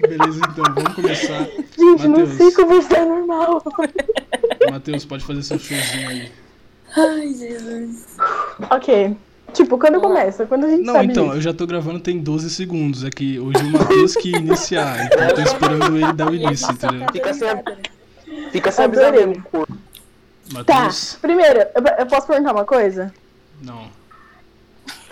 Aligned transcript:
Beleza, 0.00 0.40
então, 0.50 0.64
vamos 0.74 0.94
começar. 0.94 1.44
Gente, 1.76 2.08
não 2.08 2.26
sei 2.26 2.52
como 2.52 2.74
isso 2.78 2.94
é 2.94 3.04
normal. 3.04 3.62
Matheus, 4.70 5.04
pode 5.04 5.24
fazer 5.24 5.42
seu 5.42 5.58
showzinho 5.58 6.08
aí. 6.08 6.32
Ai, 6.96 7.34
Jesus. 7.34 8.16
Ok. 8.70 9.16
Tipo, 9.52 9.78
quando 9.78 10.00
começa? 10.00 10.44
Quando 10.46 10.66
a 10.66 10.70
gente 10.70 10.84
Não, 10.84 10.94
sabe 10.94 11.06
então, 11.06 11.24
disso? 11.24 11.36
eu 11.36 11.40
já 11.40 11.54
tô 11.54 11.66
gravando 11.66 12.00
tem 12.00 12.18
12 12.18 12.50
segundos. 12.50 13.04
É 13.04 13.10
que 13.10 13.38
hoje 13.38 13.62
o 13.64 13.70
Matheus 13.72 14.14
que 14.14 14.30
ia 14.30 14.38
iniciar, 14.38 15.06
então 15.06 15.22
eu 15.28 15.34
tô 15.34 15.40
esperando 15.40 15.96
ele 15.96 16.12
dar 16.12 16.30
o 16.30 16.34
início, 16.34 16.70
entendeu? 16.70 17.06
Fica 17.12 17.32
sem-? 17.34 17.62
Fica 18.52 18.70
sem 18.70 18.84
avisar 18.84 19.10
mesmo. 19.12 19.34
Tá, 19.34 19.66
Matheus, 20.52 21.18
primeiro, 21.20 21.60
eu, 21.60 21.82
eu 21.98 22.06
posso 22.06 22.26
perguntar 22.26 22.52
uma 22.52 22.64
coisa? 22.64 23.12
não. 23.62 23.97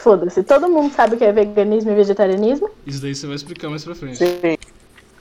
Foda-se, 0.07 0.41
todo 0.45 0.69
mundo 0.69 0.95
sabe 0.95 1.17
o 1.17 1.19
que 1.19 1.25
é 1.25 1.33
veganismo 1.33 1.91
e 1.91 1.95
vegetarianismo? 1.97 2.71
Isso 2.87 3.03
daí 3.03 3.13
você 3.13 3.27
vai 3.27 3.35
explicar 3.35 3.69
mais 3.69 3.83
pra 3.85 3.93
frente. 3.93 4.19
Sim. 4.19 4.57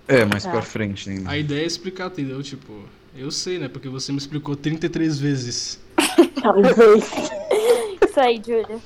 É, 0.07 0.23
mais 0.25 0.43
Tá. 0.43 0.51
pra 0.51 0.61
frente 0.61 1.09
ainda. 1.09 1.27
A 1.27 1.35
ideia 1.35 1.63
é 1.63 1.65
explicar, 1.65 2.05
entendeu? 2.05 2.43
Tipo, 2.43 2.71
eu 3.17 3.31
sei, 3.31 3.57
né? 3.57 3.67
Porque 3.67 3.89
você 3.89 4.11
me 4.11 4.19
explicou 4.19 4.55
33 4.55 5.17
vezes. 5.17 5.79
Talvez. 6.39 7.03
Isso 8.07 8.19
aí, 8.19 8.39
Júlia. 8.45 8.77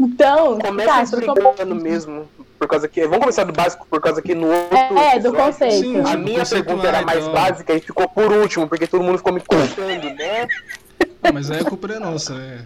Então, 0.00 0.58
Começa 0.58 0.90
tá, 0.90 1.02
explicando 1.04 1.74
mesmo. 1.76 2.28
Por 2.58 2.66
causa 2.66 2.88
que. 2.88 3.02
Vamos 3.02 3.20
começar 3.20 3.44
do 3.44 3.52
básico, 3.52 3.86
por 3.88 4.00
causa 4.00 4.20
que 4.20 4.34
no 4.34 4.48
outro. 4.48 4.76
É, 4.76 5.20
do 5.20 5.28
episódio, 5.28 5.34
conceito. 5.34 5.74
Sim, 5.82 6.00
A 6.00 6.04
tipo, 6.04 6.18
minha 6.18 6.44
pergunta 6.46 6.88
era 6.88 7.02
mais 7.02 7.24
tal. 7.24 7.32
básica 7.32 7.74
e 7.74 7.80
ficou 7.80 8.08
por 8.08 8.32
último, 8.32 8.68
porque 8.68 8.88
todo 8.88 9.04
mundo 9.04 9.18
ficou 9.18 9.32
me 9.32 9.40
cortando, 9.40 10.02
né? 10.16 10.48
Ah, 11.22 11.30
Mas 11.32 11.48
aí 11.48 11.60
a 11.60 11.64
culpa 11.64 11.92
é 11.92 12.00
nossa, 12.00 12.34
né? 12.34 12.64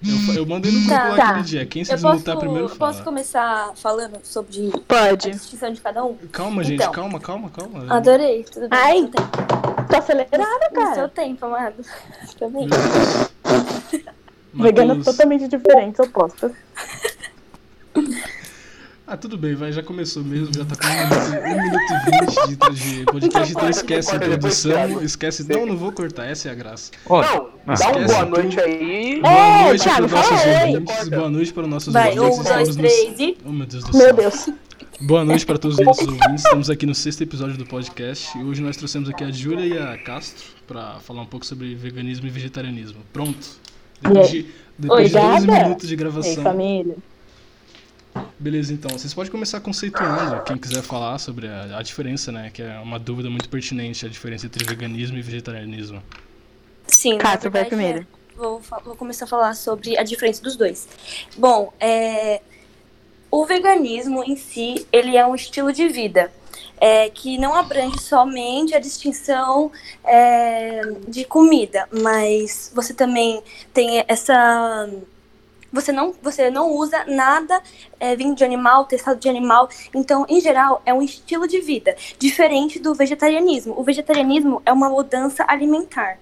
Eu, 0.00 0.34
eu 0.36 0.46
mandei 0.46 0.70
no 0.70 0.78
grupo 0.78 0.94
Tá. 0.94 1.08
lá 1.08 1.16
Tá. 1.16 1.28
aquele 1.30 1.44
dia. 1.44 1.66
Quem 1.66 1.84
se 1.84 1.90
desmutar 1.90 2.34
posso, 2.34 2.38
primeiro 2.38 2.68
fala. 2.68 2.92
posso 2.92 3.02
começar 3.04 3.72
falando 3.76 4.18
sobre 4.22 4.70
a 4.72 4.78
Pode. 4.78 5.30
distinção 5.30 5.72
de 5.72 5.80
cada 5.80 6.04
um? 6.04 6.14
Calma, 6.30 6.62
gente, 6.62 6.74
Então. 6.82 6.92
calma, 6.92 7.18
calma, 7.18 7.50
calma. 7.50 7.92
Adorei, 7.92 8.44
tudo 8.44 8.68
bem. 8.68 8.78
Ai, 8.78 8.98
seu. 9.02 9.86
Tô 9.88 9.96
acelerada, 9.96 10.46
No 10.72 10.80
seu 10.80 10.94
cara. 10.94 11.08
tempo, 11.08 11.46
amado. 11.46 11.74
Também. 12.38 12.68
Deus. 12.68 14.04
Veganas 14.54 15.04
totalmente 15.04 15.48
diferentes, 15.48 15.98
opostas. 16.00 16.52
Ah, 19.10 19.16
tudo 19.16 19.38
bem, 19.38 19.54
vai, 19.54 19.72
já 19.72 19.82
começou 19.82 20.22
mesmo, 20.22 20.50
já 20.54 20.66
tá 20.66 20.76
com 20.76 20.86
1 20.86 20.90
minuto, 20.90 21.42
um 21.46 21.62
minuto 21.62 21.92
e 22.46 22.50
20 22.50 22.74
de, 22.74 22.98
de 22.98 23.04
podcast, 23.06 23.52
então 23.52 23.70
esquece 23.70 24.14
a 24.14 24.18
Thiago. 24.18 25.02
esquece. 25.02 25.46
Não, 25.48 25.64
não 25.64 25.78
vou 25.78 25.90
cortar, 25.92 26.26
essa 26.26 26.48
é 26.48 26.52
a 26.52 26.54
graça. 26.54 26.90
Ó, 27.06 27.22
Não, 27.22 27.48
ah, 27.66 27.72
dá 27.74 27.88
um 27.88 28.02
esquece 28.02 28.04
boa 28.06 28.26
tudo. 28.26 28.36
noite 28.42 28.60
aí. 28.60 29.20
Boa 29.22 29.32
É, 29.32 29.64
noite 29.68 29.84
para 29.88 30.04
os 30.04 30.12
nossos 30.12 30.30
ouvintes, 30.32 31.08
boa 31.08 31.30
noite 31.30 31.52
para 31.54 31.62
os 31.62 31.68
nossos 31.70 31.92
Vai, 31.94 32.18
ouvintes. 32.18 32.38
um, 32.38 32.54
dois, 32.54 32.76
três 32.76 33.18
e. 33.20 33.38
Oh, 33.46 33.50
meu 33.50 33.66
Deus 33.66 33.84
do 33.84 33.96
céu. 33.96 34.06
Meu 34.06 34.14
Deus. 34.14 34.50
Boa 35.00 35.24
noite 35.24 35.46
para 35.46 35.56
todos 35.58 35.78
os 35.78 35.86
nossos 35.86 36.06
ouvintes. 36.06 36.44
Estamos 36.44 36.68
aqui 36.68 36.84
no 36.84 36.94
sexto 36.94 37.22
episódio 37.22 37.56
do 37.56 37.64
podcast 37.64 38.36
e 38.36 38.42
hoje 38.42 38.60
nós 38.60 38.76
trouxemos 38.76 39.08
aqui 39.08 39.24
a 39.24 39.30
Júlia 39.30 39.64
e 39.64 39.78
a 39.78 39.96
Castro 39.96 40.44
para 40.66 41.00
falar 41.00 41.22
um 41.22 41.26
pouco 41.26 41.46
sobre 41.46 41.74
veganismo 41.74 42.26
e 42.26 42.30
vegetarianismo. 42.30 42.98
Pronto. 43.10 43.38
Depois 44.02 44.30
de, 44.30 44.46
depois 44.78 45.08
de 45.08 45.14
12 45.14 45.26
Obrigada. 45.38 45.62
minutos 45.64 45.88
de 45.88 45.94
Ei, 45.94 45.98
gravação. 45.98 46.42
família. 46.42 46.96
Beleza, 48.38 48.72
então. 48.72 48.90
Vocês 48.90 49.12
podem 49.14 49.30
começar 49.30 49.60
conceituando, 49.60 50.42
quem 50.44 50.56
quiser 50.56 50.82
falar 50.82 51.18
sobre 51.18 51.48
a, 51.48 51.78
a 51.78 51.82
diferença, 51.82 52.30
né? 52.32 52.50
Que 52.50 52.62
é 52.62 52.78
uma 52.78 52.98
dúvida 52.98 53.28
muito 53.28 53.48
pertinente, 53.48 54.06
a 54.06 54.08
diferença 54.08 54.46
entre 54.46 54.64
veganismo 54.64 55.16
e 55.18 55.22
vegetarianismo. 55.22 56.02
Sim, 56.86 57.16
na 57.16 57.18
Castro, 57.18 57.50
vai 57.50 57.64
verdade, 57.64 57.68
primeiro. 57.68 58.00
é. 58.00 58.18
Vou, 58.36 58.60
vou 58.84 58.96
começar 58.96 59.24
a 59.24 59.28
falar 59.28 59.54
sobre 59.54 59.98
a 59.98 60.02
diferença 60.02 60.42
dos 60.42 60.56
dois. 60.56 60.88
Bom, 61.36 61.72
é, 61.80 62.40
o 63.30 63.44
veganismo 63.44 64.22
em 64.24 64.36
si, 64.36 64.86
ele 64.92 65.16
é 65.16 65.26
um 65.26 65.34
estilo 65.34 65.72
de 65.72 65.88
vida. 65.88 66.30
é, 66.80 67.10
que 67.10 67.38
não 67.38 67.54
abrange 67.54 67.98
somente 68.00 68.74
a 68.74 68.78
distinção 68.80 69.70
é, 70.04 70.80
de 71.08 71.24
comida, 71.24 71.88
mas 71.90 72.70
você 72.74 72.94
também 72.94 73.42
tem 73.72 74.04
essa 74.06 74.88
você 75.72 75.92
não, 75.92 76.14
você 76.22 76.50
não 76.50 76.70
usa 76.72 77.04
nada 77.06 77.62
é, 78.00 78.16
vindo 78.16 78.34
de 78.34 78.44
animal, 78.44 78.86
testado 78.86 79.20
de 79.20 79.28
animal. 79.28 79.68
Então, 79.94 80.24
em 80.28 80.40
geral, 80.40 80.82
é 80.84 80.92
um 80.92 81.02
estilo 81.02 81.46
de 81.46 81.60
vida, 81.60 81.96
diferente 82.18 82.78
do 82.78 82.94
vegetarianismo. 82.94 83.74
O 83.76 83.82
vegetarianismo 83.82 84.62
é 84.64 84.72
uma 84.72 84.88
mudança 84.88 85.44
alimentar. 85.46 86.18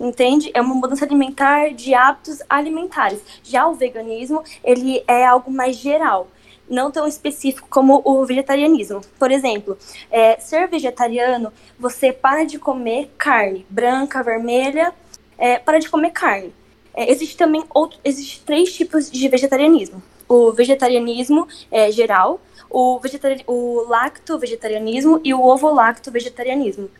Entende? 0.00 0.50
É 0.54 0.60
uma 0.60 0.74
mudança 0.74 1.04
alimentar 1.04 1.70
de 1.70 1.92
hábitos 1.94 2.40
alimentares. 2.48 3.20
Já 3.42 3.66
o 3.66 3.74
veganismo, 3.74 4.42
ele 4.62 5.02
é 5.08 5.26
algo 5.26 5.50
mais 5.50 5.76
geral, 5.76 6.28
não 6.70 6.90
tão 6.90 7.06
específico 7.06 7.66
como 7.68 8.00
o 8.04 8.24
vegetarianismo. 8.24 9.00
Por 9.18 9.32
exemplo, 9.32 9.76
é, 10.10 10.38
ser 10.38 10.68
vegetariano, 10.68 11.52
você 11.78 12.12
para 12.12 12.44
de 12.44 12.58
comer 12.58 13.10
carne 13.18 13.66
branca, 13.68 14.22
vermelha, 14.22 14.94
é, 15.36 15.58
para 15.58 15.78
de 15.78 15.88
comer 15.88 16.10
carne. 16.10 16.52
É, 16.98 17.12
existe 17.12 17.36
também 17.36 17.64
outro, 17.72 17.96
existe 18.04 18.40
três 18.40 18.74
tipos 18.74 19.08
de 19.08 19.28
vegetarianismo. 19.28 20.02
O 20.28 20.50
vegetarianismo 20.50 21.46
é, 21.70 21.92
geral, 21.92 22.40
o, 22.68 22.98
vegetari 22.98 23.44
o 23.46 23.84
lacto-vegetarianismo 23.86 25.20
e 25.22 25.32
o 25.32 25.40
ovo-lacto-vegetarianismo. 25.40 26.90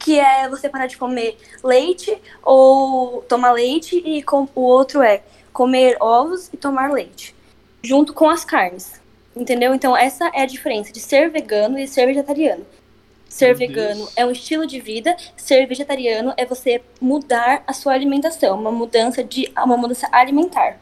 Que 0.00 0.18
é 0.18 0.48
você 0.48 0.68
parar 0.68 0.88
de 0.88 0.98
comer 0.98 1.38
leite 1.62 2.20
ou 2.42 3.22
tomar 3.28 3.52
leite 3.52 4.02
e 4.04 4.20
com, 4.20 4.48
o 4.52 4.62
outro 4.62 5.00
é 5.00 5.22
comer 5.52 5.96
ovos 6.00 6.50
e 6.52 6.56
tomar 6.56 6.90
leite, 6.90 7.32
junto 7.84 8.12
com 8.12 8.28
as 8.28 8.44
carnes. 8.44 9.00
Entendeu? 9.36 9.72
Então 9.72 9.96
essa 9.96 10.26
é 10.34 10.42
a 10.42 10.46
diferença 10.46 10.92
de 10.92 10.98
ser 10.98 11.30
vegano 11.30 11.78
e 11.78 11.86
ser 11.86 12.04
vegetariano. 12.06 12.66
Ser 13.30 13.54
vegano 13.54 14.08
é 14.16 14.26
um 14.26 14.30
estilo 14.32 14.66
de 14.66 14.80
vida, 14.80 15.16
ser 15.36 15.64
vegetariano 15.66 16.34
é 16.36 16.44
você 16.44 16.82
mudar 17.00 17.62
a 17.66 17.72
sua 17.72 17.92
alimentação, 17.94 18.58
uma 18.58 18.72
mudança 18.72 19.22
de 19.22 19.50
uma 19.56 19.76
mudança 19.76 20.08
alimentar. 20.10 20.78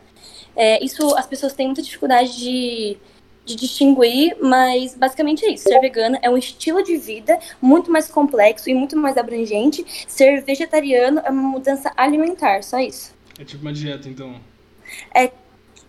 É, 0.57 0.83
isso 0.83 1.15
as 1.15 1.27
pessoas 1.27 1.53
têm 1.53 1.67
muita 1.67 1.83
dificuldade 1.83 2.37
de, 2.37 2.97
de 3.45 3.55
distinguir, 3.55 4.37
mas 4.41 4.95
basicamente 4.95 5.45
é 5.45 5.51
isso. 5.53 5.65
Ser 5.65 5.79
vegano 5.79 6.19
é 6.23 6.31
um 6.31 6.39
estilo 6.39 6.83
de 6.83 6.97
vida 6.97 7.39
muito 7.61 7.93
mais 7.93 8.09
complexo 8.09 8.69
e 8.69 8.75
muito 8.75 8.97
mais 8.97 9.17
abrangente. 9.19 9.85
Ser 10.09 10.43
vegetariano 10.43 11.21
é 11.25 11.31
uma 11.31 11.43
mudança 11.43 11.93
alimentar, 11.97 12.65
só 12.65 12.81
isso. 12.81 13.15
É 13.39 13.45
tipo 13.45 13.63
uma 13.63 13.73
dieta, 13.73 14.09
então. 14.09 14.35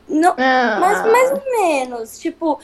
Não, 0.10 0.34
Ah, 0.38 0.78
mas 0.80 1.06
mais 1.06 1.32
ou 1.32 1.44
menos, 1.52 2.20
tipo, 2.20 2.60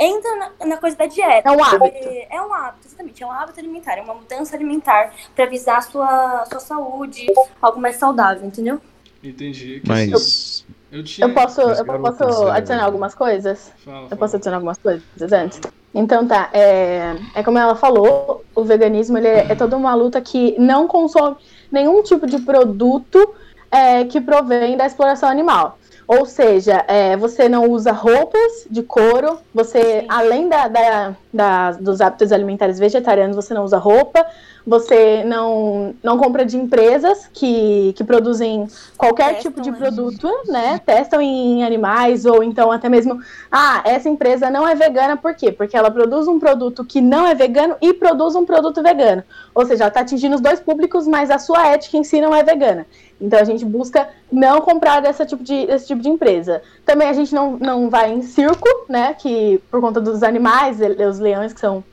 entra 0.00 0.36
na, 0.36 0.66
na 0.66 0.76
coisa 0.78 0.96
da 0.96 1.06
dieta. 1.06 1.48
É 1.48 1.52
um 1.52 1.62
hábito. 1.62 2.08
É, 2.30 2.42
um 2.42 2.54
hábito, 2.54 2.86
exatamente. 2.86 3.22
É 3.22 3.26
um 3.26 3.30
hábito 3.30 3.60
alimentar, 3.60 3.98
é 3.98 4.02
uma 4.02 4.14
mudança 4.14 4.56
alimentar 4.56 5.12
pra 5.36 5.44
visar 5.46 5.76
a 5.76 5.82
sua, 5.82 6.46
sua 6.46 6.60
saúde, 6.60 7.26
algo 7.60 7.78
mais 7.78 7.96
saudável, 7.96 8.46
entendeu? 8.46 8.80
Entendi. 9.22 9.80
Que 9.80 9.88
Mas. 9.88 10.64
eu 10.90 11.04
tinha. 11.04 11.26
Eu 11.26 11.34
posso, 11.34 11.60
eu 11.60 11.84
posso 11.84 12.48
adicionar 12.48 12.84
algumas 12.84 13.14
coisas? 13.14 13.70
Fala, 13.84 13.96
Eu 13.98 14.08
fala. 14.08 14.16
posso 14.18 14.36
adicionar 14.36 14.56
algumas 14.56 14.78
coisas 14.78 15.32
antes? 15.32 15.60
Então 15.94 16.26
tá, 16.26 16.48
é, 16.52 17.16
é 17.34 17.42
como 17.42 17.58
ela 17.58 17.74
falou, 17.74 18.44
o 18.54 18.64
veganismo 18.64 19.18
ele 19.18 19.26
é, 19.26 19.52
é 19.52 19.54
toda 19.54 19.76
uma 19.76 19.92
luta 19.94 20.20
que 20.20 20.56
não 20.58 20.86
consome 20.86 21.36
nenhum 21.70 22.02
tipo 22.02 22.26
de 22.26 22.38
produto 22.38 23.34
é, 23.70 24.04
que 24.04 24.20
provém 24.20 24.76
da 24.76 24.86
exploração 24.86 25.28
animal. 25.28 25.79
Ou 26.12 26.26
seja, 26.26 26.84
é, 26.88 27.16
você 27.16 27.48
não 27.48 27.70
usa 27.70 27.92
roupas 27.92 28.66
de 28.68 28.82
couro, 28.82 29.38
você, 29.54 30.00
Sim. 30.00 30.06
além 30.08 30.48
da, 30.48 30.66
da- 30.66 31.16
da- 31.32 31.70
dos 31.70 32.00
hábitos 32.00 32.32
alimentares 32.32 32.80
vegetarianos, 32.80 33.36
você 33.36 33.54
não 33.54 33.62
usa 33.62 33.78
roupa, 33.78 34.26
você 34.66 35.22
não, 35.24 35.94
não 36.02 36.18
compra 36.18 36.44
de 36.44 36.56
empresas 36.56 37.30
que, 37.32 37.92
que 37.96 38.02
produzem 38.02 38.66
qualquer 38.98 39.34
Testam, 39.34 39.52
tipo 39.52 39.60
de 39.62 39.70
produto, 39.70 40.28
né? 40.48 40.80
Testam 40.84 41.20
em 41.20 41.62
animais, 41.62 42.26
ou 42.26 42.42
então 42.42 42.72
até 42.72 42.88
mesmo 42.88 43.20
ah, 43.50 43.80
essa 43.84 44.08
empresa 44.08 44.50
não 44.50 44.66
é 44.66 44.74
vegana, 44.74 45.16
por 45.16 45.32
quê? 45.36 45.52
Porque 45.52 45.76
ela 45.76 45.92
produz 45.92 46.26
um 46.26 46.40
produto 46.40 46.84
que 46.84 47.00
não 47.00 47.24
é 47.24 47.36
vegano 47.36 47.76
e 47.80 47.94
produz 47.94 48.34
um 48.34 48.44
produto 48.44 48.82
vegano. 48.82 49.22
Ou 49.54 49.64
seja, 49.64 49.84
ela 49.84 49.88
está 49.88 50.00
atingindo 50.00 50.34
os 50.34 50.40
dois 50.40 50.58
públicos, 50.58 51.06
mas 51.06 51.30
a 51.30 51.38
sua 51.38 51.68
ética 51.68 51.96
em 51.96 52.02
si 52.02 52.20
não 52.20 52.34
é 52.34 52.42
vegana. 52.42 52.84
Então 53.20 53.38
a 53.38 53.44
gente 53.44 53.64
busca 53.64 54.08
não 54.32 54.60
comprar 54.60 55.00
dessa 55.00 55.26
tipo 55.26 55.44
de, 55.44 55.66
desse 55.66 55.88
tipo 55.88 56.00
de 56.00 56.08
empresa. 56.08 56.62
Também 56.84 57.08
a 57.08 57.12
gente 57.12 57.34
não, 57.34 57.58
não 57.58 57.90
vai 57.90 58.12
em 58.12 58.22
circo, 58.22 58.68
né? 58.88 59.14
Que 59.14 59.60
por 59.70 59.80
conta 59.80 60.00
dos 60.00 60.22
animais, 60.22 60.78
os 60.80 61.18
leões 61.18 61.52
que 61.52 61.60
são 61.60 61.84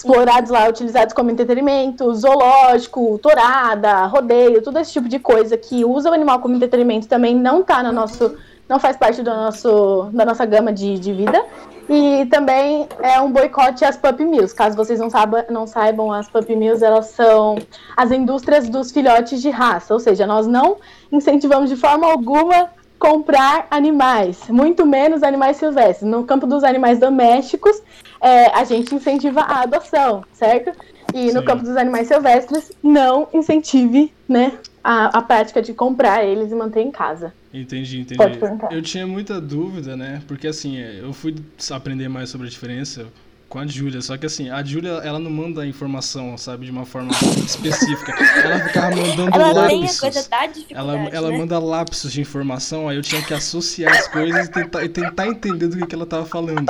explorados 0.00 0.50
lá, 0.50 0.66
utilizados 0.66 1.12
como 1.12 1.30
entretenimento, 1.30 2.12
zoológico, 2.14 3.18
tourada, 3.18 4.06
rodeio, 4.06 4.62
todo 4.62 4.78
esse 4.78 4.92
tipo 4.92 5.08
de 5.08 5.18
coisa 5.18 5.58
que 5.58 5.84
usa 5.84 6.10
o 6.10 6.14
animal 6.14 6.40
como 6.40 6.56
entretenimento 6.56 7.06
também 7.06 7.34
não 7.36 7.62
tá 7.62 7.82
no 7.82 7.92
nosso, 7.92 8.34
não 8.70 8.78
faz 8.78 8.96
parte 8.96 9.20
do 9.20 9.28
nosso, 9.28 10.08
da 10.12 10.24
nossa 10.24 10.46
gama 10.46 10.72
de, 10.72 10.96
de 10.96 11.12
vida. 11.12 11.44
E 11.88 12.24
também 12.26 12.86
é 13.02 13.20
um 13.20 13.32
boicote 13.32 13.84
às 13.84 13.96
puppy 13.96 14.24
mills. 14.24 14.54
Caso 14.54 14.76
vocês 14.76 15.00
não, 15.00 15.10
saiba, 15.10 15.44
não 15.50 15.66
saibam, 15.66 16.12
as 16.12 16.28
puppy 16.28 16.54
mills 16.54 16.80
elas 16.80 17.06
são 17.06 17.58
as 17.96 18.12
indústrias 18.12 18.68
dos 18.68 18.92
filhotes 18.92 19.42
de 19.42 19.50
raça. 19.50 19.92
Ou 19.92 19.98
seja, 19.98 20.24
nós 20.24 20.46
não 20.46 20.76
incentivamos 21.10 21.68
de 21.68 21.74
forma 21.74 22.06
alguma 22.06 22.70
comprar 22.96 23.66
animais, 23.72 24.38
muito 24.48 24.86
menos 24.86 25.24
animais 25.24 25.56
silvestres. 25.56 26.08
No 26.08 26.22
campo 26.22 26.46
dos 26.46 26.62
animais 26.62 27.00
domésticos, 27.00 27.82
é, 28.20 28.54
a 28.54 28.62
gente 28.62 28.94
incentiva 28.94 29.40
a 29.40 29.62
adoção, 29.62 30.22
certo? 30.32 30.70
E 31.12 31.32
no 31.32 31.40
Sim. 31.40 31.44
campo 31.44 31.64
dos 31.64 31.76
animais 31.76 32.06
silvestres, 32.06 32.70
não 32.80 33.26
incentive, 33.32 34.14
né, 34.28 34.52
a, 34.82 35.18
a 35.18 35.22
prática 35.22 35.60
de 35.62 35.72
comprar 35.74 36.24
eles 36.24 36.50
e 36.50 36.54
manter 36.54 36.80
em 36.80 36.90
casa. 36.90 37.32
Entendi, 37.52 38.00
entendi. 38.00 38.16
Pode 38.16 38.38
perguntar. 38.38 38.72
Eu 38.72 38.82
tinha 38.82 39.06
muita 39.06 39.40
dúvida, 39.40 39.96
né? 39.96 40.22
Porque 40.26 40.46
assim, 40.46 40.78
eu 40.78 41.12
fui 41.12 41.34
aprender 41.70 42.08
mais 42.08 42.30
sobre 42.30 42.46
a 42.46 42.50
diferença 42.50 43.06
com 43.48 43.58
a 43.58 43.66
Júlia, 43.66 44.00
só 44.00 44.16
que 44.16 44.24
assim, 44.24 44.48
a 44.48 44.62
Júlia, 44.62 44.90
ela 45.02 45.18
não 45.18 45.30
manda 45.30 45.62
a 45.62 45.66
informação, 45.66 46.38
sabe, 46.38 46.66
de 46.66 46.70
uma 46.70 46.86
forma 46.86 47.10
específica. 47.44 48.14
Ela 48.44 48.60
ficava 48.60 48.94
mandando 48.94 49.34
Ela 49.34 49.66
tem 49.66 49.78
a 49.78 49.80
lapsos. 49.82 50.00
coisa 50.00 50.28
da 50.28 50.46
dificuldade, 50.46 50.66
Ela, 50.70 51.08
ela 51.10 51.30
né? 51.32 51.38
manda 51.38 51.58
lapsos 51.58 52.12
de 52.12 52.20
informação, 52.20 52.88
aí 52.88 52.96
eu 52.96 53.02
tinha 53.02 53.20
que 53.20 53.34
associar 53.34 53.92
as 53.92 54.06
coisas 54.06 54.46
e 54.46 54.50
tentar, 54.52 54.84
e 54.84 54.88
tentar 54.88 55.26
entender 55.26 55.66
do 55.66 55.76
que, 55.76 55.84
que 55.84 55.94
ela 55.96 56.06
tava 56.06 56.24
falando. 56.26 56.66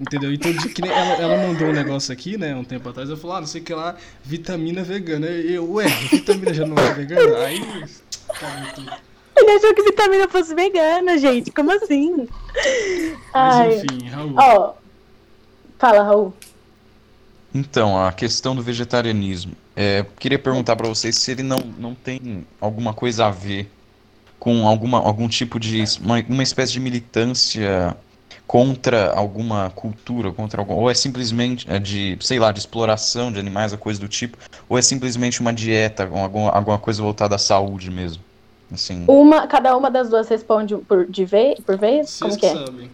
Entendeu? 0.00 0.32
Então, 0.32 0.50
de, 0.50 0.68
que 0.70 0.82
ela, 0.82 1.14
ela 1.16 1.46
mandou 1.46 1.68
um 1.68 1.72
negócio 1.72 2.10
aqui, 2.10 2.38
né, 2.38 2.56
um 2.56 2.64
tempo 2.64 2.88
atrás, 2.88 3.10
eu 3.10 3.18
falei, 3.18 3.36
ah, 3.36 3.40
não 3.40 3.46
sei 3.46 3.60
o 3.60 3.64
que 3.64 3.74
lá, 3.74 3.96
vitamina 4.24 4.82
vegana. 4.82 5.26
E 5.28 5.52
eu, 5.52 5.70
ué, 5.72 5.86
vitamina 6.10 6.54
já 6.54 6.66
não 6.66 6.76
é 6.78 6.94
vegana? 6.94 7.38
Aí. 7.44 7.60
Ele 9.36 9.50
achou 9.50 9.74
que 9.74 9.82
vitamina 9.82 10.26
fosse 10.26 10.54
vegana, 10.54 11.18
gente. 11.18 11.50
Como 11.50 11.70
assim? 11.70 12.26
Mas 13.34 13.54
Ai. 13.54 13.76
enfim, 13.76 14.08
Raul. 14.08 14.34
Ó, 14.38 14.74
fala, 15.78 16.02
Raul. 16.02 16.34
Então, 17.54 18.02
a 18.02 18.10
questão 18.10 18.56
do 18.56 18.62
vegetarianismo. 18.62 19.52
É, 19.76 20.06
queria 20.18 20.38
perguntar 20.38 20.76
para 20.76 20.88
vocês 20.88 21.16
se 21.16 21.30
ele 21.30 21.42
não, 21.42 21.58
não 21.78 21.94
tem 21.94 22.46
alguma 22.60 22.94
coisa 22.94 23.26
a 23.26 23.30
ver 23.30 23.70
com 24.38 24.66
alguma, 24.66 24.98
algum 24.98 25.28
tipo 25.28 25.60
de. 25.60 25.84
Uma, 26.00 26.24
uma 26.28 26.42
espécie 26.42 26.72
de 26.72 26.80
militância 26.80 27.96
contra 28.50 29.12
alguma 29.12 29.70
cultura, 29.70 30.32
contra 30.32 30.60
algum, 30.60 30.74
ou 30.74 30.90
é 30.90 30.94
simplesmente 30.94 31.70
é 31.70 31.78
de, 31.78 32.18
sei 32.20 32.40
lá, 32.40 32.50
de 32.50 32.58
exploração 32.58 33.30
de 33.30 33.38
animais, 33.38 33.70
ou 33.70 33.78
coisa 33.78 34.00
do 34.00 34.08
tipo, 34.08 34.36
ou 34.68 34.76
é 34.76 34.82
simplesmente 34.82 35.40
uma 35.40 35.52
dieta, 35.52 36.02
alguma, 36.12 36.50
alguma 36.50 36.76
coisa 36.76 37.00
voltada 37.00 37.36
à 37.36 37.38
saúde 37.38 37.92
mesmo. 37.92 38.20
Assim, 38.74 39.04
Uma, 39.06 39.46
cada 39.46 39.76
uma 39.76 39.88
das 39.88 40.10
duas 40.10 40.28
responde 40.28 40.76
por, 40.78 41.06
de 41.06 41.24
vez, 41.24 41.60
por 41.60 41.78
vez? 41.78 42.10
Vocês 42.10 42.18
Como 42.18 42.40
que 42.40 42.46
é? 42.46 42.54
sabem. 42.66 42.90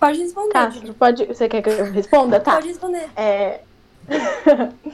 Pode 0.00 0.18
responder, 0.18 0.72
Júlia. 0.72 0.94
pode, 0.98 1.24
você 1.26 1.46
quer 1.46 1.60
que 1.60 1.68
eu 1.68 1.92
responda? 1.92 2.40
Tá. 2.40 2.54
Pode 2.54 2.68
responder. 2.68 3.06
É... 3.14 3.60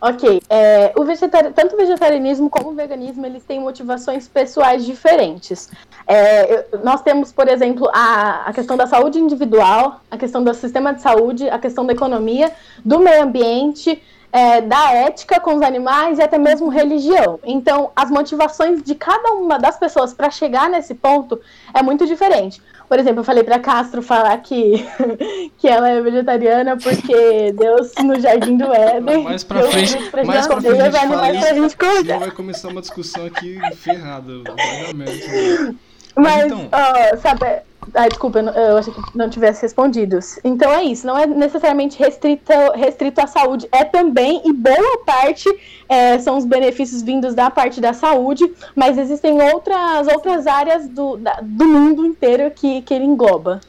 ok. 0.00 0.42
É, 0.48 0.92
o 0.96 1.04
vegetari... 1.04 1.52
Tanto 1.52 1.74
o 1.74 1.76
vegetarianismo 1.76 2.48
como 2.50 2.70
o 2.70 2.74
veganismo, 2.74 3.24
eles 3.24 3.42
têm 3.44 3.60
motivações 3.60 4.28
pessoais 4.28 4.84
diferentes. 4.84 5.70
É, 6.06 6.66
nós 6.82 7.02
temos, 7.02 7.32
por 7.32 7.48
exemplo, 7.48 7.88
a, 7.92 8.44
a 8.46 8.52
questão 8.52 8.76
da 8.76 8.86
saúde 8.86 9.18
individual, 9.18 10.00
a 10.10 10.16
questão 10.16 10.42
do 10.42 10.52
sistema 10.54 10.94
de 10.94 11.02
saúde, 11.02 11.48
a 11.48 11.58
questão 11.58 11.84
da 11.86 11.92
economia, 11.92 12.52
do 12.84 12.98
meio 12.98 13.22
ambiente, 13.22 14.02
é, 14.36 14.60
da 14.60 14.92
ética 14.92 15.40
com 15.40 15.54
os 15.54 15.62
animais 15.62 16.18
e 16.18 16.22
até 16.22 16.36
mesmo 16.36 16.68
religião. 16.68 17.40
Então, 17.42 17.90
as 17.96 18.10
motivações 18.10 18.82
de 18.82 18.94
cada 18.94 19.32
uma 19.32 19.58
das 19.58 19.78
pessoas 19.78 20.12
para 20.12 20.30
chegar 20.30 20.68
nesse 20.68 20.94
ponto 20.94 21.40
é 21.72 21.82
muito 21.82 22.04
diferente. 22.06 22.60
Por 22.86 22.98
exemplo, 22.98 23.20
eu 23.20 23.24
falei 23.24 23.42
para 23.42 23.58
Castro 23.58 24.02
falar 24.02 24.36
que, 24.42 24.86
que 25.56 25.66
ela 25.66 25.88
é 25.88 26.02
vegetariana 26.02 26.76
porque 26.76 27.50
Deus 27.52 27.92
no 28.04 28.20
jardim 28.20 28.58
do 28.58 28.70
Éden. 28.72 29.24
Mais 29.24 29.42
deu 29.42 29.70
frente, 29.70 29.98
mais 30.26 30.46
comer, 30.46 30.76
frente 30.76 30.90
pra 31.08 31.32
isso, 31.32 31.54
gente 31.54 31.76
comer. 31.78 32.18
vai 32.18 32.30
começar 32.30 32.68
uma 32.68 32.82
discussão 32.82 33.24
aqui 33.24 33.58
ferrada. 33.76 34.32
Vai 34.44 34.92
né? 34.92 35.74
Mas 36.14 36.24
Mas, 36.24 36.44
então- 36.44 36.68
ó, 36.72 37.16
sabe. 37.16 37.65
Ai, 37.94 38.08
desculpa, 38.08 38.40
eu 38.40 38.76
achei 38.76 38.92
que 38.92 39.00
não 39.16 39.30
tivesse 39.30 39.62
respondido. 39.62 40.18
Então 40.44 40.70
é 40.72 40.84
isso, 40.84 41.06
não 41.06 41.16
é 41.16 41.26
necessariamente 41.26 41.98
restrito, 41.98 42.52
restrito 42.74 43.20
à 43.20 43.26
saúde, 43.26 43.66
é 43.70 43.84
também, 43.84 44.42
e 44.44 44.52
boa 44.52 44.98
parte 45.06 45.48
é, 45.88 46.18
são 46.18 46.36
os 46.36 46.44
benefícios 46.44 47.02
vindos 47.02 47.34
da 47.34 47.50
parte 47.50 47.80
da 47.80 47.92
saúde, 47.92 48.44
mas 48.74 48.98
existem 48.98 49.40
outras, 49.40 50.06
outras 50.08 50.46
áreas 50.46 50.88
do, 50.88 51.16
da- 51.16 51.40
do 51.42 51.64
mundo 51.66 52.04
inteiro 52.04 52.50
que, 52.50 52.82
que 52.82 52.92
ele 52.92 53.04
engloba. 53.04 53.60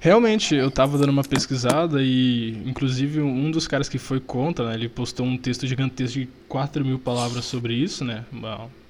Realmente, 0.00 0.54
eu 0.54 0.70
tava 0.70 0.96
dando 0.96 1.10
uma 1.10 1.24
pesquisada 1.24 2.00
e, 2.00 2.50
inclusive, 2.64 3.20
um 3.20 3.50
dos 3.50 3.66
caras 3.66 3.88
que 3.88 3.98
foi 3.98 4.20
contra, 4.20 4.66
né, 4.68 4.74
ele 4.74 4.88
postou 4.88 5.26
um 5.26 5.36
texto 5.36 5.66
gigantesco 5.66 6.20
de 6.20 6.28
4 6.48 6.84
mil 6.84 6.98
palavras 7.00 7.44
sobre 7.44 7.74
isso, 7.74 8.04
né, 8.04 8.24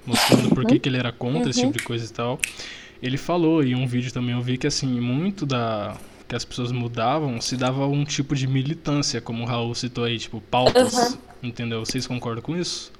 mostrando 0.06 0.50
por 0.54 0.64
que, 0.66 0.78
que 0.78 0.88
ele 0.88 0.98
era 0.98 1.10
contra 1.10 1.48
esse 1.50 1.60
tipo 1.60 1.78
de 1.78 1.82
coisa 1.84 2.04
e 2.04 2.08
tal. 2.08 2.38
Ele 3.02 3.16
falou, 3.16 3.62
e 3.62 3.72
em 3.72 3.74
um 3.76 3.86
vídeo 3.86 4.12
também 4.12 4.34
eu 4.34 4.40
vi 4.40 4.58
que, 4.58 4.66
assim, 4.66 5.00
muito 5.00 5.46
da 5.46 5.96
que 6.28 6.36
as 6.36 6.44
pessoas 6.44 6.70
mudavam 6.70 7.40
se 7.40 7.56
dava 7.56 7.86
um 7.86 8.04
tipo 8.04 8.34
de 8.34 8.46
militância, 8.46 9.18
como 9.18 9.44
o 9.44 9.46
Raul 9.46 9.74
citou 9.74 10.04
aí, 10.04 10.18
tipo, 10.18 10.42
pautas, 10.42 11.16
entendeu? 11.42 11.82
Vocês 11.86 12.06
concordam 12.06 12.42
com 12.42 12.54
isso? 12.54 12.92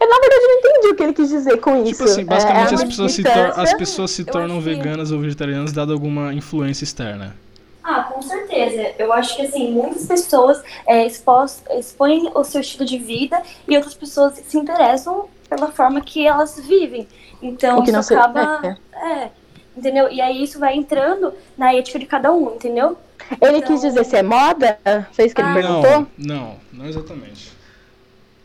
Eu, 0.00 0.08
na 0.08 0.18
verdade, 0.20 0.42
não 0.42 0.58
entendi 0.58 0.88
o 0.88 0.96
que 0.96 1.02
ele 1.02 1.12
quis 1.12 1.28
dizer 1.28 1.60
com 1.60 1.82
isso. 1.82 1.92
Tipo 1.92 2.04
assim, 2.04 2.24
basicamente 2.24 2.70
É, 2.70 2.74
as, 2.76 2.84
pessoas 2.84 3.12
se 3.12 3.28
as 3.28 3.74
pessoas 3.74 4.10
se 4.10 4.24
tornam 4.24 4.56
acho 4.56 4.64
que- 4.66 4.74
veganas 4.74 5.10
ou 5.10 5.20
vegetarianas 5.20 5.72
dado 5.72 5.92
alguma 5.92 6.32
influência 6.32 6.84
externa. 6.84 7.36
Ah, 7.82 8.02
com 8.04 8.20
certeza. 8.22 8.94
Eu 8.98 9.12
acho 9.12 9.36
que 9.36 9.42
assim, 9.42 9.70
muitas 9.70 10.06
pessoas 10.06 10.62
é, 10.86 11.06
expos- 11.06 11.62
expõem 11.78 12.30
o 12.34 12.42
seu 12.42 12.60
estilo 12.60 12.84
de 12.84 12.98
vida 12.98 13.40
e 13.68 13.76
outras 13.76 13.94
pessoas 13.94 14.34
se 14.46 14.56
interessam 14.58 15.28
pela 15.48 15.70
forma 15.72 16.00
que 16.00 16.26
elas 16.26 16.58
vivem. 16.60 17.06
Então 17.42 17.78
O 17.78 17.82
que 17.84 17.92
não 17.92 18.00
isso 18.00 18.14
acaba. 18.16 18.76
É, 18.94 19.28
entendeu? 19.76 20.10
E 20.10 20.20
aí 20.20 20.42
isso 20.42 20.58
vai 20.58 20.74
entrando 20.76 21.32
na 21.56 21.72
ética 21.74 21.98
de 21.98 22.06
cada 22.06 22.32
um, 22.32 22.54
entendeu? 22.54 22.96
Ele 23.40 23.60
quis 23.62 23.80
dizer 23.80 24.04
se 24.04 24.16
é 24.16 24.22
moda? 24.22 24.78
Foi 25.12 25.24
isso 25.26 25.34
que 25.34 25.40
ele 25.40 25.50
Ah. 25.50 25.54
perguntou? 25.54 26.06
Não, 26.18 26.36
não, 26.36 26.56
não 26.72 26.86
exatamente. 26.86 27.52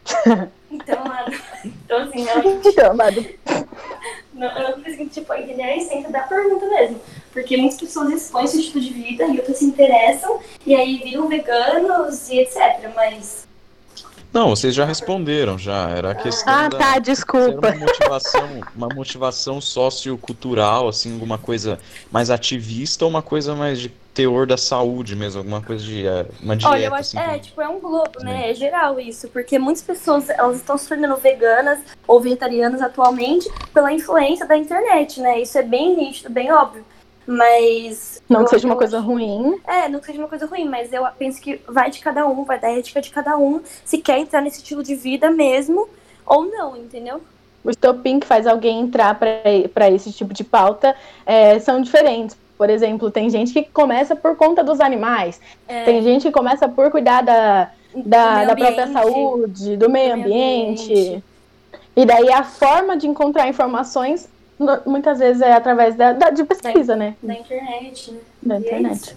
Então, 0.74 1.04
mano, 1.04 1.38
então 1.66 1.98
assim, 2.04 2.26
eu, 2.30 2.62
Então, 2.66 2.92
amado. 2.92 3.26
não, 4.34 4.48
eu 4.58 4.70
não 4.70 4.82
consegui 4.82 5.08
tipo, 5.08 5.34
entender 5.34 5.64
a 5.64 5.76
essência 5.76 6.10
da 6.10 6.22
pergunta 6.22 6.66
mesmo. 6.66 7.02
Porque 7.34 7.58
muitas 7.58 7.78
pessoas 7.78 8.10
expõem 8.14 8.48
seu 8.48 8.62
estilo 8.62 8.80
de 8.82 8.94
vida 8.94 9.26
e 9.26 9.38
outras 9.38 9.58
se 9.58 9.66
interessam 9.66 10.40
e 10.66 10.74
aí 10.74 10.98
viram 11.04 11.28
veganos 11.28 12.30
e 12.30 12.40
etc. 12.40 12.90
Mas 12.96 13.46
não, 14.34 14.50
vocês 14.50 14.74
já 14.74 14.86
responderam, 14.86 15.58
já. 15.58 15.90
Era 15.90 16.12
a 16.12 16.16
questão 16.16 16.54
Ah, 16.54 16.68
da, 16.70 16.78
tá, 16.78 16.92
era 16.92 17.00
desculpa. 17.02 17.68
uma 17.68 17.76
motivação, 17.76 18.62
uma 18.76 18.88
motivação 18.94 19.60
sociocultural, 19.62 20.88
assim, 20.88 21.14
alguma 21.14 21.38
coisa 21.38 21.80
mais 22.12 22.30
ativista 22.30 23.06
ou 23.06 23.10
uma 23.12 23.22
coisa 23.22 23.56
mais 23.56 23.80
de 23.80 23.90
teor 24.14 24.46
da 24.46 24.58
saúde 24.58 25.16
mesmo, 25.16 25.40
alguma 25.40 25.62
coisa 25.62 25.84
de 25.86 26.06
é, 26.06 26.26
uma 26.44 26.56
dieta, 26.56 26.74
Olha, 26.74 26.86
eu 26.88 26.94
acho, 26.94 27.02
assim, 27.02 27.18
é, 27.18 27.26
como- 27.28 27.40
tipo, 27.40 27.62
é 27.62 27.70
um 27.70 27.80
globo, 27.80 28.20
né? 28.22 28.52
É 28.52 28.54
geral 28.54 29.00
isso, 29.00 29.30
porque 29.30 29.58
muitas 29.58 29.82
pessoas, 29.82 30.30
elas 30.30 30.58
estão 30.58 30.78
se 30.78 30.88
tornando 30.90 31.16
veganas 31.16 31.80
ou 32.06 32.20
vegetarianas 32.20 32.82
atualmente 32.82 33.50
pela 33.74 33.92
influência 33.94 34.46
da 34.46 34.58
internet, 34.58 35.22
né? 35.22 35.42
Isso 35.42 35.58
é 35.58 35.64
bem 35.64 35.96
nítido, 35.96 36.30
bem 36.30 36.52
óbvio. 36.52 36.84
Mas... 37.26 38.22
Não 38.28 38.44
que 38.44 38.50
seja 38.50 38.66
uma 38.68 38.76
coisa 38.76 39.00
ruim. 39.00 39.60
É, 39.68 39.88
não 39.88 40.00
que 40.00 40.08
seja 40.08 40.20
uma 40.20 40.28
coisa 40.28 40.46
ruim, 40.46 40.68
mas 40.68 40.92
eu 40.92 41.06
penso 41.18 41.42
que 41.42 41.62
vai 41.68 41.90
de 41.92 42.00
cada 42.00 42.28
um, 42.28 42.44
vai 42.44 42.60
da 42.60 42.70
ética 42.72 43.02
de 43.02 43.10
cada 43.12 43.38
um, 43.38 43.62
se 43.86 44.00
quer 44.00 44.20
entrar 44.20 44.42
nesse 44.42 44.58
estilo 44.58 44.84
de 44.84 44.96
vida 44.96 45.30
mesmo 45.32 45.88
ou 46.26 46.46
não, 46.46 46.76
entendeu? 46.76 47.22
o 47.64 47.70
estopim 47.70 48.20
que 48.20 48.26
faz 48.26 48.48
alguém 48.48 48.80
entrar 48.80 49.18
para 49.20 49.90
esse 49.92 50.12
tipo 50.12 50.34
de 50.34 50.44
pauta 50.44 50.96
é, 51.26 51.60
são 51.60 51.82
diferentes. 51.82 52.36
Por 52.58 52.70
exemplo, 52.70 53.10
tem 53.12 53.30
gente 53.30 53.54
que 53.54 53.64
começa 53.64 54.16
por 54.16 54.36
conta 54.36 54.64
dos 54.64 54.80
animais, 54.80 55.40
É, 55.68 55.84
tem 55.84 56.02
gente 56.02 56.24
que 56.24 56.32
começa 56.32 56.68
por 56.68 56.92
cuidar 56.92 57.22
da, 57.22 57.70
da, 57.96 58.46
da 58.46 58.56
própria 58.56 58.88
saúde, 58.88 59.78
do 59.78 59.90
meio 59.90 60.16
Do 60.16 60.20
meio 60.20 60.26
ambiente. 60.26 60.92
ambiente. 60.92 61.24
E 61.96 62.06
daí 62.06 62.32
a 62.32 62.44
forma 62.44 62.96
de 62.96 63.08
encontrar 63.08 63.48
informações 63.48 64.30
muitas 64.86 65.20
vezes 65.20 65.42
é 65.42 65.54
através 65.54 65.96
da, 65.96 66.14
da- 66.14 66.30
de 66.30 66.44
pesquisa, 66.44 66.96
né? 66.96 67.16
Da 67.22 67.34
internet, 67.34 68.12
né? 68.12 68.20
Da 68.42 68.56
E 68.56 68.58
é 68.58 68.60
internet. 68.68 69.02
isso. 69.04 69.16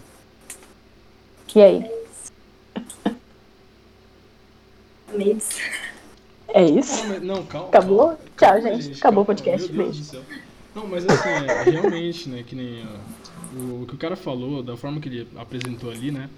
E 1.56 1.62
aí? 1.62 1.90
Memes. 5.12 5.60
É 6.48 6.64
isso? 6.64 7.06
Não, 7.06 7.20
não, 7.36 7.46
calma. 7.46 7.68
Acabou? 7.68 7.98
calma. 8.08 8.18
Tchau, 8.36 8.62
Calma, 8.62 8.82
gente. 8.82 8.98
Acabou 8.98 9.22
o 9.22 9.26
podcast. 9.26 9.72
Meu 9.72 9.84
Deus 9.84 9.96
Beijo. 9.98 10.00
do 10.00 10.10
céu. 10.10 10.22
Não, 10.74 10.86
mas 10.88 11.06
assim, 11.06 11.28
é, 11.28 11.62
realmente, 11.70 12.28
né, 12.28 12.42
que 12.44 12.56
nem 12.56 12.84
ó, 12.84 13.56
o, 13.56 13.82
o 13.82 13.86
que 13.86 13.94
o 13.94 13.98
cara 13.98 14.16
falou, 14.16 14.62
da 14.62 14.76
forma 14.76 15.00
que 15.00 15.08
ele 15.08 15.28
apresentou 15.36 15.90
ali, 15.90 16.10
né, 16.10 16.28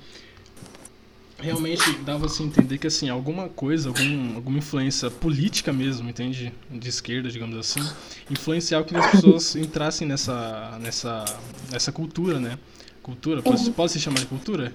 realmente 1.38 1.92
dava-se 1.98 2.42
a 2.42 2.46
entender 2.46 2.78
que, 2.78 2.86
assim, 2.86 3.08
alguma 3.08 3.48
coisa, 3.48 3.88
algum, 3.88 4.36
alguma 4.36 4.58
influência 4.58 5.10
política 5.10 5.72
mesmo, 5.72 6.08
entende? 6.08 6.52
De 6.70 6.88
esquerda, 6.88 7.28
digamos 7.28 7.56
assim, 7.58 7.80
influenciava 8.30 8.84
que 8.84 8.96
as 8.96 9.10
pessoas 9.10 9.56
entrassem 9.56 10.06
nessa, 10.06 10.78
nessa, 10.80 11.24
nessa 11.70 11.92
cultura, 11.92 12.38
né? 12.40 12.58
Cultura? 13.02 13.42
Pode, 13.42 13.70
pode 13.70 13.92
se 13.92 14.00
chamar 14.00 14.18
de 14.18 14.26
cultura? 14.26 14.72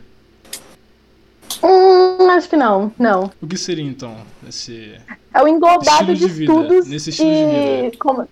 Hum, 1.63 2.29
acho 2.29 2.49
que 2.49 2.55
não, 2.55 2.91
não. 2.97 3.31
O 3.41 3.47
que 3.47 3.57
seria, 3.57 3.83
então, 3.83 4.17
esse... 4.47 4.95
É 5.33 5.41
o 5.41 5.47
englobado 5.47 6.13
de, 6.13 6.27
de 6.27 6.43
estudos 6.43 6.87
nesse 6.87 7.09
estilo 7.09 7.29
de 7.29 7.35
e 7.35 7.81
vida. 7.83 7.97
como 7.97 8.27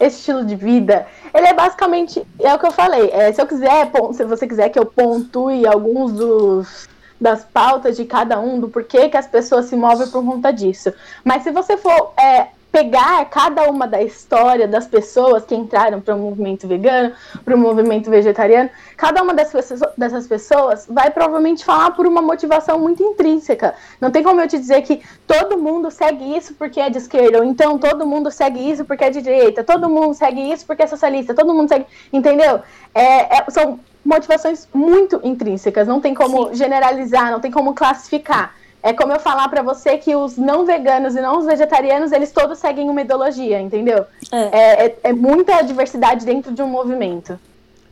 esse 0.00 0.18
estilo 0.18 0.44
de 0.44 0.56
vida 0.56 1.06
Ele 1.32 1.46
é 1.46 1.54
basicamente, 1.54 2.22
é 2.40 2.54
o 2.54 2.58
que 2.58 2.66
eu 2.66 2.70
falei. 2.70 3.10
É, 3.10 3.32
se 3.32 3.40
eu 3.40 3.46
quiser, 3.46 3.90
se 4.12 4.24
você 4.24 4.46
quiser 4.46 4.68
que 4.68 4.78
eu 4.78 4.86
pontue 4.86 5.66
alguns 5.66 6.12
dos 6.12 6.88
das 7.20 7.44
pautas 7.44 7.96
de 7.96 8.04
cada 8.04 8.38
um, 8.40 8.60
do 8.60 8.68
porquê 8.68 9.08
que 9.08 9.16
as 9.16 9.26
pessoas 9.26 9.66
se 9.66 9.76
movem 9.76 10.08
por 10.08 10.24
conta 10.24 10.52
disso. 10.52 10.92
Mas 11.24 11.42
se 11.42 11.50
você 11.50 11.76
for 11.76 12.12
é, 12.18 12.48
pegar 12.74 13.24
cada 13.26 13.70
uma 13.70 13.86
da 13.86 14.02
história 14.02 14.66
das 14.66 14.84
pessoas 14.84 15.44
que 15.44 15.54
entraram 15.54 16.00
para 16.00 16.16
o 16.16 16.18
movimento 16.18 16.66
vegano, 16.66 17.12
para 17.44 17.54
o 17.54 17.58
movimento 17.58 18.10
vegetariano, 18.10 18.68
cada 18.96 19.22
uma 19.22 19.32
dessas, 19.32 20.26
pessoas 20.26 20.84
vai 20.90 21.08
provavelmente 21.08 21.64
falar 21.64 21.92
por 21.92 22.04
uma 22.04 22.20
motivação 22.20 22.80
muito 22.80 23.00
intrínseca. 23.00 23.76
Não 24.00 24.10
tem 24.10 24.24
como 24.24 24.40
eu 24.40 24.48
te 24.48 24.58
dizer 24.58 24.82
que 24.82 25.00
todo 25.24 25.56
mundo 25.56 25.88
segue 25.88 26.36
isso 26.36 26.52
porque 26.54 26.80
é 26.80 26.90
de 26.90 26.98
esquerda, 26.98 27.38
ou 27.38 27.44
então 27.44 27.78
todo 27.78 28.04
mundo 28.04 28.28
segue 28.32 28.68
isso 28.68 28.84
porque 28.84 29.04
é 29.04 29.10
de 29.10 29.22
direita, 29.22 29.62
todo 29.62 29.88
mundo 29.88 30.12
segue 30.12 30.40
isso 30.52 30.66
porque 30.66 30.82
é 30.82 30.88
socialista, 30.88 31.32
todo 31.32 31.54
mundo 31.54 31.68
segue. 31.68 31.86
Entendeu? 32.12 32.60
É, 32.92 33.36
é, 33.36 33.44
são 33.50 33.78
motivações 34.04 34.68
muito 34.72 35.20
intrínsecas, 35.24 35.88
não 35.88 36.00
tem 36.00 36.14
como 36.14 36.48
Sim. 36.48 36.54
generalizar, 36.54 37.30
não 37.30 37.40
tem 37.40 37.50
como 37.50 37.74
classificar. 37.74 38.54
É 38.82 38.92
como 38.92 39.12
eu 39.12 39.18
falar 39.18 39.48
para 39.48 39.62
você 39.62 39.96
que 39.96 40.14
os 40.14 40.36
não 40.36 40.66
veganos 40.66 41.16
e 41.16 41.20
não 41.20 41.38
os 41.38 41.46
vegetarianos, 41.46 42.12
eles 42.12 42.30
todos 42.30 42.58
seguem 42.58 42.90
uma 42.90 43.00
ideologia, 43.00 43.58
entendeu? 43.58 44.04
É. 44.30 44.36
É, 44.36 44.86
é, 44.86 44.96
é 45.04 45.12
muita 45.12 45.62
diversidade 45.62 46.26
dentro 46.26 46.52
de 46.52 46.60
um 46.60 46.68
movimento. 46.68 47.40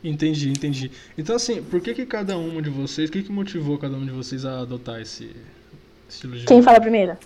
Entendi, 0.03 0.49
entendi. 0.49 0.91
Então, 1.17 1.35
assim, 1.35 1.63
por 1.63 1.81
que 1.81 1.95
que 1.95 2.05
cada 2.05 2.37
um 2.37 2.61
de 2.61 2.69
vocês, 2.69 3.09
o 3.09 3.11
que 3.11 3.23
que 3.23 3.31
motivou 3.31 3.79
cada 3.79 3.95
um 3.95 4.05
de 4.05 4.11
vocês 4.11 4.45
a 4.45 4.59
adotar 4.59 5.01
esse 5.01 5.35
estilo 6.07 6.37
de 6.37 6.45
Quem 6.45 6.61
fala 6.61 6.79
primeiro? 6.79 7.17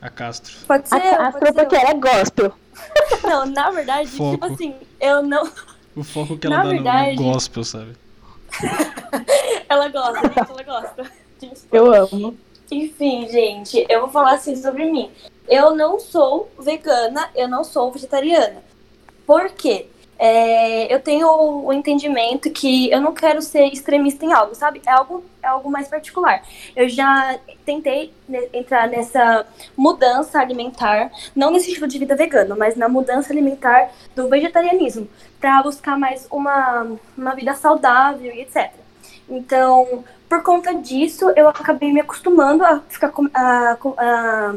A 0.00 0.10
Castro. 0.10 0.54
Pode 0.66 0.88
ser. 0.88 0.96
A 0.96 1.00
Castro 1.00 1.54
porque 1.54 1.76
ela 1.76 1.90
é 1.90 1.94
gospel. 1.94 2.52
Não, 3.22 3.46
na 3.46 3.70
verdade, 3.70 4.10
tipo 4.10 4.18
Foco. 4.18 4.32
tipo 4.32 4.46
assim, 4.46 4.74
eu 5.00 5.22
não. 5.22 5.48
O 5.94 6.02
foco 6.02 6.36
que 6.36 6.46
ela 6.46 6.56
na 6.56 6.62
dá 6.64 6.70
verdade... 6.70 7.16
no 7.16 7.22
gospel, 7.22 7.64
sabe? 7.64 7.92
ela 9.68 9.88
gosta, 9.88 10.20
gente, 10.28 10.50
ela 10.50 10.62
gosta. 10.62 11.12
Eu 11.72 11.92
amo. 11.92 12.36
Enfim, 12.70 13.28
gente, 13.28 13.86
eu 13.88 14.00
vou 14.00 14.08
falar 14.08 14.34
assim 14.34 14.56
sobre 14.56 14.90
mim. 14.90 15.10
Eu 15.48 15.74
não 15.74 16.00
sou 16.00 16.50
vegana, 16.58 17.30
eu 17.34 17.48
não 17.48 17.62
sou 17.62 17.92
vegetariana. 17.92 18.62
Por 19.26 19.50
quê? 19.50 19.86
É, 20.18 20.92
eu 20.92 21.00
tenho 21.00 21.28
o 21.28 21.72
entendimento 21.72 22.50
que 22.50 22.90
eu 22.90 23.00
não 23.00 23.12
quero 23.12 23.42
ser 23.42 23.66
extremista 23.66 24.24
em 24.24 24.32
algo, 24.32 24.54
sabe? 24.54 24.80
É 24.86 24.90
algo, 24.90 25.22
é 25.46 25.50
algo 25.50 25.70
mais 25.70 25.88
particular. 25.88 26.42
Eu 26.74 26.88
já 26.88 27.38
tentei 27.64 28.12
entrar 28.52 28.88
nessa 28.88 29.46
mudança 29.76 30.40
alimentar, 30.40 31.10
não 31.34 31.50
nesse 31.50 31.68
estilo 31.68 31.86
de 31.86 31.98
vida 31.98 32.16
vegano, 32.16 32.56
mas 32.56 32.76
na 32.76 32.88
mudança 32.88 33.32
alimentar 33.32 33.90
do 34.14 34.28
vegetarianismo, 34.28 35.08
para 35.40 35.62
buscar 35.62 35.98
mais 35.98 36.26
uma, 36.30 36.86
uma 37.16 37.34
vida 37.34 37.54
saudável 37.54 38.32
e 38.34 38.40
etc. 38.40 38.72
Então, 39.28 40.04
por 40.28 40.42
conta 40.42 40.74
disso, 40.74 41.30
eu 41.36 41.48
acabei 41.48 41.92
me 41.92 42.00
acostumando 42.00 42.64
a 42.64 42.80
ficar 42.88 43.12
a, 43.34 43.72
a, 43.72 43.76
a 43.98 44.54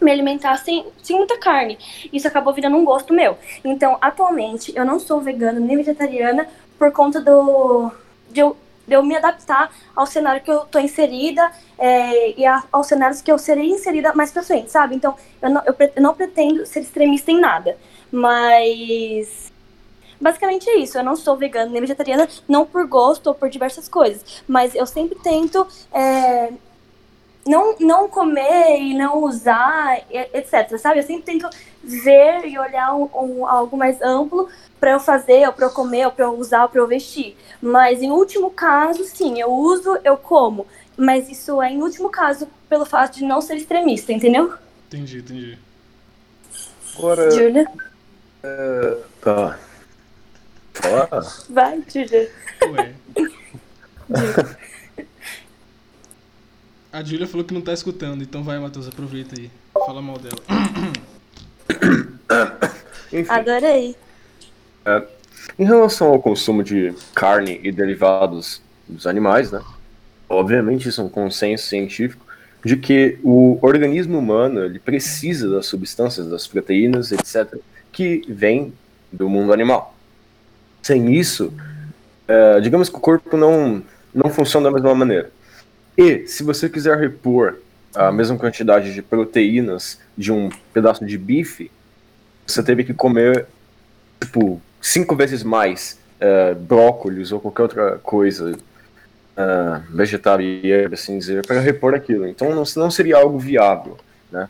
me 0.00 0.10
alimentar 0.10 0.56
sem, 0.58 0.86
sem 1.02 1.16
muita 1.16 1.38
carne. 1.38 1.78
Isso 2.12 2.28
acabou 2.28 2.52
virando 2.52 2.76
um 2.76 2.84
gosto 2.84 3.14
meu. 3.14 3.38
Então, 3.64 3.96
atualmente, 4.00 4.72
eu 4.76 4.84
não 4.84 4.98
sou 4.98 5.20
vegana 5.20 5.58
nem 5.58 5.76
vegetariana 5.76 6.46
por 6.78 6.92
conta 6.92 7.20
do 7.20 7.90
de 8.30 8.40
eu, 8.40 8.56
de 8.86 8.94
eu 8.94 9.02
me 9.02 9.16
adaptar 9.16 9.70
ao 9.94 10.06
cenário 10.06 10.42
que 10.42 10.50
eu 10.50 10.60
tô 10.60 10.78
inserida 10.78 11.50
é, 11.78 12.38
e 12.38 12.46
a, 12.46 12.62
aos 12.70 12.86
cenários 12.86 13.20
que 13.20 13.30
eu 13.30 13.38
serei 13.38 13.68
inserida 13.68 14.14
mais 14.14 14.30
pra 14.30 14.42
frente, 14.42 14.70
sabe? 14.70 14.94
Então, 14.94 15.16
eu 15.42 15.50
não, 15.50 15.62
eu, 15.64 15.74
eu 15.96 16.02
não 16.02 16.14
pretendo 16.14 16.64
ser 16.66 16.80
extremista 16.80 17.30
em 17.30 17.40
nada. 17.40 17.76
Mas 18.10 19.52
Basicamente 20.20 20.68
é 20.68 20.78
isso. 20.78 20.98
Eu 20.98 21.04
não 21.04 21.14
sou 21.16 21.36
vegana 21.36 21.70
nem 21.70 21.80
vegetariana, 21.80 22.28
não 22.48 22.64
por 22.64 22.86
gosto 22.86 23.26
ou 23.28 23.34
por 23.34 23.48
diversas 23.48 23.88
coisas. 23.88 24.42
Mas 24.48 24.74
eu 24.74 24.86
sempre 24.86 25.18
tento 25.22 25.66
é, 25.92 26.52
não, 27.46 27.76
não 27.78 28.08
comer 28.08 28.80
e 28.80 28.94
não 28.94 29.22
usar, 29.22 29.98
etc. 30.10 30.78
Sabe? 30.78 31.00
Eu 31.00 31.04
sempre 31.04 31.22
tento 31.22 31.48
ver 31.82 32.46
e 32.46 32.58
olhar 32.58 32.94
um, 32.94 33.08
um 33.14 33.46
algo 33.46 33.76
mais 33.76 34.00
amplo 34.02 34.48
para 34.78 34.92
eu 34.92 35.00
fazer, 35.00 35.46
ou 35.46 35.52
para 35.52 35.66
eu 35.66 35.70
comer, 35.70 36.06
ou 36.06 36.12
para 36.12 36.24
eu 36.26 36.38
usar, 36.38 36.64
ou 36.64 36.68
para 36.68 36.80
eu 36.80 36.86
vestir. 36.86 37.36
Mas 37.60 38.02
em 38.02 38.10
último 38.10 38.50
caso, 38.50 39.04
sim, 39.04 39.40
eu 39.40 39.50
uso, 39.52 39.98
eu 40.04 40.16
como. 40.16 40.66
Mas 40.96 41.28
isso 41.28 41.60
é 41.60 41.70
em 41.70 41.82
último 41.82 42.08
caso 42.10 42.48
pelo 42.68 42.86
fato 42.86 43.16
de 43.16 43.24
não 43.24 43.40
ser 43.40 43.56
extremista, 43.56 44.12
entendeu? 44.12 44.54
Entendi, 44.86 45.18
entendi. 45.18 45.58
Agora. 46.96 47.30
Júlia? 47.30 47.66
É, 48.42 48.98
tá. 49.20 49.58
Fala. 50.74 51.26
Vai, 51.50 51.82
Júlia. 51.88 52.30
Ué. 52.70 52.94
A 56.92 57.02
Júlia 57.02 57.26
falou 57.26 57.44
que 57.44 57.52
não 57.52 57.60
tá 57.60 57.74
escutando, 57.74 58.22
então 58.22 58.42
vai, 58.42 58.58
Matheus, 58.58 58.88
aproveita 58.88 59.38
aí. 59.38 59.50
Fala 59.74 60.00
mal 60.00 60.18
dela. 60.18 60.38
Enfim, 63.12 63.30
Adorei. 63.30 63.96
É, 64.86 65.02
em 65.58 65.64
relação 65.64 66.08
ao 66.08 66.22
consumo 66.22 66.62
de 66.62 66.94
carne 67.14 67.60
e 67.62 67.72
derivados 67.72 68.62
dos 68.88 69.06
animais, 69.06 69.50
né? 69.50 69.60
Obviamente 70.28 70.88
isso 70.88 71.00
é 71.00 71.04
um 71.04 71.08
consenso 71.08 71.66
científico 71.66 72.24
de 72.64 72.76
que 72.76 73.18
o 73.22 73.58
organismo 73.62 74.18
humano 74.18 74.64
ele 74.64 74.78
precisa 74.78 75.48
das 75.48 75.66
substâncias, 75.66 76.28
das 76.28 76.46
proteínas, 76.46 77.12
etc., 77.12 77.58
que 77.92 78.22
vêm 78.28 78.72
do 79.12 79.28
mundo 79.28 79.52
animal. 79.52 79.94
Sem 80.82 81.14
isso, 81.14 81.52
é, 82.28 82.60
digamos 82.60 82.88
que 82.88 82.96
o 82.96 83.00
corpo 83.00 83.36
não, 83.36 83.82
não 84.14 84.30
funciona 84.30 84.68
da 84.68 84.74
mesma 84.74 84.94
maneira. 84.94 85.30
E 85.96 86.26
se 86.26 86.42
você 86.42 86.68
quiser 86.68 86.98
repor 86.98 87.56
a 87.94 88.12
mesma 88.12 88.36
quantidade 88.36 88.92
de 88.92 89.00
proteínas 89.00 89.98
de 90.16 90.32
um 90.32 90.50
pedaço 90.72 91.04
de 91.04 91.16
bife, 91.16 91.70
você 92.46 92.62
teve 92.62 92.84
que 92.84 92.92
comer 92.92 93.46
tipo 94.20 94.60
cinco 94.80 95.16
vezes 95.16 95.42
mais 95.42 95.98
é, 96.20 96.54
brócolis 96.54 97.32
ou 97.32 97.40
qualquer 97.40 97.62
outra 97.62 97.98
coisa 97.98 98.58
é, 99.36 99.80
vegetariana, 99.90 100.94
assim 100.94 101.18
dizer, 101.18 101.46
para 101.46 101.60
repor 101.60 101.94
aquilo. 101.94 102.26
Então 102.26 102.50
não, 102.54 102.64
não 102.76 102.90
seria 102.90 103.16
algo 103.16 103.38
viável, 103.38 103.96
né? 104.30 104.48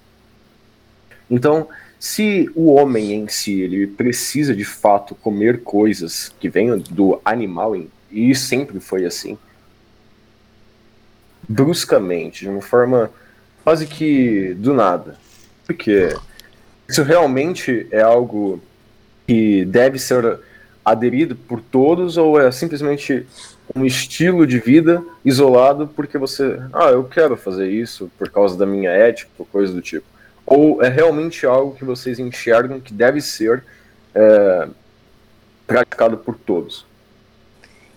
Então 1.30 1.68
se 1.98 2.50
o 2.54 2.74
homem 2.74 3.12
em 3.12 3.28
si 3.28 3.60
ele 3.60 3.86
precisa 3.86 4.54
de 4.54 4.64
fato 4.64 5.14
comer 5.14 5.62
coisas 5.62 6.32
que 6.38 6.48
venham 6.48 6.78
do 6.78 7.20
animal, 7.24 7.74
e 8.10 8.34
sempre 8.34 8.80
foi 8.80 9.04
assim, 9.04 9.38
bruscamente, 11.48 12.40
de 12.40 12.48
uma 12.48 12.62
forma 12.62 13.10
quase 13.64 13.86
que 13.86 14.54
do 14.54 14.72
nada. 14.72 15.16
Porque 15.66 16.14
isso 16.88 17.02
realmente 17.02 17.86
é 17.90 18.00
algo 18.00 18.60
que 19.26 19.64
deve 19.64 19.98
ser 19.98 20.38
aderido 20.84 21.34
por 21.34 21.60
todos 21.60 22.16
ou 22.16 22.40
é 22.40 22.50
simplesmente 22.52 23.26
um 23.74 23.84
estilo 23.84 24.46
de 24.46 24.58
vida 24.58 25.02
isolado 25.24 25.88
porque 25.88 26.16
você, 26.16 26.60
ah, 26.72 26.90
eu 26.90 27.04
quero 27.04 27.36
fazer 27.36 27.68
isso 27.68 28.10
por 28.16 28.30
causa 28.30 28.56
da 28.56 28.64
minha 28.64 28.90
ética 28.90 29.30
ou 29.38 29.46
coisa 29.46 29.72
do 29.72 29.82
tipo. 29.82 30.06
Ou 30.46 30.80
é 30.82 30.88
realmente 30.88 31.44
algo 31.44 31.74
que 31.74 31.84
vocês 31.84 32.20
enxergam 32.20 32.80
que 32.80 32.94
deve 32.94 33.20
ser 33.20 33.64
é, 34.14 34.68
praticado 35.66 36.16
por 36.16 36.36
todos? 36.36 36.86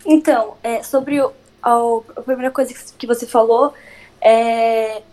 Então, 0.04 0.56
é, 0.64 0.82
sobre 0.82 1.22
o, 1.22 1.32
a, 1.62 1.76
a, 2.18 2.22
primeira 2.22 2.50
coisa 2.50 2.74
que 2.98 3.06
você 3.06 3.28
falou, 3.28 3.74
é, 4.20 5.04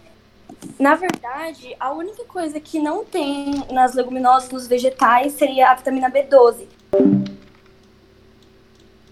na 0.78 0.94
verdade, 0.94 1.76
a 1.78 1.92
única 1.92 2.24
coisa 2.24 2.60
que 2.60 2.78
não 2.78 3.04
tem 3.04 3.64
nas 3.72 3.94
leguminosas, 3.94 4.50
nos 4.50 4.66
vegetais, 4.66 5.32
seria 5.32 5.70
a 5.70 5.74
vitamina 5.74 6.10
B12. 6.10 6.66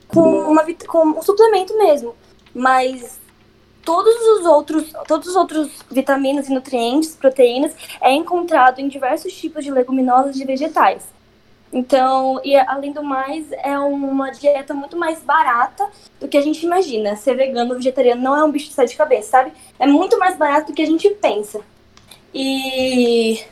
Com, 0.09 0.51
uma, 0.51 0.65
com 0.87 1.07
um 1.07 1.23
suplemento 1.23 1.77
mesmo. 1.77 2.15
Mas 2.55 3.21
todos 3.85 4.15
os 4.15 4.47
outros, 4.47 4.93
todos 5.07 5.29
os 5.29 5.37
outros 5.37 5.71
vitaminas 5.91 6.49
e 6.49 6.53
nutrientes, 6.53 7.17
proteínas, 7.17 7.75
é 8.01 8.13
encontrado 8.13 8.81
em 8.81 8.89
diversos 8.89 9.33
tipos 9.33 9.65
de 9.65 9.71
leguminosas 9.71 10.37
e 10.37 10.45
vegetais. 10.45 11.14
Então, 11.75 12.41
e 12.45 12.57
além 12.57 12.93
do 12.93 13.03
mais, 13.03 13.51
é 13.51 13.77
uma 13.77 14.31
dieta 14.31 14.73
muito 14.73 14.97
mais 14.97 15.21
barata 15.25 15.85
do 16.21 16.29
que 16.29 16.37
a 16.37 16.41
gente 16.41 16.65
imagina. 16.65 17.17
Ser 17.17 17.35
vegano 17.35 17.71
ou 17.71 17.77
vegetariano 17.77 18.23
não 18.23 18.37
é 18.37 18.45
um 18.45 18.51
bicho 18.53 18.69
de 18.69 18.75
sete 18.75 18.97
cabeças, 18.97 19.27
sabe? 19.27 19.53
É 19.77 19.85
muito 19.85 20.17
mais 20.17 20.37
barato 20.37 20.71
do 20.71 20.75
que 20.77 20.83
a 20.83 20.87
gente 20.87 21.11
pensa. 21.11 21.61
E 22.33 23.45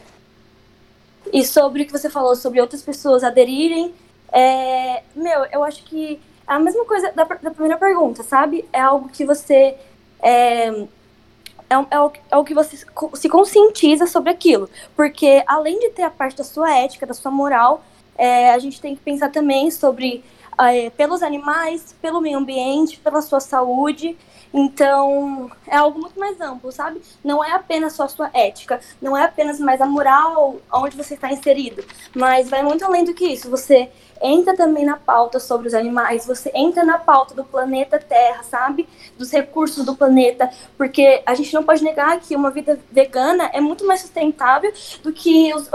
e 1.32 1.44
sobre 1.44 1.82
o 1.82 1.86
que 1.86 1.90
você 1.90 2.08
falou 2.08 2.36
sobre 2.36 2.60
outras 2.60 2.82
pessoas 2.82 3.24
aderirem, 3.24 3.92
é, 4.30 5.02
meu, 5.16 5.44
eu 5.50 5.64
acho 5.64 5.82
que 5.82 6.20
é 6.46 6.52
a 6.52 6.60
mesma 6.60 6.84
coisa 6.84 7.10
da, 7.12 7.24
da 7.24 7.50
primeira 7.50 7.76
pergunta, 7.76 8.22
sabe? 8.22 8.64
É 8.72 8.80
algo 8.80 9.08
que 9.08 9.24
você 9.24 9.76
é, 10.22 10.68
é, 10.68 11.74
é, 11.74 12.10
é 12.30 12.36
o 12.36 12.44
que 12.44 12.54
você 12.54 12.76
se 13.14 13.28
conscientiza 13.28 14.06
sobre 14.06 14.30
aquilo. 14.30 14.70
Porque 14.94 15.42
além 15.44 15.80
de 15.80 15.90
ter 15.90 16.04
a 16.04 16.10
parte 16.10 16.36
da 16.36 16.44
sua 16.44 16.72
ética, 16.78 17.04
da 17.04 17.14
sua 17.14 17.30
moral, 17.32 17.82
é, 18.16 18.52
a 18.52 18.58
gente 18.58 18.80
tem 18.80 18.94
que 18.94 19.02
pensar 19.02 19.30
também 19.30 19.70
sobre 19.70 20.24
é, 20.58 20.90
pelos 20.90 21.22
animais, 21.22 21.94
pelo 22.00 22.20
meio 22.20 22.38
ambiente, 22.38 22.98
pela 22.98 23.22
sua 23.22 23.40
saúde. 23.40 24.16
Então, 24.52 25.50
é 25.66 25.76
algo 25.76 25.98
muito 25.98 26.18
mais 26.20 26.38
amplo, 26.40 26.70
sabe? 26.70 27.00
Não 27.24 27.42
é 27.42 27.52
apenas 27.52 27.94
só 27.94 28.04
a 28.04 28.08
sua 28.08 28.30
ética, 28.34 28.80
não 29.00 29.16
é 29.16 29.24
apenas 29.24 29.58
mais 29.58 29.80
a 29.80 29.86
moral 29.86 30.56
onde 30.70 30.96
você 30.96 31.14
está 31.14 31.32
inserido, 31.32 31.82
mas 32.14 32.50
vai 32.50 32.62
muito 32.62 32.84
além 32.84 33.04
do 33.04 33.14
que 33.14 33.24
isso. 33.24 33.48
Você 33.48 33.90
entra 34.20 34.54
também 34.54 34.84
na 34.84 34.96
pauta 34.96 35.40
sobre 35.40 35.66
os 35.68 35.74
animais, 35.74 36.26
você 36.26 36.50
entra 36.54 36.84
na 36.84 36.98
pauta 36.98 37.34
do 37.34 37.44
planeta 37.44 37.98
Terra, 37.98 38.42
sabe? 38.42 38.86
Dos 39.16 39.32
recursos 39.32 39.84
do 39.84 39.96
planeta, 39.96 40.50
porque 40.76 41.22
a 41.24 41.34
gente 41.34 41.52
não 41.54 41.64
pode 41.64 41.82
negar 41.82 42.20
que 42.20 42.36
uma 42.36 42.50
vida 42.50 42.78
vegana 42.90 43.50
é 43.54 43.60
muito 43.60 43.86
mais 43.86 44.00
sustentável 44.00 44.72
do 45.02 45.12
que 45.12 45.52
os, 45.54 45.68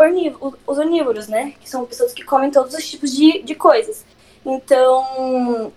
os 0.65 0.77
onívoros, 0.77 1.27
né? 1.27 1.53
Que 1.59 1.69
são 1.69 1.85
pessoas 1.85 2.13
que 2.13 2.23
comem 2.23 2.51
todos 2.51 2.73
os 2.73 2.87
tipos 2.87 3.11
de, 3.11 3.41
de 3.41 3.55
coisas. 3.55 4.05
Então, 4.45 5.73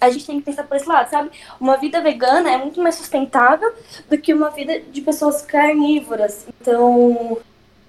a 0.00 0.10
gente 0.10 0.26
tem 0.26 0.38
que 0.38 0.44
pensar 0.44 0.64
por 0.64 0.76
esse 0.76 0.88
lado, 0.88 1.10
sabe? 1.10 1.30
Uma 1.60 1.76
vida 1.76 2.00
vegana 2.00 2.50
é 2.50 2.56
muito 2.56 2.80
mais 2.80 2.94
sustentável 2.94 3.72
do 4.08 4.18
que 4.18 4.32
uma 4.32 4.50
vida 4.50 4.80
de 4.80 5.00
pessoas 5.00 5.42
carnívoras. 5.42 6.46
Então, 6.60 7.38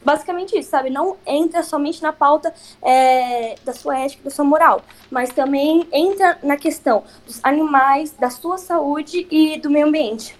basicamente 0.03 0.57
isso, 0.57 0.69
sabe? 0.69 0.89
Não 0.89 1.17
entra 1.25 1.63
somente 1.63 2.01
na 2.01 2.13
pauta 2.13 2.53
é, 2.81 3.55
da 3.65 3.73
sua 3.73 3.99
ética, 3.99 4.23
da 4.23 4.29
sua 4.29 4.45
moral, 4.45 4.83
mas 5.11 5.29
também 5.29 5.87
entra 5.91 6.39
na 6.41 6.55
questão 6.55 7.03
dos 7.25 7.39
animais, 7.43 8.11
da 8.11 8.29
sua 8.29 8.57
saúde 8.57 9.27
e 9.29 9.59
do 9.59 9.69
meio 9.69 9.87
ambiente. 9.87 10.35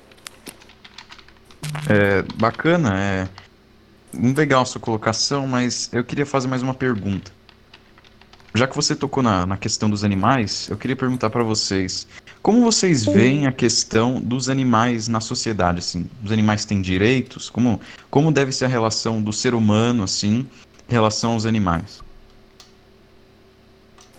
É 1.90 2.22
bacana, 2.36 2.98
é 2.98 3.28
legal 4.14 4.62
a 4.62 4.66
sua 4.66 4.80
colocação, 4.80 5.46
mas 5.48 5.90
eu 5.94 6.04
queria 6.04 6.26
fazer 6.26 6.48
mais 6.48 6.64
uma 6.64 6.74
pergunta. 6.74 7.37
Já 8.58 8.66
que 8.66 8.76
você 8.76 8.96
tocou 8.96 9.22
na, 9.22 9.46
na 9.46 9.56
questão 9.56 9.88
dos 9.88 10.04
animais, 10.04 10.68
eu 10.68 10.76
queria 10.76 10.96
perguntar 10.96 11.30
para 11.30 11.44
vocês, 11.44 12.08
como 12.42 12.62
vocês 12.62 13.06
veem 13.06 13.46
a 13.46 13.52
questão 13.52 14.20
dos 14.20 14.50
animais 14.50 15.08
na 15.08 15.20
sociedade, 15.20 15.78
assim? 15.78 16.10
Os 16.26 16.32
animais 16.32 16.66
têm 16.66 16.82
direitos? 16.82 17.52
Como, 17.52 17.80
como 18.10 18.32
deve 18.32 18.52
ser 18.52 18.66
a 18.66 18.68
relação 18.68 19.22
do 19.22 19.32
ser 19.32 19.54
humano, 19.54 20.04
assim, 20.04 20.48
em 20.90 20.92
relação 20.92 21.34
aos 21.34 21.46
animais? 21.46 22.02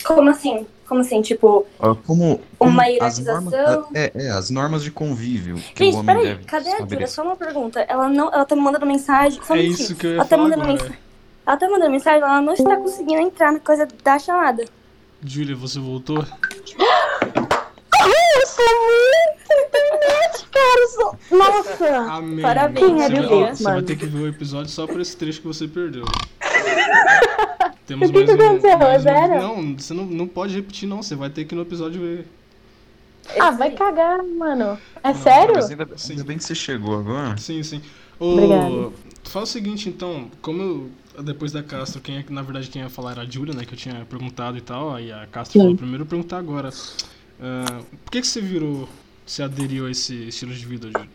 Como 0.05 0.31
assim? 0.31 0.65
Como 0.89 1.01
assim? 1.01 1.21
Tipo, 1.21 1.67
como, 2.07 2.41
como, 2.57 2.71
uma 2.71 2.87
hierarquização? 2.87 3.41
Normas, 3.43 3.91
é, 3.93 4.13
é, 4.15 4.31
as 4.31 4.51
normas 4.51 4.85
de 4.85 4.93
convívio 4.93 5.57
que 5.75 5.85
Gente, 5.85 5.97
o 5.97 5.99
homem 5.99 6.17
peraí, 6.17 6.45
cadê 6.45 6.71
a 6.71 6.79
Júlia? 6.79 7.07
Só 7.09 7.25
uma 7.25 7.35
pergunta. 7.37 7.81
Ela, 7.81 8.09
não, 8.09 8.33
ela 8.33 8.45
tá 8.45 8.55
me 8.55 8.63
mandando 8.63 8.87
mensagem. 8.87 9.41
Só 9.43 9.57
É 9.57 9.63
isso 9.63 9.97
que 9.97 10.07
eu 10.07 10.11
ia 10.11 10.17
ela 10.19 10.25
tá 10.25 10.37
falar 10.37 10.45
mandando 10.45 10.63
agora. 10.63 10.73
mensagem. 10.75 11.08
Ela 11.49 11.57
tá 11.57 11.67
mandando 11.71 11.91
mensagem, 11.93 12.21
ela 12.21 12.43
não 12.43 12.53
está 12.53 12.77
conseguindo 12.77 13.23
entrar 13.23 13.51
na 13.51 13.59
coisa 13.59 13.89
da 14.05 14.19
chamada. 14.19 14.67
Júlia, 15.25 15.57
você 15.57 15.81
voltou? 15.81 16.19
Isso 16.21 16.35
é 18.61 18.75
muito 18.85 19.51
internet, 19.67 20.47
cara. 20.51 20.85
Isso- 20.85 21.17
Nossa. 21.35 21.97
Amém. 22.13 22.43
Parabéns, 22.43 23.01
é 23.01 23.09
você, 23.09 23.09
meu 23.09 23.23
vai, 23.23 23.29
Deus, 23.31 23.49
ó, 23.51 23.55
você 23.55 23.65
vai 23.65 23.73
mano? 23.73 23.87
ter 23.87 23.97
que 23.97 24.05
ver 24.07 24.19
o 24.19 24.29
episódio 24.29 24.71
só 24.71 24.87
por 24.87 25.01
esse 25.01 25.17
trecho 25.17 25.41
que 25.41 25.47
você 25.47 25.67
perdeu. 25.67 26.05
Temos 27.87 28.11
O 28.11 28.13
que 28.13 28.19
mais 28.19 28.31
que 28.31 28.37
um. 28.43 28.47
aconteceu, 28.47 28.79
mais 28.79 29.07
um-? 29.07 29.41
Não, 29.41 29.75
você 29.79 29.95
não, 29.95 30.05
não 30.05 30.29
pode 30.29 30.55
repetir, 30.55 30.87
não. 30.87 31.03
Você 31.03 31.17
vai 31.17 31.31
ter 31.31 31.47
que 31.47 31.55
ir 31.55 31.57
no 31.57 31.63
episódio 31.63 31.99
ver. 31.99 32.27
Ah, 33.41 33.53
vai 33.53 33.71
cagar, 33.71 34.23
mano. 34.23 34.79
É 35.03 35.09
Não, 35.09 35.15
sério? 35.15 35.55
Mas 35.55 35.71
ainda, 35.71 35.89
Sim. 35.97 36.13
ainda 36.13 36.25
bem 36.25 36.37
que 36.37 36.45
você 36.45 36.55
chegou 36.55 36.99
agora. 36.99 37.39
Sim, 37.39 37.63
sim. 37.63 37.81
Ô, 38.21 38.35
Obrigada. 38.35 38.93
Fala 39.25 39.45
o 39.45 39.49
seguinte, 39.49 39.89
então, 39.89 40.31
como 40.41 40.63
eu, 40.63 40.91
depois 41.23 41.53
da 41.53 41.63
Castro, 41.63 42.01
quem 42.01 42.19
é, 42.19 42.23
que- 42.23 42.33
na 42.33 42.43
verdade 42.43 42.69
quem 42.69 42.83
ia 42.83 42.91
falar 42.91 43.13
era 43.13 43.23
a 43.23 43.27
Júlia, 43.27 43.55
né, 43.55 43.65
que 43.65 43.75
eu 43.75 43.79
tinha 43.79 44.05
perguntado 44.05 44.57
e 44.57 44.61
tal, 44.61 44.95
aí 44.95 45.11
a 45.13 45.27
Castro 45.27 45.55
Sim. 45.55 45.59
falou 45.61 45.77
primeiro, 45.77 46.07
perguntar 46.07 46.39
agora. 46.39 46.71
Ah, 47.41 47.83
por 48.05 48.11
que 48.13 48.21
que 48.21 48.27
você 48.27 48.41
virou, 48.41 48.89
se 49.27 49.43
aderiu 49.43 49.87
a 49.87 49.91
esse 49.91 50.15
estilo 50.29 50.53
de 50.55 50.65
vida, 50.67 50.87
Júlia? 50.89 51.09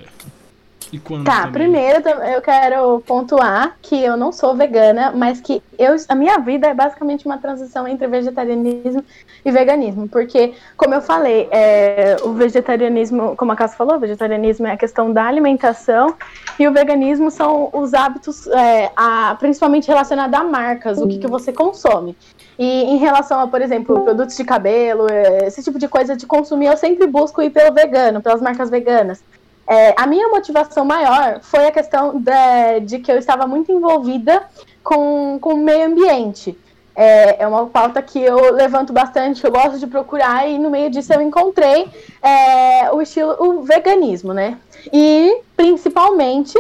E 0.94 1.00
quando 1.00 1.26
Tá, 1.26 1.38
também? 1.48 1.52
primeiro 1.54 2.08
eu 2.08 2.40
quero 2.40 3.00
pontuar 3.00 3.76
que 3.82 4.00
eu 4.00 4.16
não 4.16 4.32
sou 4.32 4.56
vegana, 4.56 5.12
mas 5.12 5.42
que 5.42 5.60
eu, 5.80 5.96
a 6.08 6.14
minha 6.14 6.38
vida 6.38 6.68
é 6.68 6.74
basicamente 6.74 7.26
uma 7.26 7.40
transição 7.40 7.88
entre 7.88 8.06
vegetarianismo 8.06 9.04
e 9.44 9.50
veganismo, 9.50 10.08
porque, 10.08 10.54
como 10.78 10.94
eu 10.94 11.02
falei, 11.02 11.48
é, 11.50 12.18
o 12.24 12.34
vegetarianismo, 12.34 13.36
como 13.36 13.52
a 13.52 13.56
Cássia 13.56 13.76
falou, 13.76 13.96
o 13.96 14.00
vegetarianismo 14.00 14.68
é 14.68 14.74
a 14.74 14.78
questão 14.78 15.12
da 15.12 15.26
alimentação 15.26 16.14
e 16.60 16.68
o 16.68 16.72
veganismo 16.72 17.32
são 17.32 17.70
os 17.74 17.96
hábitos, 17.96 18.46
é, 18.46 18.92
a- 18.96 19.36
principalmente 19.40 19.88
relacionados 19.88 20.40
a 20.40 20.44
marcas, 20.44 21.00
o 21.00 21.08
que, 21.08 21.18
que 21.18 21.28
você 21.28 21.52
consome. 21.52 22.16
E 22.60 22.84
em 22.84 22.98
relação 22.98 23.40
a, 23.40 23.48
por 23.48 23.64
exemplo, 23.64 24.00
produtos 24.02 24.38
de 24.38 24.44
cabelo, 24.44 25.08
é, 25.10 25.48
esse 25.48 25.64
tipo 25.64 25.80
de 25.80 25.88
coisa 25.88 26.16
de 26.16 26.28
consumir, 26.28 26.68
eu 26.68 26.78
sempre 26.78 27.08
busco 27.08 27.42
ir 27.42 27.50
pelo 27.50 27.74
vegano, 27.74 28.22
pelas 28.22 28.42
marcas 28.44 28.70
veganas. 28.70 29.24
É, 29.68 29.94
a 29.98 30.06
minha 30.06 30.28
motivação 30.30 30.84
maior 30.86 31.40
foi 31.42 31.68
a 31.68 31.72
questão 31.72 32.20
da- 32.20 32.80
de 32.80 33.00
que 33.00 33.12
eu 33.12 33.18
estava 33.18 33.48
muito 33.48 33.72
envolvida 33.72 34.44
com, 34.84 35.38
com 35.40 35.54
o 35.54 35.58
meio 35.58 35.86
ambiente. 35.88 36.58
É, 36.96 37.42
é 37.44 37.48
uma 37.48 37.66
pauta 37.68 38.02
que 38.02 38.22
eu 38.22 38.54
levanto 38.54 38.94
bastante, 38.94 39.44
eu 39.44 39.52
gosto 39.52 39.80
de 39.80 39.88
procurar, 39.88 40.48
e 40.48 40.60
no 40.60 40.70
meio 40.70 40.92
disso 40.92 41.12
eu 41.14 41.22
encontrei 41.22 41.88
é, 42.22 42.92
o 42.92 43.02
estilo, 43.02 43.36
o 43.40 43.64
veganismo, 43.64 44.32
né? 44.34 44.58
E 44.92 45.42
principalmente 45.56 46.60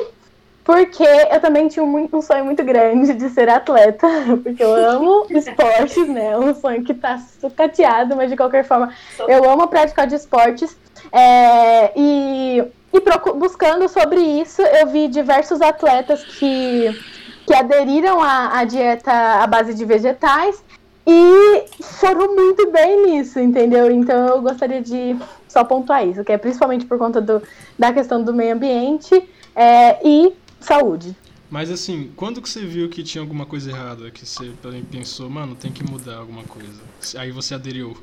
porque 0.63 1.03
eu 1.03 1.39
também 1.41 1.67
tinha 1.67 1.83
um, 1.83 2.07
um 2.11 2.21
sonho 2.21 2.45
muito 2.45 2.63
grande 2.63 3.13
de 3.13 3.29
ser 3.29 3.49
atleta, 3.49 4.07
porque 4.41 4.63
eu 4.63 4.73
amo 4.73 5.27
esportes, 5.29 6.07
né? 6.07 6.37
Um 6.37 6.55
sonho 6.55 6.83
que 6.83 6.93
tá 6.93 7.19
sucateado, 7.39 8.15
mas 8.15 8.29
de 8.29 8.37
qualquer 8.37 8.63
forma, 8.63 8.91
eu 9.27 9.47
amo 9.49 9.67
praticar 9.67 10.07
de 10.07 10.15
esportes. 10.15 10.75
É, 11.11 11.91
e 11.95 12.63
e 12.93 13.33
buscando 13.33 13.89
sobre 13.89 14.21
isso, 14.21 14.61
eu 14.61 14.87
vi 14.87 15.07
diversos 15.07 15.61
atletas 15.61 16.23
que, 16.23 17.03
que 17.47 17.53
aderiram 17.53 18.21
à, 18.21 18.59
à 18.59 18.63
dieta 18.63 19.11
à 19.11 19.47
base 19.47 19.73
de 19.73 19.83
vegetais 19.83 20.63
e 21.05 21.65
foram 21.81 22.35
muito 22.35 22.71
bem 22.71 23.07
nisso, 23.07 23.39
entendeu? 23.39 23.89
Então 23.89 24.27
eu 24.27 24.41
gostaria 24.43 24.79
de 24.79 25.17
só 25.47 25.63
pontuar 25.63 26.07
isso, 26.07 26.23
que 26.23 26.31
é 26.31 26.37
principalmente 26.37 26.85
por 26.85 26.99
conta 26.99 27.19
do, 27.19 27.41
da 27.77 27.91
questão 27.91 28.23
do 28.23 28.31
meio 28.31 28.53
ambiente 28.53 29.27
é, 29.55 29.99
e 30.07 30.31
saúde. 30.59 31.15
Mas 31.49 31.71
assim, 31.71 32.11
quando 32.15 32.41
que 32.41 32.49
você 32.49 32.65
viu 32.65 32.89
que 32.89 33.03
tinha 33.03 33.21
alguma 33.21 33.45
coisa 33.45 33.71
errada, 33.71 34.09
que 34.11 34.25
você 34.25 34.51
pensou, 34.91 35.29
mano, 35.29 35.55
tem 35.55 35.71
que 35.71 35.83
mudar 35.83 36.17
alguma 36.17 36.43
coisa? 36.43 36.81
Aí 37.17 37.31
você 37.31 37.53
aderiu. 37.53 37.97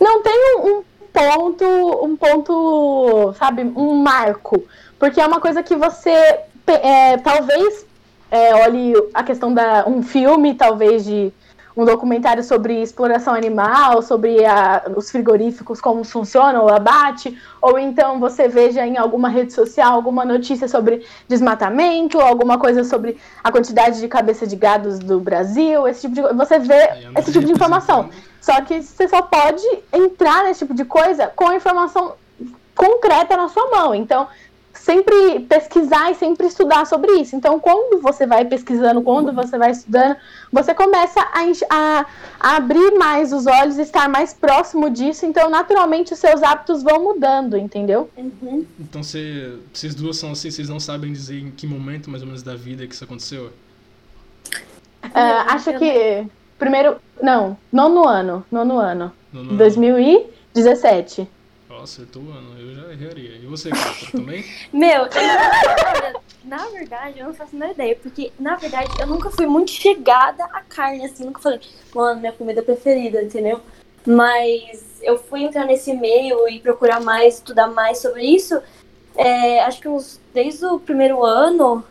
Não 0.00 0.22
tem 0.22 0.56
um, 0.56 0.78
um 0.78 0.97
ponto, 1.12 1.64
um 2.04 2.16
ponto, 2.16 3.34
sabe, 3.38 3.62
um 3.62 3.94
marco. 3.96 4.64
Porque 4.98 5.20
é 5.20 5.26
uma 5.26 5.40
coisa 5.40 5.62
que 5.62 5.76
você 5.76 6.40
é, 6.66 7.16
talvez 7.18 7.86
é, 8.30 8.54
olhe 8.54 8.92
a 9.14 9.22
questão 9.22 9.52
da 9.52 9.86
um 9.86 10.02
filme, 10.02 10.54
talvez 10.54 11.04
de 11.04 11.32
um 11.78 11.84
documentário 11.84 12.42
sobre 12.42 12.82
exploração 12.82 13.32
animal, 13.32 14.02
sobre 14.02 14.44
a- 14.44 14.82
os 14.96 15.12
frigoríficos, 15.12 15.80
como 15.80 16.02
funcionam, 16.02 16.64
o 16.64 16.68
abate, 16.68 17.38
ou 17.62 17.78
então 17.78 18.18
você 18.18 18.48
veja 18.48 18.84
em 18.84 18.96
alguma 18.98 19.28
rede 19.28 19.52
social 19.52 19.94
alguma 19.94 20.24
notícia 20.24 20.66
sobre 20.66 21.06
desmatamento, 21.28 22.20
alguma 22.20 22.58
coisa 22.58 22.82
sobre 22.82 23.16
a 23.44 23.52
quantidade 23.52 24.00
de 24.00 24.08
cabeça 24.08 24.44
de 24.44 24.56
gados 24.56 24.98
do 24.98 25.20
Brasil, 25.20 25.86
esse 25.86 26.00
tipo 26.00 26.14
de 26.16 26.22
coisa. 26.22 26.36
Você 26.36 26.58
vê 26.58 26.82
anda 27.06 27.20
esse 27.20 27.30
tipo 27.32 27.46
de 27.46 27.52
informação. 27.52 28.10
Só 28.40 28.60
que 28.62 28.82
você 28.82 29.06
só 29.06 29.22
pode 29.22 29.62
entrar 29.92 30.44
nesse 30.44 30.60
tipo 30.60 30.74
de 30.74 30.84
coisa 30.84 31.28
com 31.28 31.46
a 31.46 31.54
informação 31.54 32.14
concreta 32.74 33.36
na 33.36 33.48
sua 33.48 33.70
mão. 33.70 33.94
Então, 33.94 34.26
sempre 34.78 35.40
pesquisar 35.40 36.10
e 36.10 36.14
sempre 36.14 36.46
estudar 36.46 36.86
sobre 36.86 37.12
isso. 37.20 37.34
Então, 37.36 37.58
quando 37.60 38.00
você 38.00 38.26
vai 38.26 38.44
pesquisando, 38.44 39.02
quando 39.02 39.32
você 39.32 39.58
vai 39.58 39.70
estudando, 39.70 40.16
você 40.52 40.72
começa 40.74 41.20
a, 41.20 41.42
a- 41.70 42.06
a 42.40 42.56
abrir 42.56 42.92
mais 42.92 43.32
os 43.32 43.46
olhos, 43.46 43.78
estar 43.78 44.08
mais 44.08 44.32
próximo 44.32 44.88
disso. 44.88 45.26
Então, 45.26 45.50
naturalmente, 45.50 46.12
os 46.12 46.18
seus 46.18 46.42
hábitos 46.42 46.82
vão 46.82 47.02
mudando, 47.02 47.56
entendeu? 47.56 48.08
Uhum. 48.16 48.64
Então 48.80 49.02
você, 49.02 49.58
vocês 49.72 49.94
duas 49.94 50.16
são 50.16 50.32
assim, 50.32 50.50
vocês 50.50 50.68
não 50.68 50.80
sabem 50.80 51.12
dizer 51.12 51.40
em 51.40 51.50
que 51.50 51.66
momento 51.66 52.08
mais 52.10 52.22
ou 52.22 52.26
menos 52.26 52.42
da 52.42 52.54
vida 52.54 52.86
que 52.86 52.94
isso 52.94 53.04
aconteceu? 53.04 53.50
Ah, 55.14 55.54
acho 55.54 55.72
que 55.78 56.26
primeiro, 56.58 56.96
não, 57.22 57.56
nono 57.72 58.06
ano, 58.06 58.44
nono 58.50 58.78
ano, 58.78 59.12
No, 59.32 59.44
no- 59.44 59.56
2017. 59.56 61.28
Ó, 61.78 61.82
acertou 61.84 62.22
o 62.22 62.30
ano, 62.32 62.58
eu 62.58 62.74
já 62.74 62.92
erraria. 62.92 63.36
E 63.36 63.46
você, 63.46 63.70
também? 64.10 64.44
Meu, 64.72 65.02
eu- 65.04 66.20
na 66.44 66.66
verdade, 66.68 67.18
eu 67.18 67.26
não 67.26 67.34
faço 67.34 67.54
nem 67.56 67.70
ideia, 67.70 67.96
porque, 68.02 68.32
na 68.38 68.56
verdade, 68.56 68.90
eu 69.00 69.06
nunca 69.06 69.30
fui 69.30 69.46
muito 69.46 69.70
chegada 69.70 70.44
à 70.44 70.60
carne, 70.62 71.04
assim, 71.04 71.24
nunca 71.24 71.40
falei, 71.40 71.60
mano, 71.94 72.20
minha 72.20 72.32
comida 72.32 72.62
preferida, 72.62 73.22
entendeu? 73.22 73.60
Mas 74.06 74.82
eu 75.02 75.18
fui 75.18 75.42
entrar 75.42 75.64
nesse 75.66 75.92
meio 75.94 76.48
e 76.48 76.58
procurar 76.60 77.00
mais, 77.00 77.34
estudar 77.36 77.68
mais 77.68 77.98
sobre 77.98 78.22
isso, 78.24 78.60
é, 79.14 79.60
acho 79.60 79.80
que 79.80 79.88
uns, 79.88 80.18
desde 80.32 80.64
o 80.64 80.78
primeiro 80.80 81.22
ano, 81.24 81.84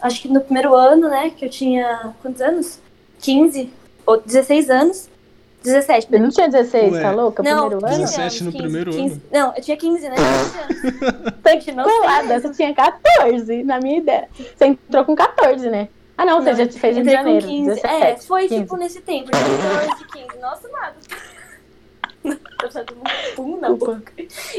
acho 0.00 0.20
que 0.22 0.28
no 0.28 0.40
primeiro 0.40 0.74
ano, 0.74 1.08
né, 1.08 1.30
que 1.30 1.44
eu 1.44 1.50
tinha, 1.50 2.14
quantos 2.20 2.40
anos? 2.42 2.78
15 3.20 3.70
ou 4.06 4.20
16 4.20 4.68
anos. 4.68 5.08
17, 5.64 6.08
Eu 6.12 6.20
não 6.20 6.28
tinha 6.30 6.48
16, 6.48 6.92
Ué. 6.92 7.00
tá 7.02 7.10
louca? 7.10 7.42
Não, 7.42 7.68
Primeiro 7.68 7.86
ano? 7.86 7.98
17 8.04 8.44
no 8.44 8.52
primeiro 8.52 8.94
ano. 8.94 9.22
Não, 9.32 9.54
eu 9.56 9.62
tinha 9.62 9.76
15, 9.76 10.08
né? 10.08 10.14
15. 11.42 11.52
Gente, 11.64 11.72
não 11.72 11.84
Colada, 11.84 12.38
você 12.40 12.50
tinha 12.50 12.74
14, 12.74 13.62
na 13.64 13.80
minha 13.80 13.98
ideia. 13.98 14.28
Você 14.56 14.66
entrou 14.66 15.04
com 15.04 15.14
14, 15.14 15.68
né? 15.70 15.88
Ah, 16.16 16.24
não, 16.24 16.40
você 16.42 16.54
já 16.54 16.66
te 16.66 16.78
fez 16.78 16.96
em 16.96 17.04
janeiro. 17.04 17.46
15. 17.46 17.80
17, 17.82 18.04
é, 18.04 18.16
foi 18.18 18.42
15. 18.48 18.62
tipo 18.62 18.76
nesse 18.76 19.00
tempo, 19.00 19.24
de 19.26 19.32
14, 19.32 20.04
15. 20.12 20.38
Nossa, 20.38 20.68
nada. 20.68 20.94
Tô 22.22 22.68
um 22.94 23.34
pum 23.34 23.60
na 23.60 23.70
boca. 23.70 24.12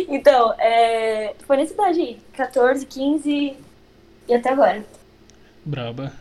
Então, 0.07 0.53
é, 0.59 1.33
foi 1.47 1.57
nessa 1.57 1.73
idade 1.73 1.99
aí. 2.01 2.21
14, 2.33 2.85
15 2.85 3.57
e 4.27 4.33
até 4.33 4.49
agora. 4.49 4.83
Braba. 5.63 6.11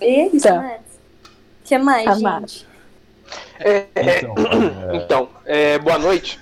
E 0.00 0.26
isso, 0.34 0.46
Tá. 0.48 0.58
né? 0.60 0.80
O 1.24 1.64
que 1.64 1.78
mais, 1.78 2.04
Tá 2.04 2.14
gente? 2.40 2.66
É, 3.60 3.84
Então, 4.18 4.34
é, 4.92 4.96
então, 4.96 5.28
é, 5.44 5.78
boa 5.78 5.98
noite. 5.98 6.38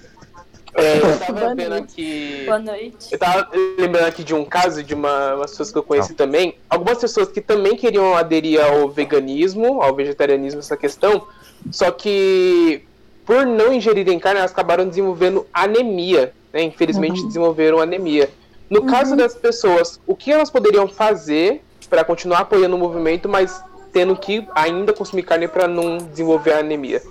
É, 0.74 0.98
eu 0.98 1.18
tava 1.18 1.33
Boa 1.40 1.55
vendo 1.55 1.68
noite. 1.70 1.83
aqui. 1.92 2.42
Boa 2.46 2.59
noite. 2.61 3.09
Eu 3.12 3.18
tava 3.18 3.48
lembrando 3.76 4.07
aqui 4.07 4.22
de 4.22 4.35
um 4.35 4.44
caso 4.44 4.83
de 4.85 4.94
uma, 4.94 5.35
umas 5.35 5.50
pessoas 5.50 5.72
que 5.72 5.79
eu 5.79 5.83
conheci 5.83 6.14
também. 6.14 6.55
Algumas 6.68 6.98
pessoas 6.98 7.29
que 7.29 7.40
também 7.40 7.76
queriam 7.76 8.16
aderir 8.16 8.64
ao 8.64 8.88
veganismo, 8.88 9.83
ao 9.83 9.94
vegetarianismo, 9.94 10.61
essa 10.61 10.76
questão. 10.76 11.26
Só 11.72 11.90
que 11.90 12.85
por 13.26 13.44
não 13.44 13.72
ingerirem 13.72 14.18
carne, 14.18 14.38
elas 14.38 14.53
acabaram 14.53 14.88
desenvolvendo 14.88 15.44
anemia. 15.53 16.33
Né? 16.53 16.62
Infelizmente 16.62 17.20
Uhum. 17.20 17.26
desenvolveram 17.26 17.81
anemia. 17.81 18.31
No 18.68 18.87
caso 18.87 19.16
das 19.16 19.35
pessoas, 19.35 20.00
o 20.07 20.14
que 20.14 20.31
elas 20.31 20.50
poderiam 20.50 20.87
fazer 20.87 21.62
para 21.88 22.05
continuar 22.05 22.40
apoiando 22.40 22.76
o 22.76 22.79
movimento, 22.79 23.29
mas 23.29 23.61
tendo 23.92 24.16
que 24.16 24.46
ainda 24.55 24.92
consumir 24.92 25.22
carne 25.22 25.48
para 25.48 25.66
não 25.66 25.98
desenvolver 25.98 26.53
a 26.53 26.59
anemia? 26.59 27.03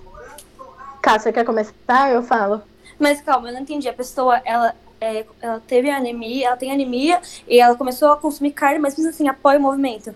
Cássio, 1.01 1.23
você 1.23 1.33
quer 1.33 1.45
começar? 1.45 2.11
Eu 2.11 2.23
falo. 2.23 2.61
Mas 2.97 3.21
calma, 3.21 3.49
eu 3.49 3.53
não 3.53 3.61
entendi. 3.61 3.87
A 3.87 3.93
pessoa, 3.93 4.41
ela, 4.43 4.75
é, 4.99 5.25
ela 5.41 5.61
teve 5.65 5.89
anemia, 5.89 6.47
ela 6.47 6.57
tem 6.57 6.71
anemia 6.71 7.21
e 7.47 7.59
ela 7.59 7.75
começou 7.75 8.11
a 8.11 8.17
consumir 8.17 8.51
carne, 8.51 8.79
mas 8.79 8.97
mesmo 8.97 9.09
assim 9.09 9.27
apoia 9.27 9.57
o 9.57 9.61
movimento. 9.61 10.13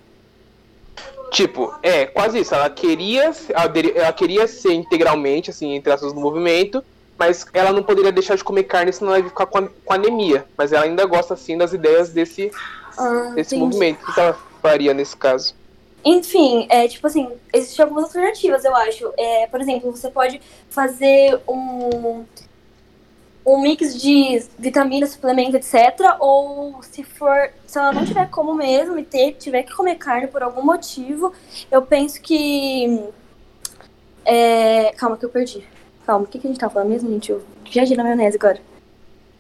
Tipo, 1.32 1.74
é, 1.82 2.06
quase 2.06 2.40
isso. 2.40 2.54
Ela 2.54 2.70
queria, 2.70 3.32
ela 3.96 4.14
queria 4.14 4.48
ser 4.48 4.74
integralmente, 4.74 5.50
assim, 5.50 5.74
entre 5.74 5.92
aspas, 5.92 6.14
no 6.14 6.22
movimento, 6.22 6.84
mas 7.18 7.46
ela 7.54 7.72
não 7.72 7.82
poderia 7.82 8.12
deixar 8.12 8.36
de 8.36 8.44
comer 8.44 8.64
carne, 8.64 8.94
senão 8.94 9.14
ela 9.14 9.24
ia 9.24 9.30
ficar 9.30 9.46
com, 9.48 9.68
anemia. 9.90 10.46
Mas 10.58 10.72
ela 10.74 10.84
ainda 10.86 11.06
gosta, 11.06 11.34
assim, 11.34 11.58
das 11.58 11.74
ideias 11.74 12.10
desse, 12.10 12.52
Ah, 12.98 13.32
desse 13.34 13.56
entendi. 13.56 13.66
movimento. 13.66 14.04
O 14.04 14.14
que 14.14 14.20
ela 14.20 14.38
faria 14.62 14.94
nesse 14.94 15.18
caso? 15.18 15.56
Enfim, 16.06 16.68
é 16.70 16.88
tipo 16.88 17.08
assim, 17.08 17.30
existem 17.54 17.84
algumas 17.84 18.06
alternativas, 18.06 18.66
eu 18.66 18.76
acho. 18.76 19.14
É, 19.18 19.48
por 19.48 19.62
exemplo, 19.62 19.92
você 19.92 20.10
pode 20.10 20.42
fazer 20.70 21.40
um, 21.48 22.26
um 23.46 23.62
mix 23.62 24.02
de 24.02 24.44
vitaminas, 24.60 25.12
suplemento, 25.12 25.56
etc. 25.56 26.18
Ou 26.20 26.82
se 26.84 27.04
for, 27.04 27.52
se 27.66 27.78
ela 27.78 27.94
não 27.94 28.06
tiver 28.06 28.30
como 28.30 28.54
mesmo 28.54 29.00
e 29.00 29.04
ter, 29.04 29.34
tiver 29.34 29.64
que 29.64 29.74
comer 29.74 29.96
carne 29.96 30.28
por 30.28 30.44
algum 30.44 30.62
motivo, 30.62 31.32
eu 31.72 31.82
penso 31.82 32.22
que. 32.22 33.02
é, 34.26 34.92
calma 34.98 35.18
que 35.18 35.26
eu 35.26 35.30
perdi. 35.30 35.66
Calma, 36.06 36.26
o 36.26 36.28
que, 36.28 36.38
que 36.38 36.48
a 36.48 36.50
gente 36.50 36.60
tava 36.60 36.74
falando 36.74 36.90
mesmo, 36.90 37.10
gente? 37.10 37.32
Eu 37.32 37.42
viajei 37.72 37.96
na 37.96 38.04
maionese 38.04 38.36
agora. 38.36 38.60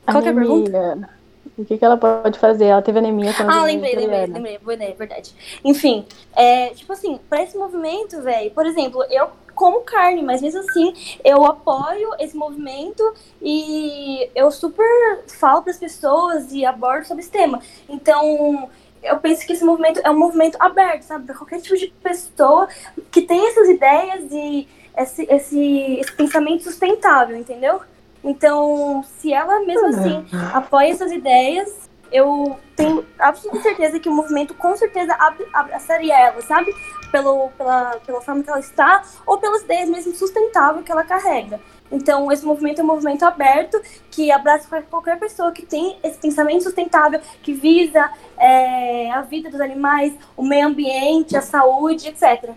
Qual 0.05 0.21
que 0.21 0.29
é 0.29 0.31
a 0.31 0.35
pergunta? 0.35 1.09
O 1.57 1.63
que, 1.63 1.77
que 1.77 1.85
ela 1.85 1.97
pode 1.97 2.39
fazer? 2.39 2.65
Ela 2.65 2.81
teve 2.81 2.97
anemia 2.97 3.33
quando 3.33 3.51
Ah, 3.51 3.63
lembrei, 3.63 3.95
lembrei, 3.95 4.25
lembrei. 4.25 4.57
Boa 4.57 4.73
ideia, 4.73 4.95
verdade. 4.95 5.35
Enfim, 5.63 6.05
é, 6.35 6.69
tipo 6.69 6.91
assim, 6.91 7.19
pra 7.29 7.43
esse 7.43 7.55
movimento, 7.57 8.21
velho, 8.21 8.49
por 8.51 8.65
exemplo, 8.65 9.03
eu 9.09 9.29
como 9.53 9.81
carne, 9.81 10.23
mas 10.23 10.41
mesmo 10.41 10.61
assim, 10.61 10.93
eu 11.23 11.45
apoio 11.45 12.09
esse 12.19 12.35
movimento 12.35 13.03
e 13.39 14.27
eu 14.33 14.49
super 14.49 15.23
falo 15.27 15.61
pras 15.61 15.77
pessoas 15.77 16.51
e 16.51 16.65
abordo 16.65 17.05
sobre 17.05 17.21
esse 17.21 17.31
tema. 17.31 17.61
Então, 17.87 18.67
eu 19.03 19.17
penso 19.19 19.45
que 19.45 19.53
esse 19.53 19.63
movimento 19.63 20.01
é 20.03 20.09
um 20.09 20.17
movimento 20.17 20.57
aberto, 20.59 21.03
sabe? 21.03 21.25
Pra 21.25 21.35
qualquer 21.35 21.61
tipo 21.61 21.77
de 21.77 21.87
pessoa 22.01 22.67
que 23.11 23.21
tem 23.21 23.47
essas 23.47 23.69
ideias 23.69 24.31
e 24.31 24.67
esse, 24.97 25.27
esse, 25.29 25.99
esse 25.99 26.11
pensamento 26.13 26.63
sustentável, 26.63 27.35
entendeu? 27.35 27.81
Então, 28.23 29.03
se 29.17 29.33
ela 29.33 29.59
mesmo 29.61 29.87
assim 29.87 30.25
apoia 30.53 30.89
essas 30.91 31.11
ideias, 31.11 31.89
eu 32.11 32.57
tenho 32.75 33.05
absoluta 33.19 33.59
certeza 33.61 33.99
que 33.99 34.07
o 34.07 34.13
movimento 34.13 34.53
com 34.53 34.75
certeza 34.77 35.13
ab- 35.15 35.45
abraçaria 35.51 36.17
ela, 36.17 36.41
sabe? 36.41 36.73
Pelo, 37.11 37.49
pela, 37.57 37.99
pela 38.05 38.21
forma 38.21 38.43
que 38.43 38.49
ela 38.49 38.59
está, 38.59 39.01
ou 39.25 39.37
pelas 39.39 39.63
ideias 39.63 39.89
mesmo 39.89 40.13
sustentáveis 40.15 40.85
que 40.85 40.91
ela 40.91 41.03
carrega. 41.03 41.59
Então, 41.91 42.31
esse 42.31 42.45
movimento 42.45 42.79
é 42.81 42.83
um 42.83 42.87
movimento 42.87 43.23
aberto 43.23 43.79
que 44.09 44.31
abraça 44.31 44.67
qual- 44.67 44.81
qualquer 44.83 45.19
pessoa 45.19 45.51
que 45.51 45.65
tem 45.65 45.97
esse 46.03 46.17
pensamento 46.17 46.63
sustentável, 46.63 47.19
que 47.41 47.53
visa 47.53 48.09
é, 48.37 49.11
a 49.11 49.21
vida 49.21 49.49
dos 49.49 49.59
animais, 49.61 50.13
o 50.37 50.43
meio 50.43 50.67
ambiente, 50.67 51.35
a 51.35 51.41
saúde, 51.41 52.07
etc. 52.09 52.51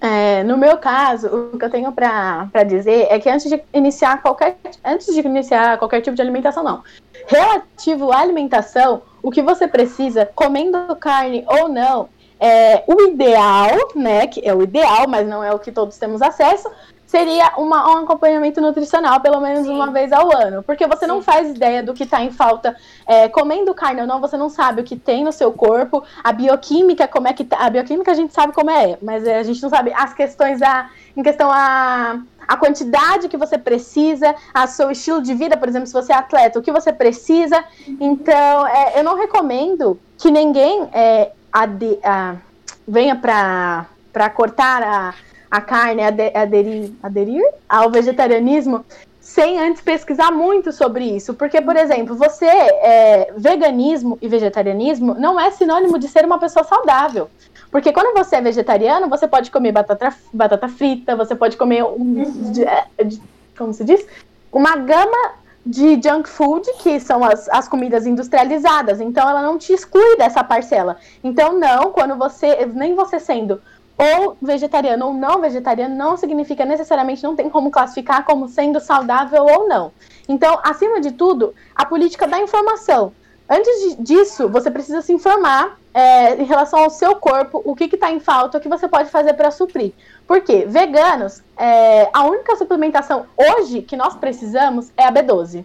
É, 0.00 0.44
no 0.44 0.56
meu 0.56 0.78
caso, 0.78 1.26
o 1.26 1.58
que 1.58 1.64
eu 1.64 1.70
tenho 1.70 1.90
pra 1.90 2.48
dizer 2.66 3.08
é 3.10 3.18
que 3.18 3.28
antes 3.28 3.50
de 3.50 3.60
iniciar 3.74 4.22
qualquer 4.22 4.56
antes 4.84 5.12
de 5.12 5.20
iniciar 5.20 5.76
qualquer 5.76 6.00
tipo 6.00 6.14
de 6.14 6.22
alimentação, 6.22 6.62
não. 6.62 6.84
Relativo 7.26 8.12
à 8.12 8.20
alimentação, 8.20 9.02
o 9.22 9.30
que 9.30 9.42
você 9.42 9.66
precisa, 9.66 10.24
comendo 10.34 10.94
carne 10.96 11.44
ou 11.48 11.68
não, 11.68 12.08
é 12.38 12.84
o 12.86 13.02
ideal, 13.02 13.76
né? 13.96 14.28
Que 14.28 14.46
é 14.46 14.54
o 14.54 14.62
ideal, 14.62 15.08
mas 15.08 15.26
não 15.26 15.42
é 15.42 15.52
o 15.52 15.58
que 15.58 15.72
todos 15.72 15.98
temos 15.98 16.22
acesso. 16.22 16.70
Seria 17.08 17.54
uma, 17.56 17.90
um 17.90 18.04
acompanhamento 18.04 18.60
nutricional 18.60 19.18
pelo 19.20 19.40
menos 19.40 19.66
Sim. 19.66 19.74
uma 19.74 19.90
vez 19.90 20.12
ao 20.12 20.30
ano. 20.30 20.62
Porque 20.62 20.86
você 20.86 21.06
não 21.06 21.16
Sim. 21.16 21.22
faz 21.22 21.48
ideia 21.48 21.82
do 21.82 21.94
que 21.94 22.04
está 22.04 22.22
em 22.22 22.30
falta 22.30 22.76
é, 23.06 23.30
comendo 23.30 23.74
carne 23.74 24.02
ou 24.02 24.06
não, 24.06 24.20
você 24.20 24.36
não 24.36 24.50
sabe 24.50 24.82
o 24.82 24.84
que 24.84 24.94
tem 24.94 25.24
no 25.24 25.32
seu 25.32 25.50
corpo, 25.50 26.04
a 26.22 26.30
bioquímica, 26.32 27.08
como 27.08 27.26
é 27.26 27.32
que 27.32 27.44
tá. 27.44 27.56
A 27.60 27.70
bioquímica 27.70 28.10
a 28.12 28.14
gente 28.14 28.34
sabe 28.34 28.52
como 28.52 28.70
é, 28.70 28.98
mas 29.00 29.26
é, 29.26 29.38
a 29.38 29.42
gente 29.42 29.62
não 29.62 29.70
sabe 29.70 29.90
as 29.94 30.12
questões 30.12 30.60
da. 30.60 30.90
Em 31.16 31.22
questão 31.22 31.50
a, 31.50 32.20
a 32.46 32.56
quantidade 32.58 33.26
que 33.28 33.38
você 33.38 33.56
precisa, 33.56 34.34
a 34.52 34.66
seu 34.66 34.90
estilo 34.90 35.22
de 35.22 35.32
vida, 35.32 35.56
por 35.56 35.66
exemplo, 35.66 35.86
se 35.86 35.94
você 35.94 36.12
é 36.12 36.16
atleta, 36.16 36.58
o 36.58 36.62
que 36.62 36.70
você 36.70 36.92
precisa. 36.92 37.64
Então, 37.98 38.66
é, 38.66 39.00
eu 39.00 39.02
não 39.02 39.16
recomendo 39.16 39.98
que 40.18 40.30
ninguém 40.30 40.88
é, 40.92 41.32
ade- 41.50 41.98
a- 42.04 42.36
venha 42.86 43.16
para 43.16 44.30
cortar 44.30 44.82
a, 44.82 45.14
a 45.50 45.60
carne, 45.60 46.02
ade- 46.02 46.32
aderir, 46.34 46.90
aderir 47.02 47.42
ao 47.68 47.90
vegetarianismo 47.90 48.84
sem 49.20 49.58
antes 49.60 49.82
pesquisar 49.82 50.30
muito 50.30 50.72
sobre 50.72 51.04
isso. 51.04 51.34
Porque, 51.34 51.60
por 51.60 51.76
exemplo, 51.76 52.14
você, 52.16 52.46
é, 52.46 53.32
veganismo 53.36 54.18
e 54.22 54.28
vegetarianismo 54.28 55.14
não 55.14 55.38
é 55.38 55.50
sinônimo 55.50 55.98
de 55.98 56.08
ser 56.08 56.24
uma 56.24 56.38
pessoa 56.38 56.64
saudável. 56.64 57.28
Porque 57.70 57.92
quando 57.92 58.16
você 58.16 58.36
é 58.36 58.40
vegetariano, 58.40 59.08
você 59.08 59.28
pode 59.28 59.50
comer 59.50 59.72
batata, 59.72 60.14
batata 60.32 60.68
frita, 60.68 61.14
você 61.14 61.34
pode 61.34 61.56
comer 61.58 61.84
um, 61.84 62.50
de- 62.52 62.64
é, 62.64 62.86
de- 63.04 63.20
como 63.56 63.74
se 63.74 63.84
diz? 63.84 64.06
Uma 64.50 64.76
gama 64.76 65.32
de 65.66 66.00
junk 66.02 66.26
food, 66.26 66.66
que 66.78 66.98
são 66.98 67.22
as, 67.22 67.46
as 67.50 67.68
comidas 67.68 68.06
industrializadas. 68.06 69.00
Então, 69.02 69.28
ela 69.28 69.42
não 69.42 69.58
te 69.58 69.74
exclui 69.74 70.16
dessa 70.16 70.42
parcela. 70.42 70.96
Então, 71.22 71.52
não, 71.58 71.92
quando 71.92 72.16
você, 72.16 72.64
nem 72.72 72.94
você 72.94 73.20
sendo 73.20 73.60
ou 73.98 74.36
vegetariano 74.40 75.06
ou 75.06 75.14
não 75.14 75.40
vegetariano, 75.40 75.94
não 75.94 76.16
significa 76.16 76.64
necessariamente, 76.64 77.24
não 77.24 77.34
tem 77.34 77.50
como 77.50 77.70
classificar 77.70 78.24
como 78.24 78.48
sendo 78.48 78.78
saudável 78.78 79.44
ou 79.44 79.68
não. 79.68 79.92
Então, 80.28 80.60
acima 80.62 81.00
de 81.00 81.10
tudo, 81.10 81.52
a 81.74 81.84
política 81.84 82.26
da 82.26 82.38
informação. 82.38 83.12
Antes 83.50 83.96
disso, 83.98 84.48
você 84.48 84.70
precisa 84.70 85.00
se 85.00 85.12
informar 85.12 85.78
é, 85.94 86.34
em 86.34 86.44
relação 86.44 86.80
ao 86.80 86.90
seu 86.90 87.16
corpo, 87.16 87.62
o 87.64 87.74
que 87.74 87.86
está 87.86 88.12
em 88.12 88.20
falta, 88.20 88.58
o 88.58 88.60
que 88.60 88.68
você 88.68 88.86
pode 88.86 89.10
fazer 89.10 89.32
para 89.32 89.50
suprir. 89.50 89.92
Porque 90.26 90.66
veganos, 90.66 91.42
é, 91.56 92.08
a 92.12 92.24
única 92.24 92.54
suplementação 92.56 93.24
hoje 93.36 93.82
que 93.82 93.96
nós 93.96 94.14
precisamos 94.14 94.92
é 94.96 95.04
a 95.06 95.12
B12. 95.12 95.64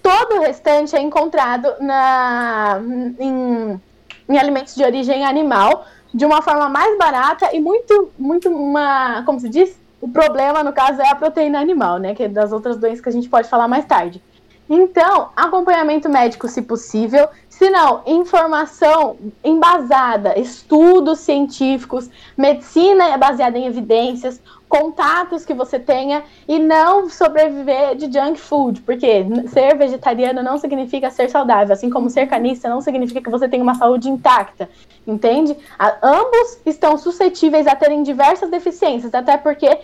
Todo 0.00 0.36
o 0.36 0.40
restante 0.40 0.94
é 0.94 1.00
encontrado 1.00 1.74
na, 1.80 2.80
em, 3.18 3.80
em 4.28 4.38
alimentos 4.38 4.76
de 4.76 4.84
origem 4.84 5.24
animal, 5.24 5.84
de 6.16 6.24
uma 6.24 6.40
forma 6.40 6.66
mais 6.70 6.96
barata 6.96 7.54
e 7.54 7.60
muito, 7.60 8.10
muito 8.18 8.48
uma, 8.48 9.22
como 9.26 9.38
se 9.38 9.50
diz? 9.50 9.78
O 10.00 10.08
problema, 10.08 10.62
no 10.62 10.72
caso, 10.72 11.02
é 11.02 11.10
a 11.10 11.14
proteína 11.14 11.60
animal, 11.60 11.98
né? 11.98 12.14
Que 12.14 12.22
é 12.22 12.28
das 12.28 12.52
outras 12.52 12.78
doenças 12.78 13.02
que 13.02 13.08
a 13.10 13.12
gente 13.12 13.28
pode 13.28 13.50
falar 13.50 13.68
mais 13.68 13.84
tarde. 13.84 14.22
Então, 14.68 15.28
acompanhamento 15.36 16.08
médico, 16.08 16.48
se 16.48 16.62
possível. 16.62 17.28
Se 17.50 17.68
não, 17.68 18.00
informação 18.06 19.18
embasada, 19.44 20.38
estudos 20.38 21.20
científicos, 21.20 22.08
medicina 22.34 23.16
baseada 23.18 23.58
em 23.58 23.66
evidências, 23.66 24.40
contatos 24.68 25.44
que 25.44 25.54
você 25.54 25.78
tenha 25.78 26.24
e 26.48 26.58
não 26.58 27.08
sobreviver 27.08 27.96
de 27.96 28.06
junk 28.12 28.38
food, 28.38 28.80
porque 28.82 29.24
ser 29.48 29.76
vegetariano 29.76 30.42
não 30.42 30.58
significa 30.58 31.10
ser 31.10 31.30
saudável, 31.30 31.72
assim 31.72 31.88
como 31.88 32.10
ser 32.10 32.26
canista 32.26 32.68
não 32.68 32.80
significa 32.80 33.20
que 33.20 33.30
você 33.30 33.48
tem 33.48 33.62
uma 33.62 33.74
saúde 33.74 34.08
intacta, 34.08 34.68
entende? 35.06 35.56
A, 35.78 35.96
ambos 36.02 36.58
estão 36.66 36.98
suscetíveis 36.98 37.66
a 37.66 37.76
terem 37.76 38.02
diversas 38.02 38.50
deficiências, 38.50 39.14
até 39.14 39.36
porque 39.36 39.66
é, 39.66 39.80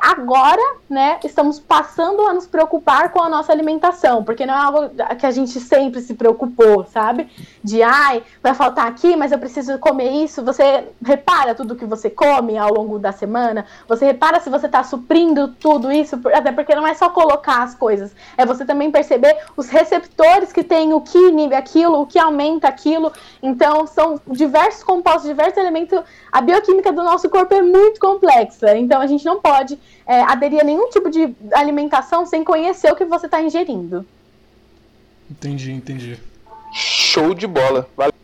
agora, 0.00 0.62
né, 0.88 1.18
estamos 1.24 1.58
passando 1.58 2.26
a 2.26 2.34
nos 2.34 2.46
preocupar 2.46 3.10
com 3.10 3.22
a 3.22 3.28
nossa 3.28 3.52
alimentação, 3.52 4.22
porque 4.24 4.44
não 4.44 4.54
é 4.54 4.58
algo 4.58 4.90
que 5.18 5.26
a 5.26 5.30
gente 5.30 5.58
sempre 5.58 6.00
se 6.00 6.14
preocupou, 6.14 6.84
sabe? 6.84 7.28
De 7.62 7.82
ai, 7.82 8.22
vai 8.42 8.54
faltar 8.54 8.86
aqui, 8.86 9.16
mas 9.16 9.32
eu 9.32 9.38
preciso 9.38 9.78
comer 9.78 10.10
isso. 10.10 10.44
Você 10.44 10.88
repara 11.04 11.54
tudo 11.54 11.76
que 11.76 11.84
você 11.84 12.10
come 12.10 12.58
ao 12.58 12.72
longo 12.72 12.98
da 12.98 13.12
semana, 13.12 13.64
você 13.86 14.17
repara 14.18 14.40
se 14.40 14.50
você 14.50 14.66
está 14.66 14.82
suprindo 14.82 15.46
tudo 15.46 15.92
isso, 15.92 16.20
até 16.34 16.50
porque 16.50 16.74
não 16.74 16.84
é 16.84 16.92
só 16.92 17.08
colocar 17.08 17.62
as 17.62 17.74
coisas, 17.76 18.10
é 18.36 18.44
você 18.44 18.64
também 18.64 18.90
perceber 18.90 19.36
os 19.56 19.68
receptores 19.68 20.52
que 20.52 20.64
tem 20.64 20.92
o 20.92 21.00
que 21.00 21.16
inibe 21.16 21.54
aquilo, 21.54 22.00
o 22.00 22.06
que 22.06 22.18
aumenta 22.18 22.66
aquilo. 22.66 23.12
Então, 23.40 23.86
são 23.86 24.20
diversos 24.26 24.82
compostos, 24.82 25.28
diversos 25.28 25.56
elementos. 25.56 26.00
A 26.32 26.40
bioquímica 26.40 26.90
do 26.90 27.04
nosso 27.04 27.30
corpo 27.30 27.54
é 27.54 27.62
muito 27.62 28.00
complexa, 28.00 28.76
então 28.76 29.00
a 29.00 29.06
gente 29.06 29.24
não 29.24 29.40
pode 29.40 29.78
é, 30.04 30.20
aderir 30.22 30.60
a 30.60 30.64
nenhum 30.64 30.90
tipo 30.90 31.08
de 31.08 31.32
alimentação 31.52 32.26
sem 32.26 32.42
conhecer 32.42 32.92
o 32.92 32.96
que 32.96 33.04
você 33.04 33.26
está 33.26 33.40
ingerindo. 33.40 34.04
Entendi, 35.30 35.70
entendi. 35.70 36.18
Show 36.72 37.34
de 37.34 37.46
bola. 37.46 37.88
Valeu. 37.96 38.14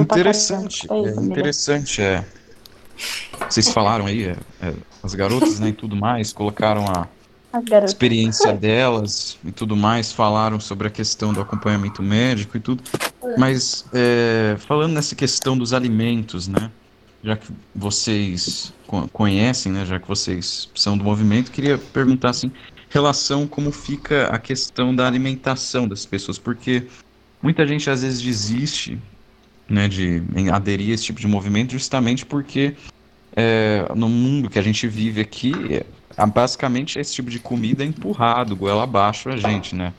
Interessante, 0.00 0.88
é, 0.90 1.10
interessante, 1.20 2.00
é. 2.00 2.24
Vocês 3.48 3.68
falaram 3.70 4.06
aí, 4.06 4.28
é, 4.28 4.36
é, 4.62 4.74
as 5.04 5.14
garotas, 5.14 5.60
né, 5.60 5.68
e 5.68 5.72
tudo 5.72 5.94
mais, 5.94 6.32
colocaram 6.32 6.86
a 6.86 7.06
experiência 7.84 8.52
delas 8.52 9.38
e 9.44 9.52
tudo 9.52 9.76
mais, 9.76 10.10
falaram 10.10 10.58
sobre 10.58 10.88
a 10.88 10.90
questão 10.90 11.32
do 11.32 11.40
acompanhamento 11.40 12.02
médico 12.02 12.56
e 12.56 12.60
tudo. 12.60 12.82
Mas 13.36 13.84
é, 13.92 14.56
falando 14.58 14.94
nessa 14.94 15.14
questão 15.14 15.56
dos 15.56 15.74
alimentos, 15.74 16.48
né, 16.48 16.70
já 17.22 17.36
que 17.36 17.46
vocês 17.74 18.72
conhecem, 19.12 19.70
né, 19.70 19.84
já 19.84 20.00
que 20.00 20.08
vocês 20.08 20.70
são 20.74 20.96
do 20.96 21.04
movimento, 21.04 21.50
queria 21.50 21.76
perguntar 21.76 22.30
assim, 22.30 22.50
relação 22.88 23.46
como 23.46 23.70
fica 23.70 24.28
a 24.28 24.38
questão 24.38 24.94
da 24.94 25.06
alimentação 25.06 25.86
das 25.86 26.06
pessoas, 26.06 26.38
porque 26.38 26.86
muita 27.42 27.66
gente 27.66 27.90
às 27.90 28.02
vezes 28.02 28.22
desiste 28.22 28.98
né, 29.68 29.86
de 29.86 30.22
aderir 30.52 30.90
a 30.90 30.94
esse 30.94 31.04
tipo 31.04 31.20
de 31.20 31.26
movimento 31.26 31.72
justamente 31.72 32.24
porque 32.24 32.74
é, 33.36 33.86
no 33.94 34.08
mundo 34.08 34.48
que 34.48 34.58
a 34.58 34.62
gente 34.62 34.86
vive 34.86 35.20
aqui, 35.20 35.52
é, 35.70 36.26
basicamente 36.26 36.98
esse 36.98 37.14
tipo 37.14 37.30
de 37.30 37.38
comida 37.38 37.82
é 37.82 37.86
empurrado, 37.86 38.54
goela 38.54 38.84
abaixo 38.84 39.28
a 39.28 39.36
gente, 39.36 39.74
né? 39.74 39.92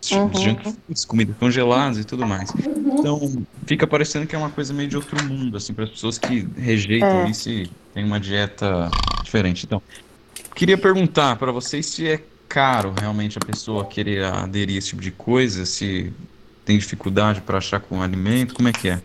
Tipo 0.00 0.22
uhum. 0.22 0.34
junk 0.34 0.64
foods, 0.64 1.04
comida 1.04 1.34
congelada 1.38 2.00
e 2.00 2.04
tudo 2.04 2.26
mais. 2.26 2.52
Então, 2.58 3.46
fica 3.66 3.86
parecendo 3.86 4.26
que 4.26 4.34
é 4.34 4.38
uma 4.38 4.50
coisa 4.50 4.74
meio 4.74 4.88
de 4.88 4.96
outro 4.96 5.22
mundo, 5.24 5.56
assim, 5.56 5.72
para 5.72 5.84
as 5.84 5.90
pessoas 5.90 6.18
que 6.18 6.46
rejeitam 6.56 7.24
é. 7.24 7.30
isso 7.30 7.48
e 7.48 7.70
têm 7.94 8.04
uma 8.04 8.18
dieta 8.18 8.90
diferente. 9.22 9.64
Então, 9.64 9.80
queria 10.56 10.76
perguntar 10.76 11.36
para 11.36 11.52
vocês 11.52 11.86
se 11.86 12.08
é 12.08 12.20
caro 12.48 12.92
realmente 12.98 13.38
a 13.38 13.40
pessoa 13.40 13.86
querer 13.86 14.24
aderir 14.24 14.74
a 14.74 14.78
esse 14.78 14.88
tipo 14.88 15.00
de 15.00 15.12
coisa, 15.12 15.64
se 15.64 16.12
tem 16.64 16.76
dificuldade 16.76 17.40
para 17.40 17.58
achar 17.58 17.80
com 17.80 18.02
alimento, 18.02 18.54
como 18.54 18.68
é 18.68 18.72
que 18.72 18.88
é? 18.88 19.00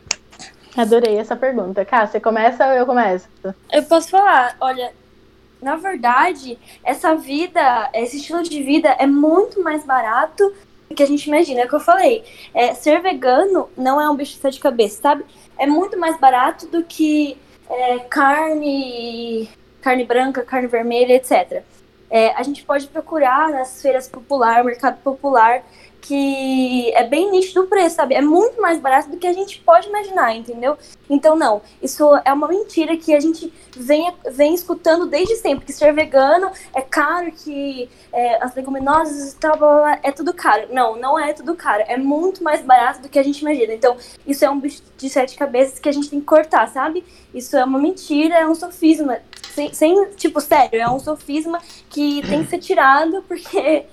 Adorei 0.77 1.17
essa 1.17 1.35
pergunta. 1.35 1.83
Cá, 1.83 2.05
você 2.05 2.19
começa 2.19 2.67
ou 2.67 2.73
eu 2.73 2.85
começo? 2.85 3.27
Eu 3.73 3.83
posso 3.83 4.09
falar, 4.09 4.55
olha, 4.61 4.93
na 5.59 5.75
verdade, 5.75 6.57
essa 6.83 7.15
vida, 7.15 7.89
esse 7.93 8.17
estilo 8.17 8.43
de 8.43 8.61
vida 8.61 8.89
é 8.99 9.07
muito 9.07 9.63
mais 9.63 9.83
barato 9.83 10.53
do 10.87 10.95
que 10.95 11.01
a 11.01 11.07
gente 11.07 11.25
imagina. 11.25 11.61
É 11.61 11.65
o 11.65 11.67
que 11.67 11.73
eu 11.73 11.79
falei. 11.79 12.23
É, 12.53 12.75
ser 12.75 13.01
vegano 13.01 13.69
não 13.75 13.99
é 13.99 14.07
um 14.07 14.15
bicho 14.15 14.33
de 14.33 14.39
sete 14.39 14.59
cabeças, 14.59 14.99
sabe? 14.99 15.25
É 15.57 15.65
muito 15.65 15.97
mais 15.97 16.19
barato 16.19 16.67
do 16.67 16.83
que 16.83 17.35
é, 17.69 17.99
carne, 17.99 19.49
carne 19.81 20.03
branca, 20.05 20.43
carne 20.43 20.67
vermelha, 20.67 21.13
etc. 21.13 21.63
É, 22.09 22.29
a 22.35 22.43
gente 22.43 22.63
pode 22.63 22.87
procurar 22.87 23.49
nas 23.49 23.81
feiras 23.81 24.07
popular, 24.07 24.63
mercado 24.63 24.97
popular, 25.01 25.63
que 26.07 26.89
é 26.93 27.03
bem 27.03 27.29
nítido 27.29 27.63
o 27.63 27.67
preço, 27.67 27.97
sabe? 27.97 28.15
É 28.15 28.21
muito 28.21 28.61
mais 28.61 28.79
barato 28.79 29.09
do 29.09 29.17
que 29.17 29.27
a 29.27 29.33
gente 29.33 29.59
pode 29.59 29.89
imaginar, 29.89 30.33
entendeu? 30.33 30.77
Então, 31.09 31.35
não, 31.35 31.61
isso 31.81 32.03
é 32.23 32.31
uma 32.31 32.47
mentira 32.47 32.95
que 32.95 33.13
a 33.13 33.19
gente 33.19 33.53
vem, 33.75 34.09
vem 34.31 34.53
escutando 34.53 35.05
desde 35.05 35.35
sempre, 35.35 35.65
que 35.65 35.73
ser 35.73 35.91
vegano 35.93 36.49
é 36.73 36.81
caro, 36.81 37.29
que 37.33 37.89
é, 38.13 38.41
as 38.41 38.55
leguminosas 38.55 39.33
e 39.33 39.35
tal, 39.35 39.57
blá, 39.57 39.75
blá, 39.75 39.99
é 40.01 40.09
tudo 40.13 40.33
caro. 40.33 40.67
Não, 40.71 40.95
não 40.95 41.19
é 41.19 41.33
tudo 41.33 41.53
caro, 41.55 41.83
é 41.85 41.97
muito 41.97 42.41
mais 42.41 42.61
barato 42.61 43.01
do 43.01 43.09
que 43.09 43.19
a 43.19 43.23
gente 43.23 43.41
imagina. 43.41 43.73
Então, 43.73 43.97
isso 44.25 44.45
é 44.45 44.49
um 44.49 44.61
bicho 44.61 44.81
de 44.97 45.09
sete 45.09 45.35
cabeças 45.35 45.77
que 45.77 45.89
a 45.89 45.91
gente 45.91 46.09
tem 46.09 46.21
que 46.21 46.25
cortar, 46.25 46.69
sabe? 46.69 47.03
Isso 47.33 47.57
é 47.57 47.65
uma 47.65 47.79
mentira, 47.79 48.35
é 48.35 48.47
um 48.47 48.55
sofisma. 48.55 49.19
Sem, 49.53 49.73
sem 49.73 50.05
tipo, 50.11 50.39
sério, 50.39 50.79
é 50.79 50.89
um 50.89 50.99
sofisma 50.99 51.59
que 51.89 52.21
tem 52.29 52.43
que 52.45 52.49
ser 52.49 52.59
tirado, 52.59 53.23
porque 53.27 53.85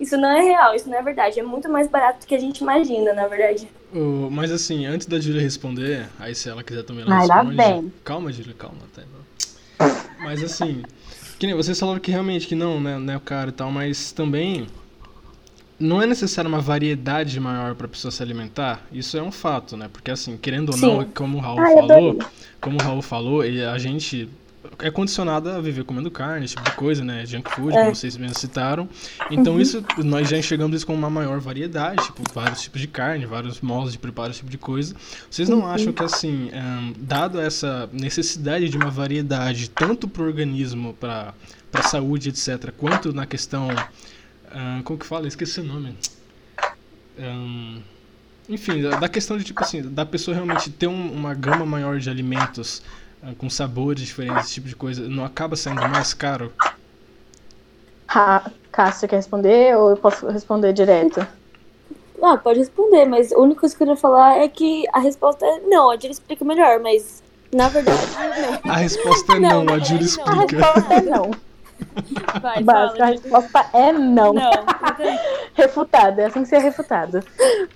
isso 0.00 0.16
não 0.16 0.30
é 0.30 0.40
real, 0.40 0.74
isso 0.74 0.88
não 0.88 0.96
é 0.96 1.02
verdade. 1.02 1.38
É 1.38 1.42
muito 1.42 1.68
mais 1.68 1.86
barato 1.86 2.20
do 2.20 2.26
que 2.26 2.34
a 2.34 2.38
gente 2.38 2.62
imagina, 2.62 3.12
na 3.12 3.28
verdade. 3.28 3.68
Uh, 3.92 4.30
mas 4.30 4.50
assim, 4.50 4.86
antes 4.86 5.06
da 5.06 5.20
Júlia 5.20 5.42
responder, 5.42 6.08
aí 6.18 6.34
se 6.34 6.48
ela 6.48 6.62
quiser 6.62 6.82
também 6.84 7.04
ela 7.04 7.10
Vai 7.10 7.26
responde. 7.26 7.56
Lá 7.56 7.64
bem. 7.68 7.92
Calma, 8.02 8.32
Júlia, 8.32 8.54
calma. 8.56 8.78
Tá, 8.96 9.02
mas 10.20 10.42
assim, 10.42 10.82
que 11.38 11.46
nem 11.46 11.54
vocês 11.54 11.78
falaram 11.78 12.00
que 12.00 12.10
realmente 12.10 12.46
que 12.46 12.54
não, 12.54 12.80
né, 12.80 12.98
né, 12.98 13.16
o 13.16 13.20
cara 13.20 13.50
e 13.50 13.52
tal, 13.52 13.70
mas 13.70 14.10
também 14.10 14.66
não 15.78 16.00
é 16.00 16.06
necessário 16.06 16.48
uma 16.48 16.60
variedade 16.60 17.38
maior 17.38 17.74
para 17.74 17.86
a 17.86 17.88
pessoa 17.88 18.10
se 18.10 18.22
alimentar. 18.22 18.86
Isso 18.92 19.18
é 19.18 19.22
um 19.22 19.32
fato, 19.32 19.76
né? 19.76 19.88
Porque 19.92 20.10
assim, 20.10 20.36
querendo 20.36 20.70
ou 20.72 20.78
não, 20.78 21.04
como 21.06 21.38
o 21.38 21.40
Raul 21.40 21.60
Ai, 21.60 21.74
falou, 21.74 22.18
como 22.60 22.78
o 22.78 22.82
Raul 22.82 23.02
falou, 23.02 23.42
a 23.42 23.78
gente 23.78 24.28
é 24.80 24.90
condicionada 24.90 25.56
a 25.56 25.60
viver 25.60 25.84
comendo 25.84 26.10
carne, 26.10 26.44
esse 26.44 26.54
tipo 26.54 26.68
de 26.68 26.76
coisa, 26.76 27.04
né? 27.04 27.24
Junk 27.24 27.50
food, 27.50 27.74
é. 27.74 27.80
como 27.80 27.94
vocês 27.94 28.16
mesmo 28.16 28.38
citaram. 28.38 28.88
Então 29.30 29.54
uhum. 29.54 29.60
isso, 29.60 29.84
nós 29.98 30.28
já 30.28 30.36
enxergamos 30.36 30.76
isso 30.76 30.86
com 30.86 30.94
uma 30.94 31.08
maior 31.08 31.40
variedade, 31.40 32.04
tipo, 32.04 32.22
vários 32.34 32.60
tipos 32.60 32.80
de 32.80 32.86
carne, 32.86 33.24
vários 33.26 33.60
modos 33.60 33.92
de 33.92 33.98
preparo, 33.98 34.30
esse 34.30 34.40
tipo 34.40 34.50
de 34.50 34.58
coisa. 34.58 34.94
Vocês 35.30 35.48
não 35.48 35.60
uhum. 35.60 35.66
acham 35.66 35.92
que, 35.92 36.02
assim, 36.02 36.50
um, 36.52 36.92
dado 36.98 37.40
essa 37.40 37.88
necessidade 37.92 38.68
de 38.68 38.76
uma 38.76 38.90
variedade, 38.90 39.70
tanto 39.70 40.06
para 40.06 40.22
o 40.22 40.26
organismo, 40.26 40.94
para 40.94 41.34
a 41.72 41.82
saúde, 41.82 42.28
etc., 42.28 42.72
quanto 42.76 43.12
na 43.12 43.26
questão... 43.26 43.68
Um, 44.52 44.82
como 44.82 44.98
que 44.98 45.06
fala? 45.06 45.28
Esqueci 45.28 45.60
o 45.60 45.64
nome. 45.64 45.94
Um, 47.18 47.80
enfim, 48.48 48.82
da 48.82 49.08
questão 49.08 49.38
de, 49.38 49.44
tipo 49.44 49.62
assim, 49.62 49.80
da 49.82 50.04
pessoa 50.04 50.34
realmente 50.34 50.70
ter 50.70 50.88
um, 50.88 51.12
uma 51.12 51.32
gama 51.34 51.64
maior 51.64 52.00
de 52.00 52.10
alimentos 52.10 52.82
com 53.38 53.50
sabores 53.50 54.02
diferentes, 54.02 54.46
esse 54.46 54.54
tipo 54.54 54.68
de 54.68 54.76
coisa, 54.76 55.08
não 55.08 55.24
acaba 55.24 55.56
saindo 55.56 55.80
mais 55.88 56.14
caro? 56.14 56.52
Ah, 58.08 58.50
Cássio 58.72 59.08
quer 59.08 59.16
responder 59.16 59.76
ou 59.76 59.90
eu 59.90 59.96
posso 59.96 60.26
responder 60.28 60.72
direto? 60.72 61.26
Não, 62.18 62.36
pode 62.36 62.58
responder, 62.58 63.06
mas 63.06 63.32
a 63.32 63.38
única 63.38 63.60
coisa 63.60 63.74
que 63.74 63.82
eu 63.82 63.86
queria 63.86 64.00
falar 64.00 64.38
é 64.38 64.48
que 64.48 64.84
a 64.92 64.98
resposta 64.98 65.44
é 65.44 65.60
não, 65.60 65.90
a 65.90 65.94
Júlia 65.94 66.10
explica 66.10 66.44
melhor, 66.44 66.80
mas 66.80 67.22
na 67.52 67.68
verdade 67.68 67.98
não. 68.64 68.72
A 68.72 68.76
resposta 68.76 69.32
é 69.32 69.38
não, 69.38 69.64
não 69.64 69.74
a 69.74 69.78
Júlia 69.78 70.04
explica. 70.04 70.30
A 70.30 70.34
resposta 70.34 70.94
é 70.94 71.00
não. 71.02 71.30
Vai, 72.42 72.62
fala, 72.62 72.94
a 73.00 73.06
resposta 73.06 73.66
é 73.72 73.92
não. 73.92 74.32
não 74.34 74.50
refutado, 75.54 76.20
é 76.20 76.26
assim 76.26 76.42
que 76.42 76.48
você 76.48 76.56
é 76.56 76.60
refutado. 76.60 77.22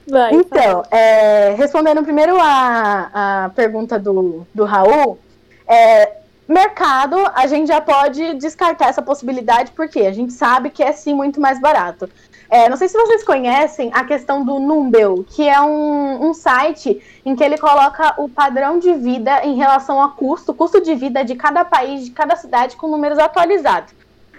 Vai, 0.09 0.35
então, 0.35 0.83
é, 0.91 1.55
respondendo 1.57 2.03
primeiro 2.03 2.39
a, 2.39 3.45
a 3.45 3.49
pergunta 3.51 3.99
do, 3.99 4.47
do 4.55 4.65
Raul, 4.65 5.19
é, 5.67 6.13
mercado, 6.49 7.17
a 7.35 7.47
gente 7.47 7.69
já 7.69 7.81
pode 7.81 8.35
descartar 8.35 8.89
essa 8.89 9.03
possibilidade, 9.03 9.73
porque 9.73 10.01
a 10.01 10.13
gente 10.13 10.33
sabe 10.33 10.71
que 10.71 10.83
é 10.83 10.93
sim 10.93 11.15
muito 11.15 11.41
mais 11.41 11.61
barato. 11.61 12.09
É, 12.51 12.69
não 12.69 12.77
sei 12.77 12.89
se 12.89 12.97
vocês 12.97 13.25
conhecem 13.25 13.91
a 13.93 14.05
questão 14.05 14.45
do 14.45 14.61
Numbel, 14.61 15.25
que 15.29 15.49
é 15.49 15.61
um, 15.61 16.29
um, 16.29 16.35
site 16.35 17.03
em 17.25 17.35
que 17.35 17.43
ele 17.43 17.59
coloca 17.59 18.15
o 18.17 18.29
padrão 18.29 18.79
de 18.79 18.95
vida 18.95 19.45
em 19.45 19.57
relação 19.57 20.01
ao 20.01 20.13
custo, 20.13 20.55
custo 20.55 20.81
de 20.81 20.95
vida 20.95 21.25
de 21.25 21.35
cada 21.35 21.65
país, 21.65 22.05
de 22.05 22.11
cada 22.11 22.37
cidade, 22.37 22.77
com 22.77 22.87
números 22.87 23.19
atualizados. 23.19 23.93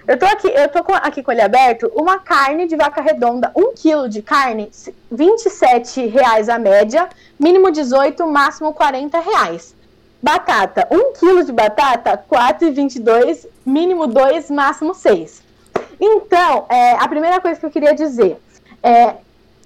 Eu 0.08 0.20
tô 0.20 0.26
aqui, 0.28 0.48
eu 0.48 0.70
tô 0.70 0.84
com, 0.84 0.94
aqui 0.94 1.24
com 1.24 1.32
ele 1.32 1.42
aberto, 1.42 1.92
uma 1.96 2.20
carne 2.20 2.68
de 2.68 2.76
vaca 2.76 3.02
redonda, 3.02 3.52
um 3.56 3.74
quilo 3.74 4.08
de 4.08 4.22
carne, 4.22 4.72
27 5.12 6.06
reais 6.06 6.48
a 6.48 6.60
média, 6.60 7.10
mínimo 7.40 7.72
18, 7.72 8.26
máximo 8.28 8.72
40 8.72 9.20
reais. 9.20 9.75
Batata, 10.26 10.88
1 10.90 11.14
kg 11.14 11.44
de 11.46 11.52
batata, 11.52 12.18
4,22, 12.18 13.46
mínimo 13.64 14.08
2, 14.08 14.50
máximo 14.50 14.96
6. 14.96 15.44
Então, 16.02 16.66
é, 16.68 16.94
a 16.94 17.08
primeira 17.08 17.40
coisa 17.40 17.60
que 17.60 17.66
eu 17.68 17.70
queria 17.70 17.94
dizer 17.94 18.36
é 18.82 19.18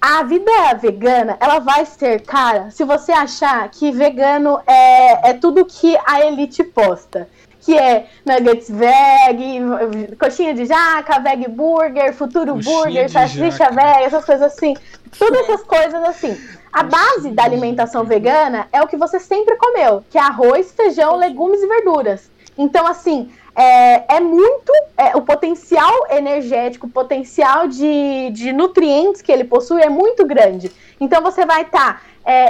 a 0.01 0.21
vida 0.23 0.51
vegana, 0.73 1.37
ela 1.39 1.59
vai 1.59 1.85
ser 1.85 2.23
cara 2.23 2.71
se 2.71 2.83
você 2.83 3.13
achar 3.13 3.69
que 3.69 3.89
vegano 3.93 4.59
é, 4.67 5.29
é 5.29 5.33
tudo 5.33 5.65
que 5.65 5.97
a 6.05 6.25
elite 6.25 6.61
posta. 6.61 7.29
Que 7.61 7.77
é 7.77 8.07
nuggets 8.25 8.69
veg, 8.69 10.15
coxinha 10.19 10.53
de 10.53 10.65
jaca, 10.65 11.19
veg 11.19 11.47
burger, 11.47 12.13
futuro 12.13 12.55
Coxinha 12.55 12.83
burger, 12.83 13.09
salsicha 13.09 13.65
jaca. 13.65 13.75
veg, 13.75 14.03
essas 14.03 14.25
coisas 14.25 14.53
assim. 14.53 14.75
Todas 15.17 15.41
essas 15.41 15.63
coisas 15.63 16.03
assim. 16.03 16.37
A 16.71 16.83
base 16.83 17.31
da 17.31 17.43
alimentação 17.43 18.03
vegana 18.03 18.67
é 18.71 18.81
o 18.81 18.87
que 18.87 18.95
você 18.97 19.19
sempre 19.19 19.55
comeu, 19.57 20.03
que 20.09 20.17
é 20.17 20.21
arroz, 20.21 20.71
feijão, 20.71 21.15
legumes 21.15 21.61
e 21.61 21.67
verduras. 21.67 22.29
Então, 22.57 22.85
assim, 22.85 23.31
é, 23.55 24.17
é 24.17 24.19
muito. 24.19 24.71
é, 24.97 25.15
o 25.15 25.21
potencial 25.21 26.07
energético, 26.11 26.87
o 26.87 26.89
potencial 26.89 27.67
de, 27.67 28.29
de 28.31 28.53
nutrientes 28.53 29.21
que 29.21 29.31
ele 29.31 29.43
possui 29.43 29.81
é 29.81 29.89
muito 29.89 30.25
grande. 30.25 30.71
Então, 30.99 31.21
você 31.21 31.45
vai 31.45 31.63
estar 31.63 32.03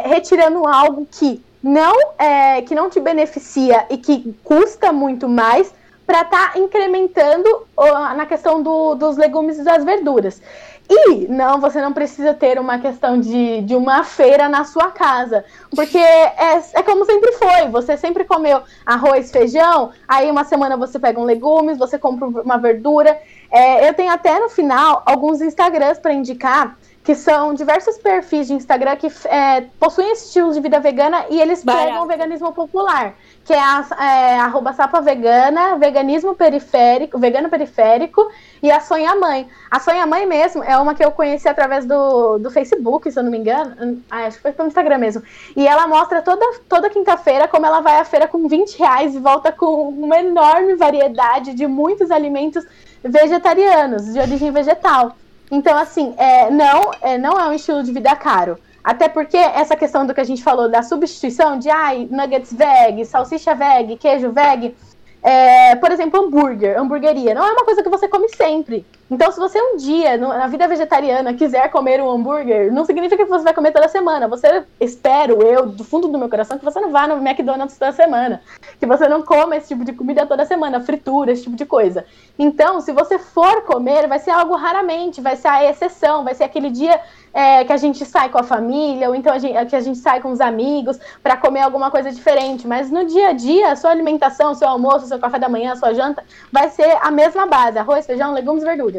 retirando 0.03 0.67
algo 0.67 1.07
que 1.09 1.41
não, 1.63 1.95
é, 2.17 2.61
que 2.63 2.75
não 2.75 2.89
te 2.89 2.99
beneficia 2.99 3.85
e 3.89 3.97
que 3.97 4.35
custa 4.43 4.91
muito 4.91 5.29
mais 5.29 5.73
para 6.05 6.21
estar 6.23 6.57
incrementando 6.57 7.47
ó, 7.77 8.13
na 8.13 8.25
questão 8.25 8.61
do- 8.61 8.95
dos 8.95 9.15
legumes 9.15 9.57
e 9.59 9.63
das 9.63 9.85
verduras. 9.85 10.41
E 10.89 11.27
não, 11.27 11.59
você 11.59 11.79
não 11.79 11.93
precisa 11.93 12.33
ter 12.33 12.59
uma 12.59 12.79
questão 12.79 13.19
de, 13.19 13.61
de 13.61 13.75
uma 13.75 14.03
feira 14.03 14.49
na 14.49 14.63
sua 14.63 14.89
casa. 14.89 15.45
Porque 15.75 15.99
é, 15.99 16.59
é 16.73 16.81
como 16.83 17.05
sempre 17.05 17.31
foi. 17.33 17.69
Você 17.69 17.95
sempre 17.95 18.25
comeu 18.25 18.63
arroz, 18.83 19.31
feijão, 19.31 19.91
aí 20.07 20.31
uma 20.31 20.43
semana 20.43 20.75
você 20.75 20.97
pega 20.97 21.19
um 21.19 21.25
legumes, 21.25 21.77
você 21.77 21.99
compra 21.99 22.27
uma 22.27 22.57
verdura. 22.57 23.15
É, 23.51 23.87
eu 23.87 23.93
tenho 23.93 24.11
até 24.11 24.39
no 24.39 24.49
final 24.49 25.03
alguns 25.05 25.41
Instagrams 25.41 25.99
para 25.99 26.11
indicar, 26.11 26.75
que 27.03 27.13
são 27.13 27.53
diversos 27.53 27.97
perfis 27.99 28.47
de 28.47 28.53
Instagram 28.53 28.95
que 28.95 29.11
é, 29.25 29.61
possuem 29.79 30.11
esse 30.11 30.25
estilo 30.25 30.51
de 30.53 30.59
vida 30.59 30.79
vegana 30.79 31.25
e 31.29 31.39
eles 31.39 31.63
Barato. 31.63 31.85
pregam 31.85 32.03
o 32.03 32.07
veganismo 32.07 32.51
popular. 32.51 33.13
Que 33.45 33.53
é, 33.53 33.59
a, 33.59 33.85
é 33.99 34.39
arroba 34.39 34.73
sapa 34.73 35.01
vegana, 35.01 35.77
veganismo 35.77 36.33
periférico, 36.33 37.19
vegano 37.19 37.47
periférico 37.47 38.27
e 38.61 38.71
a 38.71 38.79
Sonha 38.79 39.15
Mãe. 39.15 39.47
A 39.69 39.79
Sonha 39.79 40.05
Mãe 40.05 40.25
mesmo 40.25 40.63
é 40.63 40.77
uma 40.77 40.93
que 40.93 41.03
eu 41.03 41.11
conheci 41.11 41.47
através 41.47 41.85
do, 41.85 42.37
do 42.37 42.51
Facebook, 42.51 43.11
se 43.11 43.19
eu 43.19 43.23
não 43.23 43.31
me 43.31 43.37
engano. 43.37 43.75
Hum, 43.81 44.01
Ah, 44.09 44.25
acho 44.25 44.37
que 44.37 44.43
foi 44.43 44.51
pelo 44.51 44.67
Instagram 44.67 44.97
mesmo. 44.97 45.23
E 45.55 45.67
ela 45.67 45.87
mostra 45.87 46.21
toda, 46.21 46.45
toda 46.67 46.89
quinta-feira 46.89 47.47
como 47.47 47.65
ela 47.65 47.81
vai 47.81 47.99
à 47.99 48.05
feira 48.05 48.27
com 48.27 48.47
20 48.47 48.77
reais 48.77 49.15
e 49.15 49.19
volta 49.19 49.51
com 49.51 49.89
uma 49.89 50.19
enorme 50.19 50.75
variedade 50.75 51.53
de 51.53 51.65
muitos 51.67 52.11
alimentos 52.11 52.65
vegetarianos, 53.03 54.13
de 54.13 54.19
origem 54.19 54.51
vegetal. 54.51 55.15
Então, 55.51 55.77
assim, 55.77 56.13
é, 56.17 56.49
não, 56.51 56.91
é, 57.01 57.17
não 57.17 57.39
é 57.39 57.47
um 57.47 57.53
estilo 57.53 57.83
de 57.83 57.91
vida 57.91 58.15
caro. 58.15 58.57
Até 58.83 59.09
porque 59.09 59.37
essa 59.37 59.75
questão 59.75 60.05
do 60.05 60.13
que 60.13 60.21
a 60.21 60.23
gente 60.23 60.43
falou 60.43 60.69
da 60.69 60.81
substituição 60.81 61.59
de 61.59 61.69
ai, 61.69 62.07
nuggets 62.09 62.53
veg, 62.53 63.05
salsicha 63.05 63.53
veg, 63.53 63.97
queijo 63.97 64.31
veg, 64.31 64.75
é, 65.21 65.75
por 65.75 65.91
exemplo, 65.91 66.19
hambúrguer, 66.19 66.79
hamburgueria, 66.79 67.33
não 67.33 67.45
é 67.45 67.51
uma 67.51 67.65
coisa 67.65 67.83
que 67.83 67.89
você 67.89 68.07
come 68.07 68.29
sempre. 68.29 68.85
Então, 69.11 69.31
se 69.31 69.39
você 69.39 69.59
um 69.59 69.75
dia, 69.75 70.17
na 70.17 70.45
vida 70.45 70.67
vegetariana, 70.67 71.33
quiser 71.33 71.69
comer 71.71 71.99
um 71.99 72.09
hambúrguer, 72.09 72.71
não 72.71 72.85
significa 72.85 73.23
que 73.23 73.29
você 73.29 73.43
vai 73.43 73.53
comer 73.53 73.71
toda 73.71 73.87
semana. 73.87 74.27
Você, 74.27 74.63
espero 74.79 75.41
eu, 75.41 75.65
do 75.65 75.83
fundo 75.83 76.07
do 76.07 76.17
meu 76.17 76.29
coração, 76.29 76.59
que 76.59 76.65
você 76.65 76.79
não 76.79 76.91
vá 76.91 77.07
no 77.07 77.15
McDonald's 77.15 77.77
toda 77.77 77.91
semana. 77.91 78.41
Que 78.79 78.85
você 78.85 79.07
não 79.07 79.23
coma 79.23 79.57
esse 79.57 79.69
tipo 79.69 79.83
de 79.83 79.93
comida 79.93 80.27
toda 80.27 80.45
semana, 80.45 80.79
fritura, 80.79 81.31
esse 81.31 81.43
tipo 81.43 81.55
de 81.55 81.65
coisa. 81.65 82.05
Então, 82.37 82.81
se 82.81 82.91
você 82.91 83.17
for 83.17 83.63
comer, 83.63 84.07
vai 84.07 84.19
ser 84.19 84.29
algo 84.29 84.55
raramente, 84.55 85.21
vai 85.21 85.35
ser 85.35 85.47
a 85.47 85.65
exceção, 85.67 86.23
vai 86.23 86.35
ser 86.35 86.43
aquele 86.43 86.69
dia 86.69 87.01
é, 87.33 87.63
que 87.63 87.73
a 87.73 87.77
gente 87.77 88.05
sai 88.05 88.29
com 88.29 88.37
a 88.37 88.43
família, 88.43 89.09
ou 89.09 89.15
então 89.15 89.33
a 89.33 89.39
gente, 89.39 89.65
que 89.65 89.75
a 89.75 89.79
gente 89.81 89.97
sai 89.97 90.21
com 90.21 90.31
os 90.31 90.41
amigos 90.41 90.99
para 91.21 91.37
comer 91.37 91.61
alguma 91.61 91.91
coisa 91.91 92.11
diferente. 92.11 92.67
Mas 92.67 92.91
no 92.91 93.05
dia 93.05 93.29
a 93.29 93.33
dia, 93.33 93.71
a 93.71 93.75
sua 93.75 93.91
alimentação, 93.91 94.53
seu 94.53 94.67
almoço, 94.67 95.07
seu 95.07 95.19
café 95.19 95.39
da 95.39 95.49
manhã, 95.49 95.75
sua 95.75 95.93
janta, 95.93 96.23
vai 96.51 96.69
ser 96.69 96.97
a 97.01 97.11
mesma 97.11 97.45
base: 97.45 97.77
arroz, 97.77 98.05
feijão, 98.05 98.33
legumes, 98.33 98.63
verduras. 98.63 98.98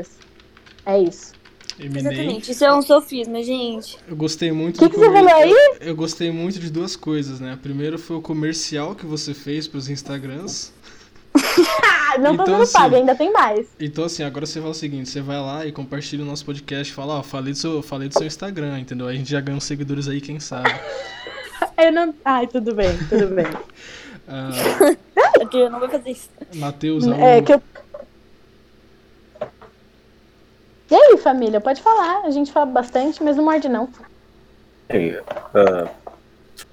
É 0.87 0.99
isso. 0.99 1.33
Eminei. 1.79 2.01
Exatamente. 2.13 2.51
Isso 2.53 2.65
é 2.65 2.75
um 2.75 2.83
sofisma, 2.83 3.43
gente. 3.43 3.97
Eu 4.07 4.15
gostei 4.17 4.53
muito 4.53 4.77
O 4.77 4.79
que, 4.81 4.91
que 4.91 4.97
você 4.99 5.07
comer- 5.07 5.25
falou 5.31 5.43
aí? 5.43 5.55
Eu 5.81 5.95
gostei 5.97 6.31
muito 6.31 6.59
de 6.59 6.71
duas 6.71 6.95
coisas, 6.97 7.41
né? 7.41 7.59
Primeiro 7.63 7.99
foi 7.99 8.17
o 8.17 8.21
comercial 8.21 8.95
que 8.95 9.07
você 9.07 9.33
fez 9.33 9.67
pros 9.67 9.89
Instagrams. 9.89 10.73
Não 12.19 12.37
tô 12.37 12.43
Então, 12.43 12.47
sendo 12.47 12.63
assim, 12.63 12.73
paga, 12.73 12.97
ainda 12.97 13.15
tem 13.15 13.33
mais. 13.33 13.69
Então, 13.79 14.05
assim, 14.05 14.23
agora 14.25 14.45
você 14.45 14.59
fala 14.61 14.73
o 14.73 14.75
seguinte: 14.75 15.09
você 15.09 15.21
vai 15.21 15.39
lá 15.41 15.65
e 15.65 15.73
compartilha 15.73 16.23
o 16.23 16.27
nosso 16.27 16.45
podcast 16.45 16.93
e 16.93 16.95
fala, 16.95 17.19
ó, 17.19 17.23
falei, 17.23 17.53
do 17.53 17.59
seu, 17.59 17.83
falei 17.83 18.09
do 18.09 18.15
seu 18.19 18.27
Instagram, 18.27 18.81
entendeu? 18.81 19.07
Aí 19.07 19.15
a 19.15 19.19
gente 19.19 19.31
já 19.31 19.41
ganha 19.41 19.57
uns 19.57 19.65
seguidores 19.65 20.09
aí, 20.09 20.21
quem 20.21 20.41
sabe. 20.41 20.71
Eu 21.79 21.93
não... 21.93 22.15
Ai, 22.25 22.47
tudo 22.47 22.75
bem, 22.75 22.91
tudo 23.09 23.29
bem. 23.29 23.47
Ah, 24.33 24.51
Porque 25.35 25.57
eu 25.57 25.69
não 25.71 25.81
vou 25.81 25.89
fazer 25.89 26.11
isso. 26.11 26.29
Matheus, 26.55 27.05
É 27.05 27.43
que 27.43 27.53
eu. 27.53 27.61
E 30.91 30.95
aí, 30.95 31.17
família? 31.19 31.61
Pode 31.61 31.81
falar. 31.81 32.25
A 32.25 32.31
gente 32.31 32.51
fala 32.51 32.67
bastante, 32.67 33.23
mas 33.23 33.37
não 33.37 33.45
morde, 33.45 33.69
não. 33.69 33.89
Bem, 34.89 35.17
ah, 35.55 35.89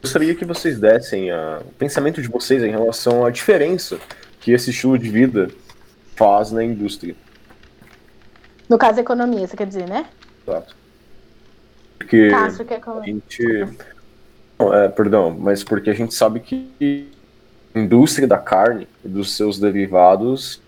gostaria 0.01 0.33
que 0.33 0.43
vocês 0.43 0.79
dessem 0.79 1.29
ah, 1.29 1.61
o 1.63 1.71
pensamento 1.73 2.21
de 2.21 2.27
vocês 2.27 2.63
em 2.63 2.71
relação 2.71 3.25
à 3.25 3.29
diferença 3.29 3.99
que 4.39 4.51
esse 4.51 4.71
estilo 4.71 4.97
de 4.97 5.09
vida 5.09 5.49
faz 6.15 6.51
na 6.51 6.63
indústria. 6.63 7.15
No 8.67 8.77
caso, 8.77 8.99
economia, 8.99 9.47
você 9.47 9.55
quer 9.55 9.67
dizer, 9.67 9.87
né? 9.87 10.07
Exato. 10.47 10.75
Porque 11.97 12.29
Castro 12.29 12.65
quer 12.65 12.75
a 12.75 12.77
economia. 12.77 13.13
gente. 13.13 13.77
Não, 14.57 14.73
é, 14.73 14.89
perdão, 14.89 15.35
mas 15.37 15.63
porque 15.63 15.89
a 15.89 15.93
gente 15.93 16.13
sabe 16.15 16.39
que 16.39 17.11
a 17.75 17.79
indústria 17.79 18.27
da 18.27 18.37
carne 18.37 18.87
e 19.05 19.07
dos 19.07 19.35
seus 19.35 19.59
derivados, 19.59 20.59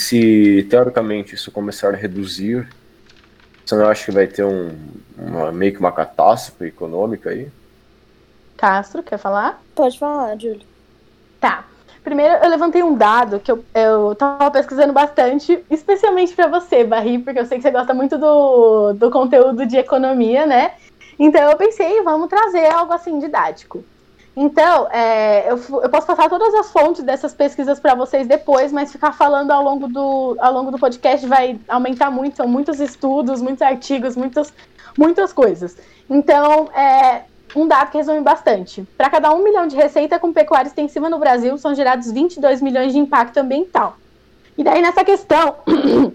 se 0.00 0.66
teoricamente 0.70 1.34
isso 1.34 1.52
começar 1.52 1.92
a 1.92 1.96
reduzir, 1.96 2.66
você 3.64 3.74
não 3.74 3.86
acha 3.86 4.06
que 4.06 4.10
vai 4.10 4.26
ter 4.26 4.42
um, 4.42 4.74
uma, 5.18 5.52
meio 5.52 5.72
que 5.72 5.78
uma 5.78 5.92
catástrofe 5.92 6.64
econômica 6.64 7.28
aí? 7.28 7.48
Castro, 8.56 9.02
quer 9.02 9.18
falar? 9.18 9.62
Pode 9.74 9.98
falar, 9.98 10.36
Júlio. 10.38 10.62
Tá. 11.38 11.64
Primeiro, 12.02 12.34
eu 12.42 12.48
levantei 12.48 12.82
um 12.82 12.96
dado 12.96 13.40
que 13.40 13.52
eu, 13.52 13.62
eu 13.74 14.14
tava 14.14 14.50
pesquisando 14.50 14.92
bastante, 14.92 15.62
especialmente 15.70 16.34
pra 16.34 16.46
você, 16.46 16.82
Barry, 16.82 17.18
porque 17.18 17.38
eu 17.38 17.44
sei 17.46 17.58
que 17.58 17.62
você 17.62 17.70
gosta 17.70 17.92
muito 17.92 18.16
do, 18.16 18.94
do 18.94 19.10
conteúdo 19.10 19.66
de 19.66 19.76
economia, 19.76 20.46
né? 20.46 20.72
Então 21.18 21.50
eu 21.50 21.58
pensei, 21.58 22.02
vamos 22.02 22.30
trazer 22.30 22.72
algo 22.72 22.94
assim 22.94 23.18
didático. 23.18 23.84
Então, 24.36 24.88
é, 24.92 25.50
eu, 25.50 25.58
eu 25.82 25.88
posso 25.88 26.06
passar 26.06 26.28
todas 26.28 26.54
as 26.54 26.70
fontes 26.70 27.02
dessas 27.02 27.34
pesquisas 27.34 27.80
para 27.80 27.94
vocês 27.94 28.26
depois, 28.26 28.72
mas 28.72 28.92
ficar 28.92 29.12
falando 29.12 29.50
ao 29.50 29.62
longo, 29.62 29.88
do, 29.88 30.36
ao 30.38 30.52
longo 30.52 30.70
do 30.70 30.78
podcast 30.78 31.26
vai 31.26 31.58
aumentar 31.68 32.10
muito. 32.10 32.36
São 32.36 32.46
muitos 32.46 32.78
estudos, 32.80 33.42
muitos 33.42 33.62
artigos, 33.62 34.16
muitas, 34.16 34.52
muitas 34.96 35.32
coisas. 35.32 35.76
Então, 36.08 36.68
é, 36.72 37.22
um 37.56 37.66
dado 37.66 37.90
que 37.90 37.98
resume 37.98 38.20
bastante. 38.20 38.82
Para 38.96 39.10
cada 39.10 39.32
um 39.34 39.42
milhão 39.42 39.66
de 39.66 39.76
receita 39.76 40.18
com 40.18 40.32
pecuária 40.32 40.68
extensiva 40.68 41.10
no 41.10 41.18
Brasil, 41.18 41.58
são 41.58 41.74
gerados 41.74 42.10
22 42.10 42.62
milhões 42.62 42.92
de 42.92 42.98
impacto 42.98 43.38
ambiental. 43.38 43.96
E 44.56 44.62
daí, 44.62 44.80
nessa 44.80 45.04
questão, 45.04 45.56
eu 45.66 46.12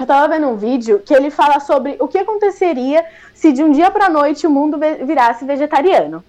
estava 0.00 0.26
vendo 0.28 0.48
um 0.48 0.56
vídeo 0.56 1.00
que 1.04 1.14
ele 1.14 1.30
fala 1.30 1.60
sobre 1.60 1.96
o 2.00 2.08
que 2.08 2.18
aconteceria 2.18 3.04
se 3.34 3.52
de 3.52 3.62
um 3.62 3.70
dia 3.70 3.90
para 3.90 4.08
noite 4.08 4.46
o 4.46 4.50
mundo 4.50 4.78
virasse 5.04 5.44
vegetariano. 5.44 6.24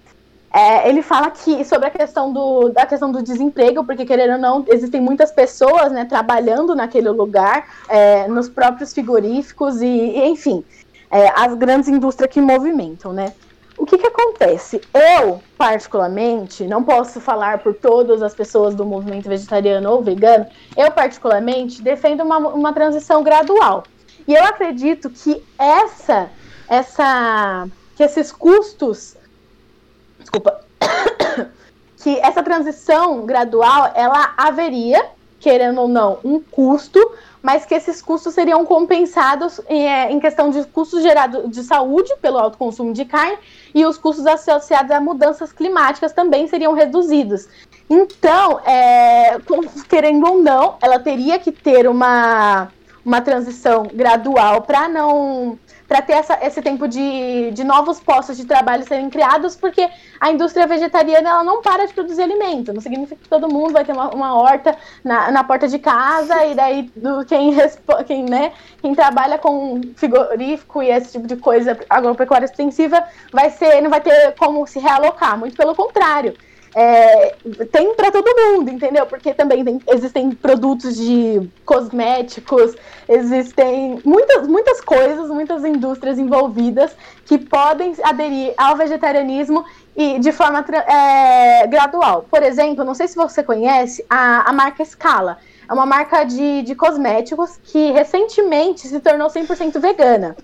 É, 0.54 0.88
ele 0.88 1.02
fala 1.02 1.32
que 1.32 1.64
sobre 1.64 1.88
a 1.88 1.90
questão 1.90 2.32
do, 2.32 2.68
da 2.68 2.86
questão 2.86 3.10
do 3.10 3.20
desemprego, 3.20 3.84
porque 3.84 4.04
querendo 4.04 4.34
ou 4.34 4.38
não, 4.38 4.64
existem 4.68 5.00
muitas 5.00 5.32
pessoas 5.32 5.90
né, 5.90 6.04
trabalhando 6.04 6.76
naquele 6.76 7.08
lugar, 7.08 7.66
é, 7.88 8.28
nos 8.28 8.48
próprios 8.48 8.92
frigoríficos 8.92 9.82
e, 9.82 9.86
e, 9.86 10.28
enfim, 10.28 10.62
é, 11.10 11.28
as 11.34 11.54
grandes 11.54 11.88
indústrias 11.88 12.30
que 12.30 12.40
movimentam, 12.40 13.12
né? 13.12 13.32
O 13.76 13.84
que, 13.84 13.98
que 13.98 14.06
acontece? 14.06 14.80
Eu, 14.94 15.40
particularmente, 15.58 16.64
não 16.68 16.84
posso 16.84 17.20
falar 17.20 17.58
por 17.58 17.74
todas 17.74 18.22
as 18.22 18.32
pessoas 18.32 18.76
do 18.76 18.84
movimento 18.84 19.28
vegetariano 19.28 19.90
ou 19.90 20.02
vegano, 20.02 20.46
eu, 20.76 20.88
particularmente, 20.92 21.82
defendo 21.82 22.22
uma, 22.22 22.38
uma 22.38 22.72
transição 22.72 23.24
gradual. 23.24 23.82
E 24.28 24.32
eu 24.32 24.44
acredito 24.44 25.10
que 25.10 25.42
essa, 25.58 26.30
essa, 26.68 27.66
que 27.96 28.04
esses 28.04 28.30
custos, 28.30 29.16
desculpa, 30.34 30.60
que 31.98 32.18
essa 32.18 32.42
transição 32.42 33.24
gradual, 33.24 33.92
ela 33.94 34.34
haveria, 34.36 35.06
querendo 35.38 35.80
ou 35.80 35.88
não, 35.88 36.18
um 36.24 36.40
custo, 36.40 37.00
mas 37.42 37.66
que 37.66 37.74
esses 37.74 38.00
custos 38.00 38.34
seriam 38.34 38.64
compensados 38.64 39.60
em, 39.68 39.86
é, 39.86 40.10
em 40.10 40.18
questão 40.18 40.50
de 40.50 40.64
custos 40.64 41.02
gerados 41.02 41.50
de 41.50 41.62
saúde 41.62 42.10
pelo 42.20 42.38
alto 42.38 42.56
consumo 42.56 42.92
de 42.92 43.04
carne 43.04 43.36
e 43.74 43.84
os 43.84 43.98
custos 43.98 44.26
associados 44.26 44.90
a 44.90 45.00
mudanças 45.00 45.52
climáticas 45.52 46.12
também 46.12 46.48
seriam 46.48 46.72
reduzidos. 46.72 47.46
Então, 47.88 48.60
é, 48.60 49.38
querendo 49.88 50.26
ou 50.26 50.42
não, 50.42 50.76
ela 50.80 50.98
teria 50.98 51.38
que 51.38 51.52
ter 51.52 51.86
uma, 51.86 52.68
uma 53.04 53.20
transição 53.20 53.82
gradual 53.92 54.62
para 54.62 54.88
não 54.88 55.58
para 55.86 56.00
ter 56.00 56.14
essa, 56.14 56.38
esse 56.42 56.62
tempo 56.62 56.88
de, 56.88 57.50
de 57.52 57.64
novos 57.64 58.00
postos 58.00 58.36
de 58.36 58.44
trabalho 58.44 58.86
serem 58.86 59.10
criados, 59.10 59.54
porque 59.54 59.88
a 60.20 60.30
indústria 60.30 60.66
vegetariana 60.66 61.28
ela 61.28 61.44
não 61.44 61.60
para 61.60 61.86
de 61.86 61.92
produzir 61.92 62.22
alimento. 62.22 62.72
Não 62.72 62.80
significa 62.80 63.20
que 63.22 63.28
todo 63.28 63.52
mundo 63.52 63.72
vai 63.72 63.84
ter 63.84 63.92
uma, 63.92 64.10
uma 64.10 64.34
horta 64.34 64.76
na, 65.02 65.30
na 65.30 65.44
porta 65.44 65.68
de 65.68 65.78
casa 65.78 66.44
e 66.46 66.54
daí 66.54 66.90
do, 66.96 67.24
quem, 67.24 67.54
quem, 68.06 68.24
né, 68.24 68.52
quem 68.80 68.94
trabalha 68.94 69.38
com 69.38 69.80
frigorífico 69.96 70.82
e 70.82 70.90
esse 70.90 71.12
tipo 71.12 71.26
de 71.26 71.36
coisa 71.36 71.78
agropecuária 71.88 72.46
extensiva 72.46 73.04
vai 73.32 73.50
ser, 73.50 73.80
não 73.80 73.90
vai 73.90 74.00
ter 74.00 74.34
como 74.38 74.66
se 74.66 74.78
realocar. 74.78 75.38
Muito 75.38 75.56
pelo 75.56 75.74
contrário 75.74 76.34
é, 76.74 77.36
tem 77.70 77.94
para 77.94 78.10
todo 78.10 78.26
mundo, 78.26 78.68
entendeu? 78.70 79.06
Porque 79.06 79.32
também 79.32 79.64
tem, 79.64 79.80
existem 79.88 80.32
produtos 80.32 80.96
de 80.96 81.48
cosméticos, 81.64 82.74
existem 83.08 84.00
muitas, 84.04 84.48
muitas 84.48 84.80
coisas, 84.80 85.28
muitas 85.28 85.64
indústrias 85.64 86.18
envolvidas 86.18 86.96
que 87.24 87.38
podem 87.38 87.94
aderir 88.02 88.54
ao 88.56 88.76
vegetarianismo 88.76 89.64
e 89.96 90.18
de 90.18 90.32
forma 90.32 90.64
é, 90.88 91.66
gradual. 91.68 92.26
Por 92.28 92.42
exemplo, 92.42 92.84
não 92.84 92.94
sei 92.94 93.06
se 93.06 93.14
você 93.14 93.42
conhece 93.42 94.04
a, 94.10 94.50
a 94.50 94.52
marca 94.52 94.84
Scala. 94.84 95.38
É 95.68 95.72
uma 95.72 95.86
marca 95.86 96.24
de, 96.24 96.62
de 96.62 96.74
cosméticos 96.74 97.56
que 97.62 97.92
recentemente 97.92 98.88
se 98.88 98.98
tornou 98.98 99.28
100% 99.28 99.78
vegana. 99.78 100.36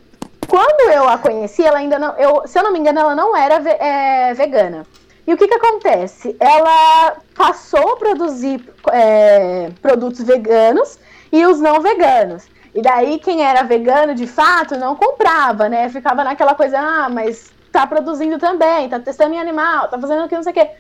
Quando 0.47 0.93
eu 0.93 1.09
a 1.09 1.18
conheci, 1.18 1.62
ela 1.62 1.78
ainda 1.78 1.99
não, 1.99 2.16
eu, 2.16 2.47
se 2.47 2.59
eu 2.59 2.62
não 2.62 2.72
me 2.72 2.78
engano, 2.78 3.01
ela 3.01 3.14
não 3.14 3.37
era 3.37 3.59
ve, 3.59 3.70
é, 3.70 4.33
vegana. 4.35 4.87
E 5.31 5.35
o 5.35 5.37
que, 5.37 5.47
que 5.47 5.55
acontece? 5.55 6.37
Ela 6.41 7.18
passou 7.37 7.93
a 7.93 7.97
produzir 7.97 8.68
é, 8.91 9.70
produtos 9.81 10.20
veganos 10.24 10.99
e 11.31 11.47
os 11.47 11.61
não 11.61 11.81
veganos. 11.81 12.49
E 12.74 12.83
daí 12.83 13.16
quem 13.20 13.41
era 13.41 13.62
vegano 13.62 14.12
de 14.12 14.26
fato 14.26 14.76
não 14.76 14.97
comprava, 14.97 15.68
né? 15.68 15.89
Ficava 15.89 16.24
naquela 16.24 16.57
coisa, 16.57 16.81
ah, 16.81 17.09
mas 17.09 17.53
tá 17.70 17.87
produzindo 17.87 18.41
também, 18.41 18.89
tá 18.89 18.99
testando 18.99 19.33
em 19.33 19.39
animal, 19.39 19.87
tá 19.87 19.97
fazendo 20.01 20.24
aquilo, 20.24 20.39
não 20.39 20.43
sei 20.43 20.51
o 20.51 20.55
quê. 20.55 20.70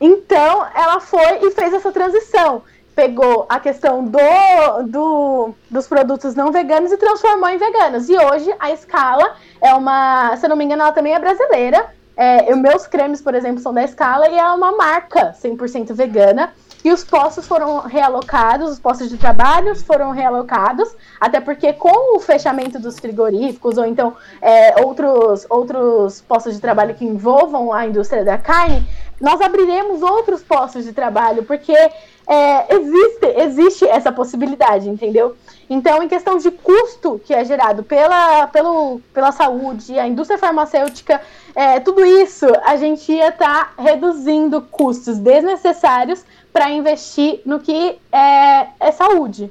Então 0.00 0.66
ela 0.74 0.98
foi 0.98 1.40
e 1.42 1.50
fez 1.50 1.74
essa 1.74 1.92
transição. 1.92 2.62
Pegou 2.94 3.44
a 3.50 3.60
questão 3.60 4.02
do, 4.02 4.82
do, 4.86 5.54
dos 5.70 5.86
produtos 5.86 6.34
não 6.34 6.50
veganos 6.50 6.90
e 6.90 6.96
transformou 6.96 7.50
em 7.50 7.58
veganos. 7.58 8.08
E 8.08 8.16
hoje 8.16 8.50
a 8.58 8.72
escala 8.72 9.36
é 9.60 9.74
uma, 9.74 10.34
se 10.38 10.46
eu 10.46 10.48
não 10.48 10.56
me 10.56 10.64
engano, 10.64 10.84
ela 10.84 10.92
também 10.92 11.12
é 11.12 11.18
brasileira. 11.18 11.97
É, 12.18 12.52
meus 12.56 12.84
cremes, 12.84 13.22
por 13.22 13.32
exemplo, 13.32 13.62
são 13.62 13.72
da 13.72 13.86
Scala 13.86 14.28
e 14.28 14.36
é 14.36 14.44
uma 14.50 14.72
marca 14.72 15.36
100% 15.40 15.92
vegana. 15.94 16.52
E 16.84 16.92
os 16.92 17.04
postos 17.04 17.46
foram 17.46 17.80
realocados, 17.80 18.70
os 18.70 18.80
postos 18.80 19.08
de 19.08 19.16
trabalho 19.16 19.74
foram 19.76 20.10
realocados, 20.10 20.88
até 21.20 21.40
porque 21.40 21.72
com 21.72 22.16
o 22.16 22.20
fechamento 22.20 22.78
dos 22.78 22.98
frigoríficos 22.98 23.78
ou 23.78 23.84
então 23.84 24.16
é, 24.40 24.80
outros, 24.84 25.46
outros 25.48 26.20
postos 26.20 26.54
de 26.54 26.60
trabalho 26.60 26.94
que 26.94 27.04
envolvam 27.04 27.72
a 27.72 27.86
indústria 27.86 28.24
da 28.24 28.38
carne, 28.38 28.84
nós 29.20 29.40
abriremos 29.40 30.02
outros 30.02 30.42
postos 30.42 30.84
de 30.84 30.92
trabalho, 30.92 31.42
porque 31.44 31.72
é, 31.72 32.74
existe, 32.74 33.26
existe 33.36 33.84
essa 33.84 34.12
possibilidade, 34.12 34.88
entendeu? 34.88 35.36
Então, 35.70 36.02
em 36.02 36.08
questão 36.08 36.38
de 36.38 36.50
custo 36.50 37.20
que 37.24 37.34
é 37.34 37.44
gerado 37.44 37.82
pela, 37.82 38.46
pelo, 38.46 39.00
pela 39.12 39.30
saúde, 39.32 39.98
a 39.98 40.06
indústria 40.06 40.38
farmacêutica, 40.38 41.20
é, 41.54 41.78
tudo 41.78 42.04
isso, 42.06 42.46
a 42.64 42.76
gente 42.76 43.12
ia 43.12 43.28
estar 43.28 43.74
tá 43.76 43.82
reduzindo 43.82 44.62
custos 44.62 45.18
desnecessários 45.18 46.24
para 46.52 46.70
investir 46.70 47.42
no 47.44 47.60
que 47.60 47.98
é, 48.10 48.68
é 48.80 48.92
saúde. 48.92 49.50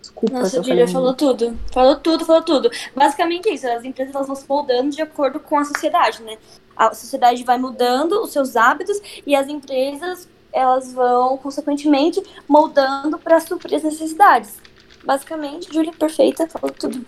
Desculpa, 0.00 0.40
Nossa, 0.40 0.62
Julia 0.62 0.86
falou 0.86 1.14
tudo. 1.14 1.58
Falou 1.72 1.96
tudo, 1.96 2.24
falou 2.26 2.42
tudo. 2.42 2.70
Basicamente 2.94 3.48
é 3.48 3.54
isso. 3.54 3.66
As 3.66 3.84
empresas 3.84 4.14
elas 4.14 4.26
vão 4.26 4.36
se 4.36 4.44
moldando 4.48 4.90
de 4.90 5.00
acordo 5.00 5.40
com 5.40 5.58
a 5.58 5.64
sociedade, 5.64 6.22
né? 6.22 6.36
A 6.76 6.92
sociedade 6.94 7.42
vai 7.44 7.56
mudando 7.56 8.22
os 8.22 8.30
seus 8.30 8.56
hábitos 8.56 9.00
e 9.26 9.34
as 9.34 9.48
empresas 9.48 10.28
elas 10.52 10.92
vão, 10.92 11.36
consequentemente, 11.38 12.22
moldando 12.48 13.18
para 13.18 13.40
suprir 13.40 13.76
as 13.76 13.82
necessidades. 13.82 14.60
Basicamente, 15.04 15.72
Julia 15.72 15.92
perfeita, 15.92 16.48
falou 16.48 16.70
tudo. 16.70 17.04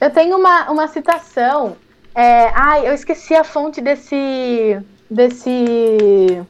Eu 0.00 0.10
tenho 0.10 0.36
uma, 0.36 0.70
uma 0.70 0.88
citação. 0.88 1.76
É, 2.14 2.50
ai, 2.54 2.88
eu 2.88 2.94
esqueci 2.94 3.34
a 3.34 3.44
fonte 3.44 3.80
desse. 3.80 4.80
desse. 5.10 6.42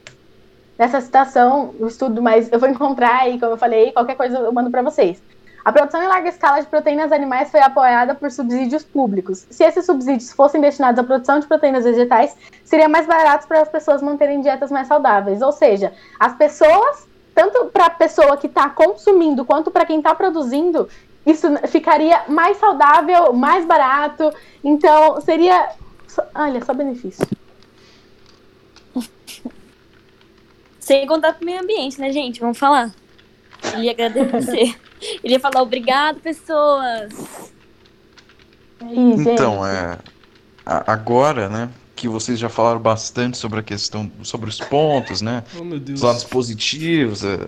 dessa 0.76 1.00
citação, 1.00 1.74
do 1.78 1.86
estudo, 1.86 2.22
mas 2.22 2.50
eu 2.52 2.58
vou 2.58 2.68
encontrar 2.70 3.28
e, 3.28 3.38
como 3.38 3.52
eu 3.52 3.56
falei, 3.56 3.92
qualquer 3.92 4.16
coisa 4.16 4.38
eu 4.38 4.52
mando 4.52 4.70
para 4.70 4.82
vocês. 4.82 5.22
A 5.66 5.72
produção 5.72 6.00
em 6.00 6.06
larga 6.06 6.28
escala 6.28 6.60
de 6.60 6.68
proteínas 6.68 7.10
animais 7.10 7.50
foi 7.50 7.58
apoiada 7.58 8.14
por 8.14 8.30
subsídios 8.30 8.84
públicos. 8.84 9.48
Se 9.50 9.64
esses 9.64 9.84
subsídios 9.84 10.30
fossem 10.30 10.60
destinados 10.60 11.00
à 11.00 11.02
produção 11.02 11.40
de 11.40 11.46
proteínas 11.48 11.82
vegetais, 11.82 12.36
seria 12.64 12.88
mais 12.88 13.04
barato 13.04 13.48
para 13.48 13.62
as 13.62 13.68
pessoas 13.68 14.00
manterem 14.00 14.40
dietas 14.40 14.70
mais 14.70 14.86
saudáveis. 14.86 15.42
Ou 15.42 15.50
seja, 15.50 15.92
as 16.20 16.36
pessoas, 16.36 17.08
tanto 17.34 17.64
para 17.64 17.86
a 17.86 17.90
pessoa 17.90 18.36
que 18.36 18.46
está 18.46 18.70
consumindo 18.70 19.44
quanto 19.44 19.72
para 19.72 19.84
quem 19.84 19.98
está 19.98 20.14
produzindo, 20.14 20.88
isso 21.26 21.48
ficaria 21.66 22.22
mais 22.28 22.58
saudável, 22.58 23.32
mais 23.32 23.64
barato. 23.64 24.32
Então, 24.62 25.20
seria. 25.20 25.70
Olha, 26.32 26.64
só 26.64 26.72
benefício. 26.74 27.26
Sem 30.78 31.04
contar 31.08 31.34
com 31.34 31.42
o 31.42 31.44
meio 31.44 31.60
ambiente, 31.60 32.00
né, 32.00 32.12
gente? 32.12 32.38
Vamos 32.38 32.56
falar. 32.56 32.92
E 33.78 33.88
agradecer. 33.88 34.74
Ele 35.22 35.34
ia 35.34 35.40
falar 35.40 35.62
obrigado, 35.62 36.20
pessoas. 36.20 37.52
Então, 38.80 39.66
é. 39.66 39.98
Agora, 40.64 41.48
né? 41.48 41.70
Que 41.94 42.08
vocês 42.08 42.38
já 42.38 42.48
falaram 42.48 42.80
bastante 42.80 43.38
sobre 43.38 43.60
a 43.60 43.62
questão, 43.62 44.10
sobre 44.22 44.48
os 44.50 44.58
pontos, 44.58 45.22
né? 45.22 45.42
Oh, 45.58 45.92
os 45.92 46.02
lados 46.02 46.24
positivos, 46.24 47.24
é, 47.24 47.38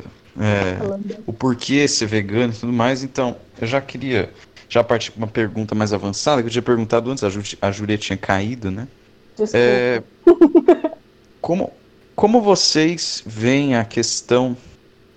é, 0.41 0.79
o 1.27 1.33
porquê 1.33 1.87
ser 1.87 2.07
vegano 2.07 2.53
e 2.53 2.57
tudo 2.57 2.73
mais. 2.73 3.03
Então, 3.03 3.37
eu 3.61 3.67
já 3.67 3.81
queria 3.81 4.33
já 4.69 4.85
partir 4.85 5.11
para 5.11 5.19
uma 5.19 5.27
pergunta 5.27 5.75
mais 5.75 5.93
avançada, 5.93 6.43
que 6.43 6.49
eu 6.49 6.53
tinha 6.53 6.63
perguntado 6.63 7.11
antes, 7.11 7.25
a, 7.25 7.31
Ju, 7.31 7.43
a 7.61 7.71
Júlia 7.71 7.99
tinha 7.99 8.17
caído, 8.17 8.71
né? 8.71 8.87
É, 9.53 10.03
como, 11.41 11.73
como 12.15 12.41
vocês 12.41 13.23
veem 13.25 13.77
a 13.77 13.85
questão 13.85 14.57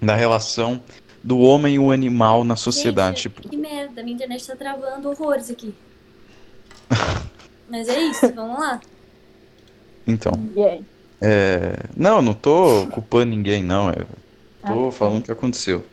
da 0.02 0.16
relação 0.16 0.82
do 1.24 1.40
homem 1.40 1.76
e 1.76 1.80
o 1.80 1.92
animal 1.92 2.44
na 2.44 2.56
sociedade. 2.56 3.22
Gente, 3.22 3.30
tipo... 3.30 3.48
Que 3.48 3.58
merda, 3.58 4.02
minha 4.02 4.16
internet 4.16 4.46
tá 4.46 4.56
travando 4.56 5.10
horrores 5.10 5.50
aqui. 5.52 5.74
Mas 7.70 7.88
é 7.88 8.02
isso, 8.02 8.32
vamos 8.34 8.60
lá. 8.60 8.82
Então. 10.08 10.34
É... 11.22 11.76
Não, 11.96 12.22
não 12.22 12.34
tô 12.34 12.88
culpando 12.88 13.28
ninguém, 13.28 13.64
não. 13.64 13.90
Eu 13.90 14.08
tô 14.66 14.88
ah, 14.88 14.92
falando 14.92 15.22
o 15.22 15.24
que 15.24 15.32
aconteceu. 15.32 15.86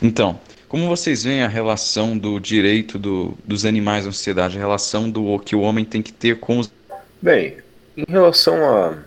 Então, 0.00 0.38
como 0.68 0.88
vocês 0.88 1.24
veem 1.24 1.42
a 1.42 1.48
relação 1.48 2.16
do 2.16 2.38
direito 2.38 2.98
do, 2.98 3.36
dos 3.44 3.64
animais 3.64 4.04
na 4.04 4.12
sociedade, 4.12 4.56
a 4.56 4.60
relação 4.60 5.10
do 5.10 5.38
que 5.38 5.56
o 5.56 5.60
homem 5.60 5.84
tem 5.84 6.02
que 6.02 6.12
ter 6.12 6.38
com 6.40 6.58
os. 6.58 6.70
Bem, 7.20 7.56
em 7.96 8.04
relação 8.08 8.54
a 8.64 8.98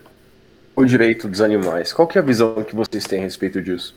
o 0.75 0.85
direito 0.85 1.27
dos 1.27 1.41
animais. 1.41 1.93
Qual 1.93 2.07
que 2.07 2.17
é 2.17 2.21
a 2.21 2.23
visão 2.23 2.63
que 2.63 2.75
vocês 2.75 3.05
têm 3.05 3.19
a 3.19 3.23
respeito 3.23 3.61
disso? 3.61 3.95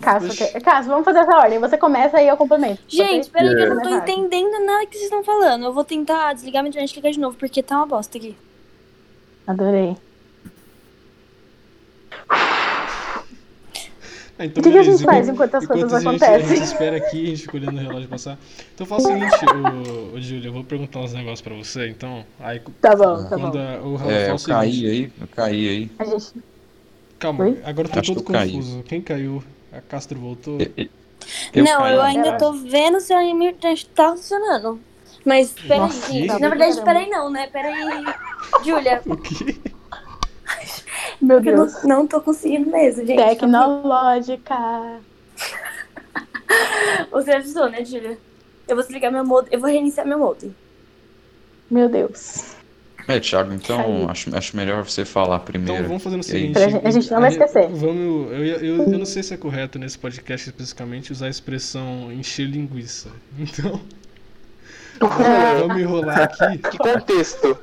Caso, 0.00 0.28
Caso 0.62 0.88
vamos 0.88 1.04
fazer 1.04 1.20
essa 1.20 1.36
ordem. 1.36 1.58
Você 1.58 1.76
começa 1.76 2.20
e 2.20 2.26
eu 2.26 2.36
complemento. 2.36 2.80
Gente, 2.88 3.30
peraí 3.30 3.54
que 3.54 3.62
eu 3.62 3.74
não 3.74 3.82
tô 3.82 3.88
entendendo 3.90 4.64
nada 4.64 4.86
que 4.86 4.96
vocês 4.96 5.04
estão 5.04 5.22
falando. 5.22 5.66
Eu 5.66 5.72
vou 5.72 5.84
tentar 5.84 6.32
desligar 6.32 6.62
minha 6.62 6.70
internet 6.70 6.92
e 6.92 6.96
ligar 6.96 7.12
de 7.12 7.20
novo, 7.20 7.36
porque 7.36 7.62
tá 7.62 7.76
uma 7.76 7.86
bosta 7.86 8.18
aqui. 8.18 8.36
Adorei. 9.46 9.96
Ah, 14.40 14.46
então, 14.46 14.62
o 14.62 14.64
que, 14.64 14.72
que, 14.72 14.78
a 14.78 14.82
gente 14.82 15.04
faz 15.04 15.28
enquanto 15.28 15.54
as 15.54 15.64
enquanto 15.64 15.80
coisas 15.80 16.06
acontecem? 16.06 16.34
A 16.34 16.38
gente 16.38 16.62
espera 16.62 16.96
aqui, 16.96 17.24
a 17.24 17.26
gente 17.26 17.42
fica 17.42 17.56
olhando 17.58 17.76
o 17.76 17.80
relógio 17.82 18.08
passar. 18.08 18.38
Então 18.74 18.86
faz 18.86 19.04
o 19.04 19.08
seguinte, 19.08 19.36
ô, 19.44 20.16
ô 20.16 20.20
Júlia, 20.22 20.48
eu 20.48 20.52
vou 20.54 20.64
perguntar 20.64 21.00
uns 21.00 21.12
negócios 21.12 21.42
pra 21.42 21.54
você, 21.54 21.88
então. 21.88 22.24
Aí, 22.40 22.58
tá 22.80 22.96
bom, 22.96 23.22
tá 23.28 23.36
bom. 23.36 23.52
A, 23.58 23.86
o 23.86 23.96
Rafa 23.96 24.12
é, 24.12 24.30
eu 24.30 24.38
caí 24.38 24.86
aí, 24.86 25.12
eu 25.20 25.28
caí 25.28 25.68
aí. 25.68 25.90
A 25.98 26.04
gente... 26.06 26.32
Calma, 27.18 27.44
Oi? 27.44 27.60
agora 27.62 27.86
eu 27.86 27.92
tô 27.92 28.00
Acho 28.00 28.14
todo 28.14 28.24
confuso. 28.24 28.76
Caí. 28.76 28.82
Quem 28.84 29.02
caiu? 29.02 29.44
A 29.74 29.82
Castro 29.82 30.18
voltou? 30.18 30.58
Eu, 30.58 30.88
eu 31.52 31.62
não, 31.62 31.80
caí. 31.80 31.94
eu 31.94 32.00
ainda 32.00 32.38
tô 32.38 32.54
vendo 32.54 32.98
se 32.98 33.12
a 33.12 33.20
minha 33.20 33.50
internet 33.50 33.86
tá 33.88 34.16
funcionando. 34.16 34.80
Mas 35.22 35.52
peraí, 35.52 35.90
gente. 35.90 36.40
Na 36.40 36.48
verdade, 36.48 36.80
peraí 36.82 37.10
não, 37.10 37.28
né? 37.28 37.46
Peraí. 37.48 37.74
Júlia. 38.64 39.02
O 39.04 39.18
quê? 39.18 39.54
Meu 41.20 41.40
Deus. 41.40 41.74
Eu 41.82 41.88
não, 41.88 41.98
não 42.00 42.06
tô 42.06 42.20
conseguindo 42.20 42.70
mesmo, 42.70 43.04
gente. 43.06 43.16
Tecnológica. 43.22 45.00
Você 47.12 47.32
avisou, 47.32 47.68
né, 47.70 47.84
Julia? 47.84 48.18
Eu 48.66 48.76
vou 48.76 48.84
desligar 48.84 49.12
meu 49.12 49.24
modem. 49.24 49.52
Eu 49.52 49.60
vou 49.60 49.68
reiniciar 49.68 50.06
meu 50.06 50.18
modem. 50.18 50.54
Meu 51.70 51.88
Deus. 51.88 52.54
É, 53.08 53.18
Thiago, 53.18 53.52
então 53.52 54.08
acho, 54.08 54.34
acho 54.36 54.56
melhor 54.56 54.84
você 54.84 55.04
falar 55.04 55.40
primeiro. 55.40 55.74
Então 55.74 55.88
vamos 55.88 56.02
fazer 56.02 56.16
o 56.16 56.18
aí? 56.18 56.22
seguinte. 56.24 56.52
Pra 56.52 56.68
gente- 56.68 56.86
a 56.86 56.90
gente 56.90 57.10
não 57.10 57.20
vai 57.20 57.30
esquecer. 57.30 57.68
Vamos, 57.68 58.32
eu, 58.32 58.44
eu, 58.44 58.76
eu 58.92 58.98
não 58.98 59.04
sei 59.06 59.22
se 59.22 59.34
é 59.34 59.36
correto 59.36 59.78
nesse 59.78 59.98
podcast 59.98 60.48
especificamente 60.48 61.10
usar 61.10 61.26
a 61.26 61.30
expressão 61.30 62.12
encher 62.12 62.46
linguiça. 62.46 63.08
Então. 63.38 63.80
Vamos 65.60 65.80
enrolar 65.80 66.22
aqui. 66.22 66.58
Que 66.58 66.78
contexto? 66.78 67.58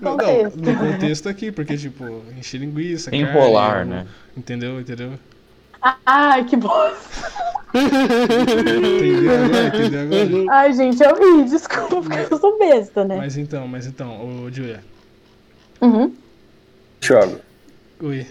Não, 0.00 0.16
contexto. 0.16 0.56
no 0.60 0.76
contexto 0.76 1.28
aqui, 1.28 1.52
porque, 1.52 1.76
tipo, 1.76 2.22
encher 2.38 2.58
linguiça, 2.58 3.10
carne, 3.10 3.24
Enrolar, 3.26 3.80
ou- 3.80 3.84
né? 3.86 4.06
Entendeu? 4.36 4.80
Entendeu? 4.80 5.12
Ai, 6.06 6.44
que 6.44 6.56
bosta. 6.56 7.30
Entendeu 7.74 9.44
agora? 9.44 9.66
Entendeu 9.66 10.00
agora? 10.22 10.44
Ai, 10.52 10.72
gente, 10.72 11.02
eu 11.02 11.14
ri, 11.14 11.44
desculpa, 11.44 12.00
porque 12.02 12.32
eu 12.34 12.38
sou 12.38 12.58
besta, 12.58 13.04
né? 13.04 13.16
Mas 13.16 13.36
então, 13.36 13.66
mas 13.66 13.86
então, 13.86 14.44
ô 14.44 14.50
Julia. 14.50 14.82
Uhum. 15.80 16.14
Thiago, 17.00 17.40
Oi. 18.00 18.26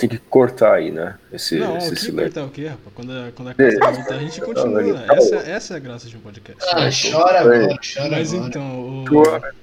Tem 0.00 0.08
que 0.08 0.18
cortar 0.18 0.74
aí, 0.74 0.90
né? 0.90 1.18
Esse, 1.32 1.58
Não, 1.58 1.76
esse 1.76 1.88
o 1.90 1.94
que 1.94 2.00
silêncio. 2.00 2.32
cortar 2.32 2.44
o 2.46 2.50
quê, 2.50 2.66
rapaz? 2.68 2.94
Quando 2.94 3.12
a, 3.12 3.32
quando 3.32 3.48
a 3.48 3.54
casa 3.54 3.92
voltar, 3.92 4.14
a 4.14 4.18
gente 4.18 4.40
continua. 4.40 5.04
Essa, 5.14 5.36
essa 5.36 5.74
é 5.74 5.76
a 5.76 5.80
graça 5.80 6.08
de 6.08 6.16
um 6.16 6.20
podcast. 6.20 6.64
Ah, 6.72 6.88
chora 6.90 7.40
agora, 7.40 7.78
chora 7.94 8.10
Mas 8.10 8.32
agora. 8.32 8.48
então, 8.48 9.02
o... 9.02 9.04
Chora. 9.06 9.54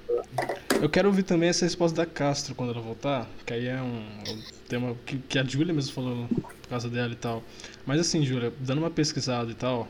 eu 0.81 0.89
quero 0.89 1.07
ouvir 1.07 1.23
também 1.23 1.49
essa 1.49 1.65
resposta 1.65 1.97
da 1.97 2.05
Castro 2.05 2.53
quando 2.53 2.71
ela 2.71 2.81
voltar, 2.81 3.27
que 3.45 3.53
aí 3.53 3.67
é 3.67 3.81
um, 3.81 4.03
um 4.31 4.41
tema 4.69 4.95
que, 5.05 5.17
que 5.17 5.39
a 5.39 5.43
Júlia 5.43 5.73
mesmo 5.73 5.93
falou 5.93 6.27
por 6.27 6.69
causa 6.69 6.87
dela 6.89 7.11
e 7.11 7.15
tal. 7.15 7.43
Mas 7.85 7.99
assim, 7.99 8.23
Júlia, 8.23 8.53
dando 8.59 8.77
uma 8.79 8.91
pesquisada 8.91 9.49
e 9.49 9.55
tal, 9.55 9.87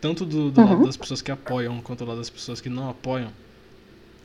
tanto 0.00 0.24
do, 0.24 0.50
do 0.50 0.60
lado 0.64 0.84
das 0.84 0.96
pessoas 0.96 1.22
que 1.22 1.30
apoiam 1.30 1.80
quanto 1.80 2.00
do 2.04 2.08
lado 2.08 2.18
das 2.18 2.30
pessoas 2.30 2.60
que 2.60 2.68
não 2.68 2.90
apoiam, 2.90 3.30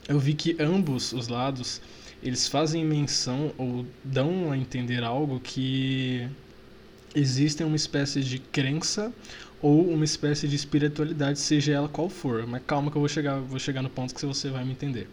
eu 0.09 0.17
vi 0.17 0.33
que 0.33 0.57
ambos 0.59 1.13
os 1.13 1.27
lados 1.27 1.81
eles 2.23 2.47
fazem 2.47 2.83
menção 2.85 3.51
ou 3.57 3.85
dão 4.03 4.51
a 4.51 4.57
entender 4.57 5.03
algo 5.03 5.39
que 5.39 6.27
existe 7.13 7.63
uma 7.63 7.75
espécie 7.75 8.21
de 8.21 8.39
crença 8.39 9.11
ou 9.61 9.87
uma 9.91 10.05
espécie 10.05 10.47
de 10.47 10.55
espiritualidade, 10.55 11.39
seja 11.39 11.73
ela 11.73 11.87
qual 11.87 12.09
for. 12.09 12.47
Mas 12.47 12.61
calma 12.65 12.89
que 12.89 12.97
eu 12.97 13.01
vou 13.01 13.09
chegar, 13.09 13.39
vou 13.39 13.59
chegar 13.59 13.81
no 13.81 13.89
ponto 13.89 14.13
que 14.15 14.25
você 14.25 14.49
vai 14.49 14.63
me 14.65 14.71
entender. 14.71 15.07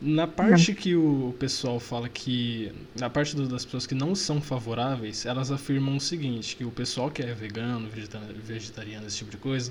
Na 0.00 0.26
parte 0.26 0.74
que 0.74 0.96
o 0.96 1.32
pessoal 1.38 1.78
fala 1.78 2.08
que. 2.08 2.72
Na 2.98 3.08
parte 3.08 3.36
do- 3.36 3.46
das 3.46 3.64
pessoas 3.64 3.86
que 3.86 3.94
não 3.94 4.16
são 4.16 4.40
favoráveis, 4.40 5.24
elas 5.26 5.52
afirmam 5.52 5.96
o 5.96 6.00
seguinte: 6.00 6.56
que 6.56 6.64
o 6.64 6.72
pessoal 6.72 7.08
que 7.08 7.22
é 7.22 7.32
vegano, 7.32 7.88
vegeta- 7.88 8.18
vegetariano, 8.44 9.06
esse 9.06 9.18
tipo 9.18 9.30
de 9.30 9.36
coisa, 9.36 9.70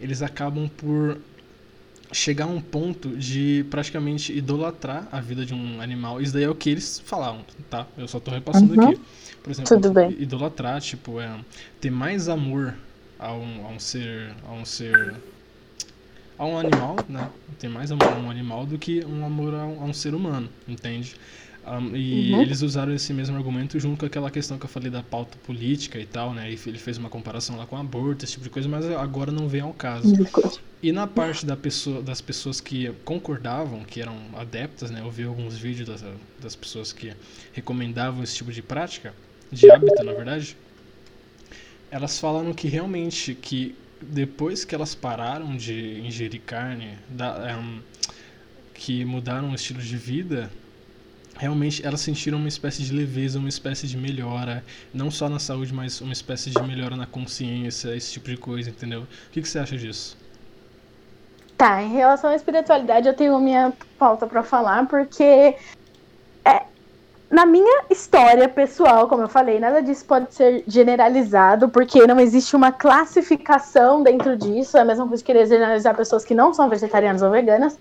eles 0.00 0.22
acabam 0.22 0.68
por 0.76 1.18
chegar 2.12 2.44
a 2.44 2.48
um 2.48 2.60
ponto 2.60 3.16
de 3.16 3.64
praticamente 3.70 4.32
idolatrar 4.36 5.08
a 5.10 5.20
vida 5.20 5.44
de 5.46 5.54
um 5.54 5.80
animal. 5.80 6.20
Isso 6.20 6.32
daí 6.32 6.44
é 6.44 6.48
o 6.50 6.54
que 6.54 6.70
eles 6.70 7.00
falaram, 7.00 7.44
tá? 7.70 7.86
Eu 7.96 8.06
só 8.08 8.20
tô 8.20 8.30
repassando 8.30 8.74
Uhum. 8.74 8.74
aqui. 8.74 9.00
Por 9.42 9.50
exemplo, 9.50 9.80
idolatrar, 10.06 10.80
tipo, 10.80 11.20
é 11.20 11.30
ter 11.80 11.90
mais 11.90 12.28
amor 12.28 12.74
a 13.18 13.32
um, 13.32 13.66
a 13.66 13.70
um 13.70 13.78
ser. 13.78 14.34
a 14.46 14.52
um 14.52 14.64
ser. 14.64 15.14
a 16.38 16.44
um 16.46 16.58
animal, 16.58 16.96
né? 17.08 17.30
Ter 17.58 17.68
mais 17.68 17.92
amor 17.92 18.12
a 18.12 18.16
um 18.16 18.30
animal 18.30 18.66
do 18.66 18.78
que 18.78 19.04
um 19.04 19.24
amor 19.24 19.54
a 19.54 19.64
um, 19.66 19.80
a 19.82 19.84
um 19.84 19.92
ser 19.92 20.14
humano, 20.14 20.48
entende? 20.66 21.14
Um, 21.64 21.94
e 21.94 22.32
Uhum. 22.32 22.42
eles 22.42 22.60
usaram 22.62 22.92
esse 22.92 23.12
mesmo 23.14 23.36
argumento 23.36 23.78
junto 23.78 24.00
com 24.00 24.06
aquela 24.06 24.30
questão 24.32 24.58
que 24.58 24.64
eu 24.64 24.68
falei 24.68 24.90
da 24.90 25.02
pauta 25.02 25.38
política 25.46 25.98
e 25.98 26.06
tal, 26.06 26.34
né? 26.34 26.50
E 26.50 26.58
ele 26.66 26.78
fez 26.78 26.98
uma 26.98 27.08
comparação 27.08 27.56
lá 27.56 27.66
com 27.66 27.76
aborto, 27.76 28.24
esse 28.24 28.32
tipo 28.32 28.44
de 28.44 28.50
coisa, 28.50 28.68
mas 28.68 28.84
agora 28.90 29.30
não 29.30 29.48
vem 29.48 29.60
ao 29.60 29.72
caso. 29.72 30.16
E 30.82 30.90
na 30.90 31.06
parte 31.06 31.46
da 31.46 31.56
pessoa, 31.56 32.02
das 32.02 32.20
pessoas 32.20 32.60
que 32.60 32.90
concordavam, 33.04 33.84
que 33.84 34.00
eram 34.00 34.16
adeptas, 34.34 34.90
né? 34.90 35.00
Eu 35.00 35.10
vi 35.10 35.22
alguns 35.24 35.56
vídeos 35.56 35.88
das, 35.88 36.04
das 36.40 36.56
pessoas 36.56 36.92
que 36.92 37.14
recomendavam 37.52 38.22
esse 38.24 38.34
tipo 38.36 38.52
de 38.52 38.62
prática, 38.62 39.14
de 39.50 39.70
hábito, 39.70 40.02
na 40.02 40.12
verdade. 40.12 40.56
Elas 41.90 42.18
falaram 42.18 42.52
que 42.54 42.68
realmente 42.68 43.34
que 43.34 43.74
depois 44.00 44.64
que 44.64 44.74
elas 44.74 44.94
pararam 44.94 45.56
de 45.56 46.00
ingerir 46.00 46.40
carne, 46.44 46.98
da, 47.08 47.50
ehm, 47.50 47.80
que 48.74 49.04
mudaram 49.04 49.50
o 49.52 49.54
estilo 49.54 49.80
de 49.80 49.96
vida, 49.96 50.50
realmente 51.42 51.84
elas 51.84 52.00
sentiram 52.00 52.38
uma 52.38 52.46
espécie 52.46 52.84
de 52.84 52.94
leveza, 52.94 53.36
uma 53.36 53.48
espécie 53.48 53.88
de 53.88 53.96
melhora, 53.96 54.62
não 54.94 55.10
só 55.10 55.28
na 55.28 55.40
saúde, 55.40 55.74
mas 55.74 56.00
uma 56.00 56.12
espécie 56.12 56.50
de 56.50 56.62
melhora 56.62 56.94
na 56.94 57.04
consciência, 57.04 57.96
esse 57.96 58.12
tipo 58.12 58.28
de 58.30 58.36
coisa, 58.36 58.70
entendeu? 58.70 59.00
O 59.00 59.30
que, 59.32 59.42
que 59.42 59.48
você 59.48 59.58
acha 59.58 59.76
disso? 59.76 60.16
Tá, 61.58 61.82
em 61.82 61.92
relação 61.92 62.30
à 62.30 62.36
espiritualidade, 62.36 63.08
eu 63.08 63.14
tenho 63.14 63.40
minha 63.40 63.72
pauta 63.98 64.24
pra 64.24 64.44
falar, 64.44 64.86
porque 64.86 65.56
é, 66.44 66.62
na 67.28 67.44
minha 67.44 67.86
história 67.90 68.48
pessoal, 68.48 69.08
como 69.08 69.22
eu 69.22 69.28
falei, 69.28 69.58
nada 69.58 69.82
disso 69.82 70.04
pode 70.04 70.32
ser 70.32 70.62
generalizado, 70.68 71.68
porque 71.68 72.06
não 72.06 72.20
existe 72.20 72.54
uma 72.54 72.70
classificação 72.70 74.00
dentro 74.04 74.36
disso. 74.36 74.76
É 74.76 74.80
a 74.80 74.84
mesma 74.84 75.08
coisa 75.08 75.20
que 75.24 75.32
querer 75.32 75.46
generalizar 75.46 75.96
pessoas 75.96 76.24
que 76.24 76.34
não 76.34 76.54
são 76.54 76.68
vegetarianas 76.68 77.20
ou 77.20 77.32
veganas. 77.32 77.76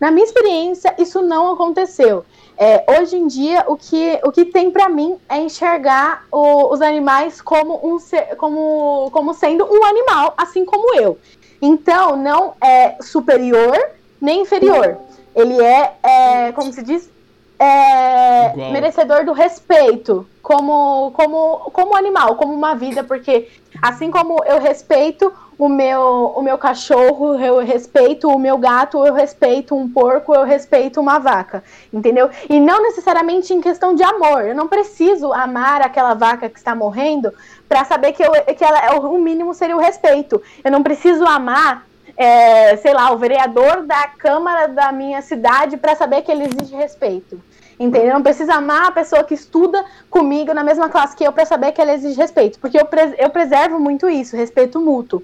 Na 0.00 0.10
minha 0.10 0.24
experiência, 0.24 0.94
isso 0.98 1.22
não 1.22 1.52
aconteceu. 1.52 2.24
É, 2.56 2.84
hoje 3.00 3.16
em 3.16 3.26
dia, 3.26 3.64
o 3.66 3.76
que, 3.76 4.18
o 4.24 4.30
que 4.30 4.44
tem 4.44 4.70
pra 4.70 4.88
mim 4.88 5.16
é 5.28 5.38
enxergar 5.40 6.24
o- 6.30 6.72
os 6.72 6.80
animais 6.80 7.40
como, 7.40 7.80
um 7.82 7.98
ser, 7.98 8.36
como, 8.36 9.08
como 9.12 9.34
sendo 9.34 9.64
um 9.64 9.84
animal, 9.84 10.34
assim 10.36 10.64
como 10.64 10.94
eu. 11.00 11.18
Então, 11.60 12.16
não 12.16 12.54
é 12.62 12.96
superior 13.00 13.76
nem 14.20 14.42
inferior. 14.42 14.98
Ele 15.34 15.60
é, 15.60 15.94
é, 16.02 16.52
como 16.52 16.72
se 16.72 16.82
diz, 16.82 17.10
é, 17.58 18.52
merecedor 18.72 19.24
do 19.24 19.32
respeito 19.32 20.26
como, 20.42 21.10
como, 21.12 21.70
como 21.72 21.96
animal, 21.96 22.36
como 22.36 22.52
uma 22.52 22.74
vida, 22.74 23.02
porque 23.02 23.48
assim 23.82 24.10
como 24.10 24.44
eu 24.44 24.60
respeito 24.60 25.32
o 25.58 25.68
meu, 25.68 26.32
o 26.36 26.42
meu 26.42 26.58
cachorro, 26.58 27.38
eu 27.38 27.58
respeito 27.58 28.28
o 28.28 28.38
meu 28.38 28.58
gato, 28.58 29.04
eu 29.06 29.14
respeito 29.14 29.76
um 29.76 29.88
porco, 29.88 30.34
eu 30.34 30.44
respeito 30.44 31.00
uma 31.00 31.18
vaca, 31.18 31.62
entendeu? 31.92 32.28
E 32.48 32.58
não 32.58 32.82
necessariamente 32.82 33.52
em 33.52 33.60
questão 33.60 33.94
de 33.94 34.02
amor. 34.02 34.44
Eu 34.44 34.54
não 34.54 34.68
preciso 34.68 35.32
amar 35.32 35.80
aquela 35.80 36.14
vaca 36.14 36.48
que 36.48 36.58
está 36.58 36.74
morrendo 36.74 37.32
para 37.68 37.84
saber 37.84 38.12
que, 38.12 38.22
eu, 38.22 38.32
que 38.56 38.64
ela, 38.64 38.78
é 38.78 38.90
o 38.90 39.18
mínimo 39.18 39.54
seria 39.54 39.76
o 39.76 39.80
respeito. 39.80 40.42
Eu 40.62 40.70
não 40.70 40.82
preciso 40.82 41.24
amar, 41.24 41.86
é, 42.16 42.76
sei 42.76 42.92
lá, 42.92 43.12
o 43.12 43.18
vereador 43.18 43.82
da 43.82 44.08
Câmara 44.08 44.68
da 44.68 44.92
minha 44.92 45.22
cidade 45.22 45.76
para 45.76 45.94
saber 45.94 46.22
que 46.22 46.32
ele 46.32 46.44
exige 46.44 46.74
respeito. 46.74 47.40
Entendeu? 47.78 48.14
Não 48.14 48.22
precisa 48.22 48.54
amar 48.54 48.86
a 48.86 48.92
pessoa 48.92 49.24
que 49.24 49.34
estuda 49.34 49.84
comigo 50.08 50.54
na 50.54 50.62
mesma 50.62 50.88
classe 50.88 51.16
que 51.16 51.24
eu 51.24 51.32
para 51.32 51.44
saber 51.44 51.72
que 51.72 51.80
ela 51.80 51.92
exige 51.92 52.16
respeito. 52.16 52.58
Porque 52.58 52.78
eu, 52.78 52.84
pres 52.84 53.12
eu 53.18 53.30
preservo 53.30 53.80
muito 53.80 54.08
isso, 54.08 54.36
respeito 54.36 54.80
mútuo. 54.80 55.22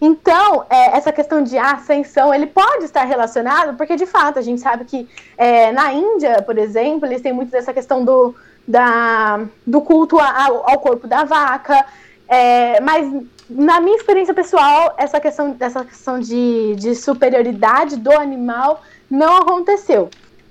Então, 0.00 0.64
é, 0.70 0.96
essa 0.96 1.12
questão 1.12 1.42
de 1.42 1.58
ascensão, 1.58 2.32
ele 2.32 2.46
pode 2.46 2.84
estar 2.84 3.04
relacionado, 3.04 3.76
porque 3.76 3.96
de 3.96 4.06
fato 4.06 4.38
a 4.38 4.42
gente 4.42 4.60
sabe 4.60 4.86
que 4.86 5.06
é, 5.36 5.70
na 5.72 5.92
Índia, 5.92 6.40
por 6.40 6.56
exemplo, 6.56 7.06
eles 7.06 7.20
têm 7.20 7.34
muito 7.34 7.50
dessa 7.50 7.74
questão 7.74 8.02
do, 8.02 8.34
da, 8.66 9.40
do 9.66 9.82
culto 9.82 10.18
ao, 10.18 10.70
ao 10.70 10.78
corpo 10.78 11.06
da 11.06 11.24
vaca. 11.24 11.84
É, 12.26 12.80
mas 12.80 13.12
na 13.50 13.80
minha 13.80 13.96
experiência 13.96 14.32
pessoal, 14.32 14.94
essa 14.96 15.20
questão, 15.20 15.56
essa 15.60 15.84
questão 15.84 16.18
de, 16.18 16.76
de 16.76 16.94
superioridade 16.94 17.96
do 17.96 18.12
animal 18.12 18.82
não 19.10 19.36
aconteceu. 19.38 20.08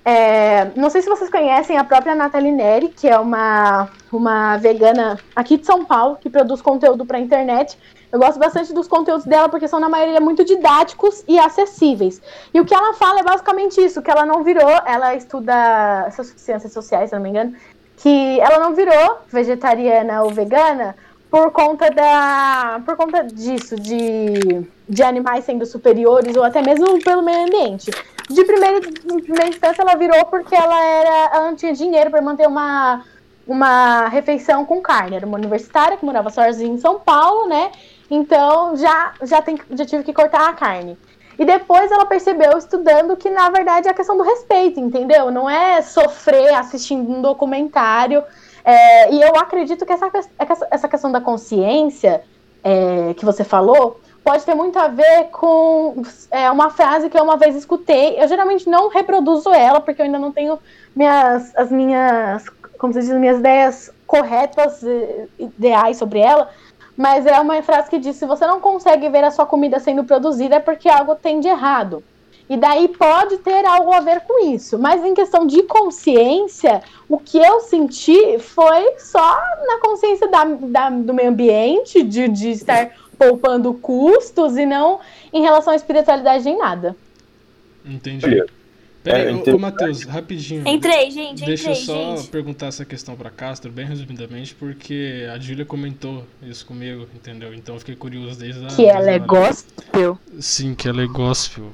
É, 0.10 0.72
não 0.76 0.90
sei 0.90 1.04
se 1.04 1.08
vocês 1.08 1.30
conhecem 1.30 1.78
a 1.78 1.84
própria 1.84 2.16
Nathalie 2.16 2.52
Neri, 2.52 2.90
que 2.90 3.08
é 3.08 3.20
uma, 3.20 3.88
uma 4.12 4.58
vegana 4.58 5.20
aqui 5.36 5.56
de 5.56 5.68
São 5.68 5.86
Paulo, 5.86 6.18
que 6.20 6.32
produz 6.32 6.64
conteúdo 6.64 7.06
para 7.06 7.20
a 7.20 7.22
internet. 7.22 7.78
Eu 8.12 8.18
gosto 8.18 8.40
bastante 8.40 8.74
dos 8.74 8.88
conteúdos 8.88 9.24
dela 9.26 9.50
porque 9.50 9.68
são, 9.68 9.80
na 9.80 9.88
maioria, 9.88 10.20
muito 10.20 10.44
didáticos 10.44 11.24
e 11.28 11.38
acessíveis. 11.38 12.20
E 12.52 12.60
o 12.60 12.66
que 12.66 12.74
ela 12.74 12.96
fala 12.96 13.20
é 13.20 13.24
basicamente 13.24 13.80
isso, 13.80 14.02
que 14.02 14.10
ela 14.10 14.26
não 14.26 14.44
virou, 14.44 14.72
ela 14.84 15.14
estuda 15.14 16.10
ciências 16.38 16.74
sociais, 16.74 17.12
se 17.12 17.16
não 17.16 17.22
me 17.22 17.30
engano, 17.30 17.54
que 17.98 18.40
ela 18.40 18.58
não 18.58 18.74
virou 18.74 19.20
vegetariana 19.32 20.24
ou 20.24 20.32
vegana 20.32 20.96
por 21.30 21.52
conta 21.52 21.92
da 21.92 22.82
por 22.84 22.96
conta 22.96 23.24
disso 23.26 23.76
de, 23.76 24.66
de 24.90 25.04
animais 25.04 25.46
sendo 25.46 25.66
superiores 25.66 26.36
ou 26.36 26.44
até 26.44 26.62
mesmo 26.62 27.00
pelo 27.04 27.22
meio 27.22 27.44
ambiente 27.44 27.92
de 28.30 28.44
primeira, 28.44 28.78
em 28.78 29.20
primeira 29.22 29.48
instância 29.48 29.82
ela 29.82 29.96
virou 29.96 30.26
porque 30.26 30.56
ela 30.56 30.84
era 30.84 31.30
ela 31.36 31.48
não 31.48 31.56
tinha 31.56 31.74
dinheiro 31.74 32.10
para 32.10 32.22
manter 32.22 32.48
uma 32.48 33.06
uma 33.48 34.08
refeição 34.08 34.66
com 34.66 34.82
carne 34.82 35.16
era 35.16 35.26
uma 35.26 35.38
universitária 35.38 35.96
que 35.96 36.06
morava 36.06 36.30
sozinha 36.30 36.74
em 36.74 36.80
São 36.80 37.00
Paulo 37.00 37.48
né 37.48 37.72
então 38.10 38.76
já 38.76 39.14
já 39.22 39.42
tem 39.42 39.60
já 39.72 39.86
tive 39.86 40.04
que 40.04 40.14
cortar 40.14 40.50
a 40.50 40.54
carne 40.54 40.98
e 41.40 41.46
depois 41.46 41.90
ela 41.90 42.06
percebeu, 42.06 42.58
estudando, 42.58 43.16
que 43.16 43.30
na 43.30 43.50
verdade 43.50 43.88
é 43.88 43.92
a 43.92 43.94
questão 43.94 44.18
do 44.18 44.24
respeito, 44.24 44.78
entendeu? 44.78 45.32
Não 45.32 45.50
é 45.50 45.82
sofrer 45.82 46.54
assistindo 46.54 47.10
um 47.10 47.22
documentário. 47.22 48.22
É, 48.62 49.14
e 49.14 49.22
eu 49.22 49.34
acredito 49.38 49.86
que 49.86 49.94
essa, 49.94 50.12
essa 50.70 50.90
questão 50.90 51.10
da 51.10 51.22
consciência 51.22 52.22
é, 52.62 53.14
que 53.14 53.24
você 53.24 53.46
falou, 53.46 54.02
pode 54.24 54.44
ter 54.46 54.56
muito 54.56 54.78
a 54.78 54.88
ver 54.88 55.26
com 55.32 56.02
é, 56.32 56.50
uma 56.52 56.70
frase 56.70 57.10
que 57.10 57.18
eu 57.18 57.24
uma 57.24 57.38
vez 57.38 57.56
escutei. 57.56 58.22
Eu 58.22 58.28
geralmente 58.28 58.70
não 58.70 58.90
reproduzo 58.90 59.50
ela, 59.50 59.80
porque 59.80 60.02
eu 60.02 60.06
ainda 60.06 60.20
não 60.20 60.32
tenho 60.32 60.60
minhas, 60.96 61.56
as 61.56 61.72
minhas, 61.72 62.46
como 62.78 62.94
se 62.94 63.00
diz, 63.00 63.10
minhas 63.12 63.40
ideias 63.40 63.92
corretas, 64.06 64.84
ideais 65.38 65.98
sobre 65.98 66.20
ela. 66.20 66.50
Mas 66.98 67.26
é 67.26 67.40
uma 67.40 67.62
frase 67.62 67.90
que 67.90 67.98
diz: 67.98 68.18
se 68.18 68.26
você 68.26 68.46
não 68.46 68.60
consegue 68.60 69.08
ver 69.10 69.24
a 69.24 69.32
sua 69.32 69.46
comida 69.46 69.80
sendo 69.80 70.04
produzida, 70.04 70.56
é 70.56 70.60
porque 70.60 70.90
algo 70.90 71.16
tem 71.16 71.40
de 71.40 71.48
errado. 71.48 72.04
E 72.50 72.58
daí 72.58 72.88
pode 72.88 73.38
ter 73.38 73.64
algo 73.64 73.94
a 73.94 74.00
ver 74.00 74.22
com 74.22 74.48
isso. 74.48 74.80
Mas 74.80 75.06
em 75.06 75.14
questão 75.14 75.46
de 75.46 75.62
consciência, 75.64 76.82
o 77.08 77.20
que 77.20 77.38
eu 77.38 77.62
senti 77.62 78.40
foi 78.40 78.98
só 78.98 79.40
na 79.68 79.80
consciência 79.80 80.28
da, 80.28 80.44
da 80.46 80.90
do 80.90 81.14
meio 81.14 81.30
ambiente, 81.30 82.02
de, 82.02 82.28
de 82.28 82.50
estar 82.50 82.92
poupando 83.20 83.74
custos 83.74 84.58
e 84.58 84.66
não 84.66 85.02
em 85.34 85.42
relação 85.42 85.74
à 85.74 85.76
espiritualidade 85.76 86.48
em 86.48 86.58
nada. 86.58 86.96
Entendi. 87.86 88.44
Peraí, 89.04 89.28
é, 89.28 89.34
ô, 89.34 89.56
ô 89.56 89.60
Matheus, 89.60 90.04
rapidinho. 90.04 90.68
Entrei, 90.68 91.10
gente, 91.10 91.46
Deixa 91.46 91.72
entrei, 91.72 91.84
eu 91.84 91.86
só 91.86 92.18
gente. 92.18 92.30
perguntar 92.30 92.68
essa 92.68 92.84
questão 92.84 93.16
pra 93.16 93.30
Castro, 93.30 93.72
bem 93.72 93.86
resumidamente, 93.86 94.54
porque 94.54 95.26
a 95.34 95.40
Júlia 95.40 95.64
comentou 95.64 96.26
isso 96.44 96.66
comigo, 96.66 97.08
entendeu? 97.16 97.54
Então 97.54 97.76
eu 97.76 97.80
fiquei 97.80 97.96
curioso 97.96 98.38
desde 98.40 98.66
a. 98.66 98.68
Que 98.68 98.86
ela 98.86 99.10
é 99.10 99.18
gospel. 99.18 100.20
Sim, 100.40 100.76
que 100.76 100.88
ela 100.88 101.02
é 101.02 101.08
gospel. 101.08 101.74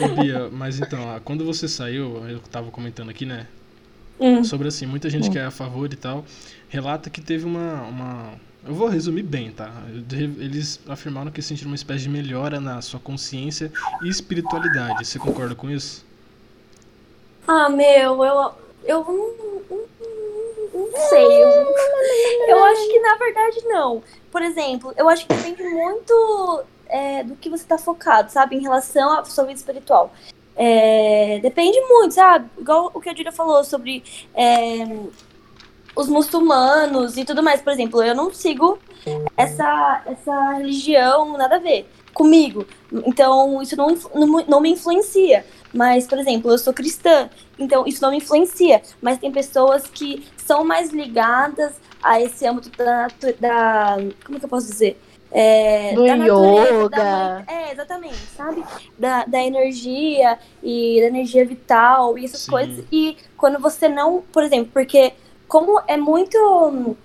ô, 0.00 0.04
ô, 0.04 0.22
Bia, 0.22 0.48
mas 0.50 0.80
então, 0.80 1.00
ó, 1.06 1.20
quando 1.20 1.44
você 1.44 1.68
saiu, 1.68 2.26
eu 2.28 2.40
tava 2.50 2.70
comentando 2.72 3.10
aqui, 3.10 3.24
né? 3.24 3.46
Hum. 4.18 4.42
Sobre 4.42 4.68
assim, 4.68 4.86
muita 4.86 5.08
gente 5.08 5.30
que 5.30 5.38
é 5.38 5.44
a 5.44 5.50
favor 5.52 5.90
e 5.90 5.96
tal, 5.96 6.24
relata 6.68 7.08
que 7.08 7.20
teve 7.20 7.46
uma, 7.46 7.82
uma 7.84 8.34
eu 8.66 8.74
vou 8.74 8.88
resumir 8.88 9.22
bem, 9.22 9.50
tá? 9.50 9.70
Eles 10.38 10.80
afirmaram 10.88 11.30
que 11.30 11.40
sentiram 11.40 11.70
uma 11.70 11.76
espécie 11.76 12.02
de 12.02 12.08
melhora 12.08 12.60
na 12.60 12.80
sua 12.82 13.00
consciência 13.00 13.72
e 14.02 14.08
espiritualidade. 14.08 15.06
Você 15.06 15.18
concorda 15.18 15.54
com 15.54 15.70
isso? 15.70 16.04
Ah, 17.48 17.68
meu, 17.68 18.22
eu, 18.24 18.52
eu 18.84 19.04
não, 19.04 19.16
não, 19.70 20.90
não 20.90 21.08
sei. 21.08 21.42
Eu, 21.42 21.74
eu 22.48 22.64
acho 22.64 22.86
que 22.86 23.00
na 23.00 23.16
verdade 23.16 23.60
não. 23.64 24.02
Por 24.30 24.42
exemplo, 24.42 24.92
eu 24.96 25.08
acho 25.08 25.26
que 25.26 25.34
depende 25.34 25.62
muito 25.64 26.64
é, 26.86 27.24
do 27.24 27.36
que 27.36 27.48
você 27.48 27.64
tá 27.64 27.78
focado, 27.78 28.30
sabe? 28.30 28.56
Em 28.56 28.60
relação 28.60 29.18
à 29.18 29.24
sua 29.24 29.44
vida 29.44 29.58
espiritual. 29.58 30.12
É, 30.54 31.38
depende 31.40 31.80
muito, 31.88 32.14
sabe? 32.14 32.48
Igual 32.58 32.90
o 32.92 33.00
que 33.00 33.08
a 33.08 33.14
Julia 33.14 33.32
falou 33.32 33.64
sobre. 33.64 34.04
É, 34.34 34.84
os 36.00 36.08
muçulmanos 36.08 37.16
e 37.16 37.24
tudo 37.24 37.42
mais. 37.42 37.60
Por 37.60 37.72
exemplo, 37.72 38.02
eu 38.02 38.14
não 38.14 38.32
sigo 38.32 38.78
essa, 39.36 40.02
essa 40.06 40.52
religião, 40.54 41.36
nada 41.36 41.56
a 41.56 41.58
ver 41.58 41.88
comigo. 42.12 42.66
Então, 43.06 43.62
isso 43.62 43.76
não, 43.76 43.88
não, 44.14 44.26
não 44.46 44.60
me 44.60 44.70
influencia. 44.70 45.44
Mas, 45.72 46.06
por 46.06 46.18
exemplo, 46.18 46.50
eu 46.50 46.58
sou 46.58 46.72
cristã, 46.72 47.30
então 47.58 47.86
isso 47.86 48.02
não 48.02 48.10
me 48.10 48.16
influencia. 48.16 48.82
Mas 49.00 49.18
tem 49.18 49.30
pessoas 49.30 49.84
que 49.86 50.26
são 50.36 50.64
mais 50.64 50.90
ligadas 50.90 51.72
a 52.02 52.20
esse 52.20 52.44
âmbito 52.46 52.70
da. 52.76 53.06
da 53.38 53.96
como 54.24 54.36
é 54.36 54.40
que 54.40 54.44
eu 54.46 54.48
posso 54.48 54.66
dizer? 54.66 55.00
É, 55.32 55.94
Do 55.94 56.04
da 56.04 56.16
natureza, 56.16 56.74
yoga. 56.82 56.88
da- 56.96 57.44
é, 57.46 57.72
exatamente, 57.72 58.18
sabe? 58.36 58.64
Da, 58.98 59.24
da 59.26 59.40
energia 59.40 60.36
e 60.60 60.98
da 61.00 61.06
energia 61.06 61.46
vital 61.46 62.18
e 62.18 62.24
essas 62.24 62.40
Sim. 62.40 62.50
coisas. 62.50 62.84
E 62.90 63.16
quando 63.36 63.60
você 63.60 63.88
não, 63.88 64.22
por 64.32 64.42
exemplo, 64.42 64.70
porque 64.72 65.12
como 65.50 65.82
é 65.88 65.96
muito 65.96 66.96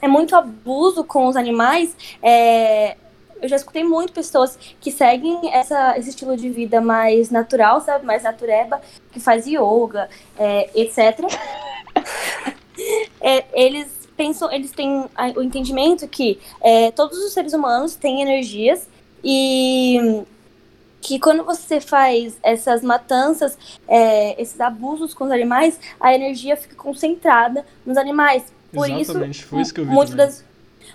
é 0.00 0.08
muito 0.08 0.34
abuso 0.34 1.04
com 1.04 1.26
os 1.26 1.36
animais, 1.36 1.94
é, 2.22 2.96
eu 3.42 3.46
já 3.46 3.56
escutei 3.56 3.84
muito 3.84 4.14
pessoas 4.14 4.58
que 4.80 4.90
seguem 4.90 5.52
essa, 5.52 5.98
esse 5.98 6.08
estilo 6.08 6.34
de 6.34 6.48
vida 6.48 6.80
mais 6.80 7.30
natural, 7.30 7.82
sabe? 7.82 8.06
Mais 8.06 8.22
natureba, 8.22 8.80
que 9.12 9.20
faz 9.20 9.46
yoga, 9.46 10.08
é, 10.38 10.70
etc. 10.74 11.20
É, 13.20 13.44
eles 13.52 14.08
pensam, 14.16 14.50
eles 14.50 14.70
têm 14.70 15.04
o 15.36 15.42
entendimento 15.42 16.08
que 16.08 16.40
é, 16.62 16.90
todos 16.90 17.18
os 17.18 17.34
seres 17.34 17.52
humanos 17.52 17.94
têm 17.94 18.22
energias 18.22 18.88
e 19.22 20.24
que 21.00 21.18
quando 21.18 21.44
você 21.44 21.80
faz 21.80 22.38
essas 22.42 22.82
matanças, 22.82 23.56
é, 23.88 24.40
esses 24.40 24.60
abusos 24.60 25.14
com 25.14 25.24
os 25.24 25.30
animais, 25.30 25.78
a 25.98 26.14
energia 26.14 26.56
fica 26.56 26.76
concentrada 26.76 27.64
nos 27.84 27.96
animais. 27.96 28.44
Por 28.72 28.88
Exatamente, 28.88 29.40
isso, 29.40 29.48
foi 29.48 29.62
isso 29.62 29.74
que 29.74 29.80
eu 29.80 29.86
vi 29.86 29.90
muitas 29.92 30.14
das, 30.14 30.44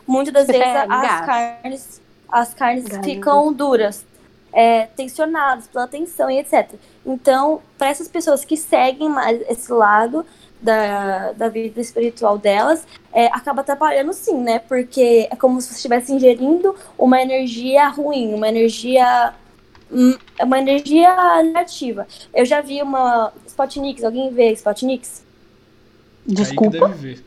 muitas 0.07 0.33
das 0.33 0.47
vezes 0.47 0.61
É, 0.61 0.85
as 0.89 1.25
carnes, 1.25 2.01
as 2.29 2.53
carnes 2.53 2.85
ficam 3.03 3.51
duras, 3.51 4.05
é, 4.53 4.85
tensionadas 4.95 5.67
pela 5.67 5.87
tensão 5.87 6.29
e 6.29 6.39
etc. 6.39 6.73
Então, 7.05 7.61
para 7.77 7.89
essas 7.89 8.07
pessoas 8.07 8.45
que 8.45 8.55
seguem 8.55 9.09
mais 9.09 9.41
esse 9.49 9.71
lado 9.71 10.25
da, 10.61 11.33
da 11.33 11.49
vida 11.49 11.81
espiritual 11.81 12.37
delas, 12.37 12.87
é, 13.11 13.27
acaba 13.27 13.61
atrapalhando 13.61 14.13
sim, 14.13 14.37
né? 14.37 14.59
Porque 14.59 15.27
é 15.29 15.35
como 15.35 15.59
se 15.59 15.67
você 15.67 15.75
estivesse 15.75 16.13
ingerindo 16.13 16.73
uma 16.97 17.21
energia 17.21 17.87
ruim, 17.89 18.33
uma 18.33 18.47
energia 18.47 19.33
uma 20.41 20.59
energia 20.59 21.41
negativa. 21.43 22.07
Eu 22.33 22.45
já 22.45 22.61
vi 22.61 22.81
uma 22.81 23.31
Spotnix, 23.47 24.03
alguém 24.03 24.33
vê 24.33 24.51
Spotnix? 24.51 25.23
Desculpa. 26.25 26.79
Kaique 26.79 26.87
deve 26.87 27.13
ver. 27.13 27.25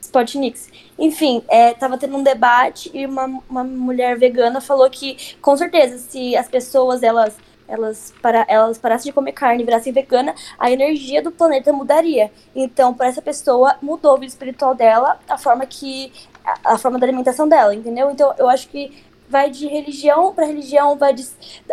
Spotnix. 0.00 0.68
Enfim, 0.98 1.42
é, 1.48 1.74
tava 1.74 1.98
tendo 1.98 2.16
um 2.16 2.22
debate 2.22 2.90
e 2.94 3.06
uma, 3.06 3.26
uma 3.48 3.64
mulher 3.64 4.18
vegana 4.18 4.60
falou 4.60 4.88
que, 4.88 5.36
com 5.40 5.56
certeza, 5.56 5.98
se 5.98 6.36
as 6.36 6.48
pessoas 6.48 7.02
elas, 7.02 7.36
elas, 7.68 8.12
para, 8.22 8.44
elas 8.48 8.78
parassem 8.78 9.10
de 9.10 9.14
comer 9.14 9.32
carne 9.32 9.62
e 9.62 9.64
virassem 9.64 9.92
vegana, 9.92 10.34
a 10.58 10.70
energia 10.70 11.22
do 11.22 11.30
planeta 11.30 11.72
mudaria. 11.72 12.30
Então, 12.54 12.94
para 12.94 13.08
essa 13.08 13.20
pessoa, 13.20 13.76
mudou 13.82 14.14
vida 14.14 14.26
espiritual 14.26 14.74
dela, 14.74 15.18
a 15.28 15.36
forma 15.36 15.66
que. 15.66 16.12
a, 16.44 16.74
a 16.74 16.78
forma 16.78 16.98
da 16.98 17.06
alimentação 17.06 17.48
dela, 17.48 17.74
entendeu? 17.74 18.10
Então, 18.10 18.34
eu 18.38 18.48
acho 18.48 18.68
que 18.68 19.05
vai 19.28 19.50
de 19.50 19.66
religião 19.66 20.34
para 20.34 20.46
religião, 20.46 20.96
vai 20.96 21.12
de, 21.12 21.26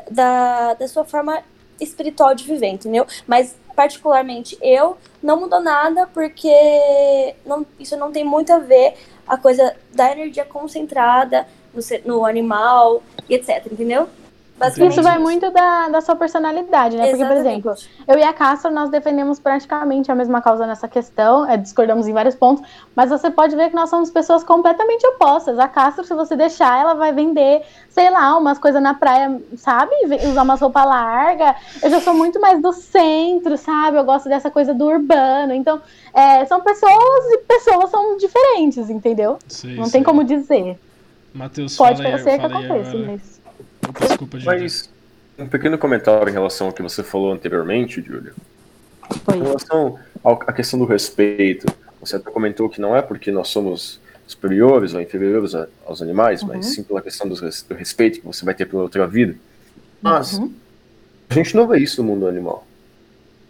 da, 0.10 0.74
da 0.74 0.88
sua 0.88 1.06
forma 1.06 1.43
espiritual 1.80 2.34
de 2.34 2.43
viver, 2.43 2.68
entendeu? 2.68 3.06
Mas, 3.28 3.56
particularmente, 3.76 4.58
eu 4.62 4.97
não 5.22 5.39
mudou 5.39 5.60
nada 5.60 6.08
porque 6.08 6.54
não, 7.45 7.66
isso 7.80 7.97
não 7.97 8.12
tem 8.12 8.24
muito 8.24 8.51
a 8.51 8.60
ver 8.60 8.95
a 9.28 9.38
coisa 9.38 9.76
da 9.93 10.12
energia 10.12 10.45
concentrada 10.45 11.47
no, 11.74 11.82
no 12.06 12.26
animal 12.26 13.01
e 13.30 13.36
etc, 13.36 13.66
entendeu? 13.72 14.08
Basicamente 14.58 14.93
Isso 14.93 15.01
vai 15.01 15.18
muito 15.18 15.49
da, 15.51 15.89
da 15.89 15.99
sua 15.99 16.16
personalidade, 16.16 16.95
né? 16.95 17.08
Porque, 17.10 17.26
por 17.26 17.32
Exatamente. 17.34 17.68
exemplo, 17.68 17.76
eu 18.08 18.20
e 18.20 18.24
a 18.24 18.32
Castro, 18.32 18.72
nós 18.72 18.89
defendemos 18.89 19.39
praticamente 19.39 20.12
a 20.12 20.16
mesma 20.16 20.41
causa 20.41 20.68
nessa 20.68 20.88
questão, 20.88 21.49
é, 21.49 21.58
discordamos 21.58 22.08
em 22.08 22.14
vários 22.14 22.36
pontos, 22.36 22.64
mas 22.95 23.10
você 23.10 23.32
pode 23.32 23.56
ver 23.56 23.70
que 23.70 23.76
nós 23.76 23.89
somos 23.89 24.12
pessoas 24.12 24.43
completamente 24.43 25.06
opostas. 25.08 25.58
A 25.58 25.68
Castro, 25.68 26.04
se 26.04 26.14
você 26.14 26.36
deixar, 26.36 26.80
ela 26.80 26.93
vai 26.93 27.12
vender, 27.12 27.64
sei 27.89 28.12
lá, 28.12 28.38
umas 28.38 28.60
coisas 28.60 28.82
na 28.82 28.93
praia, 28.93 29.41
sabe? 29.58 29.91
Usar 30.30 30.43
umas 30.43 30.62
roupas 30.62 30.86
largas. 30.86 31.56
Eu 31.82 31.89
já 31.89 31.99
sou 31.99 32.14
muito 32.14 32.39
mais 32.39 32.62
do 32.62 32.72
centro, 32.72 33.58
sabe? 33.58 33.97
Eu 33.97 34.04
gosto 34.04 34.30
dessa 34.30 34.51
coisa 34.51 34.74
do 34.74 34.86
urbano. 34.86 35.54
Então, 35.54 35.82
é, 36.14 36.45
são 36.45 36.62
pessoas 36.62 37.26
e 37.32 37.38
pessoas 37.39 37.89
são 37.89 38.18
diferentes, 38.18 38.89
entendeu? 38.89 39.39
Sei, 39.47 39.76
Não 39.76 39.86
sei. 39.86 39.93
tem 39.93 40.04
como 40.04 40.24
dizer. 40.24 40.80
Matheus, 41.34 41.76
Pode 41.76 42.04
fala 42.04 42.16
aí, 42.16 42.22
ser 42.22 42.39
que 42.39 42.45
aconteça, 42.45 42.95
mas. 42.97 43.43
Desculpa, 44.07 44.39
Júlia. 44.39 44.59
Mas 44.61 44.89
um 45.38 45.47
pequeno 45.47 45.77
comentário 45.77 46.29
em 46.29 46.34
relação 46.34 46.67
ao 46.67 46.73
que 46.73 46.81
você 46.81 47.03
falou 47.03 47.31
anteriormente, 47.31 48.01
Júlia. 48.01 48.34
Foi. 49.25 49.38
Em 49.38 49.43
relação 49.43 49.99
à 50.23 50.53
questão 50.53 50.79
do 50.79 50.86
respeito, 50.86 51.65
você 51.99 52.15
até 52.15 52.29
comentou 52.31 52.69
que 52.69 52.79
não 52.81 52.95
é 52.95 53.01
porque 53.01 53.31
nós 53.31 53.49
somos 53.49 53.99
superiores 54.25 54.93
ou 54.93 55.01
inferiores 55.01 55.53
a- 55.53 55.67
aos 55.86 56.01
animais, 56.01 56.41
Uhum. 56.41 56.49
mas 56.49 56.67
sim 56.67 56.84
pela 56.84 57.01
questão 57.01 57.27
do, 57.27 57.36
do 57.36 57.75
respeito 57.75 58.19
que 58.21 58.25
você 58.25 58.45
vai 58.45 58.53
ter 58.53 58.65
pela 58.65 58.84
outra 58.84 59.05
vida. 59.05 59.36
Mas 60.01 60.38
Uhum. 60.38 60.51
a 61.29 61.34
gente 61.34 61.55
não 61.55 61.67
vê 61.67 61.79
isso 61.79 62.01
no 62.01 62.09
mundo 62.09 62.27
animal. 62.27 62.65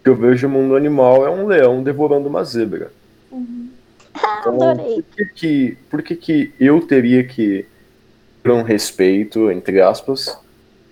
O 0.00 0.04
que 0.04 0.10
eu 0.10 0.16
vejo 0.16 0.48
no 0.48 0.54
mundo 0.54 0.76
animal 0.76 1.24
é 1.26 1.30
um 1.30 1.46
leão 1.46 1.82
devorando 1.82 2.28
uma 2.28 2.44
zebra. 2.44 2.90
Então, 4.40 4.62
Adorei. 4.62 5.02
por 5.02 5.14
que 5.16 5.24
que, 5.34 5.76
por 5.90 6.02
que 6.02 6.16
que 6.16 6.52
eu 6.60 6.80
teria 6.80 7.24
que 7.24 7.66
um 8.52 8.62
respeito, 8.62 9.50
entre 9.50 9.80
aspas, 9.80 10.38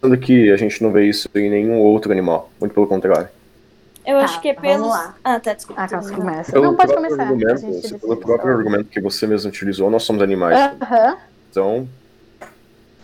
sendo 0.03 0.17
que 0.19 0.51
a 0.51 0.57
gente 0.57 0.83
não 0.83 0.91
vê 0.93 1.07
isso 1.07 1.29
em 1.35 1.51
nenhum 1.51 1.79
outro 1.81 2.11
animal? 2.13 2.51
Muito 2.61 2.73
pelo 2.75 2.87
contrário. 2.87 3.29
Eu 4.05 4.19
Tá, 4.19 4.25
acho 4.25 4.41
que 4.41 4.49
é 4.49 4.77
lá. 4.77 5.15
Ah, 5.23 5.39
tá, 5.39 5.53
desculpa. 5.55 5.81
A 5.83 5.89
Castro 5.89 6.17
começa. 6.17 6.53
Pelo 6.53 6.65
Não, 6.65 6.77
pode 6.77 6.93
começar. 6.95 7.23
a 7.23 7.27
argumento, 7.27 7.99
pelo 8.01 8.17
próprio 8.17 8.53
argumento 8.57 8.85
que 8.87 9.01
você 9.01 9.27
mesmo 9.27 9.49
utilizou, 9.49 9.89
nós 9.91 10.03
somos 10.03 10.23
animais. 10.23 10.59
Aham. 10.83 11.17
Então, 11.51 11.89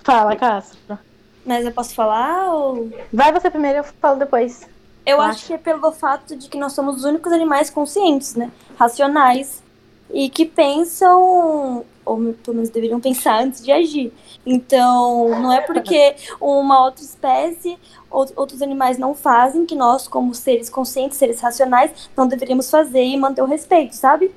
Fala, 0.03 0.35
Castro. 0.37 0.99
Mas 1.45 1.65
eu 1.65 1.73
posso 1.73 1.95
falar 1.95 2.53
ou. 2.53 2.91
Vai 3.13 3.33
você 3.33 3.51
primeiro, 3.51 3.79
eu 3.79 3.85
falo 3.85 4.19
depois. 4.19 4.63
Eu 5.07 5.17
Eu 5.17 5.21
acho 5.21 5.31
acho. 5.31 5.47
que 5.47 5.53
é 5.55 5.59
pelo 5.59 5.93
fato 5.93 6.35
de 6.37 6.49
que 6.49 6.59
nós 6.59 6.73
somos 6.73 6.97
os 6.97 7.05
únicos 7.05 7.33
animais 7.33 7.71
conscientes, 7.71 8.35
né? 8.35 8.51
Racionais. 8.79 9.63
E 10.13 10.29
que 10.31 10.45
pensam 10.47 11.85
ou 12.09 12.35
pelo 12.35 12.57
menos 12.57 12.71
deveriam 12.71 13.01
pensar 13.01 13.43
antes 13.43 13.63
de 13.63 13.71
agir. 13.71 14.13
Então, 14.47 15.29
não 15.41 15.53
é 15.53 15.61
porque 15.61 16.15
uma 16.41 16.85
outra 16.85 17.05
espécie, 17.05 17.79
outros 18.11 18.63
animais 18.63 18.99
não 18.99 19.15
fazem, 19.15 19.67
que 19.67 19.75
nós, 19.75 20.09
como 20.09 20.35
seres 20.35 20.71
conscientes, 20.71 21.19
seres 21.19 21.41
racionais, 21.41 22.09
não 22.17 22.27
deveríamos 22.27 22.71
fazer 22.71 23.05
e 23.05 23.17
manter 23.17 23.43
o 23.43 23.47
respeito, 23.47 23.95
sabe? 23.95 24.35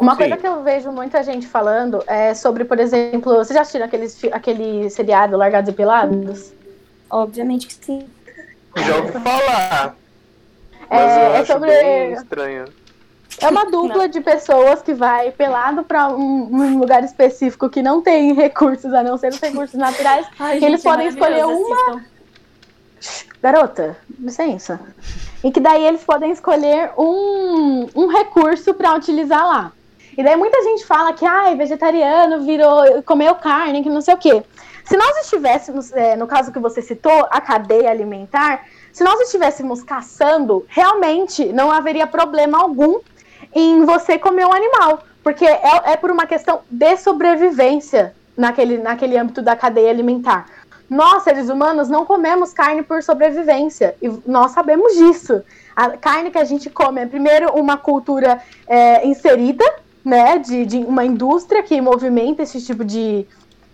Uma 0.00 0.12
Sim. 0.12 0.18
coisa 0.18 0.36
que 0.36 0.46
eu 0.46 0.62
vejo 0.62 0.92
muita 0.92 1.22
gente 1.24 1.48
falando 1.48 2.02
é 2.06 2.32
sobre, 2.32 2.64
por 2.64 2.78
exemplo, 2.78 3.34
vocês 3.34 3.54
já 3.54 3.62
assistiram 3.62 3.86
aqueles, 3.86 4.24
aquele 4.30 4.88
seriado 4.88 5.36
Largados 5.36 5.68
e 5.68 5.72
Pelados? 5.72 6.52
Obviamente 7.10 7.66
que 7.66 7.74
sim. 7.74 8.06
Já 8.76 8.96
ouvi 8.96 9.12
falar. 9.12 9.96
É, 10.90 11.40
é 11.40 11.44
sobre. 11.44 12.12
estranho. 12.12 12.66
É 13.40 13.48
uma 13.48 13.66
dupla 13.66 14.08
de 14.08 14.20
pessoas 14.20 14.82
que 14.82 14.94
vai 14.94 15.30
pelado 15.32 15.82
para 15.82 16.08
um, 16.08 16.48
um, 16.52 16.78
lugar 16.78 17.02
específico 17.04 17.68
que 17.68 17.82
não 17.82 18.00
tem 18.00 18.32
recursos, 18.32 18.92
a 18.92 19.02
não 19.02 19.18
ser 19.18 19.32
os 19.32 19.40
recursos 19.40 19.78
naturais. 19.78 20.26
Ai, 20.38 20.54
gente, 20.54 20.64
eles 20.64 20.82
podem 20.82 21.08
escolher 21.08 21.44
uma. 21.44 21.74
Assistam. 21.74 22.14
Garota, 23.42 23.96
licença. 24.18 24.80
E 25.42 25.50
que 25.50 25.60
daí 25.60 25.84
eles 25.84 26.02
podem 26.02 26.30
escolher 26.30 26.92
um, 26.96 27.86
um 27.94 28.06
recurso 28.06 28.72
para 28.72 28.94
utilizar 28.94 29.44
lá. 29.44 29.72
E 30.16 30.22
daí 30.22 30.36
muita 30.36 30.62
gente 30.62 30.86
fala 30.86 31.12
que 31.12 31.26
ai, 31.26 31.54
vegetariano 31.56 32.44
virou, 32.44 33.02
comeu 33.02 33.34
carne, 33.34 33.82
que 33.82 33.90
não 33.90 34.00
sei 34.00 34.14
o 34.14 34.18
quê. 34.18 34.42
Se 34.84 34.96
nós 34.96 35.16
estivéssemos, 35.18 35.92
é, 35.92 36.14
no 36.14 36.26
caso 36.26 36.52
que 36.52 36.58
você 36.58 36.80
citou, 36.80 37.26
a 37.30 37.40
cadeia 37.40 37.90
alimentar, 37.90 38.64
se 38.92 39.02
nós 39.02 39.18
estivéssemos 39.20 39.82
caçando, 39.82 40.64
realmente 40.68 41.52
não 41.52 41.70
haveria 41.70 42.06
problema 42.06 42.60
algum 42.60 43.00
em 43.54 43.84
você 43.84 44.18
comer 44.18 44.46
um 44.46 44.52
animal, 44.52 45.02
porque 45.22 45.44
é, 45.44 45.92
é 45.92 45.96
por 45.96 46.10
uma 46.10 46.26
questão 46.26 46.60
de 46.70 46.96
sobrevivência 46.96 48.14
naquele, 48.36 48.78
naquele 48.78 49.16
âmbito 49.16 49.40
da 49.40 49.54
cadeia 49.54 49.90
alimentar. 49.90 50.46
Nós, 50.88 51.22
seres 51.22 51.48
humanos, 51.48 51.88
não 51.88 52.04
comemos 52.04 52.52
carne 52.52 52.82
por 52.82 53.02
sobrevivência, 53.02 53.96
e 54.02 54.08
nós 54.26 54.50
sabemos 54.52 54.94
disso. 54.94 55.42
A 55.74 55.90
carne 55.90 56.30
que 56.30 56.38
a 56.38 56.44
gente 56.44 56.68
come 56.68 57.00
é, 57.00 57.06
primeiro, 57.06 57.52
uma 57.52 57.76
cultura 57.76 58.40
é, 58.66 59.06
inserida, 59.06 59.64
né, 60.04 60.38
de, 60.38 60.66
de 60.66 60.78
uma 60.78 61.04
indústria 61.04 61.62
que 61.62 61.80
movimenta 61.80 62.42
esse 62.42 62.60
tipo 62.62 62.84
de, 62.84 63.26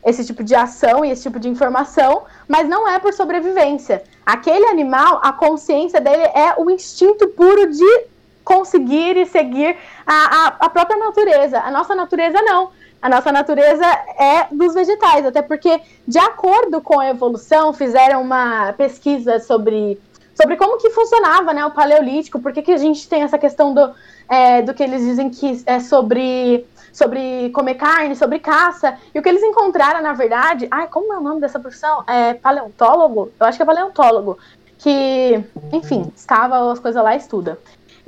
esse 0.04 0.24
tipo 0.24 0.44
de 0.44 0.54
ação 0.54 1.04
e 1.04 1.10
esse 1.10 1.22
tipo 1.22 1.40
de 1.40 1.48
informação, 1.48 2.22
mas 2.46 2.68
não 2.68 2.88
é 2.88 2.98
por 2.98 3.12
sobrevivência. 3.12 4.02
Aquele 4.24 4.66
animal, 4.66 5.20
a 5.22 5.32
consciência 5.32 6.00
dele 6.00 6.22
é 6.22 6.54
o 6.56 6.70
instinto 6.70 7.28
puro 7.28 7.70
de 7.70 8.04
conseguir 8.50 9.16
e 9.16 9.26
seguir 9.26 9.76
a, 10.04 10.14
a, 10.14 10.46
a 10.66 10.68
própria 10.68 10.96
natureza. 10.96 11.60
A 11.60 11.70
nossa 11.70 11.94
natureza 11.94 12.42
não. 12.42 12.70
A 13.00 13.08
nossa 13.08 13.30
natureza 13.30 13.86
é 14.18 14.48
dos 14.50 14.74
vegetais, 14.74 15.24
até 15.24 15.40
porque, 15.40 15.80
de 16.06 16.18
acordo 16.18 16.80
com 16.80 16.98
a 16.98 17.08
evolução, 17.08 17.72
fizeram 17.72 18.20
uma 18.20 18.72
pesquisa 18.72 19.38
sobre, 19.38 20.00
sobre 20.34 20.56
como 20.56 20.78
que 20.78 20.90
funcionava 20.90 21.52
né, 21.52 21.64
o 21.64 21.70
paleolítico, 21.70 22.40
por 22.40 22.52
que, 22.52 22.72
a 22.72 22.76
gente 22.76 23.08
tem 23.08 23.22
essa 23.22 23.38
questão 23.38 23.72
do, 23.72 23.94
é, 24.28 24.62
do 24.62 24.74
que 24.74 24.82
eles 24.82 25.02
dizem 25.02 25.30
que 25.30 25.62
é 25.64 25.78
sobre 25.78 26.66
sobre 26.92 27.50
comer 27.50 27.76
carne, 27.76 28.16
sobre 28.16 28.40
caça. 28.40 28.98
E 29.14 29.18
o 29.20 29.22
que 29.22 29.28
eles 29.28 29.44
encontraram, 29.44 30.02
na 30.02 30.12
verdade, 30.12 30.66
ai, 30.72 30.88
como 30.88 31.12
é 31.12 31.18
o 31.18 31.22
nome 31.22 31.40
dessa 31.40 31.60
profissão? 31.60 32.02
É 32.04 32.34
paleontólogo? 32.34 33.30
Eu 33.38 33.46
acho 33.46 33.56
que 33.56 33.62
é 33.62 33.64
paleontólogo. 33.66 34.36
Que, 34.76 35.40
enfim, 35.72 36.10
escava 36.16 36.72
as 36.72 36.80
coisas 36.80 37.00
lá 37.00 37.14
e 37.14 37.18
estuda. 37.18 37.56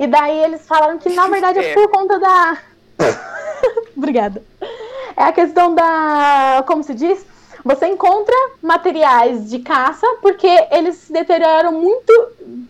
E 0.02 0.06
daí 0.08 0.42
eles 0.42 0.66
falaram 0.66 0.98
que, 0.98 1.08
na 1.10 1.28
verdade, 1.30 1.60
é 1.60 1.74
por 1.74 1.88
conta 1.88 2.18
da. 2.18 2.58
Obrigada. 3.96 4.42
É 5.16 5.22
a 5.22 5.32
questão 5.32 5.72
da. 5.72 6.64
Como 6.66 6.82
se 6.82 6.92
diz? 6.92 7.24
Você 7.64 7.86
encontra 7.86 8.34
materiais 8.60 9.48
de 9.48 9.60
caça 9.60 10.04
porque 10.20 10.48
eles 10.72 10.96
se 10.96 11.12
deterioram 11.12 11.70
muito, 11.70 12.12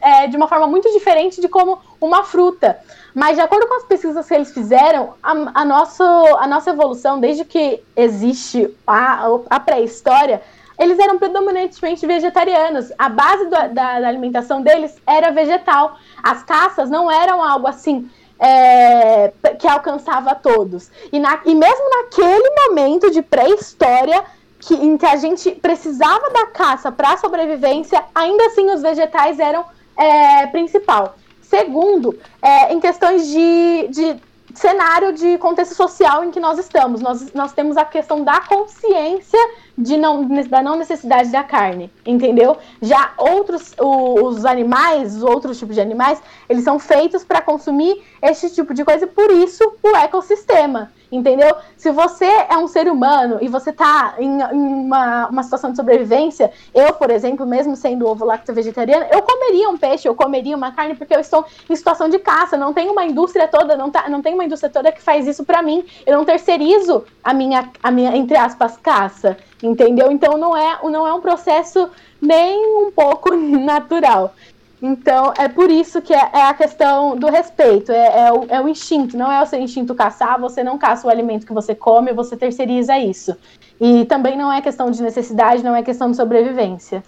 é, 0.02 0.26
de 0.26 0.36
uma 0.36 0.46
forma 0.46 0.66
muito 0.66 0.92
diferente 0.92 1.40
de 1.40 1.48
como 1.48 1.80
uma 1.98 2.22
fruta. 2.22 2.78
Mas, 3.14 3.36
de 3.36 3.40
acordo 3.40 3.66
com 3.66 3.76
as 3.76 3.84
pesquisas 3.84 4.28
que 4.28 4.34
eles 4.34 4.52
fizeram, 4.52 5.14
a, 5.22 5.30
a, 5.62 5.64
nosso, 5.64 6.02
a 6.02 6.46
nossa 6.46 6.70
evolução, 6.70 7.18
desde 7.18 7.46
que 7.46 7.82
existe 7.96 8.74
a, 8.86 9.28
a 9.48 9.58
pré-história, 9.58 10.42
eles 10.78 10.98
eram 10.98 11.18
predominantemente 11.18 12.06
vegetarianos. 12.06 12.92
A 12.98 13.08
base 13.08 13.44
do, 13.44 13.50
da, 13.50 13.68
da, 13.68 14.08
alimentação 14.08 14.62
deles 14.62 15.00
era 15.06 15.30
vegetal. 15.30 15.96
As 16.22 16.42
caças 16.42 16.90
não 16.90 17.10
eram 17.10 17.42
algo 17.42 17.66
assim 17.66 18.10
é, 18.38 19.32
que 19.58 19.68
alcançava 19.68 20.34
todos. 20.34 20.90
E, 21.12 21.18
na, 21.18 21.40
e 21.44 21.54
mesmo 21.54 21.90
naquele 21.90 22.50
momento 22.68 23.10
de 23.10 23.22
pré-história, 23.22 24.24
que, 24.58 24.74
em 24.74 24.96
que 24.96 25.06
a 25.06 25.16
gente 25.16 25.50
precisava 25.50 26.30
da 26.30 26.46
caça 26.46 26.90
para 26.90 27.16
sobrevivência, 27.16 28.02
ainda 28.14 28.46
assim 28.46 28.70
os 28.70 28.80
vegetais 28.80 29.38
eram 29.38 29.64
é, 29.96 30.46
principal. 30.46 31.16
Segundo, 31.42 32.18
é, 32.40 32.72
em 32.72 32.80
questões 32.80 33.26
de, 33.28 33.88
de 33.88 34.16
cenário 34.54 35.12
de 35.12 35.38
contexto 35.38 35.74
social 35.74 36.24
em 36.24 36.30
que 36.30 36.40
nós 36.40 36.58
estamos. 36.58 37.00
Nós, 37.00 37.32
nós 37.32 37.52
temos 37.52 37.76
a 37.76 37.84
questão 37.84 38.22
da 38.22 38.40
consciência 38.40 39.38
de 39.76 39.96
não, 39.96 40.26
da 40.48 40.62
não 40.62 40.76
necessidade 40.76 41.30
da 41.30 41.42
carne, 41.42 41.90
entendeu? 42.04 42.56
Já 42.80 43.12
outros, 43.16 43.74
o, 43.78 44.24
os 44.24 44.44
animais, 44.44 45.16
os 45.16 45.22
outros 45.22 45.58
tipos 45.58 45.74
de 45.74 45.80
animais, 45.80 46.20
eles 46.48 46.64
são 46.64 46.78
feitos 46.78 47.24
para 47.24 47.40
consumir 47.40 48.02
esse 48.20 48.50
tipo 48.50 48.74
de 48.74 48.84
coisa, 48.84 49.06
por 49.06 49.30
isso 49.30 49.62
o 49.82 49.96
ecossistema 49.96 50.90
entendeu? 51.12 51.54
Se 51.76 51.90
você 51.90 52.24
é 52.24 52.56
um 52.56 52.66
ser 52.66 52.90
humano 52.90 53.38
e 53.42 53.46
você 53.46 53.68
está 53.68 54.14
em, 54.18 54.40
em 54.40 54.84
uma, 54.86 55.28
uma, 55.28 55.42
situação 55.42 55.70
de 55.70 55.76
sobrevivência, 55.76 56.50
eu, 56.74 56.94
por 56.94 57.10
exemplo, 57.10 57.44
mesmo 57.46 57.76
sendo 57.76 58.08
ovo 58.08 58.24
lacto 58.24 58.52
vegetariana, 58.54 59.06
eu 59.12 59.20
comeria 59.20 59.68
um 59.68 59.76
peixe, 59.76 60.08
eu 60.08 60.14
comeria 60.14 60.56
uma 60.56 60.72
carne, 60.72 60.94
porque 60.94 61.14
eu 61.14 61.20
estou 61.20 61.44
em 61.68 61.76
situação 61.76 62.08
de 62.08 62.18
caça, 62.18 62.56
não 62.56 62.72
tem 62.72 62.88
uma 62.88 63.04
indústria 63.04 63.46
toda, 63.46 63.76
não, 63.76 63.90
tá, 63.90 64.08
não 64.08 64.22
tem 64.22 64.32
uma 64.32 64.44
indústria 64.44 64.72
toda 64.72 64.90
que 64.90 65.02
faz 65.02 65.26
isso 65.26 65.44
para 65.44 65.62
mim, 65.62 65.84
eu 66.06 66.16
não 66.16 66.24
terceirizo 66.24 67.04
a 67.22 67.34
minha, 67.34 67.70
a 67.82 67.90
minha, 67.90 68.16
entre 68.16 68.36
aspas, 68.36 68.78
caça, 68.78 69.36
entendeu? 69.62 70.10
Então 70.10 70.36
não 70.36 70.56
é, 70.56 70.78
não 70.84 71.06
é 71.06 71.12
um 71.14 71.20
processo 71.20 71.90
nem 72.20 72.86
um 72.86 72.90
pouco 72.90 73.34
natural. 73.36 74.34
Então, 74.82 75.32
é 75.38 75.46
por 75.46 75.70
isso 75.70 76.02
que 76.02 76.12
é, 76.12 76.30
é 76.32 76.42
a 76.42 76.54
questão 76.54 77.16
do 77.16 77.28
respeito, 77.28 77.92
é, 77.92 78.26
é, 78.26 78.32
o, 78.32 78.46
é, 78.48 78.60
o, 78.60 78.68
instinto, 78.68 79.16
não 79.16 79.30
é 79.30 79.40
o 79.40 79.46
seu 79.46 79.60
instinto 79.60 79.94
caçar, 79.94 80.40
você 80.40 80.64
não 80.64 80.76
caça 80.76 81.06
o 81.06 81.10
alimento 81.10 81.46
que 81.46 81.52
você 81.52 81.72
come, 81.72 82.12
você 82.12 82.36
terceiriza 82.36 82.98
isso. 82.98 83.36
E 83.80 84.04
também 84.06 84.36
não 84.36 84.52
é 84.52 84.60
questão 84.60 84.90
de 84.90 85.00
necessidade, 85.00 85.62
não 85.62 85.76
é 85.76 85.84
questão 85.84 86.10
de 86.10 86.16
sobrevivência. 86.16 87.00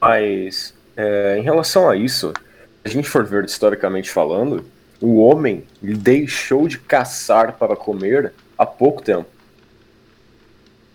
Mas, 0.00 0.72
é, 0.96 1.36
em 1.36 1.42
relação 1.42 1.90
a 1.90 1.96
isso, 1.96 2.32
se 2.84 2.88
a 2.88 2.88
gente 2.88 3.08
for 3.08 3.24
ver 3.24 3.44
historicamente 3.44 4.08
falando, 4.08 4.64
o 5.00 5.16
homem 5.16 5.64
deixou 5.82 6.68
de 6.68 6.78
caçar 6.78 7.54
para 7.54 7.74
comer 7.74 8.32
há 8.56 8.64
pouco 8.64 9.02
tempo. 9.02 9.33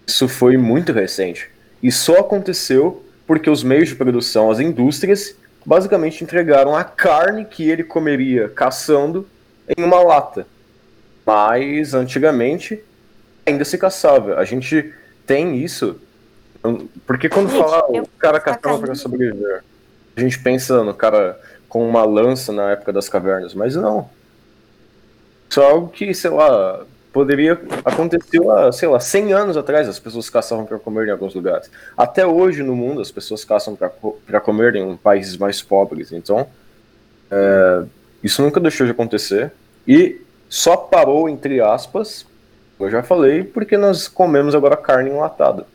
Isso 0.09 0.27
foi 0.27 0.57
muito 0.57 0.91
recente. 0.91 1.51
E 1.83 1.91
só 1.91 2.21
aconteceu 2.21 3.05
porque 3.27 3.47
os 3.47 3.63
meios 3.63 3.89
de 3.89 3.95
produção, 3.95 4.49
as 4.49 4.59
indústrias, 4.59 5.35
basicamente 5.63 6.23
entregaram 6.23 6.75
a 6.75 6.83
carne 6.83 7.45
que 7.45 7.69
ele 7.69 7.83
comeria 7.83 8.49
caçando 8.49 9.27
em 9.77 9.83
uma 9.83 10.01
lata. 10.01 10.47
Mas 11.23 11.93
antigamente 11.93 12.83
ainda 13.45 13.63
se 13.63 13.77
caçava. 13.77 14.37
A 14.37 14.45
gente 14.45 14.91
tem 15.27 15.57
isso. 15.63 16.01
Porque 17.05 17.29
quando 17.29 17.49
fala 17.49 17.85
o 17.91 18.07
cara 18.17 18.39
caçava 18.39 18.79
para 18.79 18.95
sobreviver, 18.95 19.63
a 20.17 20.19
gente 20.19 20.39
pensa 20.39 20.83
no 20.83 20.95
cara 20.95 21.39
com 21.69 21.87
uma 21.87 22.03
lança 22.03 22.51
na 22.51 22.71
época 22.71 22.91
das 22.91 23.07
cavernas, 23.07 23.53
mas 23.53 23.75
não. 23.75 24.09
Isso 25.47 25.61
é 25.61 25.65
algo 25.69 25.87
que, 25.89 26.11
sei 26.15 26.31
lá, 26.31 26.83
poderia 27.11 27.59
acontecer 27.83 28.39
há, 28.49 28.71
sei 28.71 28.87
lá, 28.87 28.99
100 28.99 29.33
anos 29.33 29.57
atrás, 29.57 29.87
as 29.87 29.99
pessoas 29.99 30.29
caçavam 30.29 30.65
para 30.65 30.77
comer 30.79 31.07
em 31.07 31.11
alguns 31.11 31.33
lugares. 31.33 31.69
Até 31.97 32.25
hoje 32.25 32.63
no 32.63 32.75
mundo 32.75 33.01
as 33.01 33.11
pessoas 33.11 33.43
caçam 33.43 33.75
para 33.75 34.39
comer 34.39 34.75
em 34.75 34.95
países 34.95 35.37
mais 35.37 35.61
pobres. 35.61 36.11
Então, 36.11 36.47
é, 37.31 37.83
isso 38.23 38.41
nunca 38.41 38.59
deixou 38.59 38.85
de 38.85 38.91
acontecer 38.91 39.51
e 39.87 40.21
só 40.47 40.75
parou 40.75 41.29
entre 41.29 41.61
aspas, 41.61 42.25
eu 42.79 42.89
já 42.89 43.03
falei, 43.03 43.43
porque 43.43 43.77
nós 43.77 44.07
comemos 44.07 44.55
agora 44.55 44.77
carne 44.77 45.09
enlatada 45.09 45.65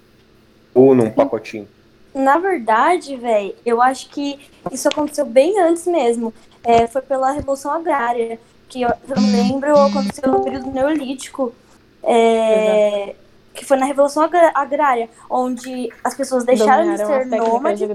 ou 0.73 0.95
num 0.95 1.11
pacotinho. 1.11 1.69
Na 2.15 2.39
verdade, 2.39 3.17
velho, 3.17 3.55
eu 3.67 3.83
acho 3.83 4.09
que 4.09 4.39
isso 4.71 4.89
aconteceu 4.89 5.27
bem 5.27 5.61
antes 5.61 5.87
mesmo. 5.87 6.33
É, 6.63 6.87
foi 6.87 7.03
pela 7.03 7.33
Revolução 7.33 7.73
Agrária 7.73 8.39
que 8.69 8.83
eu, 8.83 8.91
lembro, 9.17 9.77
aconteceu 9.79 10.31
no 10.31 10.43
período 10.43 10.71
neolítico, 10.71 11.55
é, 12.03 13.15
que 13.55 13.65
foi 13.65 13.77
na 13.77 13.87
Revolução 13.87 14.29
Agrária, 14.55 15.09
onde 15.31 15.89
as 16.03 16.15
pessoas 16.15 16.45
deixaram 16.45 16.91
de 16.93 16.99
ser 16.99 17.27
nômades. 17.27 17.79
De 17.79 17.87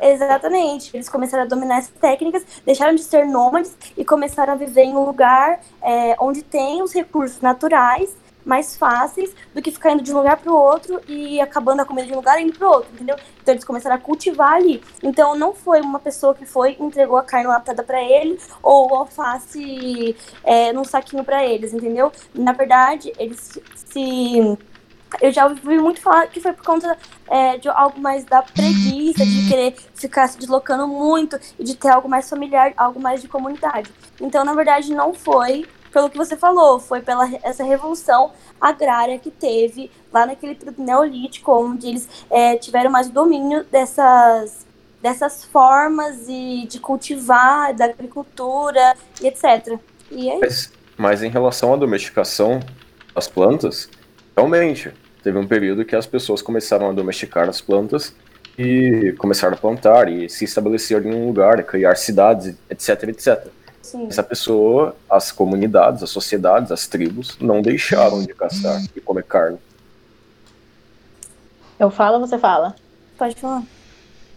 Exatamente. 0.00 0.96
Eles 0.96 1.08
começaram 1.08 1.44
a 1.44 1.46
dominar 1.46 1.78
essas 1.78 1.94
técnicas, 2.00 2.44
deixaram 2.66 2.94
de 2.94 3.02
ser 3.02 3.24
nômades 3.26 3.76
e 3.96 4.04
começaram 4.04 4.54
a 4.54 4.56
viver 4.56 4.82
em 4.82 4.96
um 4.96 5.04
lugar 5.04 5.60
é, 5.80 6.16
onde 6.18 6.42
tem 6.42 6.82
os 6.82 6.92
recursos 6.92 7.40
naturais 7.40 8.21
mais 8.44 8.76
fáceis 8.76 9.34
do 9.54 9.62
que 9.62 9.70
ficar 9.70 9.92
indo 9.92 10.02
de 10.02 10.12
um 10.12 10.18
lugar 10.18 10.36
para 10.36 10.52
o 10.52 10.56
outro 10.56 11.00
e 11.08 11.40
acabando 11.40 11.80
a 11.80 11.84
comida 11.84 12.06
de 12.06 12.12
um 12.12 12.16
lugar 12.16 12.40
e 12.40 12.44
indo 12.44 12.58
para 12.58 12.68
o 12.68 12.70
outro, 12.70 12.90
entendeu? 12.92 13.16
Então 13.40 13.54
eles 13.54 13.64
começaram 13.64 13.96
a 13.96 13.98
cultivar 13.98 14.54
ali. 14.54 14.82
Então 15.02 15.34
não 15.36 15.54
foi 15.54 15.80
uma 15.80 15.98
pessoa 15.98 16.34
que 16.34 16.46
foi 16.46 16.76
entregou 16.80 17.16
a 17.16 17.22
carne 17.22 17.46
latada 17.46 17.82
para 17.82 18.02
ele 18.02 18.38
ou 18.62 18.90
o 18.90 18.94
alface 18.94 20.16
é, 20.44 20.72
num 20.72 20.84
saquinho 20.84 21.24
para 21.24 21.44
eles, 21.44 21.72
entendeu? 21.72 22.12
Na 22.34 22.52
verdade, 22.52 23.12
eles 23.18 23.58
se 23.74 24.58
eu 25.20 25.30
já 25.30 25.46
ouvi 25.46 25.78
muito 25.78 26.00
falar 26.00 26.26
que 26.28 26.40
foi 26.40 26.52
por 26.52 26.64
conta 26.64 26.96
é, 27.28 27.58
de 27.58 27.68
algo 27.68 28.00
mais 28.00 28.24
da 28.24 28.42
preguiça, 28.42 29.24
de 29.24 29.48
querer 29.48 29.74
ficar 29.94 30.26
se 30.28 30.38
deslocando 30.38 30.86
muito 30.88 31.38
e 31.58 31.64
de 31.64 31.76
ter 31.76 31.88
algo 31.88 32.08
mais 32.08 32.28
familiar, 32.28 32.72
algo 32.76 33.00
mais 33.00 33.20
de 33.20 33.28
comunidade. 33.28 33.90
Então, 34.20 34.44
na 34.44 34.54
verdade, 34.54 34.92
não 34.94 35.12
foi 35.12 35.66
pelo 35.92 36.08
que 36.08 36.16
você 36.16 36.36
falou, 36.36 36.80
foi 36.80 37.00
pela 37.00 37.28
essa 37.42 37.62
revolução 37.62 38.32
agrária 38.60 39.18
que 39.18 39.30
teve 39.30 39.90
lá 40.12 40.26
naquele 40.26 40.54
período 40.54 40.82
neolítico, 40.82 41.52
onde 41.52 41.88
eles 41.88 42.08
é, 42.30 42.56
tiveram 42.56 42.90
mais 42.90 43.08
domínio 43.10 43.64
dessas, 43.64 44.66
dessas 45.00 45.44
formas 45.44 46.26
e 46.28 46.66
de 46.68 46.80
cultivar, 46.80 47.74
da 47.74 47.84
agricultura 47.84 48.94
e 49.20 49.26
etc. 49.26 49.78
E 50.10 50.30
é 50.30 50.38
mas, 50.38 50.72
mas 50.96 51.22
em 51.22 51.28
relação 51.28 51.74
à 51.74 51.76
domesticação 51.76 52.60
das 53.14 53.28
plantas, 53.28 53.88
realmente, 54.34 54.92
teve 55.22 55.38
um 55.38 55.46
período 55.46 55.84
que 55.84 55.94
as 55.94 56.06
pessoas 56.06 56.40
começaram 56.40 56.88
a 56.88 56.92
domesticar 56.92 57.48
as 57.48 57.60
plantas 57.60 58.14
e 58.58 59.14
começaram 59.18 59.54
a 59.54 59.58
plantar 59.58 60.10
e 60.10 60.28
se 60.28 60.44
estabelecer 60.44 61.04
em 61.06 61.14
um 61.14 61.26
lugar, 61.26 61.62
criar 61.64 61.96
cidades, 61.96 62.56
etc, 62.68 63.04
etc. 63.04 63.46
Sim. 63.82 64.06
Essa 64.06 64.22
pessoa, 64.22 64.94
as 65.10 65.32
comunidades, 65.32 66.02
as 66.02 66.10
sociedades, 66.10 66.70
as 66.70 66.86
tribos, 66.86 67.36
não 67.40 67.60
deixaram 67.60 68.22
de 68.22 68.32
caçar 68.32 68.80
e 68.94 69.00
comer 69.00 69.24
carne. 69.24 69.58
Eu 71.78 71.90
falo 71.90 72.20
ou 72.20 72.26
você 72.26 72.38
fala? 72.38 72.76
Pode 73.18 73.34
falar. 73.34 73.62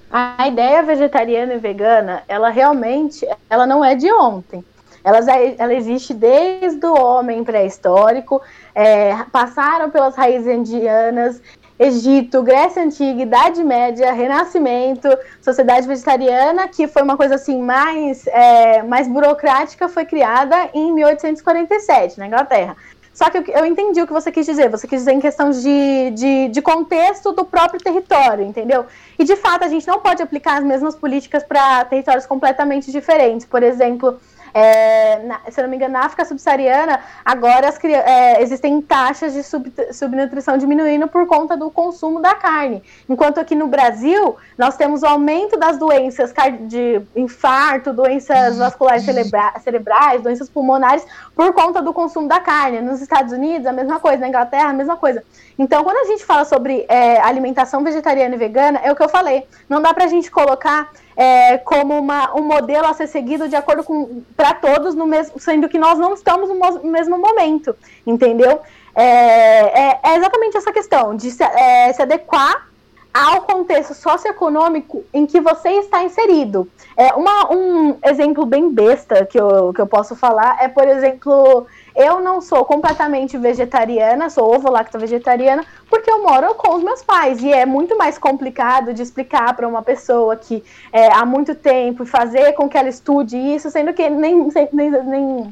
A 0.10 0.48
ideia 0.48 0.82
vegetariana 0.82 1.54
e 1.54 1.60
vegana, 1.60 2.24
ela 2.28 2.50
realmente, 2.50 3.28
ela 3.50 3.68
não 3.68 3.86
é 3.86 3.96
de 3.96 4.12
ontem. 4.12 4.64
Ela, 5.04 5.20
ela 5.58 5.74
existe 5.76 6.16
desde 6.16 6.84
o 6.84 6.96
homem 6.96 7.44
pré-histórico, 7.44 8.42
é, 8.74 9.16
passaram 9.32 9.92
pelas 9.92 10.16
raízes 10.16 10.48
indianas 10.48 11.40
Egito, 11.78 12.42
Grécia 12.42 12.82
Antiga, 12.82 13.22
Idade 13.22 13.64
Média, 13.64 14.14
Renascimento, 14.14 15.10
Sociedade 15.42 15.88
Vegetariana, 15.88 16.68
que 16.70 16.88
foi 16.88 17.02
uma 17.02 17.18
coisa 17.18 17.36
assim 17.36 17.62
mais, 17.62 18.26
é, 18.28 18.82
mais 18.84 19.08
burocrática, 19.08 19.90
foi 19.90 20.06
criada 20.06 20.70
em 20.74 20.94
1847, 20.94 22.18
na 22.18 22.28
Inglaterra. 22.28 22.78
Só 23.16 23.30
que 23.30 23.38
eu 23.50 23.66
entendi 23.66 24.02
o 24.02 24.06
que 24.06 24.12
você 24.12 24.30
quis 24.30 24.46
dizer. 24.46 24.70
Você 24.70 24.86
quis 24.86 25.00
dizer 25.00 25.14
em 25.14 25.22
questão 25.22 25.50
de, 25.50 26.12
de, 26.12 26.50
de 26.50 26.62
contexto 26.62 27.32
do 27.32 27.46
próprio 27.46 27.80
território, 27.80 28.46
entendeu? 28.46 28.86
E 29.18 29.24
de 29.24 29.38
fato, 29.38 29.64
a 29.64 29.70
gente 29.70 29.88
não 29.88 30.02
pode 30.02 30.22
aplicar 30.22 30.58
as 30.58 30.66
mesmas 30.66 30.96
políticas 30.96 31.42
para 31.42 31.86
territórios 31.86 32.26
completamente 32.26 32.92
diferentes. 32.92 33.46
Por 33.46 33.64
exemplo, 33.64 34.20
é, 34.56 35.20
na, 35.20 35.42
se 35.52 35.62
não 35.62 35.68
me 35.68 35.76
engano, 35.76 35.92
na 35.92 36.06
África 36.06 36.24
subsaariana, 36.24 37.02
agora 37.26 37.68
as, 37.68 37.84
é, 37.84 38.42
existem 38.42 38.82
taxas 38.82 39.34
de 39.34 39.44
sub, 39.44 39.70
subnutrição 39.92 40.58
diminuindo 40.58 41.10
por 41.10 41.28
conta 41.28 41.58
do 41.58 41.70
consumo 41.70 42.22
da 42.22 42.34
carne. 42.36 42.82
Enquanto 43.10 43.38
aqui 43.38 43.54
no 43.54 43.68
Brasil, 43.68 44.38
nós 44.58 44.78
temos 44.78 45.04
o 45.04 45.08
aumento 45.08 45.60
das 45.60 45.78
doenças 45.78 46.34
de 46.62 47.02
infarto, 47.14 47.92
doenças 47.92 48.58
vasculares 48.58 49.04
cerebra, 49.04 49.54
cerebrais, 49.62 50.22
doenças 50.22 50.50
pulmonares, 50.50 51.06
por 51.36 51.54
conta 51.54 51.82
do 51.82 51.94
consumo 51.94 52.28
da 52.28 52.40
carne. 52.40 52.82
Nos 52.82 53.02
Estados 53.02 53.34
Unidos, 53.34 53.68
a 53.68 53.74
mesma 53.74 54.00
coisa, 54.00 54.20
na 54.20 54.30
Inglaterra, 54.30 54.70
a 54.70 54.74
mesma 54.74 54.96
coisa. 54.96 55.24
Então, 55.60 55.84
quando 55.84 55.98
a 55.98 56.06
gente 56.06 56.26
fala 56.26 56.46
sobre 56.46 56.86
é, 56.88 57.20
alimentação 57.20 57.84
vegetariana 57.84 58.36
e 58.36 58.38
vegana, 58.38 58.80
é 58.84 58.92
o 58.92 58.96
que 58.96 59.04
eu 59.04 59.10
falei. 59.10 59.44
Não 59.68 59.82
dá 59.82 59.94
pra 59.94 60.08
gente 60.08 60.32
colocar 60.32 60.92
é, 61.16 61.58
como 61.58 61.98
uma, 61.98 62.36
um 62.36 62.44
modelo 62.44 62.88
a 62.88 62.94
ser 62.94 63.08
seguido 63.08 63.48
de 63.48 63.56
acordo 63.56 63.84
com 63.84 64.24
para 64.36 64.54
todos 64.54 64.96
no 64.96 65.06
mesmo, 65.06 65.40
sendo 65.40 65.70
que 65.70 65.80
nós 65.80 65.98
não 65.98 66.14
estamos 66.14 66.50
no 66.50 66.92
mesmo 66.92 67.18
momento, 67.18 67.76
entendeu? 68.06 68.62
É, 68.94 69.04
é, 69.04 70.00
é 70.04 70.16
exatamente 70.16 70.56
essa 70.56 70.72
questão 70.72 71.16
de 71.16 71.30
se, 71.32 71.44
é, 71.44 71.92
se, 71.92 72.02
adequar 72.02 72.68
ao 73.16 73.44
contexto 73.44 73.94
socioeconômico 73.94 75.06
em 75.14 75.26
que 75.26 75.40
você 75.40 75.70
está 75.70 76.04
inserido. 76.04 76.68
É, 76.98 77.14
uma, 77.14 77.50
um 77.50 77.98
exemplo 78.04 78.46
bem 78.46 78.70
besta 78.70 79.26
que 79.26 79.40
eu, 79.40 79.72
que 79.72 79.80
eu 79.80 79.88
posso 79.88 80.18
falar 80.18 80.62
é, 80.62 80.68
por 80.68 80.86
exemplo, 80.86 81.66
eu 81.96 82.20
não 82.20 82.42
sou 82.42 82.66
completamente 82.66 83.38
vegetariana, 83.38 84.30
sou 84.30 84.54
ovo-lacto 84.54 85.00
vegetariana, 85.00 85.64
porque 85.90 86.12
eu 86.12 86.24
moro 86.24 86.56
com 86.56 86.76
os 86.76 86.84
meus 86.84 87.02
pais. 87.02 87.42
E 87.42 87.54
é 87.54 87.66
muito 87.66 87.98
mais 87.98 88.18
complicado 88.18 88.94
de 88.94 89.02
explicar 89.02 89.56
para 89.56 89.66
uma 89.66 89.82
pessoa 89.82 90.36
que 90.36 90.62
é, 90.92 91.08
há 91.14 91.26
muito 91.26 91.56
tempo 91.56 92.06
fazer 92.06 92.52
com 92.52 92.68
que 92.68 92.78
ela 92.78 92.90
estude 92.90 93.38
isso, 93.38 93.72
sendo 93.72 93.94
que 93.94 94.10
nem, 94.10 94.50
nem, 94.74 94.92
nem 94.92 95.52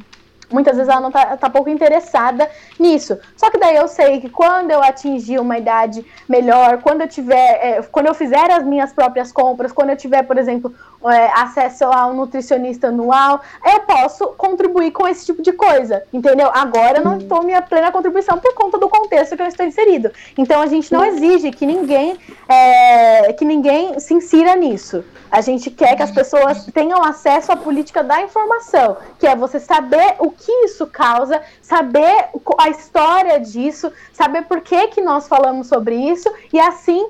muitas 0.53 0.77
vezes 0.77 0.89
ela 0.89 1.01
não 1.01 1.11
tá, 1.11 1.35
tá 1.35 1.49
pouco 1.49 1.69
interessada 1.69 2.49
nisso. 2.79 3.17
Só 3.35 3.49
que 3.49 3.57
daí 3.57 3.75
eu 3.75 3.87
sei 3.87 4.21
que 4.21 4.29
quando 4.29 4.71
eu 4.71 4.81
atingir 4.81 5.39
uma 5.39 5.57
idade 5.57 6.05
melhor, 6.29 6.81
quando 6.81 7.01
eu 7.01 7.07
tiver, 7.07 7.59
é, 7.61 7.81
quando 7.81 8.07
eu 8.07 8.13
fizer 8.13 8.51
as 8.51 8.63
minhas 8.63 8.93
próprias 8.93 9.31
compras, 9.31 9.71
quando 9.71 9.89
eu 9.89 9.97
tiver, 9.97 10.23
por 10.23 10.37
exemplo, 10.37 10.73
é, 11.09 11.31
acesso 11.33 11.85
a 11.85 12.07
um 12.07 12.15
nutricionista 12.15 12.87
anual, 12.87 13.41
eu 13.65 13.79
posso 13.81 14.27
contribuir 14.37 14.91
com 14.91 15.07
esse 15.07 15.25
tipo 15.25 15.41
de 15.41 15.51
coisa, 15.53 16.03
entendeu? 16.11 16.49
Agora 16.53 16.99
eu 16.99 17.03
não 17.03 17.17
estou 17.17 17.43
minha 17.43 17.61
plena 17.61 17.91
contribuição 17.91 18.39
por 18.39 18.53
conta 18.53 18.77
do 18.77 18.89
contexto 18.89 19.35
que 19.35 19.41
eu 19.41 19.47
estou 19.47 19.65
inserido. 19.65 20.11
Então 20.37 20.61
a 20.61 20.67
gente 20.67 20.91
não 20.91 21.03
exige 21.03 21.51
que 21.51 21.65
ninguém, 21.65 22.17
é, 22.47 23.33
que 23.33 23.45
ninguém 23.45 23.99
se 23.99 24.13
insira 24.13 24.55
nisso. 24.55 25.03
A 25.31 25.41
gente 25.41 25.71
quer 25.71 25.95
que 25.95 26.03
as 26.03 26.11
pessoas 26.11 26.65
tenham 26.67 27.03
acesso 27.03 27.51
à 27.51 27.55
política 27.55 28.03
da 28.03 28.21
informação, 28.21 28.97
que 29.17 29.25
é 29.25 29.35
você 29.35 29.59
saber 29.59 30.15
o 30.19 30.29
que 30.29 30.51
isso 30.65 30.85
causa, 30.85 31.41
saber 31.61 32.29
a 32.59 32.69
história 32.69 33.39
disso, 33.39 33.91
saber 34.11 34.43
por 34.43 34.61
que, 34.61 34.87
que 34.89 35.01
nós 35.01 35.27
falamos 35.27 35.67
sobre 35.67 35.95
isso 35.95 36.31
e 36.51 36.59
assim 36.59 37.09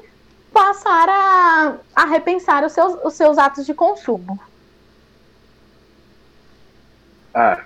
passar 0.53 1.09
a, 1.09 1.75
a 1.95 2.05
repensar 2.05 2.63
os 2.63 2.71
seus, 2.71 2.97
os 3.03 3.13
seus 3.15 3.37
atos 3.37 3.65
de 3.65 3.73
consumo. 3.73 4.39
Ah, 7.33 7.61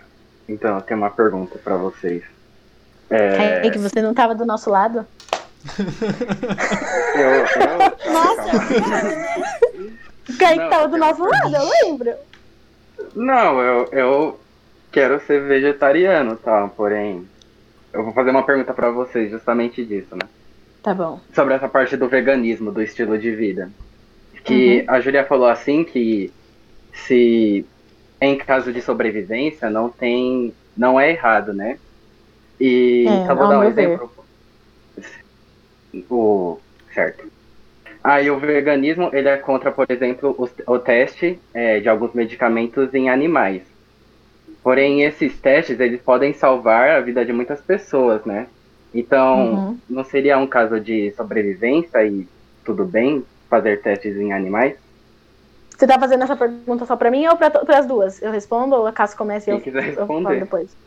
então 0.47 0.75
eu 0.75 0.81
tenho 0.81 0.99
uma 0.99 1.11
pergunta 1.11 1.59
para 1.59 1.75
vocês. 1.75 2.23
É... 3.09 3.67
é 3.67 3.69
que 3.69 3.77
você 3.77 4.01
não 4.01 4.11
estava 4.11 4.33
do 4.33 4.45
nosso 4.45 4.69
lado? 4.69 5.05
eu, 7.15 7.29
eu... 7.61 8.13
Nossa! 8.13 8.43
Quem 10.37 10.63
estava 10.63 10.87
do 10.87 10.97
nosso 10.97 11.23
lado, 11.23 11.55
eu 11.55 11.69
lembro. 11.81 12.15
Não, 13.13 13.61
eu, 13.61 13.89
eu 13.91 14.39
quero 14.91 15.19
ser 15.25 15.41
vegetariano, 15.41 16.35
tá? 16.37 16.69
Porém, 16.75 17.27
eu 17.91 18.03
vou 18.03 18.13
fazer 18.13 18.29
uma 18.29 18.43
pergunta 18.43 18.73
para 18.73 18.89
vocês 18.91 19.31
justamente 19.31 19.85
disso, 19.85 20.15
né? 20.15 20.27
Tá 20.81 20.93
bom. 20.93 21.19
Sobre 21.33 21.53
essa 21.53 21.67
parte 21.67 21.97
do 21.97 22.07
veganismo, 22.07 22.71
do 22.71 22.81
estilo 22.81 23.17
de 23.17 23.31
vida. 23.31 23.69
Que 24.43 24.79
uhum. 24.79 24.95
a 24.95 24.99
Julia 25.01 25.25
falou 25.25 25.47
assim 25.47 25.83
que 25.83 26.31
se 26.93 27.65
em 28.19 28.37
caso 28.37 28.71
de 28.71 28.81
sobrevivência 28.81 29.69
não 29.69 29.89
tem. 29.89 30.53
não 30.75 30.99
é 30.99 31.11
errado, 31.11 31.53
né? 31.53 31.77
E 32.59 33.05
é, 33.07 33.25
só 33.25 33.35
vou 33.35 33.47
dar 33.47 33.59
um 33.59 33.63
exemplo. 33.63 34.11
O. 36.09 36.59
Certo. 36.93 37.31
Aí 38.03 38.31
o 38.31 38.39
veganismo 38.39 39.09
ele 39.13 39.27
é 39.27 39.37
contra, 39.37 39.71
por 39.71 39.85
exemplo, 39.89 40.35
o, 40.37 40.73
o 40.73 40.79
teste 40.79 41.39
é, 41.53 41.79
de 41.79 41.89
alguns 41.89 42.13
medicamentos 42.13 42.93
em 42.93 43.09
animais. 43.09 43.61
Porém, 44.63 45.03
esses 45.03 45.39
testes 45.39 45.79
eles 45.79 46.01
podem 46.01 46.33
salvar 46.33 46.89
a 46.89 47.01
vida 47.01 47.23
de 47.23 47.31
muitas 47.31 47.61
pessoas, 47.61 48.23
né? 48.25 48.47
Então, 48.93 49.53
uhum. 49.53 49.77
não 49.89 50.03
seria 50.03 50.37
um 50.37 50.47
caso 50.47 50.79
de 50.79 51.11
sobrevivência 51.11 52.05
e 52.05 52.27
tudo 52.63 52.85
bem 52.85 53.25
fazer 53.49 53.81
testes 53.81 54.15
em 54.17 54.33
animais? 54.33 54.75
Você 55.77 55.85
tá 55.85 55.99
fazendo 55.99 56.23
essa 56.23 56.35
pergunta 56.35 56.85
só 56.85 56.95
para 56.95 57.11
mim 57.11 57.27
ou 57.27 57.37
para 57.37 57.77
as 57.77 57.85
duas? 57.85 58.21
Eu 58.21 58.31
respondo 58.31 58.75
ou 58.75 58.87
a 58.87 58.91
Cássia 58.91 59.17
começa 59.17 59.51
e 59.51 59.53
eu, 59.53 59.61
quiser 59.61 59.83
responder. 59.83 60.13
eu 60.13 60.23
falo 60.23 60.39
depois? 60.39 60.77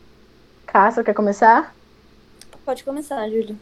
Cássia, 0.65 1.03
quer 1.03 1.13
começar? 1.13 1.73
Pode 2.65 2.83
começar, 2.83 3.27
Júlia. 3.29 3.55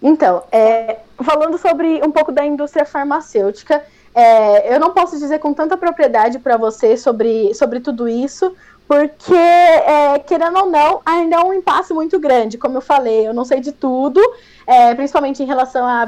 Então, 0.00 0.44
é, 0.50 0.98
falando 1.22 1.58
sobre 1.58 2.00
um 2.04 2.10
pouco 2.10 2.32
da 2.32 2.44
indústria 2.44 2.84
farmacêutica, 2.84 3.82
é, 4.14 4.74
eu 4.74 4.78
não 4.78 4.92
posso 4.92 5.18
dizer 5.18 5.38
com 5.38 5.54
tanta 5.54 5.76
propriedade 5.76 6.38
para 6.38 6.56
você 6.56 6.96
sobre, 6.96 7.54
sobre 7.54 7.80
tudo 7.80 8.08
isso, 8.08 8.54
porque, 8.92 9.32
é, 9.32 10.18
querendo 10.18 10.58
ou 10.58 10.66
não, 10.66 11.00
ainda 11.06 11.36
é 11.36 11.38
um 11.38 11.54
impasse 11.54 11.94
muito 11.94 12.20
grande. 12.20 12.58
Como 12.58 12.76
eu 12.76 12.82
falei, 12.82 13.26
eu 13.26 13.32
não 13.32 13.42
sei 13.42 13.58
de 13.58 13.72
tudo, 13.72 14.20
é, 14.66 14.94
principalmente 14.94 15.42
em 15.42 15.46
relação 15.46 15.86
à 15.86 16.06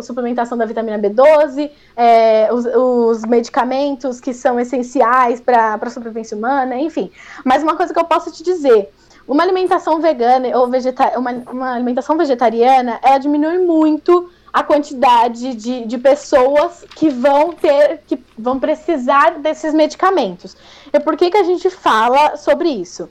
suplementação 0.00 0.56
da 0.56 0.64
vitamina 0.64 0.96
B12, 0.96 1.68
é, 1.96 2.50
os, 2.52 2.66
os, 2.66 3.24
medicamentos 3.24 4.20
que 4.20 4.32
são 4.32 4.60
essenciais 4.60 5.40
para 5.40 5.74
a 5.74 5.90
sobrevivência 5.90 6.36
humana, 6.36 6.76
enfim. 6.78 7.10
Mas 7.44 7.64
uma 7.64 7.74
coisa 7.74 7.92
que 7.92 7.98
eu 7.98 8.04
posso 8.04 8.30
te 8.30 8.44
dizer 8.44 8.92
uma 9.26 9.42
alimentação 9.42 10.00
vegana 10.00 10.56
ou 10.56 10.70
uma, 11.16 11.32
uma 11.50 11.74
alimentação 11.74 12.16
vegetariana, 12.16 13.00
ela 13.02 13.18
diminui 13.18 13.58
muito 13.58 14.30
a 14.52 14.62
quantidade 14.62 15.54
de, 15.54 15.86
de 15.86 15.98
pessoas 15.98 16.84
que 16.96 17.08
vão 17.08 17.52
ter, 17.52 18.00
que 18.06 18.22
vão 18.36 18.58
precisar 18.58 19.38
desses 19.38 19.74
medicamentos. 19.74 20.56
E 20.92 21.00
por 21.00 21.16
que, 21.16 21.30
que 21.30 21.36
a 21.36 21.44
gente 21.44 21.68
fala 21.70 22.36
sobre 22.36 22.68
isso? 22.68 23.08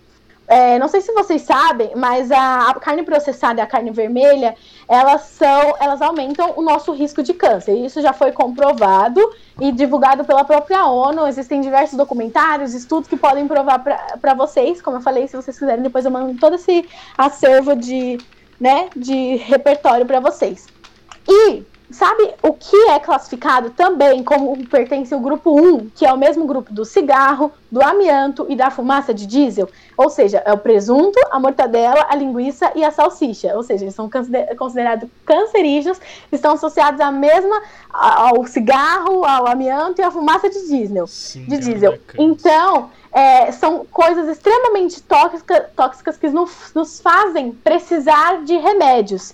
É, 0.47 0.79
não 0.79 0.88
sei 0.88 1.01
se 1.01 1.11
vocês 1.11 1.41
sabem, 1.41 1.91
mas 1.93 2.31
a, 2.31 2.69
a, 2.69 2.73
carne 2.75 3.03
processada 3.03 3.59
e 3.59 3.63
a 3.63 3.67
carne 3.67 3.91
vermelha, 3.91 4.55
elas 4.88 5.23
são, 5.23 5.75
elas 5.77 6.01
aumentam 6.01 6.53
o 6.55 6.61
nosso 6.61 6.93
risco 6.93 7.21
de 7.21 7.33
câncer. 7.33 7.73
Isso 7.73 8.01
já 8.01 8.13
foi 8.13 8.31
comprovado 8.31 9.19
e 9.59 9.73
divulgado 9.73 10.23
pela 10.23 10.45
própria 10.45 10.85
ONU. 10.85 11.27
Existem 11.27 11.59
diversos 11.59 11.97
documentários, 11.97 12.73
estudos 12.73 13.09
que 13.09 13.17
podem 13.17 13.45
provar 13.45 13.79
para 14.21 14.33
vocês. 14.35 14.81
Como 14.81 14.97
eu 14.97 15.01
falei, 15.01 15.27
se 15.27 15.35
vocês 15.35 15.59
quiserem, 15.59 15.83
depois 15.83 16.05
eu 16.05 16.11
mando 16.11 16.39
todo 16.39 16.55
esse 16.55 16.88
acervo 17.17 17.75
de, 17.75 18.17
né, 18.57 18.89
de 18.95 19.35
repertório 19.35 20.05
para 20.05 20.21
vocês. 20.21 20.76
E 21.28 21.65
Sabe 21.89 22.34
o 22.43 22.51
que 22.51 22.75
é 22.89 22.99
classificado 22.99 23.69
também 23.69 24.21
como 24.21 24.67
pertence 24.67 25.13
ao 25.13 25.21
grupo 25.21 25.57
1, 25.57 25.89
que 25.95 26.05
é 26.05 26.11
o 26.11 26.17
mesmo 26.17 26.45
grupo 26.45 26.73
do 26.73 26.84
cigarro, 26.84 27.49
do 27.71 27.82
amianto 27.82 28.45
e 28.49 28.57
da 28.57 28.69
fumaça 28.69 29.13
de 29.13 29.25
diesel? 29.25 29.69
Ou 29.95 30.09
seja, 30.09 30.43
é 30.45 30.51
o 30.51 30.57
presunto, 30.57 31.17
a 31.32 31.39
mortadela, 31.39 32.05
a 32.09 32.15
linguiça 32.15 32.73
e 32.75 32.84
a 32.84 32.91
salsicha. 32.91 33.55
Ou 33.55 33.63
seja, 33.63 33.86
eles 33.86 33.95
são 33.95 34.09
considerados 34.57 35.09
cancerígenos, 35.25 35.97
estão 36.30 36.55
associados 36.55 36.99
à 36.99 37.09
mesma 37.09 37.61
ao 37.89 38.45
cigarro, 38.45 39.23
ao 39.23 39.47
amianto 39.47 40.01
e 40.01 40.03
à 40.03 40.11
fumaça 40.11 40.49
de 40.49 40.67
diesel. 40.67 41.07
Sim, 41.07 41.45
de 41.45 41.57
diesel. 41.57 41.97
Então, 42.19 42.91
é, 43.13 43.49
são 43.53 43.86
coisas 43.86 44.28
extremamente 44.28 45.01
tóxica, 45.03 45.69
tóxicas 45.73 46.17
que 46.17 46.28
nos, 46.28 46.73
nos 46.75 46.99
fazem 46.99 47.53
precisar 47.53 48.43
de 48.43 48.57
remédios. 48.57 49.34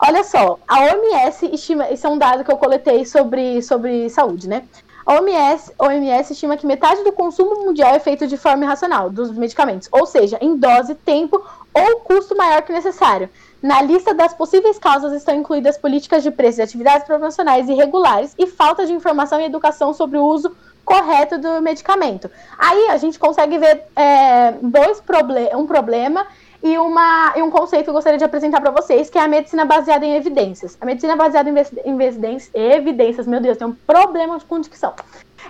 Olha 0.00 0.24
só, 0.24 0.58
a 0.66 0.80
OMS 0.80 1.46
estima, 1.52 1.88
esse 1.90 2.04
é 2.04 2.08
um 2.08 2.18
dado 2.18 2.44
que 2.44 2.50
eu 2.50 2.56
coletei 2.56 3.04
sobre, 3.04 3.62
sobre 3.62 4.10
saúde, 4.10 4.48
né? 4.48 4.64
A 5.06 5.14
OMS, 5.14 5.72
OMS 5.78 6.32
estima 6.32 6.56
que 6.56 6.66
metade 6.66 7.04
do 7.04 7.12
consumo 7.12 7.64
mundial 7.64 7.94
é 7.94 7.98
feito 7.98 8.26
de 8.26 8.36
forma 8.36 8.64
irracional 8.64 9.10
dos 9.10 9.30
medicamentos, 9.30 9.88
ou 9.92 10.06
seja, 10.06 10.38
em 10.40 10.56
dose, 10.56 10.94
tempo 10.94 11.42
ou 11.74 12.00
custo 12.00 12.36
maior 12.36 12.62
que 12.62 12.72
necessário. 12.72 13.28
Na 13.62 13.82
lista 13.82 14.14
das 14.14 14.34
possíveis 14.34 14.78
causas 14.78 15.12
estão 15.12 15.34
incluídas 15.34 15.76
políticas 15.76 16.22
de 16.22 16.30
preços 16.30 16.56
de 16.56 16.62
atividades 16.62 17.06
promocionais 17.06 17.68
irregulares 17.68 18.34
e 18.38 18.46
falta 18.46 18.86
de 18.86 18.92
informação 18.92 19.40
e 19.40 19.44
educação 19.44 19.92
sobre 19.92 20.18
o 20.18 20.24
uso 20.24 20.54
correto 20.84 21.38
do 21.38 21.62
medicamento. 21.62 22.30
Aí 22.58 22.88
a 22.88 22.96
gente 22.96 23.18
consegue 23.18 23.58
ver 23.58 23.84
é, 23.96 24.52
dois 24.62 25.00
proble 25.00 25.54
um 25.54 25.66
problema 25.66 26.26
e, 26.64 26.78
uma, 26.78 27.34
e 27.36 27.42
um 27.42 27.50
conceito 27.50 27.84
que 27.84 27.90
eu 27.90 27.94
gostaria 27.94 28.18
de 28.18 28.24
apresentar 28.24 28.58
para 28.58 28.70
vocês, 28.70 29.10
que 29.10 29.18
é 29.18 29.20
a 29.20 29.28
medicina 29.28 29.66
baseada 29.66 30.06
em 30.06 30.16
evidências. 30.16 30.78
A 30.80 30.86
medicina 30.86 31.14
baseada 31.14 31.50
em 31.50 32.00
evidências, 32.02 32.50
evidências 32.54 33.26
meu 33.26 33.38
Deus, 33.38 33.58
tem 33.58 33.66
um 33.66 33.74
problema 33.74 34.40
com 34.40 34.58
dicção. 34.58 34.94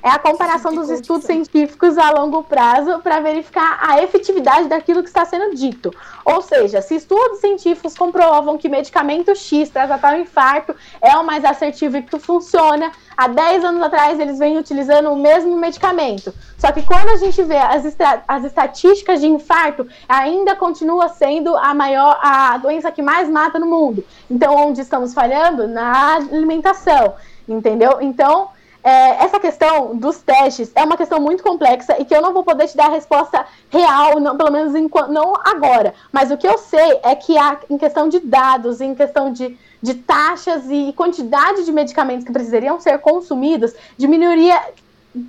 É 0.02 0.10
a 0.10 0.18
comparação 0.18 0.74
dos 0.74 0.90
estudos 0.90 1.24
científicos 1.24 1.96
a 1.98 2.10
longo 2.10 2.42
prazo 2.42 2.98
para 2.98 3.20
verificar 3.20 3.78
a 3.80 4.02
efetividade 4.02 4.68
daquilo 4.68 5.02
que 5.02 5.08
está 5.08 5.24
sendo 5.24 5.54
dito. 5.54 5.94
Ou 6.24 6.42
seja, 6.42 6.82
se 6.82 6.96
estudos 6.96 7.38
científicos 7.38 7.96
comprovam 7.96 8.58
que 8.58 8.68
medicamento 8.68 9.34
X 9.36 9.70
para 9.70 9.86
tratar 9.86 10.16
o 10.16 10.20
infarto 10.20 10.74
é 11.00 11.16
o 11.16 11.24
mais 11.24 11.44
assertivo 11.44 11.96
e 11.96 12.02
que 12.02 12.18
funciona, 12.18 12.90
há 13.16 13.28
10 13.28 13.64
anos 13.64 13.82
atrás 13.82 14.18
eles 14.18 14.38
vêm 14.38 14.58
utilizando 14.58 15.10
o 15.10 15.16
mesmo 15.16 15.56
medicamento. 15.56 16.32
Só 16.58 16.72
que 16.72 16.82
quando 16.82 17.08
a 17.10 17.16
gente 17.16 17.42
vê 17.42 17.56
as, 17.56 17.84
as 18.26 18.44
estatísticas 18.44 19.20
de 19.20 19.26
infarto, 19.26 19.86
ainda 20.08 20.56
continua 20.56 21.08
sendo 21.08 21.56
a 21.56 21.74
maior, 21.74 22.18
a 22.22 22.56
doença 22.58 22.90
que 22.90 23.02
mais 23.02 23.28
mata 23.28 23.58
no 23.58 23.66
mundo. 23.66 24.04
Então, 24.30 24.54
onde 24.54 24.80
estamos 24.80 25.12
falhando? 25.12 25.68
Na 25.68 26.14
alimentação, 26.14 27.14
entendeu? 27.48 27.98
Então, 28.00 28.48
é, 28.84 29.24
essa 29.24 29.40
questão 29.40 29.96
dos 29.96 30.20
testes 30.20 30.70
é 30.74 30.84
uma 30.84 30.98
questão 30.98 31.18
muito 31.18 31.42
complexa 31.42 31.96
e 31.98 32.04
que 32.04 32.14
eu 32.14 32.20
não 32.20 32.34
vou 32.34 32.44
poder 32.44 32.68
te 32.68 32.76
dar 32.76 32.88
a 32.88 32.90
resposta 32.90 33.46
real, 33.70 34.20
não, 34.20 34.36
pelo 34.36 34.52
menos 34.52 34.74
não 35.08 35.32
agora. 35.42 35.94
Mas 36.12 36.30
o 36.30 36.36
que 36.36 36.46
eu 36.46 36.58
sei 36.58 37.00
é 37.02 37.14
que 37.14 37.38
há, 37.38 37.56
em 37.70 37.78
questão 37.78 38.10
de 38.10 38.20
dados, 38.20 38.82
em 38.82 38.94
questão 38.94 39.32
de, 39.32 39.58
de 39.84 39.92
taxas 39.92 40.64
e 40.70 40.94
quantidade 40.96 41.62
de 41.62 41.70
medicamentos 41.70 42.24
que 42.24 42.32
precisariam 42.32 42.80
ser 42.80 42.98
consumidos, 43.00 43.74
diminuiria, 43.98 44.58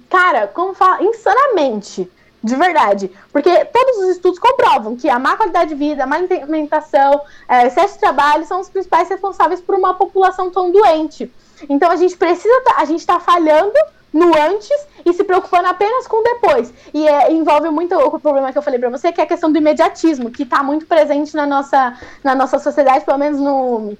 cara, 0.09 0.47
como 0.47 0.73
fala, 0.73 1.03
insanamente. 1.03 2.09
De 2.41 2.55
verdade. 2.55 3.11
Porque 3.33 3.65
todos 3.65 3.97
os 3.97 4.09
estudos 4.11 4.39
comprovam 4.39 4.95
que 4.95 5.09
a 5.09 5.19
má 5.19 5.35
qualidade 5.35 5.71
de 5.71 5.75
vida, 5.75 6.03
a 6.03 6.07
má 6.07 6.15
alimentação, 6.15 7.19
é, 7.49 7.67
excesso 7.67 7.95
de 7.95 7.99
trabalho 7.99 8.45
são 8.45 8.61
os 8.61 8.69
principais 8.69 9.09
responsáveis 9.09 9.59
por 9.59 9.75
uma 9.75 9.95
população 9.95 10.49
tão 10.49 10.71
doente. 10.71 11.29
Então 11.67 11.91
a 11.91 11.97
gente 11.97 12.15
precisa, 12.15 12.61
tá, 12.61 12.75
a 12.77 12.85
gente 12.85 13.01
está 13.01 13.19
falhando 13.19 13.73
no 14.13 14.27
antes 14.39 14.87
e 15.05 15.11
se 15.11 15.25
preocupando 15.25 15.67
apenas 15.67 16.07
com 16.07 16.21
o 16.21 16.23
depois. 16.23 16.73
E 16.93 17.05
é, 17.05 17.29
envolve 17.29 17.69
muito 17.71 17.93
o 17.93 18.19
problema 18.19 18.53
que 18.53 18.57
eu 18.57 18.61
falei 18.61 18.79
para 18.79 18.89
você, 18.89 19.11
que 19.11 19.19
é 19.19 19.25
a 19.25 19.27
questão 19.27 19.51
do 19.51 19.57
imediatismo, 19.57 20.31
que 20.31 20.43
está 20.43 20.63
muito 20.63 20.85
presente 20.85 21.35
na 21.35 21.45
nossa, 21.45 21.99
na 22.23 22.33
nossa 22.33 22.57
sociedade, 22.57 23.03
pelo 23.03 23.17
menos 23.17 23.39
no, 23.41 23.97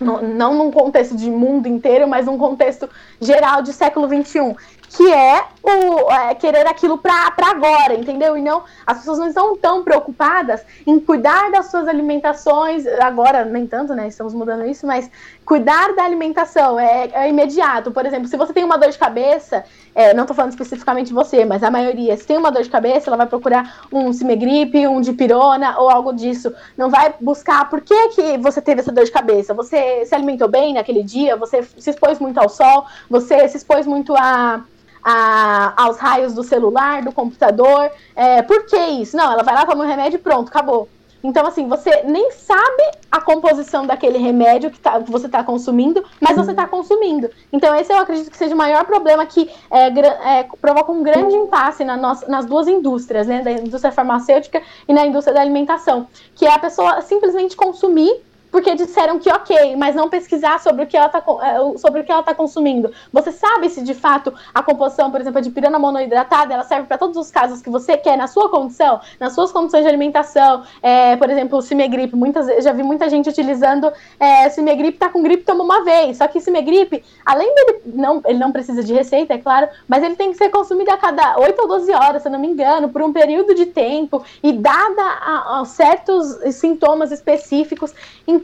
não 0.00 0.54
num 0.54 0.70
contexto 0.70 1.16
de 1.16 1.30
mundo 1.30 1.66
inteiro, 1.68 2.08
mas 2.08 2.26
num 2.26 2.36
contexto 2.36 2.88
geral 3.20 3.62
de 3.62 3.72
século 3.72 4.08
XXI 4.08 4.56
que 4.96 5.12
é 5.12 5.44
o 5.62 6.10
é, 6.10 6.34
querer 6.36 6.66
aquilo 6.66 6.96
para 6.96 7.34
agora, 7.50 7.94
entendeu? 7.94 8.36
E 8.36 8.42
não, 8.42 8.62
as 8.86 8.98
pessoas 8.98 9.18
não 9.18 9.28
estão 9.28 9.56
tão 9.56 9.82
preocupadas 9.82 10.64
em 10.86 11.00
cuidar 11.00 11.50
das 11.50 11.66
suas 11.66 11.88
alimentações, 11.88 12.86
agora 12.86 13.44
nem 13.44 13.66
tanto, 13.66 13.92
né? 13.92 14.06
Estamos 14.06 14.32
mudando 14.34 14.64
isso, 14.66 14.86
mas 14.86 15.10
cuidar 15.44 15.94
da 15.94 16.04
alimentação 16.04 16.78
é, 16.78 17.10
é 17.12 17.28
imediato. 17.28 17.90
Por 17.90 18.04
exemplo, 18.06 18.28
se 18.28 18.36
você 18.36 18.52
tem 18.52 18.64
uma 18.64 18.78
dor 18.78 18.90
de 18.90 18.98
cabeça, 18.98 19.64
é, 19.94 20.14
não 20.14 20.24
estou 20.24 20.34
falando 20.34 20.52
especificamente 20.52 21.12
você, 21.12 21.44
mas 21.44 21.62
a 21.62 21.70
maioria, 21.70 22.16
se 22.16 22.26
tem 22.26 22.36
uma 22.36 22.50
dor 22.50 22.62
de 22.62 22.70
cabeça, 22.70 23.08
ela 23.08 23.16
vai 23.16 23.26
procurar 23.26 23.86
um 23.92 24.12
Cimegripe, 24.12 24.86
um 24.86 25.00
dipirona 25.00 25.78
ou 25.78 25.90
algo 25.90 26.12
disso. 26.12 26.52
Não 26.76 26.90
vai 26.90 27.14
buscar 27.20 27.68
por 27.68 27.80
que, 27.80 28.08
que 28.08 28.38
você 28.38 28.60
teve 28.60 28.80
essa 28.80 28.92
dor 28.92 29.04
de 29.04 29.12
cabeça. 29.12 29.54
Você 29.54 30.04
se 30.06 30.14
alimentou 30.14 30.48
bem 30.48 30.74
naquele 30.74 31.02
dia, 31.02 31.36
você 31.36 31.62
se 31.62 31.90
expôs 31.90 32.18
muito 32.18 32.38
ao 32.38 32.48
sol, 32.48 32.86
você 33.08 33.46
se 33.48 33.56
expôs 33.56 33.86
muito 33.86 34.14
a 34.16 34.64
a, 35.04 35.74
aos 35.76 35.98
raios 35.98 36.32
do 36.32 36.42
celular, 36.42 37.02
do 37.02 37.12
computador. 37.12 37.90
É, 38.16 38.40
por 38.40 38.64
que 38.64 38.76
isso? 38.76 39.14
Não, 39.14 39.30
ela 39.30 39.42
vai 39.42 39.54
lá, 39.54 39.66
toma 39.66 39.84
um 39.84 39.86
remédio 39.86 40.16
e 40.16 40.20
pronto, 40.20 40.48
acabou. 40.48 40.88
Então, 41.24 41.46
assim, 41.46 41.66
você 41.66 42.02
nem 42.02 42.30
sabe 42.32 42.82
a 43.10 43.18
composição 43.18 43.86
daquele 43.86 44.18
remédio 44.18 44.70
que, 44.70 44.78
tá, 44.78 45.02
que 45.02 45.10
você 45.10 45.24
está 45.24 45.42
consumindo, 45.42 46.04
mas 46.20 46.36
você 46.36 46.50
está 46.50 46.68
consumindo. 46.68 47.30
Então, 47.50 47.74
esse 47.74 47.90
eu 47.90 47.96
acredito 47.96 48.30
que 48.30 48.36
seja 48.36 48.54
o 48.54 48.58
maior 48.58 48.84
problema 48.84 49.24
que 49.24 49.50
é, 49.70 49.86
é, 49.86 50.46
provoca 50.60 50.92
um 50.92 51.02
grande 51.02 51.34
impasse 51.34 51.82
na 51.82 51.96
nossa, 51.96 52.28
nas 52.28 52.44
duas 52.44 52.68
indústrias, 52.68 53.26
né? 53.26 53.40
Da 53.40 53.52
indústria 53.52 53.90
farmacêutica 53.90 54.60
e 54.86 54.92
na 54.92 55.06
indústria 55.06 55.32
da 55.32 55.40
alimentação. 55.40 56.06
Que 56.34 56.44
é 56.44 56.52
a 56.52 56.58
pessoa 56.58 57.00
simplesmente 57.00 57.56
consumir 57.56 58.22
porque 58.54 58.72
disseram 58.76 59.18
que 59.18 59.28
ok, 59.28 59.74
mas 59.74 59.96
não 59.96 60.08
pesquisar 60.08 60.60
sobre 60.60 60.84
o 60.84 60.86
que 60.86 60.96
ela 60.96 61.06
está 61.08 61.18
é, 61.18 61.76
sobre 61.76 62.02
o 62.02 62.04
que 62.04 62.12
ela 62.12 62.22
tá 62.22 62.32
consumindo. 62.32 62.88
Você 63.12 63.32
sabe 63.32 63.68
se 63.68 63.82
de 63.82 63.94
fato 63.94 64.32
a 64.54 64.62
composição, 64.62 65.10
por 65.10 65.20
exemplo, 65.20 65.42
de 65.42 65.50
pirana 65.50 65.76
monoidratada, 65.76 66.54
ela 66.54 66.62
serve 66.62 66.86
para 66.86 66.96
todos 66.96 67.16
os 67.16 67.32
casos 67.32 67.60
que 67.60 67.68
você 67.68 67.96
quer 67.96 68.16
na 68.16 68.28
sua 68.28 68.48
condição, 68.48 69.00
nas 69.18 69.34
suas 69.34 69.50
condições 69.50 69.82
de 69.82 69.88
alimentação. 69.88 70.62
É, 70.80 71.16
por 71.16 71.28
exemplo, 71.30 71.60
Cimegripe, 71.62 72.14
muitas 72.14 72.62
já 72.62 72.72
vi 72.72 72.84
muita 72.84 73.10
gente 73.10 73.28
utilizando 73.28 73.92
é, 74.20 74.48
Cimegripe, 74.50 74.98
tá 74.98 75.08
com 75.08 75.20
gripe, 75.20 75.42
toma 75.42 75.64
uma 75.64 75.82
vez. 75.82 76.18
Só 76.18 76.28
que 76.28 76.40
Cimegripe, 76.40 77.02
além 77.26 77.52
dele 77.56 77.80
não, 77.86 78.22
ele 78.24 78.38
não 78.38 78.52
precisa 78.52 78.84
de 78.84 78.94
receita, 78.94 79.34
é 79.34 79.38
claro, 79.38 79.68
mas 79.88 80.04
ele 80.04 80.14
tem 80.14 80.30
que 80.30 80.38
ser 80.38 80.50
consumido 80.50 80.92
a 80.92 80.96
cada 80.96 81.40
8 81.40 81.60
ou 81.60 81.66
12 81.66 81.92
horas, 81.92 82.22
se 82.22 82.28
eu 82.28 82.32
não 82.32 82.38
me 82.38 82.46
engano, 82.46 82.88
por 82.88 83.02
um 83.02 83.12
período 83.12 83.52
de 83.52 83.66
tempo 83.66 84.24
e 84.40 84.52
dada 84.52 85.02
a, 85.02 85.60
a 85.60 85.64
certos 85.64 86.38
sintomas 86.54 87.10
específicos. 87.10 87.92
Então, 88.28 88.43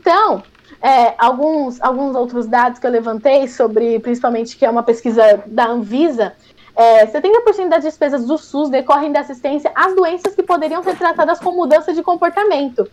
é, 0.82 1.14
alguns, 1.18 1.80
alguns 1.80 2.16
outros 2.16 2.46
dados 2.46 2.78
que 2.78 2.86
eu 2.86 2.90
levantei 2.90 3.46
sobre, 3.48 3.98
principalmente, 4.00 4.56
que 4.56 4.64
é 4.64 4.70
uma 4.70 4.82
pesquisa 4.82 5.42
da 5.46 5.66
Anvisa, 5.66 6.32
é, 6.74 7.06
70% 7.06 7.68
das 7.68 7.84
despesas 7.84 8.24
do 8.26 8.38
SUS 8.38 8.70
decorrem 8.70 9.12
da 9.12 9.20
assistência 9.20 9.70
às 9.74 9.94
doenças 9.94 10.34
que 10.34 10.42
poderiam 10.42 10.82
ser 10.82 10.96
tratadas 10.96 11.38
com 11.38 11.52
mudança 11.52 11.92
de 11.92 12.02
comportamento. 12.02 12.88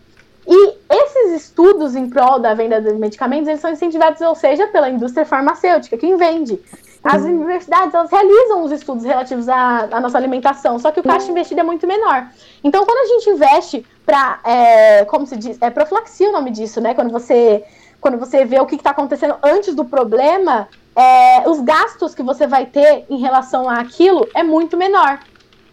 E 0.45 0.75
esses 0.89 1.43
estudos 1.43 1.95
em 1.95 2.09
prol 2.09 2.39
da 2.39 2.53
venda 2.53 2.81
de 2.81 2.93
medicamentos, 2.93 3.47
eles 3.47 3.61
são 3.61 3.71
incentivados, 3.71 4.21
ou 4.21 4.33
seja, 4.35 4.67
pela 4.67 4.89
indústria 4.89 5.25
farmacêutica, 5.25 5.97
quem 5.97 6.15
vende. 6.15 6.59
As 7.03 7.23
universidades, 7.23 7.93
elas 7.93 8.09
realizam 8.09 8.63
os 8.63 8.71
estudos 8.71 9.03
relativos 9.03 9.47
à, 9.47 9.87
à 9.91 9.99
nossa 9.99 10.17
alimentação, 10.17 10.79
só 10.79 10.91
que 10.91 10.99
o 10.99 11.03
caixa 11.03 11.29
investido 11.29 11.61
é 11.61 11.63
muito 11.63 11.85
menor. 11.85 12.27
Então, 12.63 12.85
quando 12.85 12.97
a 12.97 13.13
gente 13.13 13.29
investe 13.29 13.85
para, 14.07 14.39
é, 14.45 15.03
como 15.03 15.27
se 15.27 15.35
diz, 15.35 15.57
é 15.59 15.69
profilaxia 15.69 16.29
o 16.29 16.31
nome 16.31 16.49
disso, 16.49 16.79
né? 16.79 16.93
Quando 16.93 17.11
você, 17.11 17.61
quando 17.99 18.17
você 18.17 18.45
vê 18.45 18.57
o 18.57 18.65
que 18.65 18.75
está 18.75 18.91
acontecendo 18.91 19.35
antes 19.43 19.75
do 19.75 19.83
problema, 19.83 20.69
é, 20.95 21.47
os 21.47 21.59
gastos 21.59 22.15
que 22.15 22.23
você 22.23 22.47
vai 22.47 22.65
ter 22.65 23.03
em 23.09 23.19
relação 23.19 23.69
àquilo 23.69 24.25
é 24.33 24.43
muito 24.43 24.77
menor. 24.77 25.19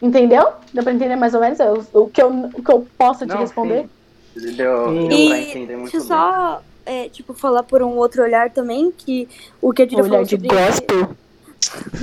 Entendeu? 0.02 0.48
Deu 0.72 0.82
pra 0.82 0.92
entender 0.92 1.14
mais 1.14 1.32
ou 1.32 1.40
menos 1.40 1.60
o, 1.60 2.00
o 2.00 2.10
que, 2.10 2.20
eu, 2.20 2.28
o 2.52 2.60
que 2.60 2.72
eu 2.72 2.84
posso 2.98 3.24
te 3.24 3.32
Não, 3.32 3.38
responder? 3.38 3.88
sim. 4.36 4.56
Deu, 4.56 4.86
deu 4.86 5.06
pra 5.06 5.38
E 5.38 5.50
entender 5.50 5.76
muito 5.76 5.92
deixa 5.92 5.96
eu 5.98 6.00
só, 6.00 6.60
é, 6.84 7.08
tipo, 7.08 7.34
falar 7.34 7.62
por 7.62 7.84
um 7.84 7.96
outro 7.96 8.20
olhar 8.20 8.50
também, 8.50 8.90
que 8.90 9.28
o 9.62 9.72
que 9.72 9.82
a 9.82 9.86
Dira 9.86 10.02
Olhar 10.02 10.10
falou 10.10 10.24
de 10.24 10.30
sobre... 10.32 10.48
gospel. 10.48 11.16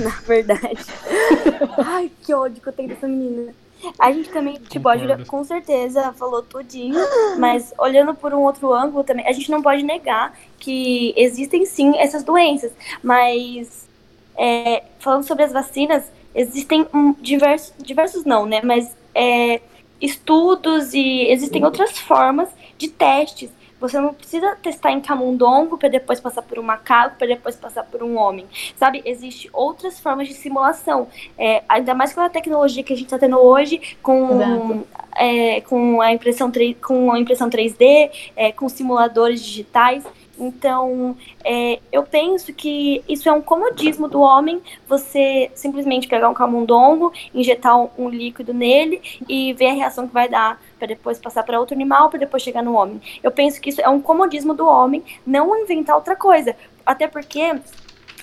Na 0.02 0.10
verdade. 0.26 0.86
Ai, 1.84 2.10
que 2.22 2.32
ódio 2.32 2.62
que 2.62 2.68
eu 2.70 2.72
tenho 2.72 2.88
dessa 2.88 3.06
menina. 3.06 3.52
A 3.98 4.12
gente 4.12 4.30
também, 4.30 4.54
tipo, 4.54 4.88
a 4.88 4.96
Júlia 4.96 5.16
Concordo. 5.16 5.30
com 5.30 5.44
certeza 5.44 6.12
falou 6.12 6.42
tudinho, 6.42 6.98
mas 7.38 7.72
olhando 7.78 8.14
por 8.14 8.32
um 8.32 8.42
outro 8.42 8.72
ângulo 8.72 9.04
também, 9.04 9.26
a 9.26 9.32
gente 9.32 9.50
não 9.50 9.62
pode 9.62 9.82
negar 9.82 10.36
que 10.58 11.12
existem 11.16 11.64
sim 11.66 11.96
essas 11.98 12.22
doenças, 12.22 12.72
mas 13.02 13.88
é, 14.36 14.84
falando 14.98 15.24
sobre 15.24 15.44
as 15.44 15.52
vacinas, 15.52 16.04
existem 16.34 16.86
um, 16.94 17.12
diversos, 17.14 17.74
diversos 17.78 18.24
não, 18.24 18.46
né, 18.46 18.60
mas 18.62 18.96
é, 19.14 19.60
estudos 20.00 20.94
e 20.94 21.26
existem 21.30 21.64
outras 21.64 21.98
formas 21.98 22.48
de 22.76 22.88
testes. 22.88 23.50
Você 23.82 24.00
não 24.00 24.14
precisa 24.14 24.54
testar 24.62 24.92
em 24.92 25.00
camundongo 25.00 25.76
para 25.76 25.88
depois 25.88 26.20
passar 26.20 26.40
por 26.42 26.56
um 26.56 26.62
macaco, 26.62 27.16
para 27.18 27.26
depois 27.26 27.56
passar 27.56 27.82
por 27.82 28.00
um 28.00 28.16
homem. 28.16 28.46
Sabe? 28.76 29.02
Existem 29.04 29.50
outras 29.52 29.98
formas 29.98 30.28
de 30.28 30.34
simulação. 30.34 31.08
É, 31.36 31.64
ainda 31.68 31.92
mais 31.92 32.14
com 32.14 32.20
a 32.20 32.30
tecnologia 32.30 32.84
que 32.84 32.92
a 32.92 32.96
gente 32.96 33.06
está 33.06 33.18
tendo 33.18 33.38
hoje, 33.38 33.96
com, 34.00 34.84
é, 35.16 35.60
com, 35.62 36.00
a 36.00 36.12
impressão 36.12 36.48
3, 36.48 36.76
com 36.80 37.10
a 37.10 37.18
impressão 37.18 37.50
3D, 37.50 38.10
é, 38.36 38.52
com 38.52 38.68
simuladores 38.68 39.42
digitais. 39.42 40.04
Então, 40.38 41.16
é, 41.44 41.78
eu 41.92 42.02
penso 42.02 42.52
que 42.52 43.02
isso 43.08 43.28
é 43.28 43.32
um 43.32 43.42
comodismo 43.42 44.08
do 44.08 44.20
homem, 44.20 44.60
você 44.88 45.50
simplesmente 45.54 46.08
pegar 46.08 46.28
um 46.28 46.34
camundongo, 46.34 47.12
injetar 47.34 47.78
um, 47.78 47.88
um 47.98 48.08
líquido 48.08 48.54
nele 48.54 49.00
e 49.28 49.52
ver 49.52 49.68
a 49.68 49.72
reação 49.72 50.08
que 50.08 50.14
vai 50.14 50.28
dar 50.28 50.60
para 50.78 50.88
depois 50.88 51.18
passar 51.18 51.42
para 51.42 51.60
outro 51.60 51.74
animal, 51.74 52.08
para 52.08 52.18
depois 52.18 52.42
chegar 52.42 52.62
no 52.62 52.74
homem. 52.74 53.00
Eu 53.22 53.30
penso 53.30 53.60
que 53.60 53.70
isso 53.70 53.80
é 53.80 53.88
um 53.88 54.00
comodismo 54.00 54.54
do 54.54 54.66
homem, 54.66 55.02
não 55.26 55.56
inventar 55.56 55.96
outra 55.96 56.16
coisa. 56.16 56.56
Até 56.84 57.06
porque 57.06 57.54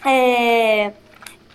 é, 0.06 0.92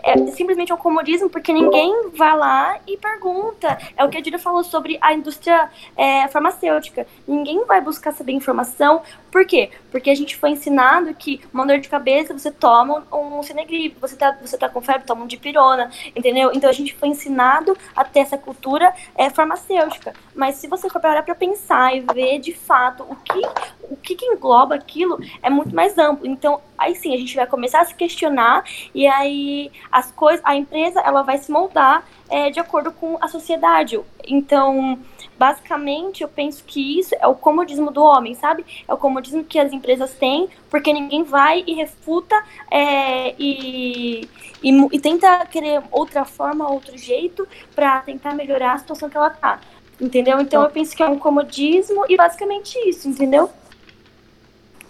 é 0.05 0.26
simplesmente 0.32 0.70
um 0.70 0.76
comodismo, 0.76 1.30
porque 1.30 1.50
ninguém 1.50 2.11
vai 2.14 2.36
lá 2.36 2.78
e 2.86 2.96
pergunta. 2.96 3.78
É 3.96 4.05
o 4.05 4.11
que 4.11 4.18
a 4.18 4.20
Dira 4.20 4.38
falou 4.38 4.62
sobre 4.62 4.98
a 5.00 5.14
indústria 5.14 5.70
é, 5.96 6.28
farmacêutica. 6.28 7.07
Ninguém 7.26 7.64
vai 7.64 7.80
buscar 7.80 8.12
saber 8.12 8.32
informação. 8.32 9.02
Por 9.35 9.45
quê? 9.45 9.68
Porque 9.91 10.11
a 10.11 10.14
gente 10.14 10.37
foi 10.37 10.51
ensinado 10.51 11.12
que 11.12 11.41
uma 11.53 11.66
dor 11.66 11.80
de 11.80 11.89
cabeça 11.89 12.32
você 12.32 12.53
toma 12.53 13.05
um, 13.12 13.43
Cinegripe, 13.43 13.99
você 14.01 14.14
tá, 14.14 14.39
você 14.41 14.57
tá 14.57 14.68
com 14.68 14.80
febre, 14.80 15.05
toma 15.05 15.24
um 15.24 15.26
dipirona, 15.26 15.91
entendeu? 16.14 16.53
Então 16.55 16.70
a 16.70 16.72
gente 16.72 16.95
foi 16.95 17.09
ensinado 17.09 17.76
a 17.97 18.05
ter 18.05 18.20
essa 18.20 18.39
cultura 18.39 18.95
é, 19.16 19.28
farmacêutica. 19.30 20.12
Mas 20.37 20.55
se 20.55 20.68
você 20.68 20.89
for 20.89 21.01
parar 21.01 21.24
para 21.24 21.35
pensar 21.35 21.97
e 21.97 22.03
ver 22.14 22.39
de 22.39 22.53
fato 22.53 23.03
o 23.03 23.16
que, 23.16 23.43
o 23.91 23.97
que, 23.97 24.14
que 24.14 24.24
engloba 24.24 24.76
aquilo, 24.76 25.18
é 25.43 25.51
muito 25.51 25.74
mais 25.74 25.99
amplo. 25.99 26.28
Então, 26.28 26.61
aí 26.78 26.95
sim, 26.95 27.12
a 27.12 27.18
gente 27.18 27.35
vai 27.35 27.49
começar 27.49 27.80
a 27.80 27.85
se 27.85 27.95
questionar 27.97 28.62
e 28.95 29.05
aí 29.05 29.72
as 29.91 30.12
coisas, 30.12 30.41
a 30.45 30.55
empresa 30.55 31.01
ela 31.01 31.22
vai 31.22 31.39
se 31.39 31.51
moldar 31.51 32.07
é, 32.30 32.51
de 32.51 32.61
acordo 32.61 32.93
com 32.93 33.18
a 33.20 33.26
sociedade. 33.26 34.01
Então, 34.28 34.97
basicamente, 35.39 36.22
eu 36.22 36.28
penso 36.28 36.62
que 36.64 36.99
isso 36.99 37.14
é 37.20 37.26
o 37.26 37.35
comodismo 37.35 37.91
do 37.91 38.03
homem, 38.03 38.35
sabe? 38.35 38.64
É 38.87 38.93
o 38.93 38.97
comodismo 38.97 39.45
que 39.45 39.59
as 39.59 39.72
empresas 39.72 40.12
têm, 40.14 40.49
porque 40.70 40.93
ninguém 40.93 41.22
vai 41.24 41.64
e 41.66 41.74
refuta 41.74 42.35
é, 42.70 43.35
e, 43.39 44.28
e, 44.62 44.70
e 44.93 45.01
tenta 45.01 45.45
querer 45.47 45.82
outra 45.91 46.24
forma, 46.24 46.70
outro 46.70 46.97
jeito, 46.97 47.47
para 47.74 48.01
tentar 48.01 48.35
melhorar 48.35 48.74
a 48.74 48.78
situação 48.78 49.11
que 49.11 49.16
ela 49.16 49.30
tá. 49.30 49.61
Entendeu? 50.01 50.41
Então 50.41 50.62
eu 50.62 50.70
penso 50.70 50.97
que 50.97 51.03
é 51.03 51.09
um 51.09 51.18
comodismo 51.18 52.05
e 52.09 52.16
basicamente 52.16 52.76
isso, 52.89 53.09
entendeu? 53.09 53.51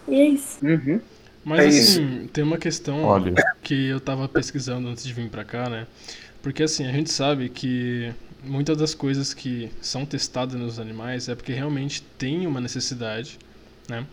E 0.08 0.14
é 0.14 0.24
isso. 0.28 0.64
Uhum. 0.64 1.00
Mas 1.44 1.60
É 1.60 1.68
isso. 1.68 2.00
assim, 2.00 2.26
tem 2.32 2.42
uma 2.42 2.56
questão 2.56 3.04
Olha. 3.04 3.34
que 3.62 3.88
eu 3.88 4.00
tava 4.00 4.26
pesquisando 4.28 4.88
antes 4.88 5.04
de 5.04 5.12
vir 5.12 5.28
pra 5.28 5.44
cá, 5.44 5.68
né? 5.68 5.86
Porque 6.42 6.62
assim, 6.62 6.86
a 6.86 6.92
gente 6.92 7.10
sabe 7.10 7.48
que 7.50 8.12
muitas 8.46 8.76
das 8.76 8.94
coisas 8.94 9.34
que 9.34 9.70
são 9.80 10.04
testadas 10.04 10.58
nos 10.58 10.78
animais 10.78 11.28
é 11.28 11.34
porque 11.34 11.52
realmente 11.52 12.02
tem 12.18 12.46
uma 12.46 12.60
necessidade, 12.60 13.38
né? 13.88 14.06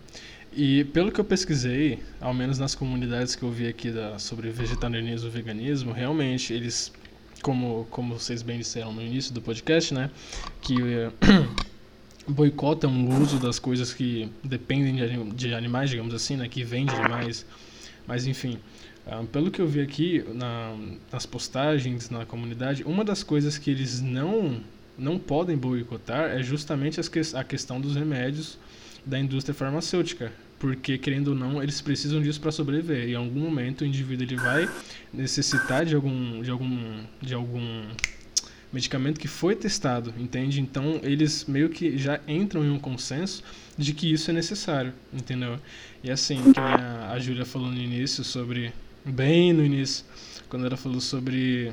E 0.54 0.84
pelo 0.86 1.12
que 1.12 1.20
eu 1.20 1.24
pesquisei, 1.24 2.00
ao 2.20 2.34
menos 2.34 2.60
nas 2.60 2.76
comunidades 2.76 3.36
que 3.36 3.44
eu 3.44 3.52
vi 3.52 3.68
aqui 3.68 3.90
da, 3.90 4.20
sobre 4.20 4.50
vegetarianismo 4.50 5.30
e 5.30 5.32
veganismo, 5.32 5.94
realmente 5.94 6.54
eles, 6.54 6.92
como, 7.42 7.88
como 7.90 8.20
vocês 8.20 8.42
bem 8.42 8.58
disseram 8.58 8.92
no 8.92 9.02
início 9.02 9.34
do 9.34 9.42
podcast, 9.42 9.94
né? 9.94 10.12
Que 10.62 10.76
eh, 10.82 11.12
boicotam 12.28 13.06
o 13.06 13.22
uso 13.22 13.40
das 13.40 13.60
coisas 13.60 13.94
que 13.94 14.30
dependem 14.44 14.96
de, 14.96 15.32
de 15.36 15.54
animais, 15.54 15.90
digamos 15.90 16.14
assim, 16.14 16.36
né? 16.36 16.50
Que 16.50 16.66
vêm 16.66 16.86
de 16.86 16.96
animais. 16.96 17.46
Mas 18.06 18.28
enfim, 18.28 18.60
ah, 19.08 19.24
pelo 19.32 19.50
que 19.52 19.60
eu 19.62 19.68
vi 19.68 19.82
aqui 19.82 20.24
na- 20.34 20.76
nas 21.12 21.26
postagens 21.26 22.10
na 22.10 22.26
comunidade, 22.26 22.84
uma 22.84 23.04
das 23.04 23.24
coisas 23.24 23.58
que 23.58 23.70
eles 23.72 24.02
não 24.02 24.60
não 24.98 25.18
podem 25.18 25.58
boicotar 25.58 26.30
é 26.32 26.44
justamente 26.44 27.00
que- 27.10 27.22
a 27.36 27.44
questão 27.44 27.82
dos 27.82 27.96
remédios 27.96 28.58
da 29.04 29.18
indústria 29.18 29.56
farmacêutica, 29.56 30.32
porque 30.60 30.96
querendo 30.98 31.30
ou 31.30 31.36
não, 31.36 31.64
eles 31.64 31.82
precisam 31.82 32.22
disso 32.22 32.40
para 32.40 32.52
sobreviver. 32.52 33.08
E 33.08 33.14
em 33.14 33.16
algum 33.16 33.40
momento 33.40 33.82
o 33.82 33.86
indivíduo 33.86 34.24
ele 34.26 34.36
vai 34.36 34.70
necessitar 35.12 35.86
de 35.86 35.96
algum 35.96 36.42
de 36.44 36.52
algum 36.52 37.00
de 37.20 37.34
algum 37.34 37.84
medicamento 38.72 39.20
que 39.20 39.28
foi 39.28 39.56
testado, 39.56 40.14
entende? 40.20 40.62
Então 40.62 41.00
eles 41.04 41.46
meio 41.46 41.70
que 41.70 41.98
já 41.98 42.20
entram 42.28 42.64
em 42.64 42.70
um 42.70 42.78
consenso 42.80 43.44
de 43.78 43.94
que 43.94 44.12
isso 44.12 44.30
é 44.30 44.34
necessário, 44.34 44.94
entendeu? 45.12 45.58
E 46.04 46.12
assim, 46.12 46.52
que 46.54 46.60
a, 46.60 47.12
a 47.12 47.20
Júlia 47.20 47.46
falou 47.46 47.70
no 47.72 47.78
início 47.80 48.24
sobre. 48.24 48.72
Bem 49.06 49.54
no 49.54 49.64
início, 49.66 50.06
quando 50.50 50.66
ela 50.66 50.78
falou 50.78 51.02
sobre. 51.02 51.72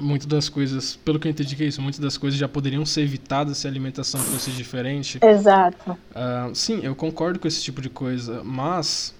Muitas 0.00 0.28
das 0.28 0.48
coisas, 0.48 0.94
pelo 0.94 1.18
que 1.18 1.26
eu 1.26 1.30
entendi 1.30 1.56
que 1.56 1.64
é 1.64 1.66
isso, 1.66 1.82
muitas 1.82 1.98
das 1.98 2.16
coisas 2.16 2.38
já 2.38 2.46
poderiam 2.46 2.86
ser 2.86 3.00
evitadas 3.00 3.58
se 3.58 3.66
a 3.66 3.70
alimentação 3.70 4.20
fosse 4.20 4.48
diferente. 4.52 5.18
Exato. 5.20 5.98
Ah, 6.14 6.50
sim, 6.54 6.78
eu 6.84 6.94
concordo 6.94 7.40
com 7.40 7.48
esse 7.48 7.60
tipo 7.60 7.82
de 7.82 7.90
coisa, 7.90 8.44
mas 8.44 9.12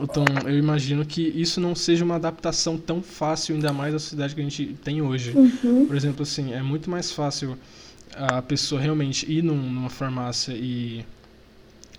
então, 0.00 0.24
eu 0.46 0.58
imagino 0.58 1.04
que 1.04 1.20
isso 1.22 1.60
não 1.60 1.74
seja 1.74 2.04
uma 2.04 2.16
adaptação 2.16 2.76
tão 2.76 3.02
fácil, 3.02 3.54
ainda 3.54 3.72
mais 3.72 3.92
na 3.92 3.98
sociedade 4.00 4.34
que 4.34 4.40
a 4.40 4.44
gente 4.44 4.66
tem 4.82 5.00
hoje. 5.02 5.32
Por 5.86 5.94
exemplo, 5.94 6.22
assim, 6.22 6.52
é 6.52 6.62
muito 6.62 6.90
mais 6.90 7.12
fácil 7.12 7.56
a 8.16 8.42
pessoa 8.42 8.80
realmente 8.80 9.30
ir 9.30 9.42
num- 9.42 9.70
numa 9.70 9.90
farmácia 9.90 10.52
e 10.54 11.04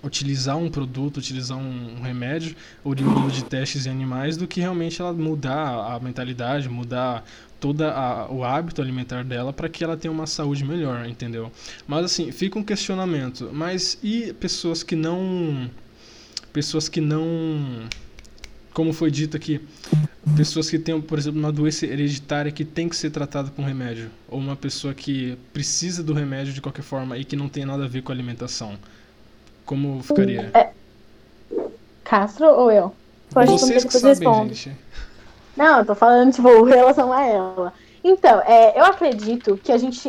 utilizar 0.04 0.56
um 0.56 0.70
produto, 0.70 1.18
utilizar 1.18 1.58
um, 1.58 2.00
remédio 2.02 2.54
oriundo 2.82 3.30
de 3.30 3.44
testes 3.44 3.86
em 3.86 3.90
animais 3.90 4.36
do 4.36 4.46
que 4.46 4.60
realmente 4.60 5.00
ela 5.00 5.12
mudar 5.12 5.94
a 5.94 6.00
mentalidade, 6.00 6.68
mudar 6.68 7.24
toda 7.60 7.92
a, 7.92 8.30
o 8.30 8.44
hábito 8.44 8.82
alimentar 8.82 9.24
dela 9.24 9.52
para 9.52 9.68
que 9.68 9.82
ela 9.82 9.96
tenha 9.96 10.12
uma 10.12 10.26
saúde 10.26 10.64
melhor, 10.64 11.06
entendeu? 11.06 11.50
Mas 11.86 12.04
assim, 12.04 12.30
fica 12.30 12.58
um 12.58 12.62
questionamento, 12.62 13.50
mas 13.52 13.98
e 14.02 14.32
pessoas 14.34 14.82
que 14.82 14.94
não 14.94 15.70
pessoas 16.52 16.88
que 16.88 17.00
não 17.00 17.88
como 18.74 18.92
foi 18.92 19.08
dito 19.08 19.36
aqui, 19.36 19.60
pessoas 20.36 20.68
que 20.68 20.80
têm, 20.80 21.00
por 21.00 21.16
exemplo, 21.16 21.38
uma 21.38 21.52
doença 21.52 21.86
hereditária 21.86 22.50
que 22.50 22.64
tem 22.64 22.88
que 22.88 22.96
ser 22.96 23.10
tratada 23.10 23.48
com 23.50 23.62
remédio, 23.62 24.10
ou 24.28 24.40
uma 24.40 24.56
pessoa 24.56 24.92
que 24.92 25.38
precisa 25.52 26.02
do 26.02 26.12
remédio 26.12 26.52
de 26.52 26.60
qualquer 26.60 26.82
forma 26.82 27.16
e 27.16 27.24
que 27.24 27.36
não 27.36 27.48
tem 27.48 27.64
nada 27.64 27.84
a 27.84 27.88
ver 27.88 28.02
com 28.02 28.10
alimentação. 28.10 28.76
Como 29.64 30.02
ficaria? 30.02 30.72
Castro 32.04 32.46
ou 32.46 32.70
eu? 32.70 32.94
Pode 33.32 33.50
Vocês 33.50 33.84
que 33.84 33.98
sabem, 33.98 34.48
gente. 34.48 34.76
Não, 35.56 35.78
eu 35.78 35.86
tô 35.86 35.94
falando, 35.94 36.32
tipo, 36.32 36.48
em 36.68 36.72
relação 36.72 37.12
a 37.12 37.22
ela. 37.22 37.72
Então, 38.06 38.38
é, 38.44 38.78
eu 38.78 38.84
acredito 38.84 39.58
que 39.64 39.72
a 39.72 39.78
gente, 39.78 40.06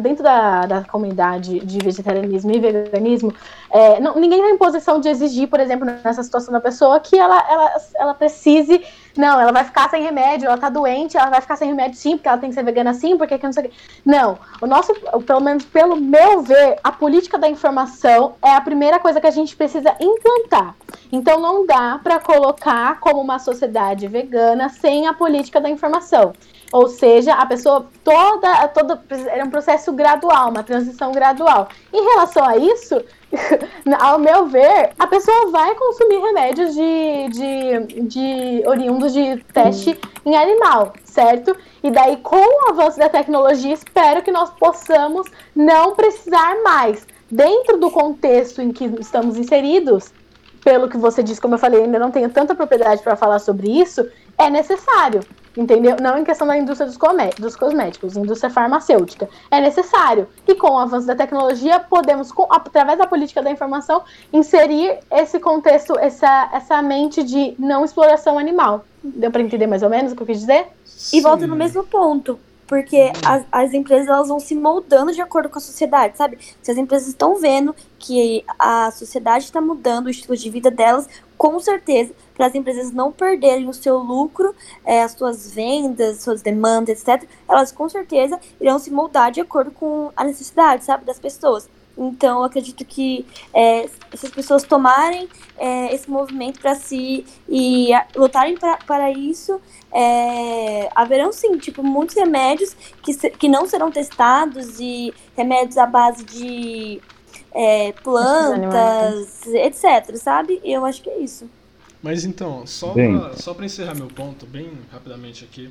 dentro 0.00 0.22
da, 0.22 0.66
da 0.66 0.84
comunidade 0.84 1.60
de 1.60 1.78
vegetarianismo 1.78 2.52
e 2.52 2.60
veganismo, 2.60 3.32
é, 3.70 3.98
não- 4.00 4.16
ninguém 4.16 4.42
tá 4.42 4.50
em 4.50 4.58
posição 4.58 5.00
de 5.00 5.08
exigir, 5.08 5.48
por 5.48 5.58
exemplo, 5.58 5.86
nessa 5.86 6.22
situação 6.22 6.52
da 6.52 6.60
pessoa, 6.60 7.00
que 7.00 7.16
ela, 7.18 7.42
ela, 7.50 7.72
ela 7.96 8.14
precise. 8.14 8.84
Não, 9.16 9.40
ela 9.40 9.50
vai 9.50 9.64
ficar 9.64 9.88
sem 9.88 10.02
remédio, 10.02 10.46
ela 10.46 10.58
tá 10.58 10.68
doente, 10.68 11.16
ela 11.16 11.30
vai 11.30 11.40
ficar 11.40 11.56
sem 11.56 11.68
remédio 11.68 11.96
sim, 11.96 12.18
porque 12.18 12.28
ela 12.28 12.36
tem 12.36 12.50
que 12.50 12.54
ser 12.54 12.62
vegana 12.62 12.92
sim, 12.92 13.16
porque 13.16 13.38
que 13.38 13.46
não 13.46 13.52
sei 13.52 13.64
o 13.64 13.68
quê. 13.70 13.74
Não, 14.04 14.38
o 14.60 14.66
nosso, 14.66 14.92
pelo 15.26 15.40
menos 15.40 15.64
pelo 15.64 15.96
meu 15.96 16.42
ver, 16.42 16.76
a 16.84 16.92
política 16.92 17.38
da 17.38 17.48
informação 17.48 18.34
é 18.42 18.50
a 18.50 18.60
primeira 18.60 18.98
coisa 19.00 19.18
que 19.18 19.26
a 19.26 19.30
gente 19.30 19.56
precisa 19.56 19.96
implantar. 19.98 20.74
Então 21.10 21.40
não 21.40 21.64
dá 21.64 21.98
para 22.02 22.20
colocar 22.20 23.00
como 23.00 23.22
uma 23.22 23.38
sociedade 23.38 24.06
vegana 24.06 24.68
sem 24.68 25.06
a 25.06 25.14
política 25.14 25.58
da 25.62 25.70
informação. 25.70 26.34
Ou 26.72 26.88
seja, 26.88 27.32
a 27.34 27.46
pessoa 27.46 27.86
toda, 28.02 28.68
toda 28.68 29.00
é 29.28 29.42
um 29.42 29.50
processo 29.50 29.92
gradual, 29.92 30.50
uma 30.50 30.62
transição 30.62 31.12
gradual. 31.12 31.68
Em 31.92 32.02
relação 32.02 32.44
a 32.44 32.56
isso, 32.56 33.02
ao 34.00 34.18
meu 34.18 34.46
ver, 34.46 34.90
a 34.98 35.06
pessoa 35.06 35.50
vai 35.50 35.74
consumir 35.74 36.18
remédios 36.18 36.74
de, 36.74 37.28
de, 37.28 38.02
de 38.02 38.62
oriundos 38.66 39.12
de 39.12 39.36
teste 39.52 39.98
em 40.24 40.36
animal, 40.36 40.92
certo? 41.04 41.56
E 41.82 41.90
daí, 41.90 42.16
com 42.18 42.36
o 42.36 42.70
avanço 42.70 42.98
da 42.98 43.08
tecnologia, 43.08 43.72
espero 43.72 44.22
que 44.22 44.32
nós 44.32 44.50
possamos 44.50 45.28
não 45.54 45.94
precisar 45.94 46.62
mais. 46.62 47.06
Dentro 47.30 47.78
do 47.78 47.90
contexto 47.90 48.62
em 48.62 48.72
que 48.72 48.84
estamos 49.00 49.36
inseridos, 49.36 50.12
pelo 50.66 50.88
que 50.88 50.98
você 50.98 51.22
disse, 51.22 51.40
como 51.40 51.54
eu 51.54 51.58
falei, 51.60 51.84
ainda 51.84 51.96
não 51.96 52.10
tenho 52.10 52.28
tanta 52.28 52.52
propriedade 52.52 53.00
para 53.00 53.14
falar 53.14 53.38
sobre 53.38 53.70
isso, 53.70 54.04
é 54.36 54.50
necessário 54.50 55.20
entendeu? 55.56 55.96
Não 56.00 56.18
em 56.18 56.24
questão 56.24 56.46
da 56.46 56.56
indústria 56.56 56.86
dos, 56.86 56.98
dos 57.38 57.56
cosméticos, 57.56 58.14
indústria 58.14 58.50
farmacêutica. 58.50 59.26
É 59.50 59.58
necessário. 59.58 60.28
E 60.46 60.54
com 60.54 60.72
o 60.72 60.78
avanço 60.78 61.06
da 61.06 61.16
tecnologia, 61.16 61.80
podemos, 61.80 62.30
com, 62.30 62.46
através 62.50 62.98
da 62.98 63.06
política 63.06 63.42
da 63.42 63.50
informação, 63.50 64.02
inserir 64.30 64.98
esse 65.10 65.40
contexto, 65.40 65.98
essa, 65.98 66.50
essa 66.52 66.82
mente 66.82 67.22
de 67.22 67.54
não 67.58 67.86
exploração 67.86 68.38
animal. 68.38 68.84
Deu 69.02 69.30
para 69.30 69.40
entender 69.40 69.66
mais 69.66 69.82
ou 69.82 69.88
menos 69.88 70.12
o 70.12 70.16
que 70.16 70.22
eu 70.22 70.26
quis 70.26 70.40
dizer? 70.40 70.66
Sim. 70.84 71.16
E 71.16 71.20
volta 71.22 71.46
no 71.46 71.56
mesmo 71.56 71.84
ponto. 71.84 72.38
Porque 72.66 73.12
as, 73.24 73.44
as 73.52 73.72
empresas 73.72 74.08
elas 74.08 74.28
vão 74.28 74.40
se 74.40 74.54
moldando 74.54 75.12
de 75.12 75.20
acordo 75.20 75.48
com 75.48 75.58
a 75.58 75.60
sociedade, 75.60 76.16
sabe? 76.16 76.38
Se 76.62 76.70
as 76.70 76.76
empresas 76.76 77.08
estão 77.08 77.36
vendo 77.36 77.74
que 77.98 78.44
a 78.58 78.90
sociedade 78.90 79.44
está 79.44 79.60
mudando 79.60 80.06
o 80.06 80.10
estilo 80.10 80.36
de 80.36 80.50
vida 80.50 80.70
delas, 80.70 81.08
com 81.38 81.60
certeza, 81.60 82.12
para 82.34 82.46
as 82.46 82.54
empresas 82.54 82.92
não 82.92 83.12
perderem 83.12 83.68
o 83.68 83.74
seu 83.74 83.98
lucro, 83.98 84.54
é, 84.84 85.02
as 85.02 85.12
suas 85.12 85.52
vendas, 85.52 86.22
suas 86.22 86.42
demandas, 86.42 87.00
etc., 87.00 87.28
elas 87.48 87.70
com 87.72 87.88
certeza 87.88 88.40
irão 88.60 88.78
se 88.78 88.90
moldar 88.90 89.30
de 89.30 89.40
acordo 89.40 89.70
com 89.70 90.10
a 90.16 90.24
necessidade, 90.24 90.84
sabe, 90.84 91.04
das 91.04 91.18
pessoas. 91.18 91.68
Então, 91.96 92.40
eu 92.40 92.44
acredito 92.44 92.84
que 92.84 93.24
é, 93.54 93.88
se 94.16 94.26
as 94.26 94.32
pessoas 94.32 94.62
tomarem 94.62 95.28
é, 95.58 95.94
esse 95.94 96.10
movimento 96.10 96.60
para 96.60 96.74
si 96.74 97.24
e 97.48 97.90
lutarem 98.14 98.56
pra, 98.56 98.78
para 98.78 99.10
isso, 99.10 99.60
é, 99.92 100.88
haverão 100.94 101.32
sim, 101.32 101.56
tipo, 101.58 101.82
muitos 101.82 102.16
remédios 102.16 102.76
que, 103.02 103.12
se, 103.12 103.30
que 103.30 103.48
não 103.48 103.66
serão 103.66 103.90
testados 103.90 104.78
e 104.80 105.12
remédios 105.36 105.78
à 105.78 105.86
base 105.86 106.24
de 106.24 107.00
é, 107.52 107.92
plantas, 107.92 109.46
etc, 109.46 110.16
sabe? 110.16 110.60
Eu 110.64 110.84
acho 110.84 111.02
que 111.02 111.10
é 111.10 111.18
isso. 111.18 111.48
Mas 112.02 112.24
então, 112.24 112.66
só 112.66 112.92
pra, 112.92 113.32
só 113.34 113.54
para 113.54 113.64
encerrar 113.64 113.94
meu 113.94 114.08
ponto, 114.08 114.46
bem 114.46 114.70
rapidamente 114.92 115.44
aqui, 115.44 115.70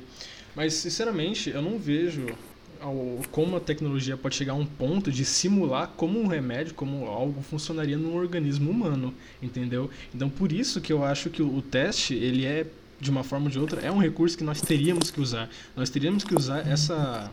mas 0.54 0.74
sinceramente 0.74 1.50
eu 1.50 1.62
não 1.62 1.78
vejo 1.78 2.26
como 3.30 3.56
a 3.56 3.60
tecnologia 3.60 4.16
pode 4.16 4.36
chegar 4.36 4.52
a 4.52 4.56
um 4.56 4.66
ponto 4.66 5.10
de 5.10 5.24
simular 5.24 5.88
como 5.96 6.20
um 6.20 6.26
remédio, 6.26 6.74
como 6.74 7.06
algo 7.06 7.42
funcionaria 7.42 7.96
num 7.96 8.16
organismo 8.16 8.70
humano, 8.70 9.14
entendeu? 9.42 9.90
Então 10.14 10.28
por 10.28 10.52
isso 10.52 10.80
que 10.80 10.92
eu 10.92 11.04
acho 11.04 11.30
que 11.30 11.42
o 11.42 11.62
teste, 11.62 12.14
ele 12.14 12.44
é 12.44 12.66
de 12.98 13.10
uma 13.10 13.22
forma 13.22 13.46
ou 13.46 13.50
de 13.50 13.58
outra, 13.58 13.80
é 13.80 13.90
um 13.90 13.98
recurso 13.98 14.36
que 14.38 14.44
nós 14.44 14.60
teríamos 14.60 15.10
que 15.10 15.20
usar. 15.20 15.50
Nós 15.74 15.90
teríamos 15.90 16.24
que 16.24 16.34
usar 16.34 16.66
essa 16.66 17.30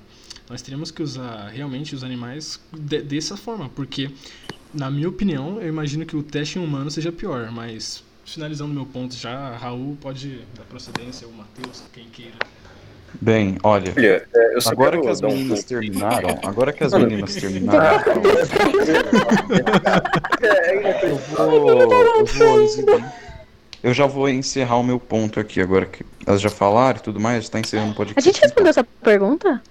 nós 0.50 0.62
teríamos 0.62 0.92
que 0.92 1.02
usar 1.02 1.48
realmente 1.48 1.96
os 1.96 2.04
animais 2.04 2.60
de, 2.72 3.02
dessa 3.02 3.38
forma, 3.38 3.70
porque 3.70 4.12
na 4.74 4.90
minha 4.90 5.08
opinião, 5.08 5.62
eu 5.62 5.68
imagino 5.70 6.06
que 6.06 6.16
o 6.16 6.24
teste 6.24 6.58
em 6.58 6.64
humano 6.64 6.90
seja 6.90 7.12
pior, 7.12 7.52
mas 7.52 8.04
finalizando 8.26 8.74
meu 8.74 8.86
ponto 8.86 9.16
já, 9.16 9.56
Raul 9.56 9.98
pode 10.02 10.40
dar 10.56 10.64
procedência, 10.64 11.28
o 11.28 11.34
Matheus, 11.34 11.84
quem 11.94 12.10
queira. 12.10 12.38
Bem, 13.22 13.58
olha, 13.64 13.94
olha 13.96 14.28
é, 14.34 14.58
agora 14.66 15.00
que 15.00 15.08
as 15.08 15.22
meninas 15.22 15.60
um... 15.60 15.64
terminaram, 15.64 16.40
agora 16.44 16.74
que 16.74 16.84
as 16.84 16.94
meninas 16.94 17.36
terminaram, 17.36 18.04
eu 21.04 21.16
vou, 21.16 21.70
eu 21.70 21.88
vou 22.26 23.04
eu 23.84 23.94
já 23.94 24.08
vou 24.08 24.30
encerrar 24.30 24.78
o 24.78 24.84
meu 24.84 24.98
ponto 24.98 25.40
aqui 25.42 25.60
agora 25.60 25.86
que 25.86 26.06
elas 26.26 26.40
já 26.40 26.50
falaram 26.50 27.00
e 27.00 27.02
tudo 27.02 27.20
mais, 27.20 27.44
está 27.44 27.60
encerrando 27.60 27.92
o 27.92 27.96
podcast. 27.96 28.28
A 28.28 28.32
gente 28.32 28.42
respondeu 28.42 28.70
essa 28.70 28.84
pergunta? 28.84 29.62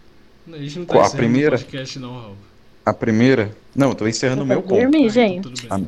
A 0.52 0.58
gente 0.58 0.78
não 0.80 0.86
tá 0.86 1.06
a 1.06 1.10
primeira? 1.10 1.56
podcast 1.56 1.98
não, 1.98 2.20
Raul. 2.20 2.36
A 2.84 2.92
primeira? 2.92 3.56
Não, 3.74 3.88
eu 3.88 3.94
tô 3.94 4.06
encerrando 4.06 4.42
o 4.42 4.46
meu 4.46 4.60
ponto. 4.60 4.80
Dormir, 4.80 5.08
gente. 5.08 5.48
Ah, 5.70 5.80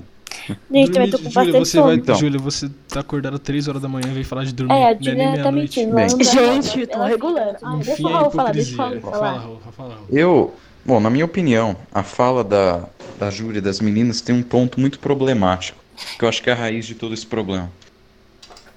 Gente, 0.71 0.91
também 0.93 1.11
tô 1.11 1.19
com 1.19 1.31
Júlia, 1.31 1.53
bastante 1.53 1.69
você 1.69 1.81
vai, 1.81 1.95
então. 1.95 2.15
Júlia, 2.15 2.39
você 2.39 2.71
tá 2.89 3.01
acordada 3.01 3.39
3 3.39 3.69
horas 3.69 3.83
da 3.83 3.89
manhã 3.89 4.09
e 4.11 4.15
vem 4.15 4.25
falar 4.25 4.45
de 4.45 4.53
dormir. 4.53 4.75
É, 4.75 4.89
a 4.89 4.95
Júlia 4.95 5.43
tá 5.43 5.53
mentindo. 5.53 5.95
Bem. 5.95 6.09
Gente, 6.09 6.87
tô 6.87 7.03
regulando. 7.05 7.57
Ah, 7.63 7.77
deixa 7.77 8.03
o 8.03 8.11
Raul 8.11 8.31
falar, 8.31 8.53
deixa 8.53 8.75
o 8.75 8.77
Raul 8.77 9.01
falar. 9.01 9.41
Fala. 9.73 9.99
Eu, 10.11 10.55
bom, 10.85 11.01
na 11.01 11.11
minha 11.11 11.25
opinião, 11.25 11.77
a 11.93 12.03
fala 12.03 12.45
da, 12.45 12.85
da 13.19 13.31
Júlia 13.31 13.59
e 13.59 13.63
das 13.63 13.81
meninas 13.81 14.21
tem 14.21 14.35
um 14.35 14.43
ponto 14.43 14.81
muito 14.81 14.99
problemático, 14.99 15.79
que 16.19 16.25
eu 16.25 16.29
acho 16.29 16.43
que 16.43 16.51
é 16.51 16.53
a 16.53 16.57
raiz 16.57 16.87
de 16.87 16.95
todo 16.95 17.15
esse 17.15 17.27
problema. 17.27 17.71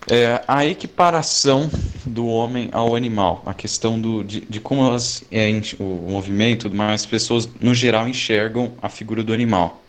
É 0.10 0.42
a 0.48 0.66
equiparação 0.66 1.70
do 2.06 2.28
homem 2.28 2.70
ao 2.72 2.96
animal, 2.96 3.44
a 3.46 3.54
questão 3.54 4.00
do, 4.00 4.24
de, 4.24 4.40
de 4.40 4.60
como 4.62 4.86
elas, 4.86 5.22
é, 5.30 5.50
o 5.78 5.84
movimento 6.10 6.74
mais, 6.74 7.02
as 7.02 7.06
pessoas 7.06 7.50
no 7.60 7.76
geral 7.76 8.08
enxergam 8.08 8.72
a 8.82 8.88
figura 8.88 9.22
do 9.22 9.34
animal. 9.34 9.84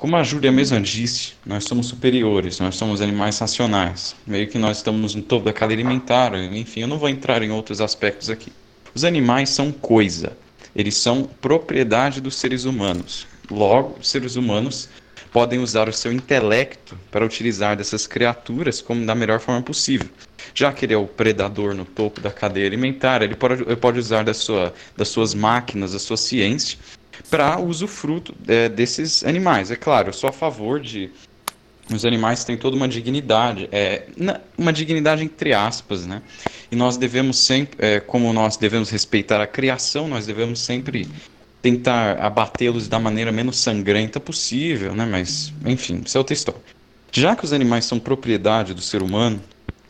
Como 0.00 0.16
a 0.16 0.22
Júlia 0.22 0.50
mesma 0.50 0.80
disse, 0.80 1.34
nós 1.44 1.64
somos 1.64 1.88
superiores, 1.88 2.58
nós 2.58 2.74
somos 2.74 3.02
animais 3.02 3.38
racionais. 3.38 4.16
Meio 4.26 4.48
que 4.48 4.56
nós 4.56 4.78
estamos 4.78 5.14
no 5.14 5.20
topo 5.20 5.44
da 5.44 5.52
cadeia 5.52 5.76
alimentar, 5.76 6.34
enfim, 6.54 6.80
eu 6.80 6.88
não 6.88 6.96
vou 6.96 7.06
entrar 7.06 7.42
em 7.42 7.50
outros 7.50 7.82
aspectos 7.82 8.30
aqui. 8.30 8.50
Os 8.94 9.04
animais 9.04 9.50
são 9.50 9.70
coisa, 9.70 10.32
eles 10.74 10.96
são 10.96 11.24
propriedade 11.42 12.18
dos 12.18 12.36
seres 12.36 12.64
humanos. 12.64 13.26
Logo, 13.50 13.98
os 14.00 14.08
seres 14.08 14.36
humanos 14.36 14.88
podem 15.30 15.58
usar 15.58 15.86
o 15.86 15.92
seu 15.92 16.10
intelecto 16.10 16.98
para 17.10 17.22
utilizar 17.22 17.76
dessas 17.76 18.06
criaturas 18.06 18.80
como 18.80 19.04
da 19.04 19.14
melhor 19.14 19.38
forma 19.38 19.60
possível. 19.60 20.08
Já 20.54 20.72
que 20.72 20.86
ele 20.86 20.94
é 20.94 20.96
o 20.96 21.06
predador 21.06 21.74
no 21.74 21.84
topo 21.84 22.22
da 22.22 22.30
cadeia 22.30 22.66
alimentar, 22.66 23.20
ele 23.20 23.34
pode, 23.34 23.64
ele 23.64 23.76
pode 23.76 23.98
usar 23.98 24.24
da 24.24 24.32
sua, 24.32 24.72
das 24.96 25.08
suas 25.08 25.34
máquinas, 25.34 25.92
da 25.92 25.98
sua 25.98 26.16
ciência, 26.16 26.78
para 27.28 27.60
usufruto 27.60 28.34
é, 28.46 28.68
desses 28.68 29.24
animais. 29.24 29.70
É 29.70 29.76
claro, 29.76 30.08
eu 30.08 30.12
sou 30.12 30.28
a 30.28 30.32
favor 30.32 30.80
de. 30.80 31.10
Os 31.92 32.04
animais 32.04 32.44
têm 32.44 32.56
toda 32.56 32.76
uma 32.76 32.86
dignidade, 32.86 33.68
é, 33.72 34.04
uma 34.56 34.72
dignidade 34.72 35.24
entre 35.24 35.52
aspas, 35.52 36.06
né? 36.06 36.22
E 36.70 36.76
nós 36.76 36.96
devemos 36.96 37.36
sempre, 37.38 37.84
é, 37.84 37.98
como 37.98 38.32
nós 38.32 38.56
devemos 38.56 38.90
respeitar 38.90 39.40
a 39.40 39.46
criação, 39.46 40.06
nós 40.06 40.24
devemos 40.24 40.60
sempre 40.60 41.08
tentar 41.60 42.18
abatê-los 42.20 42.86
da 42.86 42.98
maneira 42.98 43.32
menos 43.32 43.56
sangrenta 43.58 44.20
possível, 44.20 44.94
né? 44.94 45.04
Mas, 45.04 45.52
enfim, 45.66 46.02
isso 46.06 46.16
é 46.16 46.20
outra 46.20 46.32
história. 46.32 46.60
Já 47.10 47.34
que 47.34 47.44
os 47.44 47.52
animais 47.52 47.84
são 47.84 47.98
propriedade 47.98 48.72
do 48.72 48.80
ser 48.80 49.02
humano, 49.02 49.40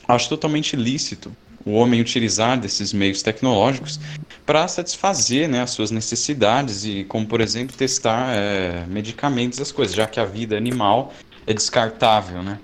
acho 0.09 0.29
totalmente 0.29 0.77
lícito 0.77 1.31
o 1.65 1.73
homem 1.73 2.01
utilizar 2.01 2.59
desses 2.59 2.93
meios 2.93 3.23
tecnológicos 3.23 4.01
para 4.47 4.67
satisfazer 4.67 5.49
né, 5.49 5.63
as 5.63 5.71
suas 5.71 5.91
necessidades 5.91 6.85
e, 6.85 7.05
como 7.05 7.27
por 7.27 7.41
exemplo, 7.41 7.77
testar 7.77 8.35
é, 8.35 8.85
medicamentos, 8.87 9.61
as 9.61 9.71
coisas, 9.71 9.95
já 9.95 10.07
que 10.07 10.19
a 10.19 10.25
vida 10.25 10.57
animal 10.57 11.13
é 11.47 11.55
descartável, 11.55 12.43
né? 12.43 12.59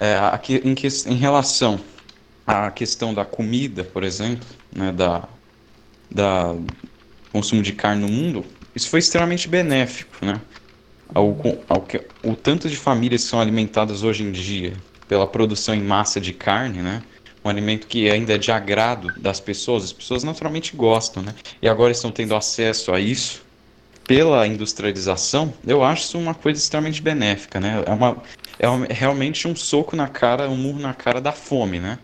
É, 0.00 0.18
aqui, 0.32 0.60
em, 0.64 0.74
que, 0.74 0.88
em 1.06 1.14
relação 1.14 1.78
à 2.46 2.70
questão 2.70 3.14
da 3.14 3.24
comida, 3.24 3.84
por 3.84 4.02
exemplo, 4.02 4.46
né, 4.74 4.90
da, 4.90 5.28
da 6.10 6.56
consumo 7.32 7.62
de 7.62 7.72
carne 7.72 8.02
no 8.02 8.08
mundo, 8.08 8.44
isso 8.74 8.88
foi 8.88 8.98
extremamente 8.98 9.48
benéfico, 9.48 10.24
né? 10.24 10.40
Ao, 11.14 11.24
ao, 11.68 11.86
o 12.24 12.36
tanto 12.36 12.68
de 12.68 12.76
famílias 12.76 13.22
que 13.22 13.30
são 13.30 13.40
alimentadas 13.40 14.02
hoje 14.02 14.22
em 14.24 14.32
dia 14.32 14.74
pela 15.06 15.26
produção 15.26 15.74
em 15.74 15.82
massa 15.82 16.20
de 16.20 16.32
carne, 16.32 16.82
né? 16.82 17.02
Um 17.44 17.48
alimento 17.48 17.86
que 17.86 18.10
ainda 18.10 18.34
é 18.34 18.38
de 18.38 18.50
agrado 18.50 19.12
das 19.20 19.40
pessoas, 19.40 19.84
as 19.84 19.92
pessoas 19.92 20.24
naturalmente 20.24 20.76
gostam, 20.76 21.22
né? 21.22 21.34
E 21.62 21.68
agora 21.68 21.92
estão 21.92 22.10
tendo 22.10 22.34
acesso 22.34 22.92
a 22.92 23.00
isso 23.00 23.46
pela 24.08 24.46
industrialização, 24.46 25.52
eu 25.66 25.84
acho 25.84 26.04
isso 26.04 26.18
uma 26.18 26.32
coisa 26.32 26.58
extremamente 26.58 27.02
benéfica, 27.02 27.60
né? 27.60 27.84
É, 27.86 27.90
uma, 27.90 28.16
é 28.58 28.66
uma, 28.66 28.86
realmente 28.86 29.46
um 29.46 29.54
soco 29.54 29.94
na 29.94 30.08
cara, 30.08 30.48
um 30.48 30.56
murro 30.56 30.80
na 30.80 30.94
cara 30.94 31.20
da 31.20 31.30
fome, 31.30 31.78
né? 31.78 31.98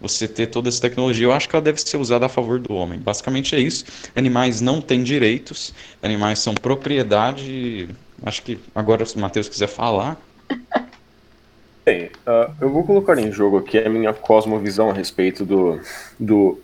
Você 0.00 0.28
ter 0.28 0.46
toda 0.46 0.68
essa 0.68 0.80
tecnologia, 0.80 1.26
eu 1.26 1.32
acho 1.32 1.48
que 1.48 1.56
ela 1.56 1.62
deve 1.62 1.80
ser 1.80 1.96
usada 1.96 2.24
a 2.24 2.28
favor 2.28 2.60
do 2.60 2.72
homem. 2.72 3.00
Basicamente 3.00 3.56
é 3.56 3.58
isso. 3.58 3.84
Animais 4.14 4.60
não 4.60 4.80
têm 4.80 5.02
direitos, 5.02 5.74
animais 6.00 6.38
são 6.38 6.54
propriedade. 6.54 7.88
Acho 8.22 8.42
que 8.42 8.58
agora, 8.72 9.04
se 9.04 9.16
o 9.16 9.18
Matheus 9.18 9.48
quiser 9.48 9.66
falar. 9.66 10.16
Bem, 11.84 12.10
uh, 12.26 12.52
eu 12.60 12.70
vou 12.70 12.84
colocar 12.84 13.18
em 13.18 13.32
jogo 13.32 13.58
aqui 13.58 13.78
a 13.78 13.88
minha 13.88 14.12
cosmovisão 14.12 14.90
a 14.90 14.92
respeito 14.92 15.44
do, 15.44 15.80
do 16.18 16.60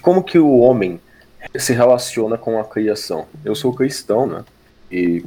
como 0.00 0.22
que 0.22 0.38
o 0.38 0.58
homem 0.58 1.00
se 1.56 1.72
relaciona 1.72 2.38
com 2.38 2.58
a 2.58 2.64
criação. 2.64 3.26
Eu 3.44 3.54
sou 3.54 3.74
cristão, 3.74 4.26
né? 4.26 4.44
E 4.90 5.24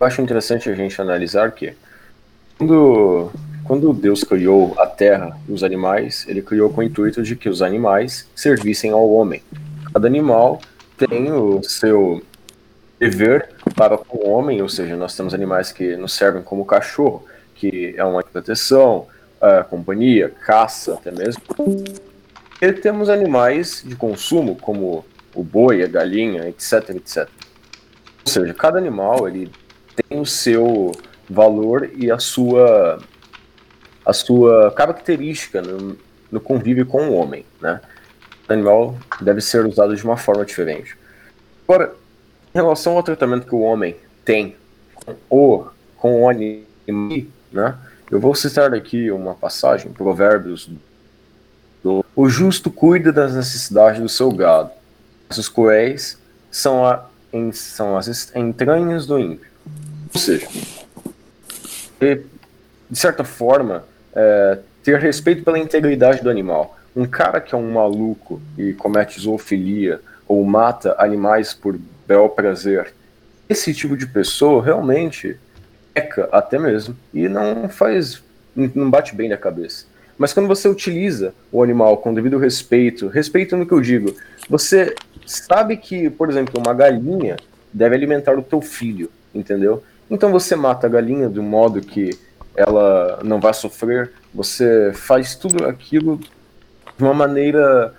acho 0.00 0.22
interessante 0.22 0.70
a 0.70 0.74
gente 0.74 1.00
analisar 1.00 1.50
que 1.52 1.74
quando, 2.56 3.32
quando 3.64 3.92
Deus 3.92 4.22
criou 4.22 4.74
a 4.78 4.86
terra 4.86 5.36
e 5.48 5.52
os 5.52 5.64
animais, 5.64 6.24
ele 6.28 6.40
criou 6.40 6.70
com 6.70 6.80
o 6.80 6.84
intuito 6.84 7.22
de 7.22 7.34
que 7.34 7.48
os 7.48 7.62
animais 7.62 8.28
servissem 8.34 8.92
ao 8.92 9.10
homem. 9.10 9.42
Cada 9.92 10.06
animal 10.06 10.60
tem 10.96 11.32
o 11.32 11.62
seu 11.62 12.22
dever 12.98 13.48
para 13.74 13.98
o 14.08 14.28
homem, 14.28 14.60
ou 14.62 14.68
seja, 14.68 14.94
nós 14.96 15.16
temos 15.16 15.34
animais 15.34 15.72
que 15.72 15.96
nos 15.96 16.12
servem 16.12 16.42
como 16.42 16.64
cachorro, 16.64 17.24
que 17.60 17.94
é 17.94 18.02
uma 18.02 18.22
proteção, 18.22 19.06
uh, 19.36 19.68
companhia, 19.68 20.30
caça 20.30 20.94
até 20.94 21.10
mesmo. 21.10 21.42
E 22.60 22.72
temos 22.72 23.10
animais 23.10 23.82
de 23.84 23.94
consumo, 23.94 24.56
como 24.56 25.04
o 25.34 25.44
boi, 25.44 25.82
a 25.82 25.86
galinha, 25.86 26.48
etc, 26.48 26.90
etc. 26.96 27.28
Ou 28.24 28.32
seja, 28.32 28.54
cada 28.54 28.78
animal 28.78 29.28
ele 29.28 29.52
tem 29.94 30.18
o 30.18 30.24
seu 30.24 30.92
valor 31.28 31.90
e 31.94 32.10
a 32.10 32.18
sua 32.18 32.98
a 34.04 34.12
sua 34.14 34.72
característica 34.72 35.60
no, 35.60 35.96
no 36.32 36.40
convívio 36.40 36.86
com 36.86 37.10
o 37.10 37.14
homem, 37.14 37.44
né? 37.60 37.80
O 38.48 38.52
animal 38.52 38.96
deve 39.20 39.42
ser 39.42 39.66
usado 39.66 39.94
de 39.94 40.02
uma 40.02 40.16
forma 40.16 40.44
diferente. 40.44 40.96
Agora, 41.68 41.94
em 42.54 42.58
relação 42.58 42.96
ao 42.96 43.02
tratamento 43.02 43.46
que 43.46 43.54
o 43.54 43.60
homem 43.60 43.94
tem 44.24 44.56
com 44.94 45.16
o, 45.28 45.66
com 45.96 46.22
o 46.22 46.28
animal, 46.28 46.64
né? 47.52 47.74
Eu 48.10 48.18
vou 48.18 48.34
citar 48.34 48.74
aqui 48.74 49.10
uma 49.10 49.34
passagem, 49.34 49.92
Provérbios 49.92 50.68
do, 51.82 52.04
O 52.14 52.28
justo 52.28 52.70
cuida 52.70 53.12
das 53.12 53.34
necessidades 53.34 54.00
do 54.00 54.08
seu 54.08 54.30
gado, 54.32 54.70
mas 55.28 55.38
os 55.38 55.48
cruéis 55.48 56.18
são, 56.50 56.84
a, 56.84 57.06
em, 57.32 57.52
são 57.52 57.96
as 57.96 58.34
entranhas 58.34 59.06
do 59.06 59.18
ímpio. 59.18 59.48
Ou 60.12 60.20
seja, 60.20 60.48
de 62.00 62.98
certa 62.98 63.22
forma, 63.22 63.84
é, 64.12 64.58
ter 64.82 64.98
respeito 64.98 65.44
pela 65.44 65.58
integridade 65.58 66.22
do 66.22 66.30
animal. 66.30 66.76
Um 66.96 67.06
cara 67.06 67.40
que 67.40 67.54
é 67.54 67.58
um 67.58 67.72
maluco 67.72 68.42
e 68.58 68.72
comete 68.72 69.20
zoofilia 69.20 70.00
ou 70.26 70.44
mata 70.44 70.96
animais 70.98 71.54
por 71.54 71.78
bel 72.06 72.28
prazer, 72.28 72.92
esse 73.48 73.72
tipo 73.72 73.96
de 73.96 74.06
pessoa 74.06 74.62
realmente 74.62 75.36
peca 75.92 76.28
até 76.32 76.58
mesmo 76.58 76.96
e 77.12 77.28
não 77.28 77.68
faz, 77.68 78.22
não 78.54 78.90
bate 78.90 79.14
bem 79.14 79.28
na 79.28 79.36
cabeça. 79.36 79.86
Mas 80.18 80.34
quando 80.34 80.46
você 80.46 80.68
utiliza 80.68 81.32
o 81.50 81.62
animal 81.62 81.96
com 81.96 82.12
devido 82.12 82.36
respeito, 82.38 83.08
respeito 83.08 83.56
no 83.56 83.66
que 83.66 83.72
eu 83.72 83.80
digo, 83.80 84.14
você 84.48 84.94
sabe 85.24 85.76
que, 85.76 86.10
por 86.10 86.28
exemplo, 86.28 86.60
uma 86.60 86.74
galinha 86.74 87.36
deve 87.72 87.94
alimentar 87.94 88.38
o 88.38 88.42
teu 88.42 88.60
filho, 88.60 89.10
entendeu? 89.34 89.82
Então 90.10 90.30
você 90.30 90.54
mata 90.56 90.86
a 90.86 90.90
galinha 90.90 91.28
de 91.28 91.40
um 91.40 91.44
modo 91.44 91.80
que 91.80 92.10
ela 92.54 93.20
não 93.24 93.40
vai 93.40 93.54
sofrer, 93.54 94.12
você 94.34 94.92
faz 94.92 95.34
tudo 95.34 95.64
aquilo 95.64 96.18
de 96.98 97.04
uma 97.04 97.14
maneira 97.14 97.94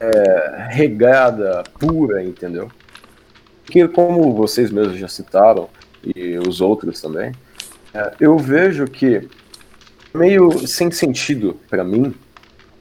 é, 0.00 0.66
regada, 0.70 1.62
pura, 1.78 2.22
entendeu? 2.22 2.70
Que 3.64 3.86
como 3.86 4.34
vocês 4.34 4.70
mesmos 4.70 4.98
já 4.98 5.06
citaram, 5.06 5.68
e 6.04 6.38
os 6.38 6.60
outros 6.60 7.00
também, 7.00 7.32
é, 7.92 8.12
eu 8.20 8.38
vejo 8.38 8.86
que 8.86 9.28
meio 10.14 10.66
sem 10.66 10.90
sentido 10.90 11.58
para 11.68 11.84
mim 11.84 12.14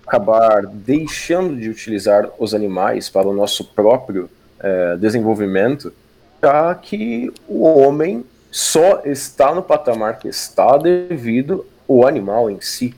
acabar 0.05 0.65
deixando 0.65 1.55
de 1.55 1.69
utilizar 1.69 2.29
os 2.39 2.55
animais 2.55 3.09
para 3.09 3.27
o 3.27 3.33
nosso 3.33 3.63
próprio 3.63 4.29
é, 4.59 4.97
desenvolvimento, 4.97 5.93
já 6.41 6.73
que 6.73 7.31
o 7.47 7.63
homem 7.63 8.25
só 8.51 9.03
está 9.05 9.53
no 9.53 9.61
patamar 9.61 10.17
que 10.17 10.27
está 10.27 10.77
devido 10.77 11.65
ao 11.87 12.07
animal 12.07 12.49
em 12.49 12.59
si. 12.59 12.95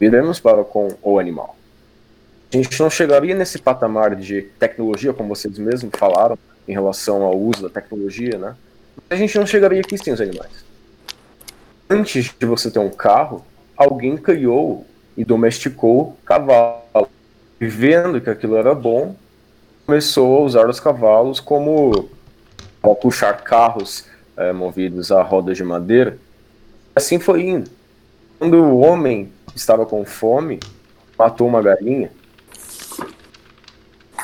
Viremos 0.00 0.40
para 0.40 0.64
com 0.64 0.96
o 1.02 1.18
animal. 1.18 1.54
A 2.52 2.56
gente 2.56 2.80
não 2.80 2.90
chegaria 2.90 3.34
nesse 3.34 3.58
patamar 3.58 4.16
de 4.16 4.42
tecnologia, 4.58 5.12
como 5.12 5.34
vocês 5.34 5.58
mesmos 5.58 5.92
falaram, 5.96 6.38
em 6.66 6.72
relação 6.72 7.22
ao 7.22 7.38
uso 7.38 7.62
da 7.62 7.68
tecnologia, 7.68 8.38
né? 8.38 8.54
A 9.08 9.16
gente 9.16 9.36
não 9.38 9.46
chegaria 9.46 9.80
aqui 9.80 9.96
sem 9.98 10.12
os 10.12 10.20
animais. 10.20 10.64
Antes 11.88 12.32
de 12.38 12.46
você 12.46 12.70
ter 12.70 12.78
um 12.78 12.90
carro, 12.90 13.44
alguém 13.76 14.16
criou 14.16 14.86
e 15.16 15.24
domesticou 15.24 16.16
cavalo. 16.24 17.08
E 17.60 17.66
vendo 17.66 18.20
que 18.20 18.30
aquilo 18.30 18.56
era 18.56 18.74
bom, 18.74 19.14
começou 19.86 20.38
a 20.38 20.40
usar 20.42 20.68
os 20.68 20.80
cavalos 20.80 21.40
como 21.40 22.08
ao 22.82 22.96
puxar 22.96 23.42
carros 23.42 24.06
é, 24.36 24.52
movidos 24.52 25.12
a 25.12 25.22
rodas 25.22 25.56
de 25.56 25.64
madeira. 25.64 26.18
Assim 26.94 27.18
foi 27.18 27.42
indo. 27.42 27.70
Quando 28.38 28.56
o 28.56 28.78
homem 28.80 29.32
estava 29.54 29.86
com 29.86 30.04
fome, 30.04 30.58
matou 31.16 31.46
uma 31.46 31.62
galinha. 31.62 32.10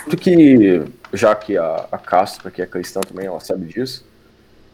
Tanto 0.08 0.16
que, 0.16 0.82
já 1.12 1.34
que 1.34 1.58
a, 1.58 1.86
a 1.92 1.98
Castro, 1.98 2.50
que 2.50 2.62
é 2.62 2.66
cristã 2.66 3.00
também, 3.00 3.26
ela 3.26 3.40
sabe 3.40 3.66
disso, 3.66 4.06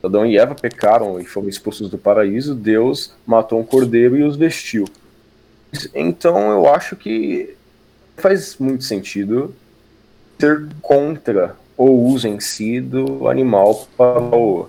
Adão 0.01 0.25
e 0.25 0.39
Eva 0.39 0.55
pecaram 0.55 1.19
e 1.19 1.25
foram 1.25 1.49
expulsos 1.49 1.91
do 1.91 1.99
paraíso, 1.99 2.55
Deus 2.55 3.13
matou 3.27 3.59
um 3.59 3.65
cordeiro 3.65 4.17
e 4.17 4.23
os 4.23 4.37
vestiu. 4.37 4.85
Então 5.93 6.53
eu 6.53 6.73
acho 6.73 6.95
que 6.95 7.57
faz 8.17 8.59
muito 8.59 8.85
sentido 8.85 9.53
ser 10.39 10.69
contra 10.81 11.57
o 11.77 11.91
uso 11.91 12.29
em 12.29 12.39
si 12.39 12.81
do 12.81 13.29
animal 13.29 13.89
para 13.97 14.37
o 14.37 14.69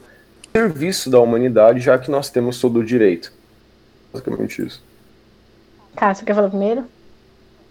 serviço 0.51 1.11
da 1.11 1.19
humanidade, 1.19 1.79
já 1.79 1.99
que 1.99 2.09
nós 2.09 2.31
temos 2.31 2.59
todo 2.59 2.79
o 2.79 2.83
direito. 2.83 3.31
Basicamente 4.11 4.65
isso. 4.65 4.83
Cássio, 5.95 6.25
quer 6.25 6.33
falar 6.33 6.49
primeiro? 6.49 6.85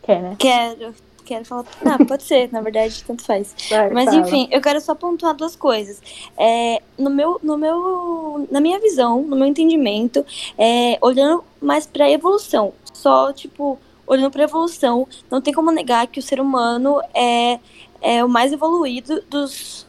Quer, 0.01 0.23
né? 0.23 0.37
Quero. 0.39 0.95
Quero 1.25 1.45
falar. 1.45 1.65
Não, 1.83 1.99
pode 2.07 2.23
ser, 2.23 2.53
na 2.53 2.61
verdade, 2.61 3.03
tanto 3.05 3.23
faz. 3.23 3.55
Vai, 3.71 3.91
Mas 3.91 4.07
fala. 4.07 4.19
enfim, 4.19 4.49
eu 4.51 4.61
quero 4.61 4.81
só 4.81 4.95
pontuar 4.95 5.35
duas 5.35 5.57
coisas. 5.57 6.03
É, 6.37 6.83
no 6.99 7.11
meu, 7.11 7.41
no 7.43 7.57
meu, 7.57 8.47
na 8.51 8.61
minha 8.61 8.79
visão, 8.79 9.23
no 9.23 9.35
meu 9.35 9.47
entendimento, 9.47 10.25
é, 10.59 10.99
olhando 11.01 11.43
mais 11.61 11.87
para 11.87 12.05
a 12.05 12.11
evolução, 12.11 12.73
só 12.93 13.33
tipo 13.33 13.79
olhando 14.07 14.31
para 14.31 14.43
a 14.43 14.45
evolução, 14.45 15.09
não 15.31 15.41
tem 15.41 15.55
como 15.55 15.71
negar 15.71 16.07
que 16.07 16.19
o 16.19 16.23
ser 16.23 16.39
humano 16.39 17.01
é 17.15 17.59
é 18.03 18.23
o 18.23 18.29
mais 18.29 18.53
evoluído 18.53 19.23
dos 19.31 19.87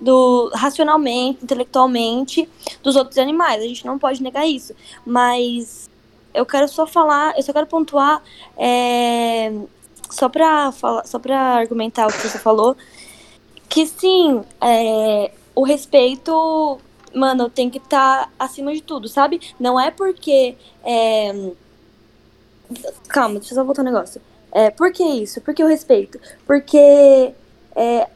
do 0.00 0.50
racionalmente, 0.54 1.44
intelectualmente 1.44 2.48
dos 2.82 2.96
outros 2.96 3.18
animais. 3.18 3.62
A 3.62 3.66
gente 3.66 3.84
não 3.84 3.98
pode 3.98 4.22
negar 4.22 4.46
isso. 4.48 4.74
Mas 5.04 5.90
eu 6.32 6.46
quero 6.46 6.66
só 6.68 6.86
falar, 6.86 7.36
eu 7.36 7.42
só 7.42 7.52
quero 7.52 7.66
pontuar 7.66 8.22
é, 8.56 9.52
só 10.10 10.28
para 10.28 10.72
falar, 10.72 11.06
só 11.06 11.18
para 11.18 11.38
argumentar 11.38 12.06
o 12.06 12.12
que 12.12 12.26
você 12.26 12.38
falou, 12.38 12.76
que 13.68 13.86
sim, 13.86 14.42
é, 14.60 15.30
o 15.54 15.64
respeito, 15.64 16.78
mano, 17.14 17.48
tem 17.48 17.70
que 17.70 17.78
estar 17.78 18.26
tá 18.26 18.30
acima 18.38 18.72
de 18.72 18.82
tudo, 18.82 19.08
sabe? 19.08 19.40
Não 19.58 19.78
é 19.78 19.90
porque 19.90 20.56
é, 20.84 21.52
calma, 23.08 23.38
deixa 23.38 23.54
eu 23.54 23.56
só 23.56 23.64
voltar 23.64 23.82
um 23.82 23.86
negócio. 23.86 24.20
É, 24.52 24.70
por 24.70 24.92
que 24.92 25.04
isso? 25.04 25.40
Por 25.40 25.54
que 25.54 25.62
o 25.62 25.68
respeito? 25.68 26.18
Porque 26.46 27.32
é, 27.76 28.08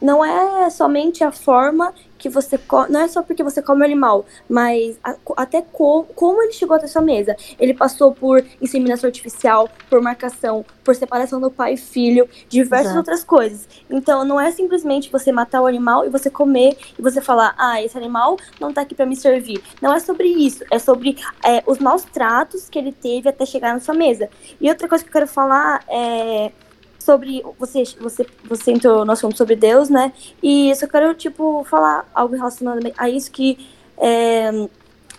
não 0.00 0.24
é 0.24 0.68
somente 0.70 1.22
a 1.22 1.30
forma 1.30 1.94
que 2.20 2.28
você 2.28 2.58
come, 2.58 2.92
não 2.92 3.00
é 3.00 3.08
só 3.08 3.22
porque 3.22 3.42
você 3.42 3.62
come 3.62 3.80
o 3.80 3.84
animal, 3.84 4.26
mas 4.48 4.98
a, 5.02 5.16
até 5.38 5.62
co, 5.62 6.04
como 6.14 6.42
ele 6.42 6.52
chegou 6.52 6.76
até 6.76 6.86
sua 6.86 7.00
mesa. 7.00 7.34
Ele 7.58 7.72
passou 7.72 8.12
por 8.12 8.44
inseminação 8.60 9.08
artificial, 9.08 9.68
por 9.88 10.02
marcação, 10.02 10.64
por 10.84 10.94
separação 10.94 11.40
do 11.40 11.50
pai 11.50 11.74
e 11.74 11.76
filho, 11.78 12.28
diversas 12.48 12.92
Exato. 12.92 12.98
outras 12.98 13.24
coisas. 13.24 13.66
Então 13.88 14.24
não 14.24 14.38
é 14.38 14.52
simplesmente 14.52 15.10
você 15.10 15.32
matar 15.32 15.62
o 15.62 15.66
animal 15.66 16.04
e 16.04 16.10
você 16.10 16.28
comer 16.28 16.76
e 16.98 17.02
você 17.02 17.22
falar, 17.22 17.54
ah, 17.58 17.82
esse 17.82 17.96
animal 17.96 18.36
não 18.60 18.72
tá 18.72 18.82
aqui 18.82 18.94
para 18.94 19.06
me 19.06 19.16
servir. 19.16 19.62
Não 19.80 19.94
é 19.94 19.98
sobre 19.98 20.28
isso, 20.28 20.62
é 20.70 20.78
sobre 20.78 21.16
é, 21.42 21.62
os 21.66 21.78
maus 21.78 22.04
tratos 22.04 22.68
que 22.68 22.78
ele 22.78 22.92
teve 22.92 23.30
até 23.30 23.46
chegar 23.46 23.72
na 23.72 23.80
sua 23.80 23.94
mesa. 23.94 24.28
E 24.60 24.68
outra 24.68 24.86
coisa 24.86 25.02
que 25.02 25.08
eu 25.08 25.12
quero 25.14 25.26
falar 25.26 25.82
é 25.88 26.52
sobre 27.00 27.42
você 27.58 27.82
você 27.98 28.26
você 28.44 28.72
entrou 28.72 29.04
no 29.04 29.12
assunto 29.12 29.36
sobre 29.36 29.56
Deus, 29.56 29.88
né? 29.88 30.12
E 30.42 30.70
eu 30.70 30.76
só 30.76 30.86
quero 30.86 31.14
tipo 31.14 31.64
falar 31.64 32.08
algo 32.14 32.34
relacionado 32.36 32.80
a 32.96 33.08
isso 33.08 33.30
que 33.32 33.58
é, 33.98 34.50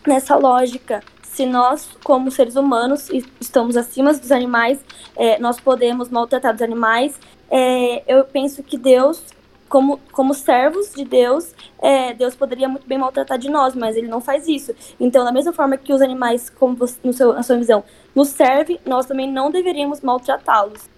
nessa 0.08 0.36
lógica, 0.36 1.04
se 1.24 1.46
nós 1.46 1.90
como 2.04 2.32
seres 2.32 2.56
humanos 2.56 3.10
estamos 3.40 3.76
acima 3.76 4.14
dos 4.14 4.32
animais, 4.32 4.80
é, 5.16 5.40
nós 5.40 5.60
podemos 5.60 6.10
maltratar 6.10 6.56
os 6.56 6.62
animais. 6.62 7.20
É, 7.50 8.04
eu 8.08 8.24
penso 8.24 8.64
que 8.64 8.78
Deus 8.78 9.22
como, 9.72 10.02
como 10.12 10.34
servos 10.34 10.92
de 10.94 11.06
Deus, 11.06 11.56
é, 11.82 12.14
Deus 12.14 12.36
poderia 12.36 12.68
muito 12.68 12.86
bem 12.86 12.98
maltratar 12.98 13.38
de 13.38 13.50
nós, 13.50 13.74
mas 13.74 13.96
ele 13.96 14.10
não 14.10 14.20
faz 14.20 14.46
isso. 14.46 14.76
Então, 15.00 15.24
da 15.24 15.32
mesma 15.32 15.54
forma 15.54 15.78
que 15.78 15.94
os 15.94 16.02
animais, 16.02 16.50
como 16.50 16.76
você, 16.76 17.00
no 17.02 17.14
seu, 17.14 17.32
na 17.32 17.42
sua 17.42 17.56
visão, 17.56 17.82
nos 18.14 18.28
servem, 18.28 18.78
nós 18.86 19.06
também 19.06 19.32
não 19.32 19.50
deveríamos 19.50 20.02
maltratá-los. 20.02 20.90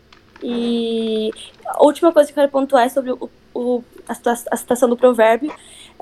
E 0.43 1.31
a 1.65 1.83
última 1.83 2.11
coisa 2.11 2.27
que 2.27 2.37
eu 2.37 2.41
quero 2.41 2.51
pontuar 2.51 2.85
é 2.85 2.89
sobre 2.89 3.11
o, 3.11 3.29
o 3.53 3.83
a, 4.07 4.13
a, 4.51 4.57
citação 4.57 4.89
do 4.89 4.97
provérbio. 4.97 5.53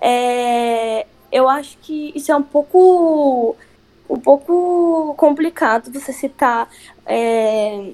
É, 0.01 1.05
eu 1.31 1.47
acho 1.47 1.77
que 1.77 2.11
isso 2.15 2.31
é 2.31 2.35
um 2.35 2.43
pouco 2.43 3.55
um 4.09 4.19
pouco 4.19 5.13
complicado 5.15 5.89
você 5.89 6.11
citar 6.11 6.69
é, 7.05 7.91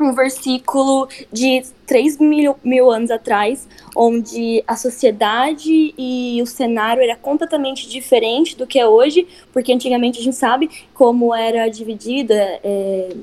um 0.00 0.12
versículo 0.12 1.08
de 1.30 1.62
3 1.86 2.18
mil, 2.18 2.56
mil 2.64 2.90
anos 2.90 3.10
atrás, 3.10 3.68
onde 3.94 4.64
a 4.66 4.76
sociedade 4.76 5.94
e 5.98 6.40
o 6.42 6.46
cenário 6.46 7.02
era 7.02 7.16
completamente 7.16 7.88
diferente 7.88 8.56
do 8.56 8.66
que 8.66 8.78
é 8.78 8.86
hoje, 8.86 9.26
porque 9.52 9.72
antigamente 9.72 10.18
a 10.18 10.22
gente 10.22 10.36
sabe 10.36 10.70
como 10.94 11.34
era 11.34 11.68
dividida 11.68 12.34
é, 12.64 13.14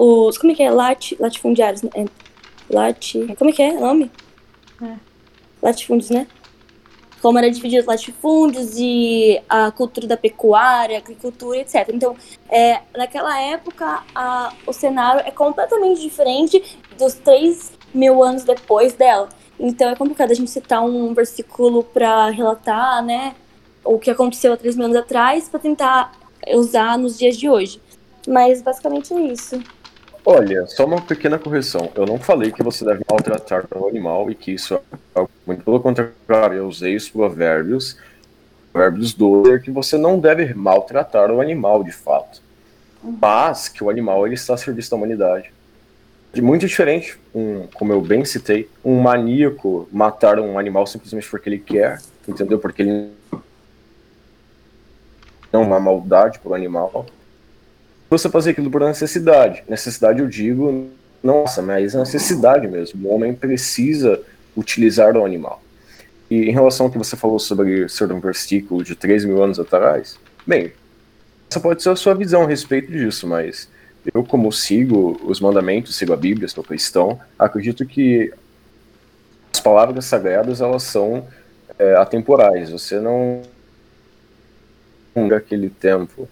os. 0.00 0.38
Como 0.38 0.52
é 0.52 0.56
que 0.56 0.62
é? 0.62 0.70
Lat, 0.70 1.14
latifundiários. 1.18 1.82
É, 1.94 2.06
lat, 2.70 3.12
como 3.36 3.50
é 3.50 3.52
que 3.52 3.62
é 3.62 3.72
o 3.72 3.80
nome? 3.80 4.10
É. 4.82 4.94
Latifúndios, 5.62 6.10
né? 6.10 6.26
Como 7.20 7.38
era 7.38 7.50
dividido 7.50 7.82
os 7.82 7.86
latifúndios 7.86 8.78
e 8.78 9.38
a 9.46 9.70
cultura 9.70 10.06
da 10.06 10.16
pecuária, 10.16 10.96
agricultura, 10.96 11.58
etc. 11.58 11.90
Então, 11.92 12.16
é, 12.48 12.80
naquela 12.96 13.38
época, 13.38 14.02
a, 14.14 14.54
o 14.66 14.72
cenário 14.72 15.20
é 15.26 15.30
completamente 15.30 16.00
diferente 16.00 16.78
dos 16.96 17.12
3 17.14 17.72
mil 17.92 18.22
anos 18.22 18.44
depois 18.44 18.94
dela. 18.94 19.28
Então, 19.58 19.90
é 19.90 19.94
complicado 19.94 20.30
a 20.30 20.34
gente 20.34 20.50
citar 20.50 20.82
um 20.82 21.12
versículo 21.12 21.84
para 21.84 22.30
relatar, 22.30 23.04
né, 23.04 23.34
o 23.84 23.98
que 23.98 24.10
aconteceu 24.10 24.54
há 24.54 24.56
3 24.56 24.76
mil 24.76 24.86
anos 24.86 24.96
atrás, 24.96 25.46
para 25.46 25.60
tentar 25.60 26.12
usar 26.54 26.96
nos 26.96 27.18
dias 27.18 27.36
de 27.36 27.50
hoje. 27.50 27.82
Mas, 28.26 28.62
basicamente, 28.62 29.12
é 29.12 29.20
isso. 29.20 29.62
Olha, 30.24 30.66
só 30.66 30.84
uma 30.84 31.00
pequena 31.00 31.38
correção. 31.38 31.90
Eu 31.94 32.04
não 32.04 32.18
falei 32.18 32.52
que 32.52 32.62
você 32.62 32.84
deve 32.84 33.02
maltratar 33.10 33.66
o 33.74 33.88
animal 33.88 34.30
e 34.30 34.34
que 34.34 34.52
isso 34.52 34.74
é 34.74 34.80
algo 35.14 35.30
muito 35.46 35.64
pelo 35.64 35.80
contrário. 35.80 36.58
Eu 36.58 36.68
usei 36.68 36.94
os 36.94 37.08
provérbios, 37.08 37.96
provérbios 38.72 39.14
12, 39.14 39.60
que 39.60 39.70
você 39.70 39.96
não 39.96 40.18
deve 40.18 40.52
maltratar 40.52 41.30
o 41.30 41.40
animal 41.40 41.82
de 41.82 41.92
fato. 41.92 42.42
Mas 43.02 43.68
que 43.68 43.82
o 43.82 43.88
animal 43.88 44.26
ele 44.26 44.34
está 44.34 44.54
a 44.54 44.58
serviço 44.58 44.90
da 44.90 44.96
humanidade. 44.96 45.52
De 46.34 46.42
muito 46.42 46.66
diferente, 46.66 47.18
um, 47.34 47.66
como 47.74 47.92
eu 47.92 48.00
bem 48.00 48.24
citei, 48.24 48.68
um 48.84 49.00
maníaco 49.00 49.88
matar 49.90 50.38
um 50.38 50.58
animal 50.58 50.86
simplesmente 50.86 51.28
porque 51.28 51.48
ele 51.48 51.58
quer, 51.58 51.98
entendeu? 52.28 52.58
Porque 52.58 52.82
ele 52.82 53.10
não 55.50 55.62
é 55.62 55.66
uma 55.66 55.80
maldade 55.80 56.38
para 56.38 56.50
o 56.50 56.54
animal 56.54 57.06
você 58.10 58.28
fazer 58.28 58.50
aquilo 58.50 58.70
por 58.70 58.80
necessidade. 58.80 59.62
Necessidade, 59.68 60.20
eu 60.20 60.26
digo, 60.26 60.90
nossa, 61.22 61.62
mas 61.62 61.94
é 61.94 61.98
necessidade 61.98 62.66
mesmo. 62.66 63.08
O 63.08 63.14
homem 63.14 63.32
precisa 63.32 64.20
utilizar 64.56 65.16
o 65.16 65.24
animal. 65.24 65.62
E 66.28 66.48
em 66.48 66.52
relação 66.52 66.86
ao 66.86 66.92
que 66.92 66.98
você 66.98 67.16
falou 67.16 67.38
sobre 67.38 67.88
ser 67.88 68.10
um 68.12 68.20
versículo 68.20 68.82
de 68.82 68.96
3 68.96 69.24
mil 69.24 69.42
anos 69.42 69.60
atrás, 69.60 70.18
bem, 70.46 70.72
essa 71.48 71.60
pode 71.60 71.82
ser 71.82 71.90
a 71.90 71.96
sua 71.96 72.14
visão 72.14 72.42
a 72.42 72.46
respeito 72.46 72.90
disso, 72.90 73.26
mas 73.26 73.68
eu, 74.14 74.24
como 74.24 74.52
sigo 74.52 75.20
os 75.24 75.40
mandamentos, 75.40 75.96
sigo 75.96 76.12
a 76.12 76.16
Bíblia, 76.16 76.48
sou 76.48 76.64
cristão, 76.64 77.18
acredito 77.38 77.86
que 77.86 78.32
as 79.52 79.60
palavras 79.60 80.04
sagradas, 80.04 80.60
elas 80.60 80.82
são 80.82 81.26
é, 81.78 81.94
atemporais. 81.96 82.70
Você 82.70 83.00
não 83.00 83.42
aquele 85.36 85.68
tempo 85.68 86.28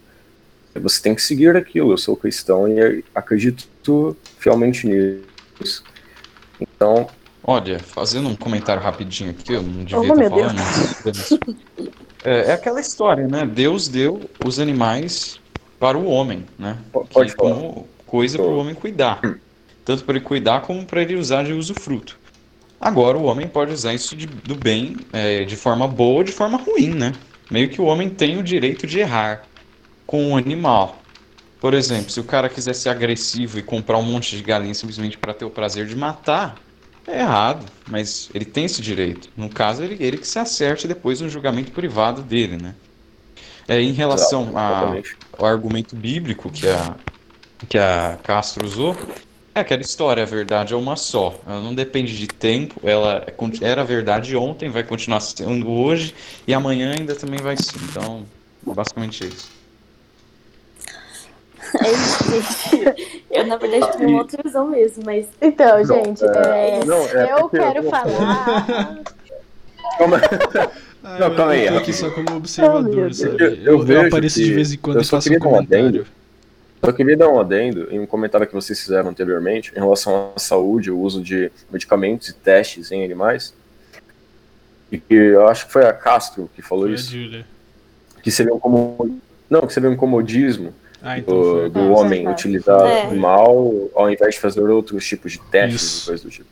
você 0.79 1.01
tem 1.01 1.13
que 1.15 1.21
seguir 1.21 1.55
aquilo. 1.55 1.91
Eu 1.91 1.97
sou 1.97 2.15
cristão 2.15 2.67
e 2.67 3.03
acredito 3.13 4.15
fielmente 4.39 4.87
nisso. 4.87 5.83
Então. 6.59 7.07
Olha, 7.43 7.79
fazendo 7.79 8.29
um 8.29 8.35
comentário 8.35 8.81
rapidinho 8.81 9.31
aqui, 9.31 9.53
eu 9.53 9.63
não 9.63 9.83
devia 9.83 9.99
Oh, 9.99 10.03
estar 10.03 10.29
falando. 10.29 10.55
mas- 11.05 11.39
É, 12.23 12.49
é 12.49 12.51
aquela 12.51 12.79
história, 12.81 13.27
né? 13.27 13.45
Deus 13.45 13.87
deu 13.87 14.29
os 14.45 14.59
animais 14.59 15.39
para 15.79 15.97
o 15.97 16.05
homem, 16.05 16.45
né? 16.59 16.77
Pode 16.91 17.31
Que 17.31 17.37
falar. 17.37 17.55
como 17.55 17.87
coisa 18.05 18.37
para 18.37 18.45
o 18.45 18.57
homem 18.57 18.75
cuidar. 18.75 19.21
Tanto 19.85 20.03
para 20.03 20.17
ele 20.17 20.25
cuidar 20.25 20.61
como 20.61 20.85
para 20.85 21.01
ele 21.01 21.15
usar 21.15 21.43
de 21.43 21.53
usufruto. 21.53 22.19
Agora 22.79 23.17
o 23.17 23.23
homem 23.23 23.47
pode 23.47 23.71
usar 23.73 23.93
isso 23.93 24.15
de- 24.15 24.27
do 24.27 24.55
bem, 24.55 24.97
é, 25.13 25.43
de 25.45 25.55
forma 25.55 25.87
boa 25.87 26.17
ou 26.19 26.23
de 26.23 26.31
forma 26.31 26.57
ruim, 26.57 26.89
né? 26.93 27.13
Meio 27.49 27.69
que 27.69 27.81
o 27.81 27.85
homem 27.85 28.09
tem 28.09 28.37
o 28.37 28.43
direito 28.43 28.85
de 28.85 28.99
errar 28.99 29.43
com 30.09 30.31
o 30.31 30.35
animal. 30.35 30.97
Por 31.61 31.75
exemplo, 31.75 32.09
se 32.09 32.19
o 32.19 32.23
cara 32.23 32.49
quiser 32.49 32.73
ser 32.73 32.89
agressivo 32.89 33.59
e 33.59 33.61
comprar 33.61 33.99
um 33.99 34.01
monte 34.01 34.35
de 34.35 34.41
galinha 34.41 34.73
simplesmente 34.73 35.19
para 35.19 35.35
ter 35.35 35.45
o 35.45 35.51
prazer 35.51 35.85
de 35.85 35.95
matar, 35.95 36.55
é 37.05 37.19
errado, 37.19 37.63
mas 37.87 38.27
ele 38.33 38.43
tem 38.43 38.65
esse 38.65 38.81
direito. 38.81 39.29
No 39.37 39.49
caso, 39.49 39.83
ele, 39.83 40.03
ele 40.03 40.17
que 40.17 40.27
se 40.27 40.39
acerte 40.39 40.87
depois 40.87 41.21
no 41.21 41.29
julgamento 41.29 41.71
privado 41.71 42.23
dele, 42.23 42.57
né? 42.57 42.73
É, 43.67 43.79
em 43.79 43.91
relação 43.91 44.57
a, 44.57 44.71
Exatamente. 44.71 45.17
o 45.37 45.45
argumento 45.45 45.95
bíblico 45.95 46.49
que 46.49 46.67
a, 46.67 46.95
que 47.67 47.77
a 47.77 48.17
Castro 48.23 48.65
usou, 48.65 48.97
é 49.53 49.59
aquela 49.59 49.83
história, 49.83 50.23
a 50.23 50.25
verdade 50.25 50.73
é 50.73 50.75
uma 50.75 50.95
só. 50.95 51.39
Ela 51.45 51.61
não 51.61 51.75
depende 51.75 52.17
de 52.17 52.25
tempo, 52.25 52.81
ela 52.83 53.23
é 53.27 53.33
era 53.61 53.83
verdade 53.83 54.35
ontem, 54.35 54.71
vai 54.71 54.81
continuar 54.81 55.19
sendo 55.19 55.69
hoje, 55.69 56.15
e 56.47 56.53
amanhã 56.55 56.95
ainda 56.97 57.13
também 57.13 57.39
vai 57.39 57.55
ser. 57.57 57.77
Então, 57.91 58.25
basicamente 58.65 59.23
é 59.23 59.27
isso. 59.27 59.58
É 61.85 61.91
isso, 61.91 62.23
gente. 62.31 63.23
Eu, 63.29 63.45
na 63.47 63.55
verdade, 63.57 63.97
tenho 63.97 64.09
uma 64.09 64.19
outra 64.19 64.41
visão 64.43 64.67
mesmo, 64.67 65.03
mas 65.05 65.27
Então, 65.41 65.77
Não, 65.77 65.85
gente, 65.85 66.23
é, 66.25 66.79
é, 66.81 66.85
não, 66.85 66.97
é 67.07 67.31
eu 67.33 67.37
eu 67.39 67.49
quero 67.49 67.81
vou- 67.83 67.91
falar. 67.91 68.99
Calma. 69.97 70.21
Ah, 71.03 71.17
Não, 71.19 71.27
eu- 71.29 71.35
calma 71.35 71.51
aí, 71.53 71.65
eu 71.65 71.73
tô 71.73 71.77
aqui 71.79 71.93
só 71.93 72.09
como 72.09 72.35
observador, 72.37 73.13
sabe? 73.13 73.35
Eu- 73.41 73.47
Eu, 73.47 73.55
eu 73.55 73.63
eu 73.73 73.79
vejo 73.83 74.07
apareço 74.07 74.39
de 74.43 74.53
vez 74.53 74.73
em 74.73 74.77
quando 74.77 74.97
eu 74.97 75.01
e 75.01 75.05
só 75.05 75.17
faço 75.17 75.29
um 75.29 75.31
queria 75.33 75.47
um 75.47 75.51
comentário. 75.51 75.87
adendo. 75.87 76.05
Só 76.83 76.91
queria 76.93 77.17
dar 77.17 77.29
um 77.29 77.39
adendo 77.39 77.87
em 77.91 77.99
um 77.99 78.05
comentário 78.05 78.47
que 78.47 78.53
vocês 78.53 78.79
fizeram 78.79 79.09
anteriormente 79.09 79.71
em 79.75 79.79
relação 79.79 80.31
à 80.35 80.39
saúde, 80.39 80.89
o 80.91 80.97
uso 80.99 81.21
de 81.21 81.51
medicamentos 81.71 82.29
e 82.29 82.33
testes 82.33 82.91
em 82.91 83.03
animais. 83.03 83.53
E 84.91 84.97
que 84.97 85.13
eu 85.13 85.47
acho 85.47 85.67
que 85.67 85.73
foi 85.73 85.85
a 85.85 85.93
Castro 85.93 86.49
que 86.55 86.61
falou 86.61 86.85
Foi 86.85 86.93
isso. 86.95 87.45
Que 88.23 88.31
seria 88.31 88.53
um 88.53 88.59
como 88.59 89.19
não, 89.49 89.61
que 89.61 89.73
seria 89.73 89.89
um 89.89 89.95
comodismo 89.95 90.73
Ah, 91.01 91.17
então 91.17 91.33
do, 91.35 91.69
do 91.69 91.79
É, 91.79 91.83
homem 91.83 92.25
é. 92.25 92.29
utilizar 92.29 92.81
É. 92.85 93.07
o 93.07 93.15
mal 93.17 93.71
ao 93.95 94.11
invés 94.11 94.35
de 94.35 94.41
fazer 94.41 94.61
outros 94.61 95.05
tipos 95.05 95.31
de 95.33 95.39
testes 95.39 95.81
Isso. 95.81 96.03
e 96.03 96.05
coisas 96.07 96.23
do 96.23 96.29
tipo. 96.29 96.49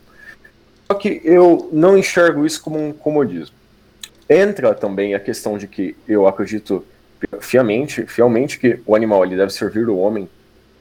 Só 0.89 0.93
que 0.97 1.21
eu 1.23 1.69
não 1.73 1.97
enxergo 1.97 2.45
isso 2.45 2.61
como 2.61 2.79
um 2.79 2.93
comodismo. 2.93 3.55
Entra 4.29 4.73
também 4.73 5.13
a 5.15 5.19
questão 5.19 5.57
de 5.57 5.67
que 5.67 5.95
eu 6.07 6.27
acredito 6.27 6.85
fiamente, 7.41 8.05
fielmente 8.05 8.57
que 8.59 8.79
o 8.85 8.95
animal 8.95 9.25
ele 9.25 9.35
deve 9.35 9.51
servir 9.51 9.89
o 9.89 9.97
homem. 9.97 10.29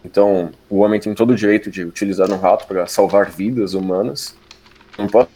Então, 0.04 0.50
o 0.70 0.78
homem 0.78 1.00
tem 1.00 1.12
todo 1.14 1.30
o 1.30 1.34
direito 1.34 1.70
de 1.70 1.82
utilizar 1.82 2.30
um 2.30 2.36
rato 2.38 2.66
para 2.68 2.86
salvar 2.86 3.30
vidas 3.30 3.74
humanas. 3.74 4.36
Não 4.96 5.08
posso 5.08 5.28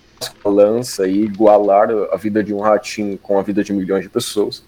a 0.45 0.49
lança 0.49 1.09
e 1.09 1.23
igualar 1.25 1.89
a 2.13 2.17
vida 2.17 2.45
de 2.45 2.53
um 2.55 2.61
ratinho 2.61 3.19
com 3.19 3.39
a 3.39 3.43
vida 3.43 3.65
de 3.65 3.73
milhões 3.73 4.03
de 4.05 4.09
pessoas. 4.09 4.63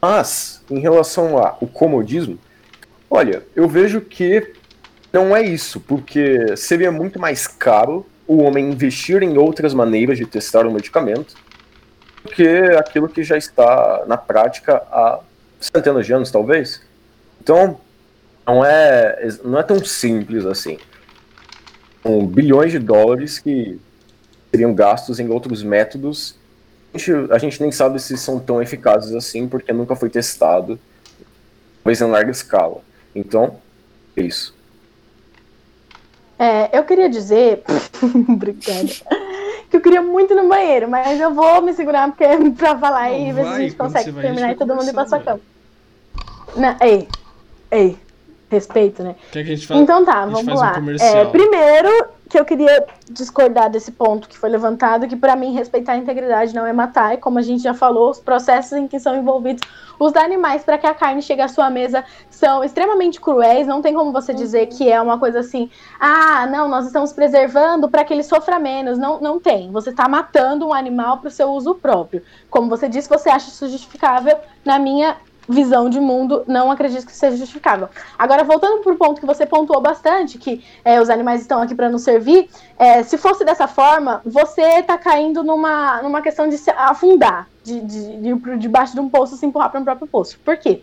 Mas, 0.00 0.62
em 0.70 0.78
relação 0.78 1.36
ao 1.38 1.66
comodismo, 1.72 2.38
olha, 3.10 3.42
eu 3.54 3.68
vejo 3.68 4.00
que 4.00 4.52
não 5.12 5.34
é 5.34 5.42
isso, 5.42 5.80
porque 5.80 6.56
seria 6.56 6.92
muito 6.92 7.18
mais 7.18 7.46
caro 7.46 8.06
o 8.26 8.42
homem 8.42 8.70
investir 8.70 9.22
em 9.22 9.38
outras 9.38 9.72
maneiras 9.72 10.18
de 10.18 10.26
testar 10.26 10.66
o 10.66 10.72
medicamento 10.72 11.34
do 12.24 12.30
que 12.30 12.46
aquilo 12.76 13.08
que 13.08 13.22
já 13.22 13.36
está 13.36 14.04
na 14.06 14.16
prática 14.16 14.82
há 14.90 15.20
centenas 15.60 16.04
de 16.04 16.12
anos, 16.12 16.30
talvez. 16.30 16.82
Então, 17.40 17.80
não 18.46 18.64
é, 18.64 19.28
não 19.44 19.58
é 19.58 19.62
tão 19.62 19.82
simples 19.84 20.44
assim. 20.44 20.78
São 22.02 22.26
bilhões 22.26 22.72
de 22.72 22.78
dólares 22.78 23.38
que 23.38 23.80
seriam 24.50 24.74
gastos 24.74 25.18
em 25.18 25.28
outros 25.28 25.62
métodos. 25.62 26.36
A 26.92 26.98
gente, 26.98 27.32
a 27.32 27.38
gente 27.38 27.60
nem 27.60 27.70
sabe 27.70 28.00
se 28.00 28.16
são 28.16 28.38
tão 28.38 28.60
eficazes 28.60 29.14
assim, 29.14 29.48
porque 29.48 29.72
nunca 29.72 29.94
foi 29.94 30.08
testado, 30.08 30.78
talvez 31.82 32.00
em 32.00 32.10
larga 32.10 32.30
escala. 32.30 32.80
Então, 33.16 33.56
é 34.14 34.20
isso. 34.20 34.54
É, 36.38 36.78
eu 36.78 36.84
queria 36.84 37.08
dizer. 37.08 37.62
Obrigada. 38.28 38.92
Que 39.70 39.78
eu 39.78 39.80
queria 39.80 40.02
muito 40.02 40.34
ir 40.34 40.36
no 40.36 40.48
banheiro, 40.48 40.88
mas 40.88 41.18
eu 41.18 41.32
vou 41.34 41.62
me 41.62 41.72
segurar 41.72 42.08
porque 42.08 42.24
é 42.24 42.50
pra 42.50 42.78
falar 42.78 43.08
Não, 43.08 43.18
e 43.18 43.32
ver 43.32 43.44
se 43.44 43.48
a 43.48 43.58
gente 43.58 43.74
consegue 43.74 44.10
vai, 44.10 44.22
terminar 44.22 44.52
e 44.52 44.54
todo 44.54 44.74
mundo 44.74 44.88
ir 44.88 44.92
pra 44.92 45.06
sua 45.06 45.18
cama. 45.18 45.40
Não, 46.54 46.76
ei, 46.80 47.08
ei, 47.70 47.96
respeito, 48.50 49.02
né? 49.02 49.16
Que 49.32 49.38
a 49.38 49.44
gente 49.44 49.66
fale? 49.66 49.80
Então 49.80 50.04
tá, 50.04 50.22
a 50.22 50.26
gente 50.26 50.44
vamos 50.44 50.46
faz 50.46 50.58
um 50.58 50.62
lá. 50.62 50.74
comercial. 50.74 51.16
É, 51.16 51.24
primeiro, 51.24 51.88
que 52.28 52.38
eu 52.38 52.44
queria 52.44 52.84
discordar 53.08 53.70
desse 53.70 53.92
ponto 53.92 54.28
que 54.28 54.36
foi 54.36 54.48
levantado, 54.48 55.06
que 55.06 55.16
pra 55.16 55.36
mim 55.36 55.54
respeitar 55.54 55.92
a 55.92 55.96
integridade 55.96 56.54
não 56.54 56.66
é 56.66 56.72
matar, 56.72 57.14
e 57.14 57.18
como 57.18 57.38
a 57.38 57.42
gente 57.42 57.62
já 57.62 57.72
falou, 57.72 58.10
os 58.10 58.18
processos 58.18 58.72
em 58.72 58.88
que 58.88 58.98
são 58.98 59.16
envolvidos 59.16 59.62
os 59.98 60.14
animais 60.16 60.62
para 60.62 60.76
que 60.76 60.86
a 60.86 60.94
carne 60.94 61.22
chegue 61.22 61.40
à 61.40 61.48
sua 61.48 61.70
mesa 61.70 62.04
são 62.28 62.62
extremamente 62.62 63.20
cruéis, 63.20 63.66
não 63.66 63.80
tem 63.80 63.94
como 63.94 64.12
você 64.12 64.34
dizer 64.34 64.66
que 64.66 64.90
é 64.90 65.00
uma 65.00 65.18
coisa 65.18 65.40
assim, 65.40 65.70
ah, 66.00 66.46
não, 66.46 66.68
nós 66.68 66.86
estamos 66.86 67.12
preservando 67.12 67.88
para 67.88 68.04
que 68.04 68.12
ele 68.12 68.22
sofra 68.22 68.58
menos, 68.58 68.98
não, 68.98 69.20
não 69.20 69.40
tem. 69.40 69.70
Você 69.72 69.90
está 69.90 70.08
matando 70.08 70.66
um 70.66 70.74
animal 70.74 71.18
para 71.18 71.28
o 71.28 71.30
seu 71.30 71.50
uso 71.50 71.74
próprio. 71.76 72.22
Como 72.50 72.68
você 72.68 72.88
disse, 72.88 73.08
você 73.08 73.30
acha 73.30 73.48
isso 73.48 73.68
justificável, 73.68 74.36
na 74.64 74.78
minha 74.78 75.16
visão 75.48 75.88
de 75.88 76.00
mundo, 76.00 76.44
não 76.46 76.70
acredito 76.70 77.06
que 77.06 77.12
seja 77.12 77.36
justificável. 77.36 77.88
Agora, 78.18 78.44
voltando 78.44 78.82
para 78.82 78.92
o 78.92 78.96
ponto 78.96 79.20
que 79.20 79.26
você 79.26 79.46
pontuou 79.46 79.80
bastante, 79.80 80.38
que 80.38 80.64
é, 80.84 81.00
os 81.00 81.08
animais 81.08 81.40
estão 81.40 81.60
aqui 81.62 81.74
para 81.74 81.88
nos 81.88 82.02
servir, 82.02 82.48
é, 82.78 83.02
se 83.02 83.16
fosse 83.16 83.44
dessa 83.44 83.66
forma, 83.66 84.20
você 84.24 84.80
está 84.80 84.98
caindo 84.98 85.42
numa, 85.42 86.02
numa 86.02 86.20
questão 86.20 86.48
de 86.48 86.58
se 86.58 86.70
afundar, 86.70 87.48
de, 87.62 87.80
de, 87.80 88.16
de 88.18 88.28
ir 88.28 88.58
debaixo 88.58 88.94
de 88.94 89.00
um 89.00 89.08
poço 89.08 89.36
se 89.36 89.46
empurrar 89.46 89.70
para 89.70 89.80
um 89.80 89.84
próprio 89.84 90.06
poço. 90.06 90.38
Por 90.44 90.56
quê? 90.56 90.82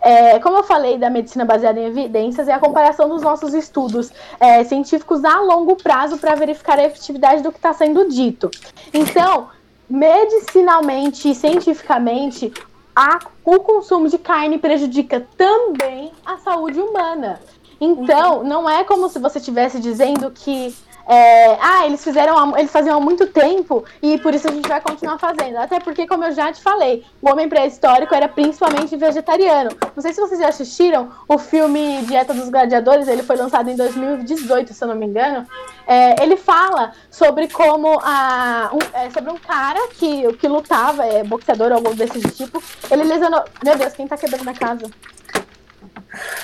É, 0.00 0.38
como 0.38 0.58
eu 0.58 0.62
falei 0.64 0.98
da 0.98 1.10
medicina 1.10 1.44
baseada 1.44 1.78
em 1.78 1.86
evidências, 1.86 2.48
é 2.48 2.52
a 2.52 2.58
comparação 2.58 3.08
dos 3.08 3.22
nossos 3.22 3.54
estudos 3.54 4.10
é, 4.38 4.64
científicos 4.64 5.24
a 5.24 5.40
longo 5.40 5.76
prazo 5.76 6.18
para 6.18 6.34
verificar 6.34 6.78
a 6.78 6.84
efetividade 6.84 7.42
do 7.42 7.50
que 7.50 7.58
está 7.58 7.72
sendo 7.72 8.08
dito. 8.08 8.50
Então, 8.92 9.48
medicinalmente 9.88 11.30
e 11.30 11.34
cientificamente, 11.34 12.52
a, 12.94 13.18
o 13.44 13.60
consumo 13.60 14.08
de 14.08 14.18
carne 14.18 14.58
prejudica 14.58 15.26
também 15.36 16.12
a 16.24 16.38
saúde 16.38 16.80
humana. 16.80 17.40
Então, 17.80 18.44
não 18.44 18.68
é 18.68 18.84
como 18.84 19.08
se 19.08 19.18
você 19.18 19.38
estivesse 19.38 19.80
dizendo 19.80 20.30
que 20.30 20.74
é, 21.06 21.58
ah, 21.60 21.86
eles 21.86 22.02
fizeram, 22.02 22.56
eles 22.56 22.70
faziam 22.70 22.96
há 22.96 23.00
muito 23.00 23.26
tempo 23.26 23.84
e 24.00 24.18
por 24.18 24.34
isso 24.34 24.48
a 24.48 24.52
gente 24.52 24.68
vai 24.68 24.80
continuar 24.80 25.18
fazendo. 25.18 25.56
Até 25.56 25.80
porque, 25.80 26.06
como 26.06 26.24
eu 26.24 26.32
já 26.32 26.52
te 26.52 26.62
falei, 26.62 27.04
o 27.20 27.28
homem 27.28 27.48
pré-histórico 27.48 28.14
era 28.14 28.28
principalmente 28.28 28.96
vegetariano. 28.96 29.70
Não 29.94 30.02
sei 30.02 30.12
se 30.12 30.20
vocês 30.20 30.40
já 30.40 30.48
assistiram 30.48 31.10
o 31.26 31.38
filme 31.38 32.02
Dieta 32.02 32.32
dos 32.32 32.48
Gladiadores, 32.48 33.08
ele 33.08 33.22
foi 33.22 33.36
lançado 33.36 33.68
em 33.68 33.76
2018, 33.76 34.72
se 34.72 34.84
eu 34.84 34.88
não 34.88 34.94
me 34.94 35.06
engano. 35.06 35.46
É, 35.86 36.22
ele 36.22 36.36
fala 36.36 36.92
sobre 37.10 37.48
como 37.48 37.98
a, 38.02 38.70
um, 38.72 38.98
é, 38.98 39.10
sobre 39.10 39.30
um 39.30 39.38
cara 39.38 39.88
que, 39.88 40.32
que 40.34 40.48
lutava, 40.48 41.04
é 41.04 41.22
boxeador 41.24 41.68
ou 41.68 41.76
algo 41.76 41.94
desse 41.94 42.20
tipo. 42.30 42.62
Ele 42.90 43.04
lesionou. 43.04 43.44
Meu 43.64 43.76
Deus, 43.76 43.92
quem 43.92 44.06
tá 44.06 44.16
quebrando 44.16 44.48
a 44.48 44.54
casa? 44.54 44.90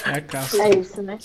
É. 0.07 0.67
É 0.67 0.79
isso, 0.79 1.03
né? 1.03 1.19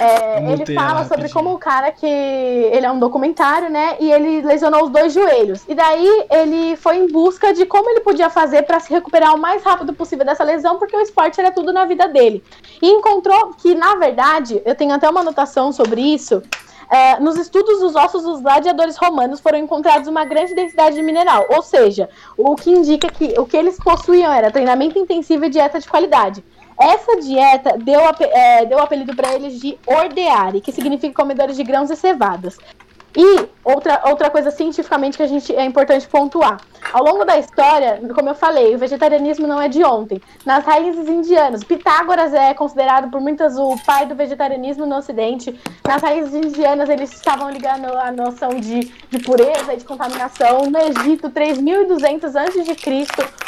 É, 0.00 0.52
ele 0.52 0.74
fala 0.74 1.04
sobre 1.04 1.28
como 1.28 1.54
o 1.54 1.58
cara 1.58 1.92
que. 1.92 2.06
Ele 2.06 2.84
é 2.84 2.90
um 2.90 2.98
documentário, 2.98 3.70
né? 3.70 3.96
E 4.00 4.12
ele 4.12 4.42
lesionou 4.42 4.84
os 4.84 4.90
dois 4.90 5.12
joelhos. 5.12 5.62
E 5.68 5.74
daí 5.74 6.26
ele 6.30 6.76
foi 6.76 6.96
em 6.96 7.06
busca 7.06 7.54
de 7.54 7.64
como 7.64 7.88
ele 7.88 8.00
podia 8.00 8.28
fazer 8.28 8.62
para 8.62 8.80
se 8.80 8.92
recuperar 8.92 9.34
o 9.34 9.38
mais 9.38 9.62
rápido 9.62 9.92
possível 9.92 10.24
dessa 10.26 10.42
lesão, 10.42 10.78
porque 10.78 10.96
o 10.96 11.00
esporte 11.00 11.40
era 11.40 11.52
tudo 11.52 11.72
na 11.72 11.84
vida 11.84 12.08
dele. 12.08 12.42
E 12.82 12.88
encontrou 12.88 13.54
que, 13.54 13.74
na 13.74 13.94
verdade, 13.94 14.60
eu 14.64 14.74
tenho 14.74 14.92
até 14.92 15.08
uma 15.08 15.20
anotação 15.20 15.70
sobre 15.70 16.00
isso. 16.00 16.42
É, 16.90 17.18
nos 17.18 17.36
estudos 17.36 17.80
dos 17.80 17.96
ossos 17.96 18.22
dos 18.22 18.40
gladiadores 18.40 18.96
romanos 18.96 19.40
foram 19.40 19.58
encontrados 19.58 20.08
uma 20.08 20.24
grande 20.24 20.54
densidade 20.54 20.96
de 20.96 21.02
mineral, 21.02 21.44
ou 21.50 21.62
seja, 21.62 22.08
o 22.36 22.54
que 22.54 22.70
indica 22.70 23.08
que 23.08 23.34
o 23.38 23.44
que 23.44 23.56
eles 23.56 23.76
possuíam 23.78 24.32
era 24.32 24.50
treinamento 24.50 24.98
intensivo 24.98 25.44
e 25.44 25.50
dieta 25.50 25.80
de 25.80 25.88
qualidade. 25.88 26.44
Essa 26.78 27.16
dieta 27.16 27.76
deu, 27.78 28.00
é, 28.20 28.66
deu 28.66 28.78
apelido 28.78 29.16
para 29.16 29.34
eles 29.34 29.58
de 29.60 29.78
ordeari, 29.86 30.60
que 30.60 30.70
significa 30.70 31.14
comedores 31.14 31.56
de 31.56 31.64
grãos 31.64 31.90
e 31.90 31.96
cevadas. 31.96 32.58
E 33.16 33.48
outra, 33.64 34.02
outra 34.04 34.28
coisa 34.28 34.50
cientificamente 34.50 35.16
que 35.16 35.22
a 35.22 35.26
gente 35.26 35.54
é 35.56 35.64
importante 35.64 36.06
pontuar. 36.06 36.60
Ao 36.92 37.02
longo 37.02 37.24
da 37.24 37.38
história, 37.38 38.00
como 38.14 38.28
eu 38.28 38.34
falei, 38.34 38.74
o 38.74 38.78
vegetarianismo 38.78 39.46
não 39.46 39.60
é 39.60 39.68
de 39.68 39.82
ontem. 39.82 40.20
Nas 40.44 40.64
raízes 40.64 41.08
indianas, 41.08 41.64
Pitágoras 41.64 42.34
é 42.34 42.52
considerado 42.52 43.10
por 43.10 43.20
muitas 43.20 43.56
o 43.56 43.76
pai 43.84 44.06
do 44.06 44.14
vegetarianismo 44.14 44.86
no 44.86 44.96
Ocidente. 44.96 45.58
Nas 45.86 46.02
raízes 46.02 46.34
indianas, 46.34 46.88
eles 46.90 47.12
estavam 47.12 47.50
ligando 47.50 47.86
a 47.86 48.12
noção 48.12 48.50
de, 48.50 48.92
de 49.10 49.18
pureza 49.20 49.72
e 49.72 49.78
de 49.78 49.84
contaminação. 49.84 50.70
No 50.70 50.78
Egito, 50.78 51.30
3.200 51.30 52.36
a.C., 52.36 53.06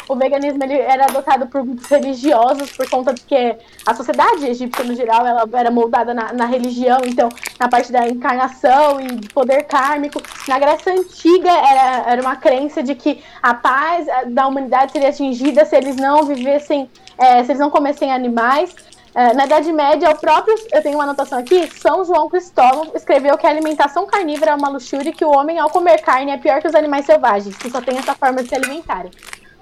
o 0.09 0.15
veganismo 0.15 0.63
ele 0.63 0.73
era 0.73 1.05
adotado 1.05 1.45
por 1.45 1.63
religiosos 1.89 2.71
por 2.71 2.89
conta 2.89 3.13
de 3.13 3.21
que 3.21 3.55
a 3.85 3.93
sociedade 3.93 4.47
egípcia, 4.47 4.83
no 4.83 4.95
geral, 4.95 5.25
ela 5.25 5.47
era 5.53 5.69
moldada 5.69 6.13
na, 6.13 6.33
na 6.33 6.45
religião, 6.45 7.01
então, 7.05 7.29
na 7.59 7.69
parte 7.69 7.91
da 7.91 8.07
encarnação 8.07 8.99
e 8.99 9.07
de 9.07 9.29
poder 9.29 9.58
poder 9.59 9.63
kármico. 9.63 10.21
Na 10.47 10.59
Grécia 10.59 10.93
Antiga 10.93 11.51
era, 11.51 12.11
era 12.11 12.21
uma 12.21 12.35
crença 12.35 12.81
de 12.81 12.95
que 12.95 13.23
a 13.41 13.53
paz 13.53 14.07
eh, 14.07 14.25
da 14.25 14.47
humanidade 14.47 14.91
seria 14.91 15.09
atingida 15.09 15.65
se 15.65 15.75
eles 15.75 15.95
não 15.95 16.23
vivessem, 16.23 16.89
é, 17.17 17.43
se 17.43 17.51
eles 17.51 17.59
não 17.59 17.69
comessem 17.69 18.11
animais. 18.11 18.73
É, 19.13 19.33
na 19.33 19.45
Idade 19.45 19.73
Média, 19.73 20.09
o 20.11 20.15
próprio, 20.19 20.55
eu 20.71 20.83
tenho 20.83 20.95
uma 20.95 21.03
anotação 21.03 21.39
aqui, 21.39 21.67
São 21.79 22.05
João 22.05 22.29
Cristóvão 22.29 22.91
escreveu 22.93 23.35
que 23.39 23.47
a 23.47 23.49
alimentação 23.49 24.05
carnívora 24.05 24.51
é 24.51 24.55
uma 24.55 24.69
luxúria 24.69 25.09
e 25.09 25.13
que 25.13 25.25
o 25.25 25.31
homem, 25.31 25.57
ao 25.57 25.69
comer 25.69 25.99
carne, 26.01 26.31
é 26.31 26.37
pior 26.37 26.61
que 26.61 26.67
os 26.67 26.75
animais 26.75 27.05
selvagens, 27.05 27.57
que 27.57 27.71
só 27.71 27.81
tem 27.81 27.97
essa 27.97 28.13
forma 28.13 28.43
de 28.43 28.49
se 28.49 28.55
alimentarem. 28.55 29.11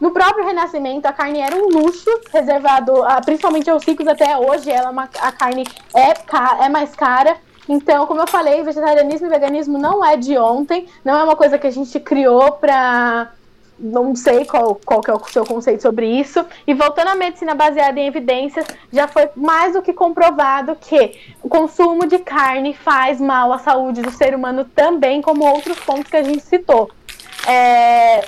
No 0.02 0.12
próprio 0.12 0.46
Renascimento, 0.46 1.08
a 1.08 1.14
carne 1.14 1.40
era 1.40 1.56
um 1.56 1.70
luxo 1.70 2.10
reservado 2.32 3.04
a, 3.04 3.20
principalmente 3.22 3.70
aos 3.70 3.84
ricos 3.84 4.06
até 4.06 4.38
hoje. 4.38 4.70
Ela, 4.70 4.92
é 4.92 5.26
a 5.26 5.32
carne 5.32 5.64
é, 5.96 6.66
é 6.66 6.70
mais 6.70 6.94
cara. 6.94 7.36
Então, 7.68 8.08
como 8.08 8.22
eu 8.22 8.28
falei, 8.28 8.64
vegetarianismo 8.64 9.28
e 9.28 9.30
veganismo 9.30 9.78
não 9.78 10.04
é 10.04 10.16
de 10.16 10.38
ontem, 10.38 10.88
não 11.04 11.18
é 11.18 11.24
uma 11.24 11.36
coisa 11.36 11.58
que 11.58 11.68
a 11.68 11.72
gente 11.72 12.00
criou 12.00 12.54
para 12.54 13.32
não 13.80 14.16
sei 14.16 14.44
qual, 14.46 14.80
qual 14.84 15.02
que 15.02 15.12
é 15.12 15.14
o 15.14 15.24
seu 15.26 15.46
conceito 15.46 15.82
sobre 15.82 16.08
isso. 16.08 16.44
E 16.66 16.74
voltando 16.74 17.10
à 17.10 17.16
medicina 17.16 17.54
baseada 17.54 18.00
em 18.00 18.08
evidências, 18.08 18.66
já 18.92 19.08
foi 19.08 19.30
mais 19.36 19.74
do 19.74 19.82
que 19.82 19.94
comprovado 19.94 20.76
que 20.76 21.20
o 21.44 21.50
consumo 21.50 22.08
de 22.08 22.20
carne 22.20 22.74
faz 22.74 23.22
mal 23.22 23.54
à 23.54 23.60
saúde 23.60 24.02
do 24.02 24.12
ser 24.12 24.34
humano 24.34 24.66
também, 24.66 25.22
como 25.22 25.46
outros 25.46 25.80
pontos 25.80 26.10
que 26.10 26.18
a 26.18 26.24
gente 26.24 26.42
citou. 26.44 26.90
É... 27.48 28.28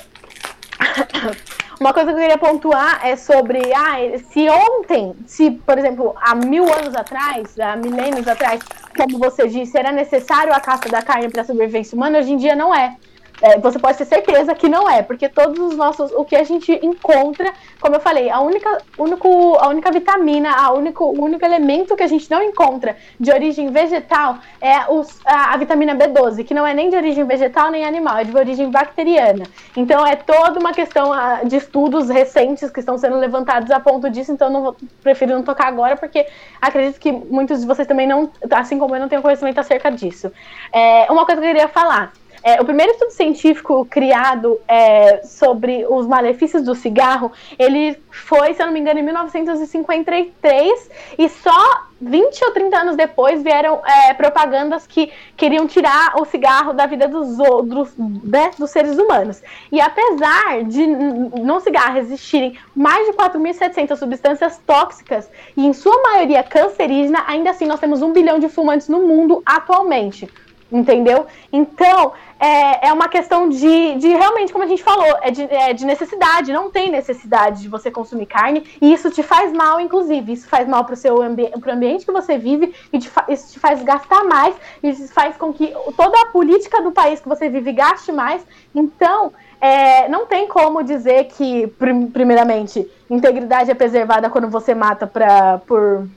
Uma 1.79 1.93
coisa 1.93 2.11
que 2.11 2.17
eu 2.17 2.21
queria 2.21 2.37
pontuar 2.37 2.99
é 3.07 3.15
sobre, 3.15 3.61
ah, 3.73 3.95
se 4.33 4.49
ontem, 4.49 5.15
se, 5.25 5.51
por 5.51 5.77
exemplo, 5.77 6.13
há 6.21 6.35
mil 6.35 6.65
anos 6.65 6.93
atrás, 6.93 7.57
há 7.57 7.77
milênios 7.77 8.27
atrás, 8.27 8.59
como 8.97 9.17
você 9.17 9.47
disse, 9.47 9.77
era 9.77 9.89
necessário 9.89 10.53
a 10.53 10.59
caça 10.59 10.89
da 10.89 11.01
carne 11.01 11.29
para 11.29 11.41
a 11.41 11.45
sobrevivência 11.45 11.95
humana, 11.95 12.19
hoje 12.19 12.33
em 12.33 12.37
dia 12.37 12.53
não 12.53 12.75
é 12.75 12.97
é, 13.41 13.57
você 13.59 13.79
pode 13.79 13.97
ter 13.97 14.05
certeza 14.05 14.53
que 14.53 14.67
não 14.67 14.89
é, 14.89 15.01
porque 15.01 15.29
todos 15.29 15.59
os 15.59 15.75
nossos, 15.75 16.11
o 16.11 16.25
que 16.25 16.35
a 16.35 16.43
gente 16.43 16.71
encontra, 16.83 17.53
como 17.79 17.95
eu 17.95 17.99
falei, 17.99 18.29
a 18.29 18.39
única, 18.41 18.81
único, 18.97 19.55
a 19.59 19.67
única 19.69 19.91
vitamina, 19.91 20.51
a 20.51 20.71
único, 20.73 21.05
o 21.05 21.23
único 21.23 21.45
elemento 21.45 21.95
que 21.95 22.03
a 22.03 22.07
gente 22.07 22.29
não 22.29 22.41
encontra 22.43 22.97
de 23.19 23.31
origem 23.31 23.71
vegetal 23.71 24.37
é 24.59 24.91
os, 24.91 25.19
a, 25.25 25.53
a, 25.53 25.57
vitamina 25.57 25.95
B12, 25.95 26.43
que 26.43 26.53
não 26.53 26.65
é 26.67 26.73
nem 26.73 26.89
de 26.89 26.95
origem 26.95 27.23
vegetal 27.23 27.71
nem 27.71 27.85
animal, 27.85 28.17
é 28.17 28.23
de 28.23 28.35
origem 28.35 28.69
bacteriana. 28.69 29.45
Então 29.75 30.05
é 30.05 30.15
toda 30.15 30.59
uma 30.59 30.73
questão 30.73 31.13
a, 31.13 31.43
de 31.43 31.55
estudos 31.55 32.09
recentes 32.09 32.69
que 32.69 32.79
estão 32.79 32.97
sendo 32.97 33.17
levantados 33.17 33.71
a 33.71 33.79
ponto 33.79 34.09
disso, 34.09 34.31
então 34.31 34.49
não 34.49 34.75
prefiro 35.01 35.33
não 35.33 35.43
tocar 35.43 35.67
agora, 35.67 35.95
porque 35.95 36.27
acredito 36.61 36.99
que 36.99 37.11
muitos 37.11 37.61
de 37.61 37.67
vocês 37.67 37.87
também 37.87 38.07
não, 38.07 38.29
assim 38.51 38.77
como 38.77 38.95
eu, 38.95 38.99
não 38.99 39.07
tenham 39.07 39.21
conhecimento 39.21 39.59
acerca 39.59 39.89
disso. 39.89 40.31
É, 40.73 41.07
uma 41.09 41.25
coisa 41.25 41.41
que 41.41 41.47
eu 41.47 41.53
queria 41.53 41.67
falar. 41.67 42.11
É, 42.43 42.61
o 42.61 42.65
primeiro 42.65 42.91
estudo 42.93 43.11
científico 43.11 43.85
criado 43.85 44.59
é, 44.67 45.21
sobre 45.23 45.85
os 45.89 46.07
malefícios 46.07 46.63
do 46.63 46.73
cigarro, 46.73 47.31
ele 47.57 47.97
foi, 48.09 48.53
se 48.53 48.61
eu 48.61 48.67
não 48.67 48.73
me 48.73 48.79
engano, 48.79 48.99
em 48.99 49.03
1953 49.03 50.91
e 51.17 51.29
só 51.29 51.89
20 52.01 52.45
ou 52.45 52.51
30 52.51 52.77
anos 52.77 52.95
depois 52.95 53.43
vieram 53.43 53.81
é, 53.85 54.13
propagandas 54.13 54.87
que 54.87 55.11
queriam 55.35 55.67
tirar 55.67 56.13
o 56.19 56.25
cigarro 56.25 56.73
da 56.73 56.85
vida 56.85 57.07
dos 57.07 57.39
outros, 57.39 57.93
né, 57.97 58.51
dos 58.57 58.71
seres 58.71 58.97
humanos. 58.97 59.41
E 59.71 59.81
apesar 59.81 60.63
de 60.63 60.87
no 60.87 61.59
cigarro 61.59 61.97
existirem 61.97 62.57
mais 62.73 63.05
de 63.05 63.13
4.700 63.13 63.97
substâncias 63.97 64.57
tóxicas 64.65 65.29
e 65.57 65.65
em 65.65 65.73
sua 65.73 66.01
maioria 66.03 66.41
cancerígena, 66.41 67.23
ainda 67.27 67.49
assim 67.49 67.65
nós 67.65 67.81
temos 67.81 68.01
um 68.01 68.13
bilhão 68.13 68.39
de 68.39 68.47
fumantes 68.47 68.87
no 68.87 69.01
mundo 69.01 69.43
atualmente 69.45 70.29
entendeu? 70.71 71.25
Então, 71.51 72.13
é, 72.39 72.87
é 72.87 72.93
uma 72.93 73.09
questão 73.09 73.49
de, 73.49 73.95
de 73.95 74.07
realmente, 74.07 74.51
como 74.51 74.63
a 74.63 74.67
gente 74.67 74.83
falou, 74.83 75.17
é 75.21 75.31
de, 75.31 75.43
é 75.43 75.73
de 75.73 75.85
necessidade, 75.85 76.53
não 76.53 76.69
tem 76.69 76.89
necessidade 76.89 77.61
de 77.61 77.67
você 77.67 77.89
consumir 77.89 78.27
carne, 78.27 78.63
e 78.81 78.93
isso 78.93 79.09
te 79.09 79.23
faz 79.23 79.51
mal, 79.51 79.79
inclusive, 79.79 80.33
isso 80.33 80.47
faz 80.47 80.67
mal 80.67 80.85
para 80.85 80.93
o 80.93 80.97
seu 80.97 81.21
ambi 81.21 81.47
pro 81.59 81.71
ambiente 81.71 82.05
que 82.05 82.11
você 82.11 82.37
vive, 82.37 82.73
e 82.93 82.99
te 82.99 83.09
isso 83.27 83.53
te 83.53 83.59
faz 83.59 83.81
gastar 83.83 84.23
mais, 84.23 84.55
isso 84.81 85.11
faz 85.11 85.35
com 85.35 85.51
que 85.51 85.73
toda 85.97 86.21
a 86.21 86.27
política 86.27 86.81
do 86.81 86.91
país 86.91 87.19
que 87.19 87.29
você 87.29 87.49
vive 87.49 87.71
gaste 87.73 88.11
mais, 88.11 88.41
então... 88.73 89.31
É, 89.61 90.07
não 90.07 90.25
tem 90.25 90.47
como 90.47 90.81
dizer 90.81 91.25
que, 91.25 91.67
primeiramente, 92.13 92.89
integridade 93.09 93.69
é 93.69 93.73
preservada 93.73 94.29
quando 94.29 94.47
você 94.49 94.73
mata 94.73 95.05
pra, 95.05 95.57
por 95.67 96.07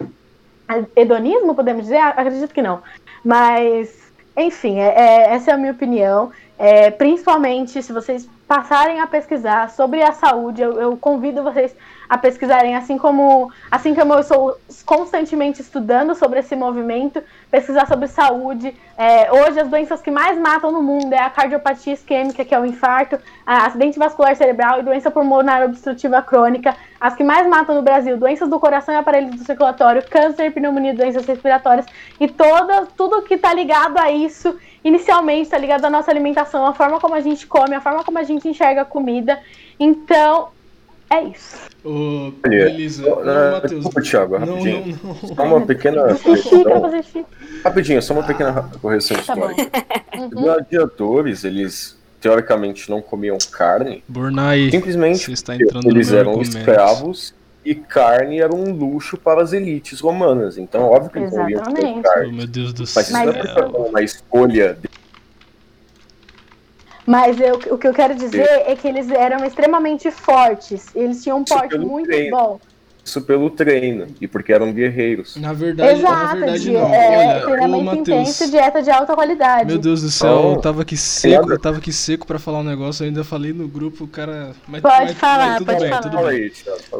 hedonismo, 0.94 1.52
podemos 1.52 1.82
dizer? 1.82 1.98
Acredito 1.98 2.54
que 2.54 2.62
não. 2.62 2.80
Mas 3.24 4.11
enfim, 4.36 4.78
é, 4.78 4.88
é, 4.88 5.34
essa 5.34 5.50
é 5.50 5.54
a 5.54 5.58
minha 5.58 5.72
opinião. 5.72 6.30
É, 6.58 6.90
principalmente 6.90 7.82
se 7.82 7.92
vocês 7.92 8.28
passarem 8.46 9.00
a 9.00 9.06
pesquisar 9.06 9.70
sobre 9.70 10.02
a 10.02 10.12
saúde. 10.12 10.62
Eu, 10.62 10.80
eu, 10.80 10.96
convido 10.96 11.42
vocês 11.42 11.74
a 12.12 12.18
pesquisarem, 12.18 12.76
assim 12.76 12.98
como, 12.98 13.50
assim 13.70 13.94
como 13.94 14.12
eu 14.12 14.20
estou 14.20 14.58
constantemente 14.84 15.62
estudando 15.62 16.14
sobre 16.14 16.40
esse 16.40 16.54
movimento, 16.54 17.22
pesquisar 17.50 17.86
sobre 17.86 18.06
saúde. 18.06 18.76
É, 18.98 19.32
hoje, 19.32 19.58
as 19.58 19.68
doenças 19.68 20.02
que 20.02 20.10
mais 20.10 20.38
matam 20.38 20.70
no 20.70 20.82
mundo 20.82 21.10
é 21.14 21.20
a 21.20 21.30
cardiopatia 21.30 21.94
isquêmica, 21.94 22.44
que 22.44 22.54
é 22.54 22.60
o 22.60 22.66
infarto, 22.66 23.18
acidente 23.46 23.98
vascular 23.98 24.36
cerebral 24.36 24.78
e 24.78 24.82
doença 24.82 25.10
pulmonar 25.10 25.62
obstrutiva 25.62 26.20
crônica. 26.20 26.76
As 27.00 27.14
que 27.14 27.24
mais 27.24 27.48
matam 27.48 27.76
no 27.76 27.80
Brasil, 27.80 28.18
doenças 28.18 28.50
do 28.50 28.60
coração 28.60 28.94
e 28.94 28.98
aparelho 28.98 29.30
do 29.30 29.38
circulatório, 29.38 30.04
câncer, 30.10 30.52
pneumonia, 30.52 30.92
doenças 30.92 31.24
respiratórias 31.24 31.86
e 32.20 32.28
toda, 32.28 32.88
tudo 32.94 33.22
que 33.22 33.36
está 33.36 33.54
ligado 33.54 33.96
a 33.96 34.10
isso 34.10 34.54
inicialmente 34.84 35.44
está 35.44 35.56
ligado 35.56 35.86
à 35.86 35.88
nossa 35.88 36.10
alimentação, 36.10 36.66
a 36.66 36.74
forma 36.74 37.00
como 37.00 37.14
a 37.14 37.20
gente 37.22 37.46
come, 37.46 37.74
a 37.74 37.80
forma 37.80 38.04
como 38.04 38.18
a 38.18 38.22
gente 38.22 38.46
enxerga 38.46 38.82
a 38.82 38.84
comida. 38.84 39.40
Então, 39.80 40.50
é 41.12 41.24
isso. 41.24 41.56
Ô, 41.84 42.32
Elisa, 42.50 43.02
não, 43.02 43.24
não, 43.24 43.52
Matheus. 43.52 43.72
Desculpa, 43.84 44.00
Thiago, 44.02 44.36
rapidinho. 44.36 44.98
Não, 45.02 45.14
não, 45.14 45.20
não. 45.22 45.34
Só 45.36 45.42
uma 45.44 45.60
pequena 45.66 46.14
correção. 46.14 47.26
Rapidinho, 47.64 48.02
só 48.02 48.14
uma 48.14 48.22
pequena 48.22 48.70
correção 48.80 49.16
Tá 49.24 49.34
bom. 49.34 49.50
histórica. 49.50 49.84
Os 50.16 50.20
Uhum. 50.22 50.28
gladiadores, 50.30 51.44
eles 51.44 51.98
teoricamente 52.20 52.88
não 52.88 53.02
comiam 53.02 53.36
carne, 53.50 54.04
Bornai, 54.06 54.70
simplesmente 54.70 55.24
você 55.26 55.32
está 55.32 55.52
porque 55.54 55.64
entrando 55.64 55.84
no 55.84 55.90
eles 55.90 56.12
eram 56.12 56.30
argumento. 56.32 56.56
escravos 56.58 57.34
e 57.64 57.74
carne 57.74 58.40
era 58.40 58.54
um 58.54 58.72
luxo 58.72 59.16
para 59.16 59.42
as 59.42 59.52
elites 59.52 59.98
romanas. 60.00 60.56
Então, 60.56 60.82
óbvio 60.84 61.10
que 61.10 61.18
eles 61.18 61.32
não 61.32 61.50
iam 61.50 61.62
comer 61.62 61.78
Exatamente. 61.80 61.98
Oh, 61.98 62.02
carne. 62.12 62.32
meu 62.32 62.46
Deus 62.46 62.72
do 62.72 62.82
Mas 62.82 62.90
céu. 62.90 63.02
isso 63.02 63.12
não 63.12 63.20
é 63.20 63.42
Mas 63.72 63.88
uma 63.90 64.02
escolha 64.02 64.78
Mas 67.06 67.40
eu- 67.40 67.56
o 67.74 67.78
que 67.78 67.86
eu 67.88 67.92
quero 67.92 68.14
dizer 68.14 68.48
é 68.66 68.76
que 68.76 68.86
eles 68.86 69.10
eram 69.10 69.44
extremamente 69.44 70.10
fortes. 70.10 70.86
Eles 70.94 71.22
tinham 71.22 71.38
um 71.38 71.42
Isso 71.42 71.54
porte 71.54 71.78
muito 71.78 72.06
treino. 72.08 72.36
bom. 72.36 72.60
isso 73.04 73.20
pelo 73.22 73.50
treino 73.50 74.06
e 74.20 74.28
porque 74.28 74.52
eram 74.52 74.72
guerreiros. 74.72 75.34
Na 75.34 75.52
verdade, 75.52 76.00
na 76.00 76.08
Exato, 76.08 76.36
verdade 76.36 76.60
de, 76.60 76.70
não. 76.70 76.94
é, 76.94 77.18
Olha, 77.18 77.40
treinamento 77.46 77.94
intenso, 77.96 78.48
dieta 78.48 78.80
de 78.80 78.90
alta 78.92 79.12
qualidade. 79.16 79.66
Meu 79.66 79.78
Deus 79.78 80.02
do 80.02 80.08
céu, 80.08 80.30
Então, 80.38 80.52
eu 80.52 80.60
tava 80.60 80.82
aqui 80.82 80.96
seco, 80.96 81.40
nada. 81.42 81.54
eu 81.54 81.58
tava 81.58 81.78
aqui 81.78 81.92
seco 81.92 82.24
pra 82.24 82.38
falar 82.38 82.60
um 82.60 82.62
negócio, 82.62 83.02
eu 83.02 83.08
ainda 83.08 83.24
falei 83.24 83.52
no 83.52 83.66
grupo, 83.66 84.04
o 84.04 84.06
cara. 84.06 84.52
Mas, 84.68 84.82
Pode 84.82 84.96
mas- 85.06 85.12
falar, 85.18 85.48
mas 85.48 85.58
tudo 85.58 85.66
pode 85.66 85.80
bem, 85.80 85.88
falar. 85.88 86.02
tudo 86.02 86.16
bem. 86.28 86.52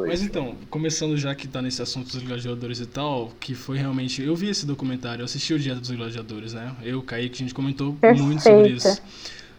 Mas 0.09 0.23
então, 0.23 0.57
começando 0.69 1.17
já 1.17 1.33
que 1.37 1.47
tá 1.47 1.63
nesse 1.63 1.81
assunto 1.81 2.11
dos 2.11 2.23
gladiadores 2.25 2.81
e 2.81 2.87
tal, 2.87 3.31
que 3.39 3.55
foi 3.55 3.79
realmente. 3.79 4.21
Eu 4.25 4.35
vi 4.35 4.51
esse 4.51 4.67
documentário, 4.67 5.21
eu 5.23 5.27
assisti 5.27 5.55
o 5.55 5.59
Dieta 5.61 5.79
dos 5.79 5.93
Gladiadores, 5.93 6.53
né? 6.53 6.73
Eu, 6.83 6.99
o 6.99 7.03
Kaique, 7.03 7.37
a 7.37 7.39
gente 7.39 7.55
comentou 7.55 7.95
muito 8.03 8.43
sobre 8.43 8.63
Perfeita. 8.71 8.89
isso. 8.89 9.03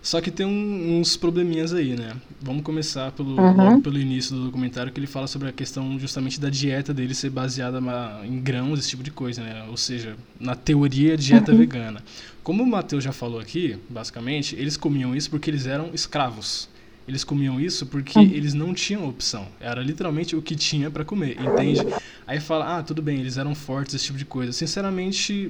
Só 0.04 0.20
que 0.20 0.30
tem 0.30 0.46
um- 0.46 1.00
uns 1.00 1.16
probleminhas 1.16 1.74
aí, 1.74 1.96
né? 1.96 2.12
Vamos 2.42 2.62
começar 2.62 3.14
pelo, 3.14 3.38
Uhum. 3.40 3.82
pelo 3.82 3.98
início 3.98 4.36
do 4.36 4.44
documentário, 4.46 4.92
que 4.92 5.00
ele 5.00 5.08
fala 5.08 5.28
sobre 5.28 5.48
a 5.48 5.52
questão 5.54 5.98
justamente 5.98 6.42
da 6.42 6.50
dieta 6.50 6.94
dele 6.94 7.16
ser 7.16 7.30
baseada 7.30 7.80
em 8.26 8.38
grãos, 8.42 8.80
esse 8.80 8.90
tipo 8.90 9.02
de 9.02 9.12
coisa, 9.12 9.42
né? 9.42 9.64
Ou 9.70 9.78
seja, 9.78 10.18
na 10.38 10.56
teoria, 10.56 11.16
dieta 11.16 11.56
vegana. 11.56 12.04
Como 12.44 12.62
o 12.64 12.68
Matheus 12.68 13.02
já 13.02 13.14
falou 13.14 13.40
aqui, 13.40 13.78
basicamente, 13.90 14.58
eles 14.58 14.76
comiam 14.76 15.16
isso 15.16 15.30
porque 15.30 15.50
eles 15.50 15.66
eram 15.66 15.90
escravos. 15.94 16.68
Eles 17.08 17.24
comiam 17.24 17.58
isso 17.60 17.86
porque 17.86 18.20
eles 18.20 18.54
não 18.54 18.74
tinham 18.74 19.08
opção. 19.08 19.48
Era 19.60 19.82
literalmente 19.82 20.36
o 20.36 20.42
que 20.42 20.54
tinha 20.56 20.92
pra 20.92 21.06
comer, 21.06 21.38
entende? 21.42 21.86
Aí 22.28 22.42
fala, 22.42 22.78
ah, 22.78 22.84
tudo 22.84 23.02
bem, 23.02 23.20
eles 23.22 23.38
eram 23.38 23.56
fortes, 23.56 23.96
esse 23.96 24.06
tipo 24.06 24.18
de 24.18 24.26
coisa. 24.26 24.52
Sinceramente, 24.52 25.50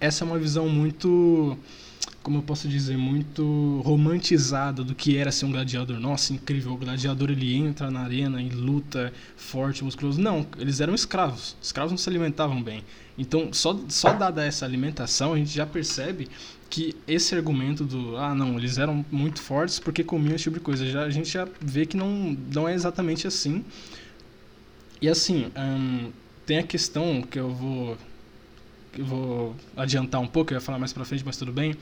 essa 0.00 0.24
é 0.24 0.26
uma 0.26 0.38
visão 0.38 0.68
muito, 0.68 1.56
como 2.24 2.38
eu 2.38 2.42
posso 2.42 2.66
dizer, 2.66 2.96
muito 2.96 3.82
romantizada 3.84 4.82
do 4.82 4.94
que 4.94 5.18
era 5.18 5.30
ser 5.30 5.44
um 5.44 5.52
gladiador. 5.52 6.00
Nossa, 6.00 6.32
incrível, 6.32 6.72
o 6.72 6.76
gladiador 6.76 7.30
ele 7.30 7.54
entra 7.54 7.90
na 7.90 8.00
arena 8.00 8.42
e 8.42 8.48
luta 8.48 9.12
forte, 9.36 9.84
musculoso. 9.84 10.18
Não, 10.18 10.46
eles 10.58 10.80
eram 10.80 10.94
escravos. 10.94 11.54
Escravos 11.62 11.92
não 11.92 11.98
se 11.98 12.08
alimentavam 12.08 12.62
bem. 12.62 12.82
Então, 13.18 13.52
só, 13.52 13.78
só 13.90 14.14
dada 14.14 14.42
essa 14.42 14.64
alimentação, 14.64 15.34
a 15.34 15.36
gente 15.36 15.50
já 15.50 15.66
percebe 15.66 16.28
que 16.70 16.96
esse 17.06 17.34
argumento 17.34 17.84
do, 17.84 18.16
ah, 18.16 18.34
não, 18.34 18.56
eles 18.56 18.78
eram 18.78 19.04
muito 19.12 19.42
fortes 19.42 19.78
porque 19.78 20.02
comiam 20.02 20.34
esse 20.34 20.44
tipo 20.44 20.58
de 20.58 20.64
coisa, 20.64 20.86
já, 20.86 21.02
a 21.02 21.10
gente 21.10 21.28
já 21.28 21.46
vê 21.60 21.84
que 21.84 21.96
não, 21.96 22.34
não 22.52 22.66
é 22.66 22.72
exatamente 22.72 23.26
assim. 23.26 23.62
E 24.98 25.10
assim, 25.10 25.52
hum, 25.54 26.10
tem 26.46 26.56
a 26.56 26.62
questão 26.62 27.20
que 27.20 27.38
eu 27.38 27.50
vou 27.50 27.98
vou 29.02 29.54
adiantar 29.76 30.20
um 30.20 30.26
pouco, 30.26 30.52
eu 30.52 30.56
ia 30.56 30.60
falar 30.60 30.78
mais 30.78 30.92
pra 30.92 31.04
frente, 31.04 31.24
mas 31.24 31.36
tudo 31.36 31.52
bem. 31.52 31.76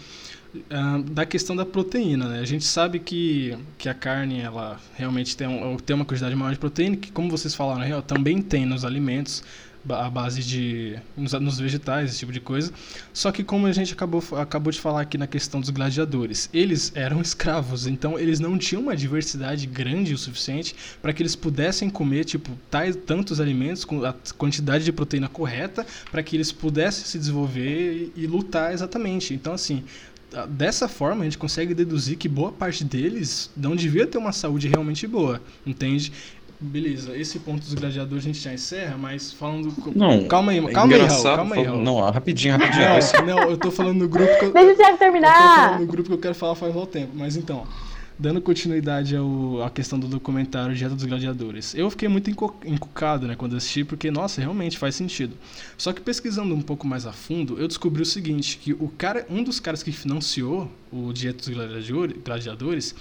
hum, 0.54 1.02
da 1.02 1.24
questão 1.26 1.56
da 1.56 1.64
proteína, 1.64 2.28
né? 2.28 2.40
A 2.40 2.44
gente 2.44 2.64
sabe 2.64 2.98
que, 2.98 3.56
que 3.78 3.88
a 3.88 3.94
carne, 3.94 4.40
ela 4.40 4.78
realmente 4.94 5.36
tem, 5.36 5.46
um, 5.46 5.76
tem 5.76 5.94
uma 5.94 6.04
quantidade 6.04 6.34
maior 6.34 6.52
de 6.52 6.58
proteína, 6.58 6.96
que 6.96 7.10
como 7.10 7.30
vocês 7.30 7.54
falaram, 7.54 7.82
real, 7.82 8.02
também 8.02 8.40
tem 8.40 8.66
nos 8.66 8.84
alimentos, 8.84 9.42
a 9.88 10.08
base 10.08 10.42
de 10.42 10.98
nos, 11.16 11.32
nos 11.32 11.58
vegetais, 11.58 12.10
esse 12.10 12.20
tipo 12.20 12.32
de 12.32 12.40
coisa. 12.40 12.72
Só 13.12 13.32
que 13.32 13.42
como 13.42 13.66
a 13.66 13.72
gente 13.72 13.92
acabou, 13.92 14.22
acabou 14.38 14.72
de 14.72 14.80
falar 14.80 15.00
aqui 15.00 15.18
na 15.18 15.26
questão 15.26 15.60
dos 15.60 15.70
gladiadores, 15.70 16.48
eles 16.52 16.92
eram 16.94 17.20
escravos, 17.20 17.86
então 17.86 18.18
eles 18.18 18.40
não 18.40 18.56
tinham 18.58 18.82
uma 18.82 18.96
diversidade 18.96 19.66
grande 19.66 20.14
o 20.14 20.18
suficiente 20.18 20.74
para 21.00 21.12
que 21.12 21.22
eles 21.22 21.34
pudessem 21.34 21.90
comer 21.90 22.24
tipo 22.24 22.50
tais 22.70 22.96
tantos 22.96 23.40
alimentos 23.40 23.84
com 23.84 24.04
a 24.04 24.14
quantidade 24.36 24.84
de 24.84 24.92
proteína 24.92 25.28
correta 25.28 25.86
para 26.10 26.22
que 26.22 26.36
eles 26.36 26.52
pudessem 26.52 27.04
se 27.04 27.18
desenvolver 27.18 28.12
e, 28.16 28.22
e 28.22 28.26
lutar 28.26 28.72
exatamente. 28.72 29.34
Então 29.34 29.52
assim, 29.52 29.84
dessa 30.48 30.88
forma 30.88 31.22
a 31.22 31.24
gente 31.24 31.38
consegue 31.38 31.74
deduzir 31.74 32.16
que 32.16 32.28
boa 32.28 32.52
parte 32.52 32.84
deles 32.84 33.50
não 33.56 33.76
devia 33.76 34.06
ter 34.06 34.18
uma 34.18 34.32
saúde 34.32 34.68
realmente 34.68 35.06
boa, 35.06 35.40
entende? 35.66 36.12
Beleza, 36.62 37.16
esse 37.16 37.38
ponto 37.40 37.60
dos 37.60 37.74
gladiadores 37.74 38.24
a 38.24 38.26
gente 38.28 38.38
já 38.40 38.54
encerra, 38.54 38.96
mas 38.96 39.32
falando. 39.32 39.74
Não, 39.96 40.24
calma 40.28 40.52
aí, 40.52 40.58
é 40.58 40.70
calma 40.70 40.94
aí, 40.94 41.00
Raul, 41.02 41.22
calma 41.24 41.56
aí, 41.56 41.62
Raul. 41.64 41.82
Não, 41.82 42.00
rapidinho, 42.10 42.56
rapidinho. 42.56 42.96
Esse- 42.98 43.16
Não, 43.18 43.26
não, 43.26 43.42
eu 43.50 43.56
tô 43.56 43.70
falando 43.70 43.98
no 43.98 44.08
grupo 44.08 44.30
que 44.38 44.44
eu, 44.44 44.52
Deixa 44.52 44.72
o 44.72 44.76
Thiago 44.76 44.92
eu 44.92 44.98
tô 44.98 44.98
falando 44.98 44.98
terminar. 44.98 45.80
no 45.80 45.86
grupo 45.86 46.08
que 46.08 46.14
eu 46.14 46.18
quero 46.18 46.34
falar 46.34 46.54
faz 46.54 46.74
um 46.76 46.86
tempo. 46.86 47.10
Mas 47.14 47.36
então, 47.36 47.66
dando 48.18 48.40
continuidade 48.40 49.16
ao, 49.16 49.62
à 49.64 49.70
questão 49.70 49.98
do 49.98 50.06
documentário 50.06 50.74
Dieta 50.76 50.94
dos 50.94 51.04
Gladiadores. 51.04 51.74
Eu 51.74 51.90
fiquei 51.90 52.08
muito 52.08 52.30
encucado, 52.30 53.26
né, 53.26 53.34
quando 53.34 53.56
assisti, 53.56 53.82
porque, 53.82 54.10
nossa, 54.10 54.40
realmente 54.40 54.78
faz 54.78 54.94
sentido. 54.94 55.34
Só 55.76 55.92
que 55.92 56.00
pesquisando 56.00 56.54
um 56.54 56.62
pouco 56.62 56.86
mais 56.86 57.06
a 57.06 57.12
fundo, 57.12 57.58
eu 57.58 57.66
descobri 57.66 58.02
o 58.02 58.06
seguinte, 58.06 58.56
que 58.58 58.72
o 58.74 58.88
cara, 58.96 59.26
um 59.28 59.42
dos 59.42 59.58
caras 59.58 59.82
que 59.82 59.90
financiou 59.90 60.70
o 60.92 61.12
Dieta 61.12 61.38
dos 61.38 61.48
Gladiador- 61.48 62.14
Gladiadores, 62.24 62.94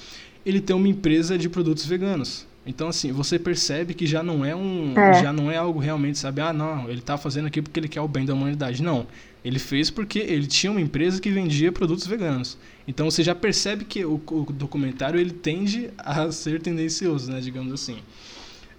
ele 0.43 0.59
tem 0.59 0.75
uma 0.75 0.87
empresa 0.87 1.37
de 1.37 1.47
produtos 1.47 1.85
veganos. 1.85 2.49
Então, 2.65 2.89
assim, 2.89 3.11
você 3.11 3.39
percebe 3.39 3.93
que 3.93 4.05
já 4.05 4.21
não 4.21 4.45
é 4.45 4.55
um. 4.55 4.93
É. 4.97 5.21
Já 5.21 5.33
não 5.33 5.49
é 5.49 5.57
algo 5.57 5.79
realmente, 5.79 6.19
sabe? 6.19 6.41
Ah, 6.41 6.53
não, 6.53 6.89
ele 6.89 7.01
tá 7.01 7.17
fazendo 7.17 7.47
aqui 7.47 7.61
porque 7.61 7.79
ele 7.79 7.87
quer 7.87 8.01
o 8.01 8.07
bem 8.07 8.25
da 8.25 8.33
humanidade. 8.33 8.83
Não. 8.83 9.07
Ele 9.43 9.57
fez 9.57 9.89
porque 9.89 10.19
ele 10.19 10.45
tinha 10.45 10.71
uma 10.71 10.79
empresa 10.79 11.19
que 11.19 11.31
vendia 11.31 11.71
produtos 11.71 12.05
veganos. 12.05 12.57
Então 12.87 13.09
você 13.09 13.23
já 13.23 13.33
percebe 13.33 13.85
que 13.85 14.05
o, 14.05 14.21
o 14.29 14.53
documentário 14.53 15.19
ele 15.19 15.31
tende 15.31 15.89
a 15.97 16.31
ser 16.31 16.61
tendencioso, 16.61 17.31
né? 17.31 17.41
Digamos 17.41 17.73
assim. 17.73 17.97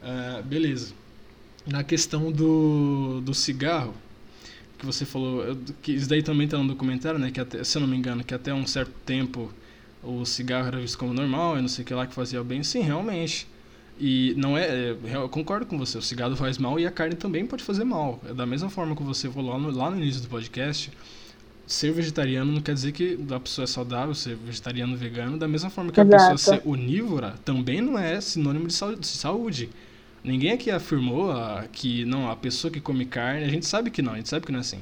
Ah, 0.01 0.41
beleza. 0.45 0.93
Na 1.67 1.83
questão 1.83 2.31
do, 2.31 3.21
do 3.21 3.35
cigarro, 3.35 3.95
que 4.79 4.87
você 4.87 5.05
falou, 5.05 5.57
que 5.81 5.93
isso 5.93 6.09
daí 6.09 6.23
também 6.23 6.47
tá 6.47 6.59
no 6.59 6.69
documentário, 6.69 7.19
né? 7.19 7.31
Que 7.31 7.41
até, 7.41 7.63
se 7.65 7.77
eu 7.77 7.81
não 7.81 7.89
me 7.89 7.97
engano, 7.97 8.23
que 8.23 8.35
até 8.35 8.53
um 8.53 8.67
certo 8.67 8.93
tempo 9.07 9.53
o 10.03 10.25
cigarro 10.25 10.67
era 10.69 10.81
visto 10.81 10.99
como 10.99 11.15
normal, 11.15 11.59
e 11.59 11.61
não 11.61 11.69
sei 11.69 11.85
o 11.85 11.87
que 11.87 11.95
lá 11.95 12.07
que 12.07 12.15
fazia 12.15 12.41
o 12.41 12.45
bem. 12.45 12.63
Sim, 12.63 12.81
realmente. 12.81 13.47
E 14.01 14.35
não 14.37 14.57
é, 14.57 14.65
é, 14.65 14.97
eu 15.15 15.29
concordo 15.29 15.67
com 15.67 15.79
você, 15.79 15.99
o 15.99 16.03
cigarro 16.03 16.35
faz 16.35 16.59
mal 16.59 16.79
e 16.81 16.87
a 16.87 16.91
carne 16.91 17.15
também 17.15 17.47
pode 17.47 17.63
fazer 17.63 17.85
mal. 17.85 18.21
É 18.29 18.35
da 18.35 18.47
mesma 18.47 18.69
forma 18.69 18.97
que 18.97 19.03
você 19.03 19.31
falou 19.31 19.53
lá 19.53 19.59
no, 19.59 19.71
lá 19.71 19.91
no 19.91 19.97
início 19.97 20.23
do 20.23 20.29
podcast, 20.29 20.91
ser 21.67 21.93
vegetariano 21.93 22.51
não 22.53 22.61
quer 22.61 22.75
dizer 22.75 22.93
que 22.93 23.19
a 23.31 23.39
pessoa 23.39 23.65
é 23.65 23.67
saudável, 23.67 24.15
ser 24.15 24.37
vegetariano 24.37 24.97
vegano, 24.97 25.39
da 25.39 25.47
mesma 25.47 25.71
forma 25.71 25.93
que 25.93 26.01
a 26.01 26.05
Exato. 26.05 26.33
pessoa 26.33 26.57
ser 26.57 26.69
onívora 26.69 27.35
também 27.45 27.81
não 27.81 27.99
é 27.99 28.21
sinônimo 28.21 28.67
de 28.67 29.07
saúde. 29.07 29.71
Ninguém 30.25 30.53
aqui 30.53 30.71
afirmou 30.71 31.33
ah, 31.33 31.65
que 31.73 32.05
não, 32.05 32.31
a 32.31 32.37
pessoa 32.37 32.71
que 32.71 32.81
come 32.81 33.05
carne, 33.05 33.45
a 33.45 33.49
gente 33.49 33.67
sabe 33.67 33.91
que 33.91 34.01
não, 34.03 34.13
a 34.13 34.17
gente 34.17 34.29
sabe 34.29 34.47
que 34.47 34.53
não 34.53 34.59
é 34.59 34.61
assim. 34.61 34.81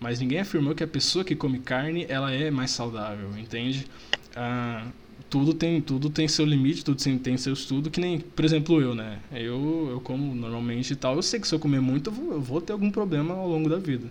Mas 0.00 0.20
ninguém 0.20 0.38
afirmou 0.38 0.74
que 0.74 0.84
a 0.84 0.86
pessoa 0.86 1.24
que 1.24 1.34
come 1.34 1.58
carne, 1.58 2.06
ela 2.08 2.32
é 2.32 2.50
mais 2.50 2.70
saudável, 2.70 3.30
entende? 3.36 3.86
Ah, 4.34 4.86
tudo 5.30 5.52
tem 5.54 5.80
tudo 5.80 6.10
tem 6.10 6.26
seu 6.26 6.44
limite, 6.44 6.84
tudo 6.84 7.02
tem, 7.02 7.18
tem 7.18 7.36
seu 7.36 7.52
estudo, 7.52 7.90
que 7.90 8.00
nem, 8.00 8.20
por 8.20 8.44
exemplo, 8.44 8.80
eu, 8.80 8.94
né? 8.94 9.18
Eu, 9.32 9.88
eu 9.90 10.00
como 10.00 10.34
normalmente 10.34 10.92
e 10.92 10.96
tal, 10.96 11.16
eu 11.16 11.22
sei 11.22 11.40
que 11.40 11.48
se 11.48 11.54
eu 11.54 11.58
comer 11.58 11.80
muito, 11.80 12.10
eu 12.10 12.14
vou, 12.14 12.32
eu 12.32 12.40
vou 12.40 12.60
ter 12.60 12.72
algum 12.72 12.90
problema 12.90 13.34
ao 13.34 13.48
longo 13.48 13.68
da 13.68 13.78
vida. 13.78 14.10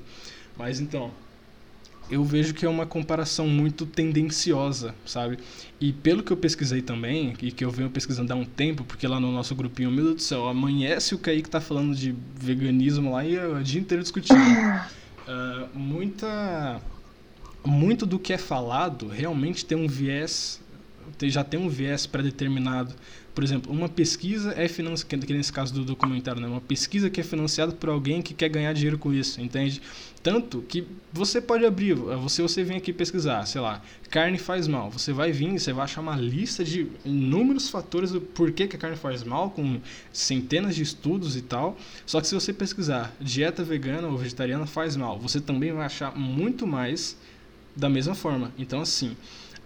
Mas 0.57 0.79
então, 0.79 1.11
eu 2.09 2.23
vejo 2.23 2.53
que 2.53 2.65
é 2.65 2.69
uma 2.69 2.85
comparação 2.85 3.47
muito 3.47 3.85
tendenciosa, 3.85 4.95
sabe? 5.05 5.37
E 5.79 5.91
pelo 5.91 6.23
que 6.23 6.31
eu 6.31 6.37
pesquisei 6.37 6.81
também, 6.81 7.33
e 7.41 7.51
que 7.51 7.65
eu 7.65 7.71
venho 7.71 7.89
pesquisando 7.89 8.31
há 8.31 8.35
um 8.35 8.45
tempo, 8.45 8.83
porque 8.83 9.07
lá 9.07 9.19
no 9.19 9.31
nosso 9.31 9.53
grupinho, 9.53 9.91
meu 9.91 10.05
Deus 10.05 10.15
do 10.15 10.21
céu, 10.21 10.47
amanhece 10.47 11.13
o 11.13 11.17
Kaique 11.17 11.49
tá 11.49 11.59
falando 11.59 11.95
de 11.95 12.15
veganismo 12.35 13.11
lá 13.11 13.25
e 13.25 13.35
é 13.35 13.45
o 13.45 13.61
dia 13.63 13.79
inteiro 13.79 14.03
discutindo. 14.03 14.37
Ah, 15.29 15.67
muita. 15.73 16.81
Muito 17.65 18.05
do 18.05 18.17
que 18.17 18.31
é 18.31 18.37
falado 18.37 19.09
realmente 19.09 19.65
tem 19.65 19.77
um 19.77 19.85
viés 19.85 20.61
já 21.23 21.43
tem 21.43 21.59
um 21.59 21.69
viés 21.69 22.05
pré-determinado. 22.05 22.93
Por 23.33 23.43
exemplo, 23.43 23.71
uma 23.71 23.87
pesquisa 23.87 24.53
é 24.57 24.67
financiada, 24.67 25.23
que 25.23 25.33
nesse 25.33 25.53
caso 25.53 25.71
do 25.71 25.85
documentário, 25.85 26.41
né? 26.41 26.47
uma 26.47 26.59
pesquisa 26.59 27.07
que 27.07 27.21
é 27.21 27.23
financiada 27.23 27.71
por 27.71 27.89
alguém 27.89 28.19
que 28.19 28.33
quer 28.33 28.49
ganhar 28.49 28.73
dinheiro 28.73 28.97
com 28.97 29.13
isso, 29.13 29.39
entende? 29.39 29.79
Tanto 30.23 30.61
que 30.63 30.83
você 31.13 31.39
pode 31.39 31.63
abrir, 31.63 31.93
você, 31.93 32.41
você 32.41 32.63
vem 32.63 32.77
aqui 32.77 32.91
pesquisar, 32.91 33.45
sei 33.45 33.61
lá, 33.61 33.81
carne 34.09 34.39
faz 34.39 34.67
mal. 34.67 34.89
Você 34.89 35.13
vai 35.13 35.31
vir 35.31 35.57
você 35.59 35.71
vai 35.71 35.83
achar 35.83 36.01
uma 36.01 36.15
lista 36.15 36.63
de 36.63 36.87
inúmeros 37.05 37.69
fatores 37.69 38.11
do 38.11 38.19
porquê 38.19 38.67
que 38.67 38.75
a 38.75 38.79
carne 38.79 38.97
faz 38.97 39.23
mal, 39.23 39.51
com 39.51 39.79
centenas 40.11 40.75
de 40.75 40.81
estudos 40.81 41.37
e 41.37 41.43
tal. 41.43 41.77
Só 42.05 42.19
que 42.19 42.27
se 42.27 42.33
você 42.33 42.51
pesquisar 42.51 43.15
dieta 43.21 43.63
vegana 43.63 44.07
ou 44.07 44.17
vegetariana 44.17 44.65
faz 44.65 44.97
mal, 44.97 45.19
você 45.19 45.39
também 45.39 45.71
vai 45.71 45.85
achar 45.85 46.17
muito 46.17 46.65
mais 46.65 47.15
da 47.75 47.87
mesma 47.87 48.15
forma. 48.15 48.51
Então, 48.57 48.81
assim, 48.81 49.15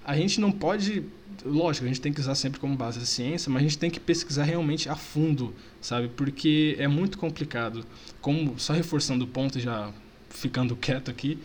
a 0.06 0.16
gente 0.16 0.40
não 0.40 0.52
pode 0.52 1.04
lógico, 1.46 1.86
a 1.86 1.88
gente 1.88 2.02
tem 2.02 2.14
que 2.14 2.20
usar 2.20 2.36
sempre 2.36 2.60
como 2.60 2.76
base 2.76 3.00
a 3.00 3.06
ciência, 3.06 3.52
mas 3.52 3.62
a 3.62 3.64
gente 3.64 3.78
tem 3.78 3.90
que 3.90 4.00
pesquisar 4.00 4.44
realmente 4.44 4.90
a 4.90 4.96
fundo, 4.96 5.54
sabe? 5.80 6.08
Porque 6.10 6.76
é 6.80 6.88
muito 6.88 7.18
complicado. 7.18 7.84
Como 8.20 8.60
só 8.60 8.74
reforçando 8.74 9.26
o 9.26 9.28
ponto 9.28 9.60
já 9.60 9.92
ficando 10.30 10.76
quieto 10.76 11.10
aqui, 11.10 11.40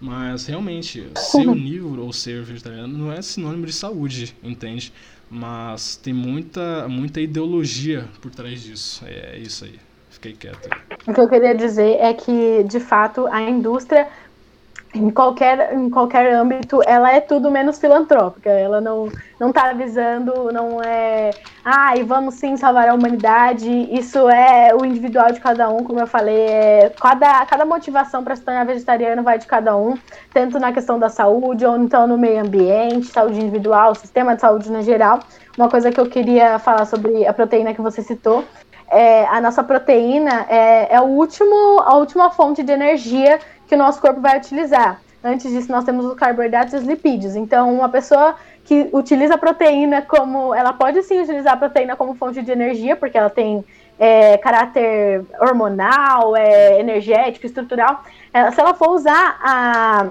mas 0.00 0.46
realmente 0.46 1.06
ser 1.16 1.48
onívoro 1.48 2.04
ou 2.04 2.12
ser 2.12 2.42
vegetariano 2.42 2.96
não 2.96 3.12
é 3.12 3.20
sinônimo 3.20 3.66
de 3.66 3.72
saúde, 3.72 4.34
entende? 4.42 4.92
Mas 5.30 5.96
tem 5.96 6.12
muita 6.12 6.88
muita 6.88 7.20
ideologia 7.20 8.08
por 8.20 8.30
trás 8.30 8.62
disso. 8.62 9.04
É 9.06 9.38
isso 9.38 9.64
aí. 9.64 9.78
Fiquei 10.10 10.32
quieto. 10.32 10.68
O 11.06 11.14
que 11.14 11.20
eu 11.20 11.28
queria 11.28 11.54
dizer 11.54 11.96
é 12.00 12.12
que, 12.12 12.64
de 12.64 12.80
fato, 12.80 13.26
a 13.28 13.40
indústria 13.40 14.08
em 14.94 15.10
qualquer, 15.10 15.72
em 15.72 15.88
qualquer 15.88 16.32
âmbito, 16.34 16.80
ela 16.84 17.12
é 17.12 17.20
tudo 17.20 17.50
menos 17.50 17.78
filantrópica. 17.78 18.50
Ela 18.50 18.80
não 18.80 19.08
não 19.40 19.48
está 19.48 19.70
avisando, 19.70 20.52
não 20.52 20.82
é, 20.82 21.30
ah, 21.64 21.96
e 21.96 22.02
vamos 22.02 22.34
sim 22.34 22.58
salvar 22.58 22.90
a 22.90 22.94
humanidade. 22.94 23.70
Isso 23.90 24.28
é 24.28 24.74
o 24.74 24.84
individual 24.84 25.32
de 25.32 25.40
cada 25.40 25.70
um, 25.70 25.82
como 25.82 25.98
eu 25.98 26.06
falei, 26.06 26.36
é, 26.36 26.92
cada, 27.00 27.46
cada 27.46 27.64
motivação 27.64 28.22
para 28.22 28.36
se 28.36 28.42
tornar 28.42 28.66
vegetariano 28.66 29.22
vai 29.22 29.38
de 29.38 29.46
cada 29.46 29.74
um, 29.74 29.96
tanto 30.34 30.58
na 30.58 30.72
questão 30.72 30.98
da 30.98 31.08
saúde, 31.08 31.64
ou 31.64 31.74
então 31.78 32.06
no 32.06 32.18
meio 32.18 32.42
ambiente, 32.42 33.06
saúde 33.06 33.40
individual, 33.40 33.94
sistema 33.94 34.34
de 34.34 34.42
saúde 34.42 34.70
no 34.70 34.82
geral. 34.82 35.20
Uma 35.56 35.70
coisa 35.70 35.90
que 35.90 35.98
eu 35.98 36.06
queria 36.06 36.58
falar 36.58 36.84
sobre 36.84 37.26
a 37.26 37.32
proteína 37.32 37.72
que 37.72 37.80
você 37.80 38.02
citou, 38.02 38.44
é, 38.90 39.24
a 39.26 39.40
nossa 39.40 39.62
proteína 39.62 40.46
é, 40.50 40.96
é 40.96 41.00
o 41.00 41.04
último, 41.04 41.80
a 41.80 41.96
última 41.96 42.28
fonte 42.30 42.62
de 42.62 42.72
energia 42.72 43.38
que 43.70 43.76
o 43.76 43.78
nosso 43.78 44.00
corpo 44.00 44.20
vai 44.20 44.36
utilizar. 44.36 45.00
Antes 45.22 45.52
disso, 45.52 45.70
nós 45.70 45.84
temos 45.84 46.04
os 46.04 46.14
carboidratos 46.14 46.74
e 46.74 46.76
os 46.76 46.82
lipídios. 46.82 47.36
Então, 47.36 47.72
uma 47.72 47.88
pessoa 47.88 48.34
que 48.64 48.88
utiliza 48.92 49.34
a 49.34 49.38
proteína 49.38 50.02
como. 50.02 50.52
Ela 50.52 50.72
pode 50.72 51.00
sim 51.04 51.20
utilizar 51.20 51.54
a 51.54 51.56
proteína 51.56 51.94
como 51.94 52.16
fonte 52.16 52.42
de 52.42 52.50
energia, 52.50 52.96
porque 52.96 53.16
ela 53.16 53.30
tem 53.30 53.64
é, 53.96 54.36
caráter 54.38 55.24
hormonal, 55.38 56.36
é, 56.36 56.80
energético, 56.80 57.46
estrutural. 57.46 58.02
Ela, 58.34 58.48
é, 58.48 58.50
se 58.50 58.60
ela 58.60 58.74
for 58.74 58.90
usar 58.90 59.38
a 59.40 60.10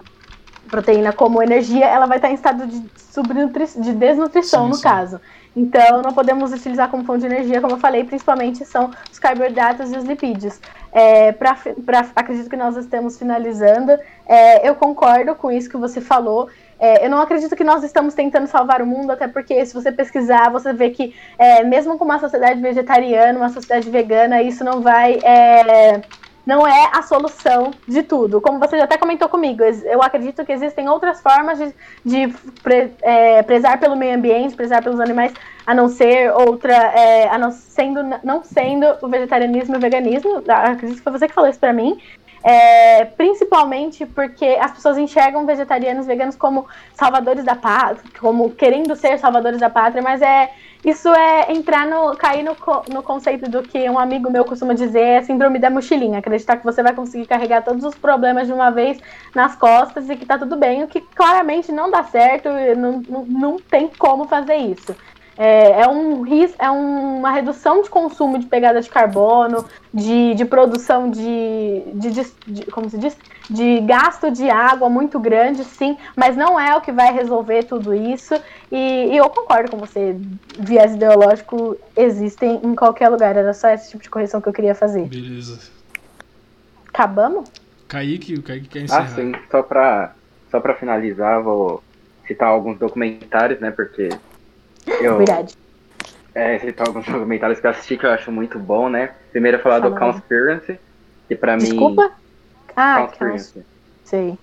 proteína 0.69 1.11
como 1.11 1.43
energia, 1.43 1.85
ela 1.85 2.05
vai 2.05 2.17
estar 2.17 2.29
em 2.29 2.35
estado 2.35 2.65
de, 2.65 2.79
de 2.79 3.91
desnutrição, 3.91 4.63
sim, 4.63 4.69
no 4.69 4.75
sim. 4.75 4.83
caso. 4.83 5.19
Então, 5.55 6.01
não 6.01 6.13
podemos 6.13 6.53
utilizar 6.53 6.89
como 6.89 7.03
fonte 7.03 7.21
de 7.21 7.25
energia, 7.25 7.59
como 7.59 7.73
eu 7.73 7.79
falei, 7.79 8.03
principalmente 8.03 8.63
são 8.65 8.91
os 9.11 9.17
carboidratos 9.17 9.91
e 9.91 9.97
os 9.97 10.03
lipídios. 10.03 10.59
É, 10.91 11.31
pra, 11.31 11.57
pra, 11.85 12.05
acredito 12.15 12.49
que 12.49 12.55
nós 12.55 12.77
estamos 12.77 13.17
finalizando. 13.17 13.91
É, 14.27 14.67
eu 14.67 14.75
concordo 14.75 15.35
com 15.35 15.51
isso 15.51 15.69
que 15.69 15.77
você 15.77 15.99
falou. 15.99 16.49
É, 16.79 17.05
eu 17.05 17.09
não 17.09 17.19
acredito 17.19 17.55
que 17.55 17.63
nós 17.63 17.83
estamos 17.83 18.13
tentando 18.13 18.47
salvar 18.47 18.81
o 18.81 18.87
mundo, 18.87 19.11
até 19.11 19.27
porque 19.27 19.65
se 19.65 19.73
você 19.73 19.91
pesquisar, 19.91 20.49
você 20.49 20.71
vê 20.71 20.91
que 20.91 21.13
é, 21.37 21.63
mesmo 21.63 21.97
com 21.97 22.05
uma 22.05 22.19
sociedade 22.19 22.61
vegetariana, 22.61 23.37
uma 23.37 23.49
sociedade 23.49 23.89
vegana, 23.89 24.41
isso 24.41 24.63
não 24.63 24.81
vai 24.81 25.19
é, 25.21 26.01
não 26.49 26.65
é 26.65 26.89
a 26.91 27.03
solução 27.03 27.71
de 27.87 28.01
tudo. 28.01 28.41
Como 28.41 28.57
você 28.57 28.75
já 28.75 28.85
até 28.85 28.97
comentou 28.97 29.29
comigo, 29.29 29.61
eu 29.63 30.01
acredito 30.01 30.43
que 30.43 30.51
existem 30.51 30.89
outras 30.89 31.21
formas 31.21 31.59
de, 31.59 31.75
de 32.03 32.33
pre, 32.63 32.91
é, 33.03 33.43
prezar 33.43 33.79
pelo 33.79 33.95
meio 33.95 34.15
ambiente, 34.15 34.55
prezar 34.55 34.81
pelos 34.81 34.99
animais, 34.99 35.31
a 35.63 35.75
não 35.75 35.87
ser 35.87 36.31
outra, 36.31 36.73
é, 36.73 37.29
a 37.29 37.37
não 37.37 37.51
sendo, 37.51 37.99
não 38.23 38.43
sendo 38.43 38.87
o 38.99 39.07
vegetarianismo 39.07 39.75
e 39.75 39.77
o 39.77 39.79
veganismo. 39.79 40.43
Acredito 40.47 40.97
que 40.97 41.03
foi 41.03 41.11
você 41.11 41.27
que 41.27 41.35
falou 41.35 41.51
isso 41.51 41.59
para 41.59 41.71
mim. 41.71 41.99
É, 42.43 43.05
principalmente 43.05 44.07
porque 44.07 44.57
as 44.59 44.71
pessoas 44.71 44.97
enxergam 44.97 45.45
vegetarianos 45.45 46.05
e 46.05 46.07
veganos 46.07 46.35
como 46.35 46.65
salvadores 46.95 47.43
da 47.43 47.55
pátria, 47.55 48.11
como 48.19 48.49
querendo 48.49 48.95
ser 48.95 49.19
salvadores 49.19 49.59
da 49.59 49.69
pátria, 49.69 50.01
mas 50.01 50.19
é 50.21 50.49
isso 50.83 51.09
é 51.09 51.51
entrar 51.51 51.85
no. 51.85 52.15
cair 52.15 52.43
no, 52.43 52.55
no 52.93 53.03
conceito 53.03 53.49
do 53.49 53.61
que 53.61 53.89
um 53.89 53.99
amigo 53.99 54.31
meu 54.31 54.45
costuma 54.45 54.73
dizer 54.73 55.01
é 55.01 55.21
síndrome 55.21 55.59
da 55.59 55.69
mochilinha. 55.69 56.19
Acreditar 56.19 56.57
que 56.57 56.63
você 56.63 56.81
vai 56.81 56.93
conseguir 56.93 57.27
carregar 57.27 57.63
todos 57.63 57.83
os 57.83 57.95
problemas 57.95 58.47
de 58.47 58.53
uma 58.53 58.69
vez 58.69 58.97
nas 59.35 59.55
costas 59.55 60.09
e 60.09 60.15
que 60.15 60.25
tá 60.25 60.37
tudo 60.37 60.55
bem, 60.55 60.83
o 60.83 60.87
que 60.87 61.01
claramente 61.01 61.71
não 61.71 61.91
dá 61.91 62.03
certo, 62.03 62.49
não, 62.77 63.01
não, 63.07 63.25
não 63.25 63.57
tem 63.57 63.89
como 63.97 64.25
fazer 64.25 64.55
isso. 64.55 64.95
É, 65.41 65.83
é, 65.83 65.87
um, 65.87 66.25
é 66.59 66.69
uma 66.69 67.31
redução 67.31 67.81
de 67.81 67.89
consumo 67.89 68.37
de 68.37 68.45
pegada 68.45 68.81
de 68.81 68.89
carbono, 68.89 69.63
de, 69.93 70.35
de 70.35 70.43
produção 70.43 71.09
de, 71.09 71.81
de, 71.93 72.11
de, 72.11 72.33
de, 72.45 72.65
como 72.65 72.89
se 72.89 72.97
diz, 72.97 73.17
de 73.49 73.79
gasto 73.79 74.29
de 74.29 74.49
água 74.49 74.89
muito 74.89 75.17
grande, 75.17 75.63
sim, 75.63 75.97
mas 76.13 76.35
não 76.35 76.59
é 76.59 76.75
o 76.75 76.81
que 76.81 76.91
vai 76.91 77.13
resolver 77.13 77.63
tudo 77.63 77.93
isso. 77.93 78.35
E, 78.69 79.13
e 79.13 79.15
eu 79.15 79.29
concordo 79.29 79.71
com 79.71 79.77
você, 79.77 80.17
viés 80.59 80.93
ideológico 80.93 81.77
existem 81.95 82.59
em 82.61 82.75
qualquer 82.75 83.07
lugar. 83.07 83.37
Era 83.37 83.53
só 83.53 83.69
esse 83.69 83.91
tipo 83.91 84.03
de 84.03 84.09
correção 84.09 84.41
que 84.41 84.49
eu 84.49 84.53
queria 84.53 84.75
fazer. 84.75 85.05
Beleza. 85.05 85.71
Acabamos? 86.89 87.49
Kaique, 87.87 88.33
o 88.33 88.43
Kaique 88.43 88.67
quer 88.67 88.81
encerrar. 88.81 89.05
Ah, 89.05 89.15
sim. 89.15 89.31
Só 89.49 89.63
pra, 89.63 90.13
só 90.51 90.59
pra 90.59 90.75
finalizar, 90.75 91.41
vou 91.41 91.81
citar 92.27 92.49
alguns 92.49 92.77
documentários, 92.77 93.61
né? 93.61 93.71
Porque 93.71 94.09
eu, 94.87 95.17
Verdade. 95.17 95.55
É, 96.33 96.59
citar 96.59 96.87
alguns 96.87 97.05
documentários 97.05 97.59
que 97.59 97.65
eu 97.65 97.71
assisti 97.71 97.97
que 97.97 98.05
eu 98.05 98.11
acho 98.11 98.31
muito 98.31 98.59
bom, 98.59 98.87
né? 98.87 99.11
Primeiro 99.31 99.57
eu 99.57 99.61
falar 99.61 99.81
Fala 99.81 99.89
do 99.89 99.99
Conspiracy, 99.99 100.79
que 101.27 101.35
pra 101.35 101.57
Desculpa? 101.57 102.03
mim. 102.03 102.11
Ah, 102.75 103.07
Conspiracy. 103.07 103.65
Sei. 104.05 104.37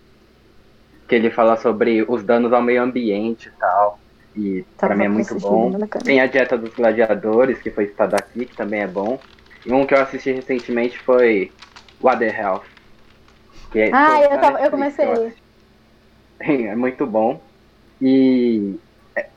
Que 1.08 1.14
ele 1.14 1.30
fala 1.30 1.56
sobre 1.56 2.04
os 2.08 2.22
danos 2.24 2.52
ao 2.52 2.60
meio 2.60 2.82
ambiente 2.82 3.48
e 3.48 3.52
tal. 3.58 3.98
E 4.36 4.64
tá 4.76 4.88
pra 4.88 4.96
mim 4.96 5.04
é 5.04 5.08
muito 5.08 5.34
bom. 5.40 5.72
Tem 6.04 6.20
a 6.20 6.26
Dieta 6.26 6.58
dos 6.58 6.74
Gladiadores, 6.74 7.60
que 7.62 7.70
foi 7.70 7.86
citado 7.86 8.16
aqui, 8.16 8.44
que 8.44 8.56
também 8.56 8.82
é 8.82 8.86
bom. 8.86 9.18
E 9.64 9.72
um 9.72 9.86
que 9.86 9.94
eu 9.94 10.02
assisti 10.02 10.32
recentemente 10.32 10.98
foi 10.98 11.50
What 12.00 12.18
the 12.18 12.28
Health. 12.28 12.64
É 13.74 13.90
ah, 13.92 14.20
eu, 14.22 14.40
tava, 14.40 14.60
eu 14.60 14.70
comecei. 14.70 15.06
É 16.38 16.76
muito 16.76 17.06
bom. 17.06 17.40
E 18.00 18.78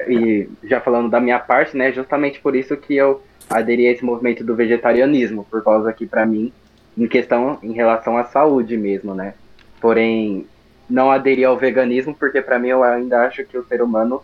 e 0.08 0.50
já 0.64 0.80
falando 0.80 1.10
da 1.10 1.20
minha 1.20 1.40
parte, 1.40 1.76
né, 1.76 1.92
justamente 1.92 2.40
por 2.40 2.56
isso 2.56 2.76
que 2.76 2.96
eu 2.96 3.22
aderi 3.50 3.88
a 3.88 3.92
esse 3.92 4.04
movimento 4.04 4.44
do 4.44 4.56
vegetarianismo, 4.56 5.46
por 5.50 5.64
causa 5.64 5.92
que 5.94 6.06
para 6.06 6.26
mim, 6.26 6.52
em 6.98 7.08
questão 7.08 7.58
em 7.64 7.72
relação 7.72 8.18
à 8.18 8.26
saúde 8.26 8.78
mesmo, 8.78 9.16
né? 9.16 9.34
Porém, 9.82 10.46
não 10.90 11.10
aderi 11.10 11.46
ao 11.46 11.58
veganismo 11.58 12.14
porque 12.14 12.42
para 12.42 12.60
mim 12.60 12.70
eu 12.70 12.84
ainda 12.84 13.26
acho 13.26 13.46
que 13.46 13.58
o 13.58 13.66
ser 13.66 13.82
humano 13.82 14.22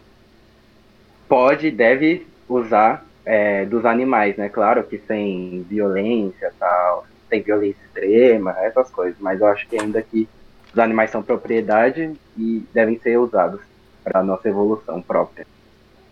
pode, 1.28 1.72
deve 1.72 2.28
usar 2.48 3.06
é, 3.26 3.66
dos 3.66 3.86
animais, 3.86 4.36
né? 4.36 4.50
Claro 4.50 4.84
que 4.84 4.98
sem 5.00 5.66
violência, 5.70 6.54
tal, 6.60 7.08
sem 7.30 7.42
violência 7.42 7.80
extrema, 7.86 8.56
essas 8.60 8.90
coisas, 8.92 9.18
mas 9.20 9.42
eu 9.42 9.48
acho 9.48 9.68
que 9.68 9.80
ainda 9.80 10.02
que 10.02 10.28
os 10.72 10.78
animais 10.78 11.10
são 11.10 11.24
propriedade 11.24 12.14
e 12.38 12.64
devem 12.74 13.00
ser 13.00 13.18
usados 13.18 13.62
para 14.06 14.24
nossa 14.24 14.48
evolução 14.48 15.02
própria. 15.02 15.48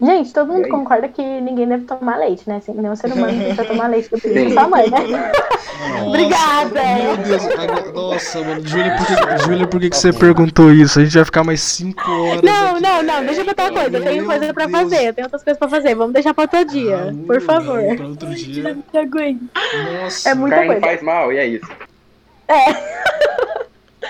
Gente, 0.01 0.33
todo 0.33 0.51
mundo 0.51 0.67
concorda 0.67 1.07
que 1.07 1.21
ninguém 1.21 1.65
deve 1.65 1.85
tomar 1.85 2.17
leite, 2.17 2.43
né? 2.49 2.57
Assim, 2.57 2.73
nenhum 2.73 2.95
ser 2.95 3.13
humano 3.13 3.31
precisa 3.39 3.63
tomar 3.63 3.87
leite 3.87 4.09
do 4.09 4.17
filho 4.17 4.49
da 4.49 4.61
sua 4.61 4.67
mãe, 4.67 4.89
né? 4.89 4.99
Nossa, 4.99 6.05
Obrigada! 6.05 6.81
Meu 6.83 7.17
Deus, 7.17 7.47
agora, 7.47 7.91
nossa, 7.91 8.39
mano, 8.41 8.67
Júlia, 8.67 8.95
por 8.97 9.05
que, 9.05 9.43
Júlia, 9.45 9.67
por 9.67 9.79
que, 9.79 9.89
que 9.91 9.95
você 9.97 10.11
perguntou 10.11 10.73
isso? 10.73 10.99
A 10.99 11.03
gente 11.03 11.13
vai 11.13 11.23
ficar 11.23 11.43
mais 11.43 11.61
5 11.61 12.11
horas. 12.11 12.41
Não, 12.41 12.71
aqui. 12.71 12.81
não, 12.81 13.03
não, 13.03 13.25
deixa 13.25 13.41
eu 13.41 13.45
contar 13.45 13.71
uma 13.71 13.79
coisa. 13.79 13.97
Eu 13.97 14.03
tenho 14.03 14.25
coisa 14.25 14.53
pra 14.53 14.65
Deus. 14.65 14.77
fazer, 14.77 15.07
eu 15.07 15.13
tenho 15.13 15.25
outras 15.25 15.43
coisas 15.43 15.59
pra 15.59 15.69
fazer. 15.69 15.95
Vamos 15.95 16.13
deixar 16.13 16.33
pra 16.33 16.43
outro 16.43 16.65
dia, 16.65 17.09
ah, 17.09 17.25
por 17.25 17.41
favor. 17.41 17.81
Não, 17.81 17.95
pra 17.95 18.07
outro 18.07 18.29
dia. 18.35 18.77
Nossa, 20.01 20.29
é 20.29 20.33
muita 20.33 20.65
coisa. 20.65 20.81
faz 20.81 21.01
mal, 21.01 21.31
e 21.31 21.37
é 21.37 21.45
isso. 21.45 21.69
É. 22.49 23.52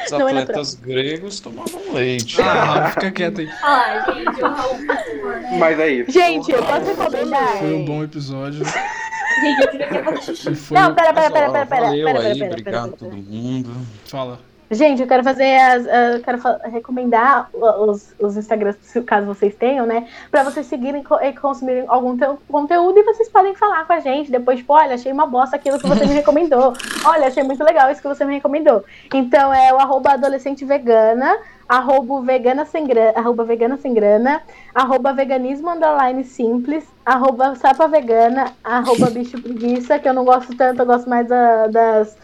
Os 0.06 0.14
atletas 0.14 0.76
gregos 0.76 1.40
tomavam 1.40 1.94
leite. 1.94 2.42
Ah, 2.42 2.90
fica 2.92 3.12
quieto 3.12 3.42
aí. 3.42 3.50
Ah, 3.62 4.06
gente, 4.14 4.42
o 4.42 4.48
Raul, 4.48 4.76
por 4.78 4.86
favor, 4.86 5.42
né? 5.42 5.58
Mas 5.60 5.80
é 5.80 5.90
isso. 5.90 6.12
Gente, 6.12 6.52
eu 6.52 6.64
posso 6.64 6.86
recomendar. 6.86 7.58
Foi 7.58 7.74
um 7.74 7.86
bom 7.86 8.04
episódio. 8.04 8.64
Gente, 8.64 9.62
eu 9.62 9.68
queria 9.72 9.88
que 9.88 10.04
fazer 10.04 10.36
xixi. 10.36 10.74
Não, 10.74 10.94
pera, 10.94 11.14
pera, 11.14 11.32
pera, 11.32 11.52
pera, 11.52 11.66
pera. 11.66 11.86
Valeu 11.88 12.06
pera, 12.06 12.20
aí, 12.20 12.40
pera, 12.40 12.52
obrigado 12.52 12.94
a 12.94 12.98
todo 12.98 13.16
mundo. 13.16 13.72
Fala. 14.06 14.40
Gente, 14.74 15.02
eu 15.02 15.08
quero 15.08 15.24
fazer 15.24 15.56
as. 15.56 15.86
eu 15.86 16.22
quero 16.24 16.40
recomendar 16.72 17.50
os, 17.54 18.14
os 18.20 18.38
Instagrams, 18.38 18.78
caso 19.06 19.26
vocês 19.28 19.54
tenham, 19.56 19.86
né? 19.86 20.08
Pra 20.32 20.44
vocês 20.44 20.66
seguirem 20.66 21.04
e 21.22 21.34
consumirem 21.34 21.86
algum 21.88 22.18
conteúdo 22.50 22.98
e 23.00 23.04
vocês 23.04 23.30
podem 23.30 23.56
falar 23.56 23.86
com 23.86 23.94
a 23.94 24.00
gente. 24.00 24.32
Depois, 24.32 24.60
tipo, 24.60 24.74
olha, 24.74 24.95
achei 24.95 25.12
uma 25.12 25.26
bosta 25.26 25.56
aquilo 25.56 25.80
que 25.80 25.88
você 25.88 26.06
me 26.06 26.14
recomendou. 26.14 26.74
Olha, 27.06 27.28
achei 27.28 27.44
muito 27.44 27.64
legal 27.64 27.91
isso 27.91 28.02
que 28.02 28.08
você 28.08 28.26
me 28.26 28.34
recomendou. 28.36 28.84
Então 29.14 29.54
é 29.54 29.74
o 29.74 29.78
arroba 29.80 30.12
adolescente 30.14 30.66
vegana, 30.66 31.38
arroba 31.68 32.22
vegana 32.22 32.66
sem 32.66 32.86
grana, 32.86 33.14
arroba 33.18 33.44
vegana 33.45 33.78
sem 33.78 33.94
grana, 33.94 34.41
arroba 34.74 35.14
veganismo 35.14 35.70
underline 35.70 36.24
simples, 36.24 36.84
arroba 37.06 37.56
sapa 37.56 37.88
vegana, 37.88 38.52
arroba 38.64 39.10
bicho 39.10 39.41
preguiça, 39.41 40.00
que 40.00 40.08
eu 40.08 40.14
não 40.14 40.26
gosto 40.26 40.56
tanto, 40.56 40.82
eu 40.82 40.86
gosto 40.86 41.10
mais 41.10 41.28
da- 41.28 41.68
das 41.68 42.18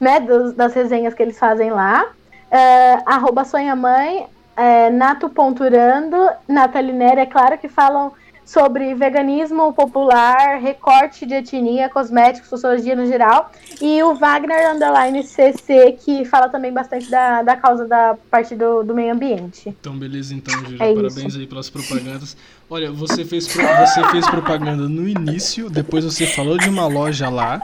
né, 0.00 0.20
dos- 0.20 0.52
das 0.54 0.74
resenhas 0.74 1.14
que 1.14 1.22
eles 1.22 1.38
fazem 1.38 1.70
lá. 1.70 2.06
É, 2.50 2.98
arroba 3.06 3.44
sonhamãe, 3.44 4.26
é, 4.56 4.88
nato.urando, 4.90 6.16
natalinera, 6.48 7.22
é 7.22 7.26
claro 7.26 7.58
que 7.58 7.68
falam 7.68 8.12
sobre 8.44 8.94
veganismo 8.94 9.72
popular, 9.72 10.60
recorte 10.60 11.26
de 11.26 11.34
etnia, 11.34 11.88
cosméticos, 11.88 12.48
sociologia 12.48 12.94
no 12.94 13.04
geral. 13.04 13.50
E 13.82 14.00
o 14.04 14.14
Wagner 14.14 14.72
Underline 14.72 15.24
CC, 15.24 15.98
que 16.00 16.24
fala 16.24 16.48
também 16.48 16.72
bastante 16.72 17.10
da, 17.10 17.42
da 17.42 17.56
causa 17.56 17.88
da 17.88 18.16
parte 18.30 18.54
do, 18.54 18.84
do 18.84 18.94
meio 18.94 19.12
ambiente. 19.12 19.70
Então, 19.70 19.98
beleza, 19.98 20.32
então, 20.32 20.54
Júlia. 20.60 20.76
É 20.84 20.94
Parabéns 20.94 21.16
isso. 21.32 21.38
aí 21.38 21.46
pelas 21.48 21.68
propagandas. 21.68 22.36
Olha, 22.70 22.92
você 22.92 23.24
fez, 23.24 23.48
você 23.48 24.04
fez 24.12 24.28
propaganda 24.30 24.88
no 24.88 25.08
início, 25.08 25.68
depois 25.68 26.04
você 26.04 26.24
falou 26.28 26.56
de 26.56 26.68
uma 26.68 26.86
loja 26.86 27.28
lá. 27.28 27.60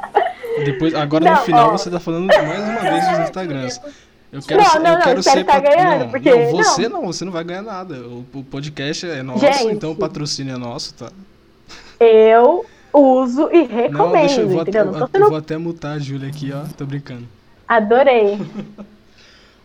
Depois, 0.65 0.95
agora 0.95 1.25
no 1.25 1.31
Não, 1.31 1.39
final 1.45 1.69
ó. 1.69 1.73
você 1.73 1.91
tá 1.91 1.99
falando 2.01 2.27
mais 2.27 2.41
uma 2.41 2.81
vez 2.81 3.09
dos 3.09 3.19
Instagrams. 3.21 3.81
Eu 4.33 4.41
quero 4.43 4.63
Não, 4.63 4.71
ser, 4.71 4.79
não, 4.79 4.87
eu 4.91 4.95
não, 4.97 5.03
quero 5.03 5.21
espero 5.21 5.39
ser 5.41 5.45
tá 5.45 5.53
pat- 5.61 5.63
ganhando, 5.63 6.01
não, 6.01 6.11
porque- 6.11 6.35
não, 6.35 6.51
você 6.53 6.89
não. 6.89 7.01
não. 7.03 7.07
você 7.13 7.25
não 7.27 7.33
vai 7.33 7.45
ganhar 7.45 7.63
nada. 7.63 7.95
O, 7.97 8.25
o 8.35 8.45
podcast 8.45 9.07
é 9.09 9.23
nosso, 9.23 9.41
Gente. 9.41 9.67
então 9.75 9.91
o 9.93 9.97
patrocínio 9.97 10.55
é 10.55 10.59
nosso, 10.59 10.95
tá? 10.95 11.11
Eu 12.01 12.65
uso 12.93 13.49
e 13.53 13.67
Não, 13.69 13.77
recomendo, 13.77 14.13
deixa 14.13 14.41
eu 14.41 14.49
vou, 14.49 14.61
até? 14.63 14.85
Não 14.85 15.09
eu 15.13 15.29
vou 15.29 15.37
até 15.39 15.57
mutar 15.59 15.93
a 15.97 15.99
Júlia 15.99 16.29
aqui, 16.29 16.51
ó. 16.53 16.63
Tô 16.77 16.85
brincando. 16.87 17.29
Adorei. 17.69 18.39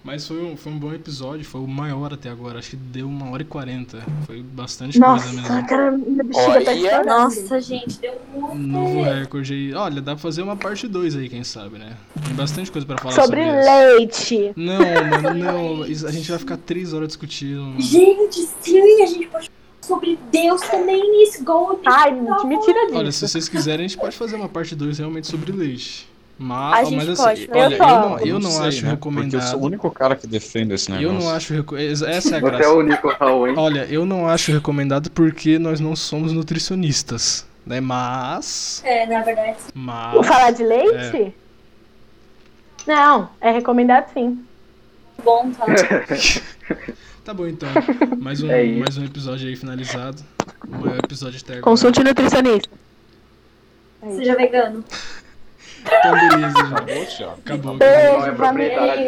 Mas 0.07 0.25
foi 0.25 0.41
um, 0.41 0.55
foi 0.55 0.71
um 0.71 0.79
bom 0.79 0.93
episódio, 0.93 1.43
foi 1.43 1.59
o 1.59 1.67
maior 1.67 2.13
até 2.13 2.29
agora. 2.29 2.59
Acho 2.59 2.69
que 2.69 2.75
deu 2.77 3.05
uma 3.09 3.29
hora 3.29 3.41
e 3.41 3.45
quarenta. 3.45 4.01
Foi 4.25 4.41
bastante 4.41 4.97
Nossa, 4.97 5.25
coisa 5.27 5.41
mesmo. 5.41 5.67
cara, 5.67 5.91
minha 5.91 6.23
bexiga 6.23 6.61
tá 6.63 6.73
estourando. 6.73 7.05
Nossa, 7.09 7.59
gente, 7.59 7.99
deu 7.99 8.13
muito. 8.33 8.55
Novo 8.55 9.03
recorde 9.03 9.53
aí. 9.53 9.73
Olha, 9.73 10.01
dá 10.01 10.13
pra 10.13 10.21
fazer 10.21 10.43
uma 10.43 10.55
parte 10.55 10.87
2 10.87 11.17
aí, 11.17 11.27
quem 11.27 11.43
sabe, 11.43 11.77
né? 11.77 11.97
Tem 12.25 12.33
bastante 12.35 12.71
coisa 12.71 12.87
pra 12.87 12.97
falar 12.97 13.15
Sobre 13.15 13.43
sobre, 13.43 13.59
isso. 13.59 13.69
leite. 13.69 14.53
Não, 14.55 14.79
mano, 14.79 15.33
não. 15.33 15.85
Isso- 15.85 16.07
A 16.07 16.11
gente 16.11 16.29
vai 16.29 16.39
ficar 16.39 16.55
três 16.55 16.93
horas 16.93 17.09
discutindo. 17.09 17.61
mano. 17.63 17.81
Gente, 17.81 18.47
sim, 18.61 19.01
a 19.03 19.05
gente 19.07 19.27
pode 19.27 19.49
falar 19.49 19.57
sobre 19.81 20.17
Deus 20.31 20.61
também 20.61 21.01
nisso, 21.19 21.41
igual 21.41 21.73
o 21.73 21.79
Ai, 21.85 22.11
me 22.13 22.59
tira 22.61 22.85
disso. 22.85 22.97
Olha, 22.97 23.11
se 23.11 23.27
vocês 23.27 23.49
quiserem, 23.49 23.85
a 23.85 23.89
gente 23.89 23.99
pode 23.99 24.15
fazer 24.15 24.37
uma 24.37 24.47
parte 24.47 24.73
2 24.73 24.99
realmente 24.99 25.27
sobre 25.27 25.51
leite. 25.51 26.07
Mas, 26.39 26.79
A 26.79 26.83
gente 26.83 26.95
mas 26.97 27.09
assim, 27.09 27.23
pode, 27.23 27.47
né? 27.47 27.53
olha, 27.57 27.75
Eu 27.75 27.79
eu 27.79 27.79
não, 27.79 28.19
eu 28.19 28.39
não 28.39 28.51
sei, 28.51 28.67
acho 28.67 28.85
né? 28.85 28.95
Porque 28.95 29.07
eu 29.07 29.11
recomendado. 29.11 29.49
sou 29.49 29.59
o 29.59 29.65
único 29.65 29.89
cara 29.89 30.15
que 30.15 30.27
defende 30.27 30.73
esse 30.75 30.91
negócio. 30.91 31.07
Eu 31.07 31.13
não 31.19 31.29
acho. 31.33 31.53
Essa 31.75 32.05
é 32.05 32.17
a 32.17 32.21
Você 32.21 32.35
é 32.35 32.39
graça. 32.39 32.69
o 32.73 32.77
único, 32.77 33.07
Raul, 33.09 33.47
hein? 33.47 33.55
Olha, 33.57 33.85
eu 33.89 34.05
não 34.05 34.27
acho 34.29 34.51
recomendado 34.51 35.09
porque 35.11 35.57
nós 35.57 35.79
não 35.79 35.95
somos 35.95 36.31
nutricionistas, 36.31 37.43
né? 37.65 37.79
Mas. 37.81 38.83
É, 38.85 39.07
na 39.07 39.21
verdade. 39.23 39.57
Mas. 39.73 40.27
Falar 40.27 40.51
de 40.51 40.63
leite? 40.63 41.33
Não, 42.85 43.29
é 43.41 43.51
recomendado 43.51 44.11
sim. 44.13 44.39
Bom, 45.23 45.51
tá. 45.51 45.65
Tá 47.25 47.33
bom 47.33 47.45
então. 47.45 47.67
Mais 48.21 48.41
um, 48.41 48.49
É 48.49 48.63
mais 48.63 48.97
um 48.97 49.03
episódio 49.03 49.49
aí 49.49 49.55
finalizado. 49.57 50.23
Maior 50.65 50.97
episódio 50.99 51.37
até 51.43 51.53
agora. 51.53 51.61
Consulte 51.63 51.99
o 51.99 52.03
nutricionista. 52.05 52.69
Seja 54.15 54.33
vegano. 54.35 54.81
Então 55.87 56.11
beleza, 56.11 56.57
já. 56.69 56.77
Acabou, 56.77 57.05
Thiago. 57.05 57.33
Acabou. 57.45 57.73
Não 57.77 57.85
é 57.85 58.21
Beijo, 58.21 58.37
família. 58.37 59.01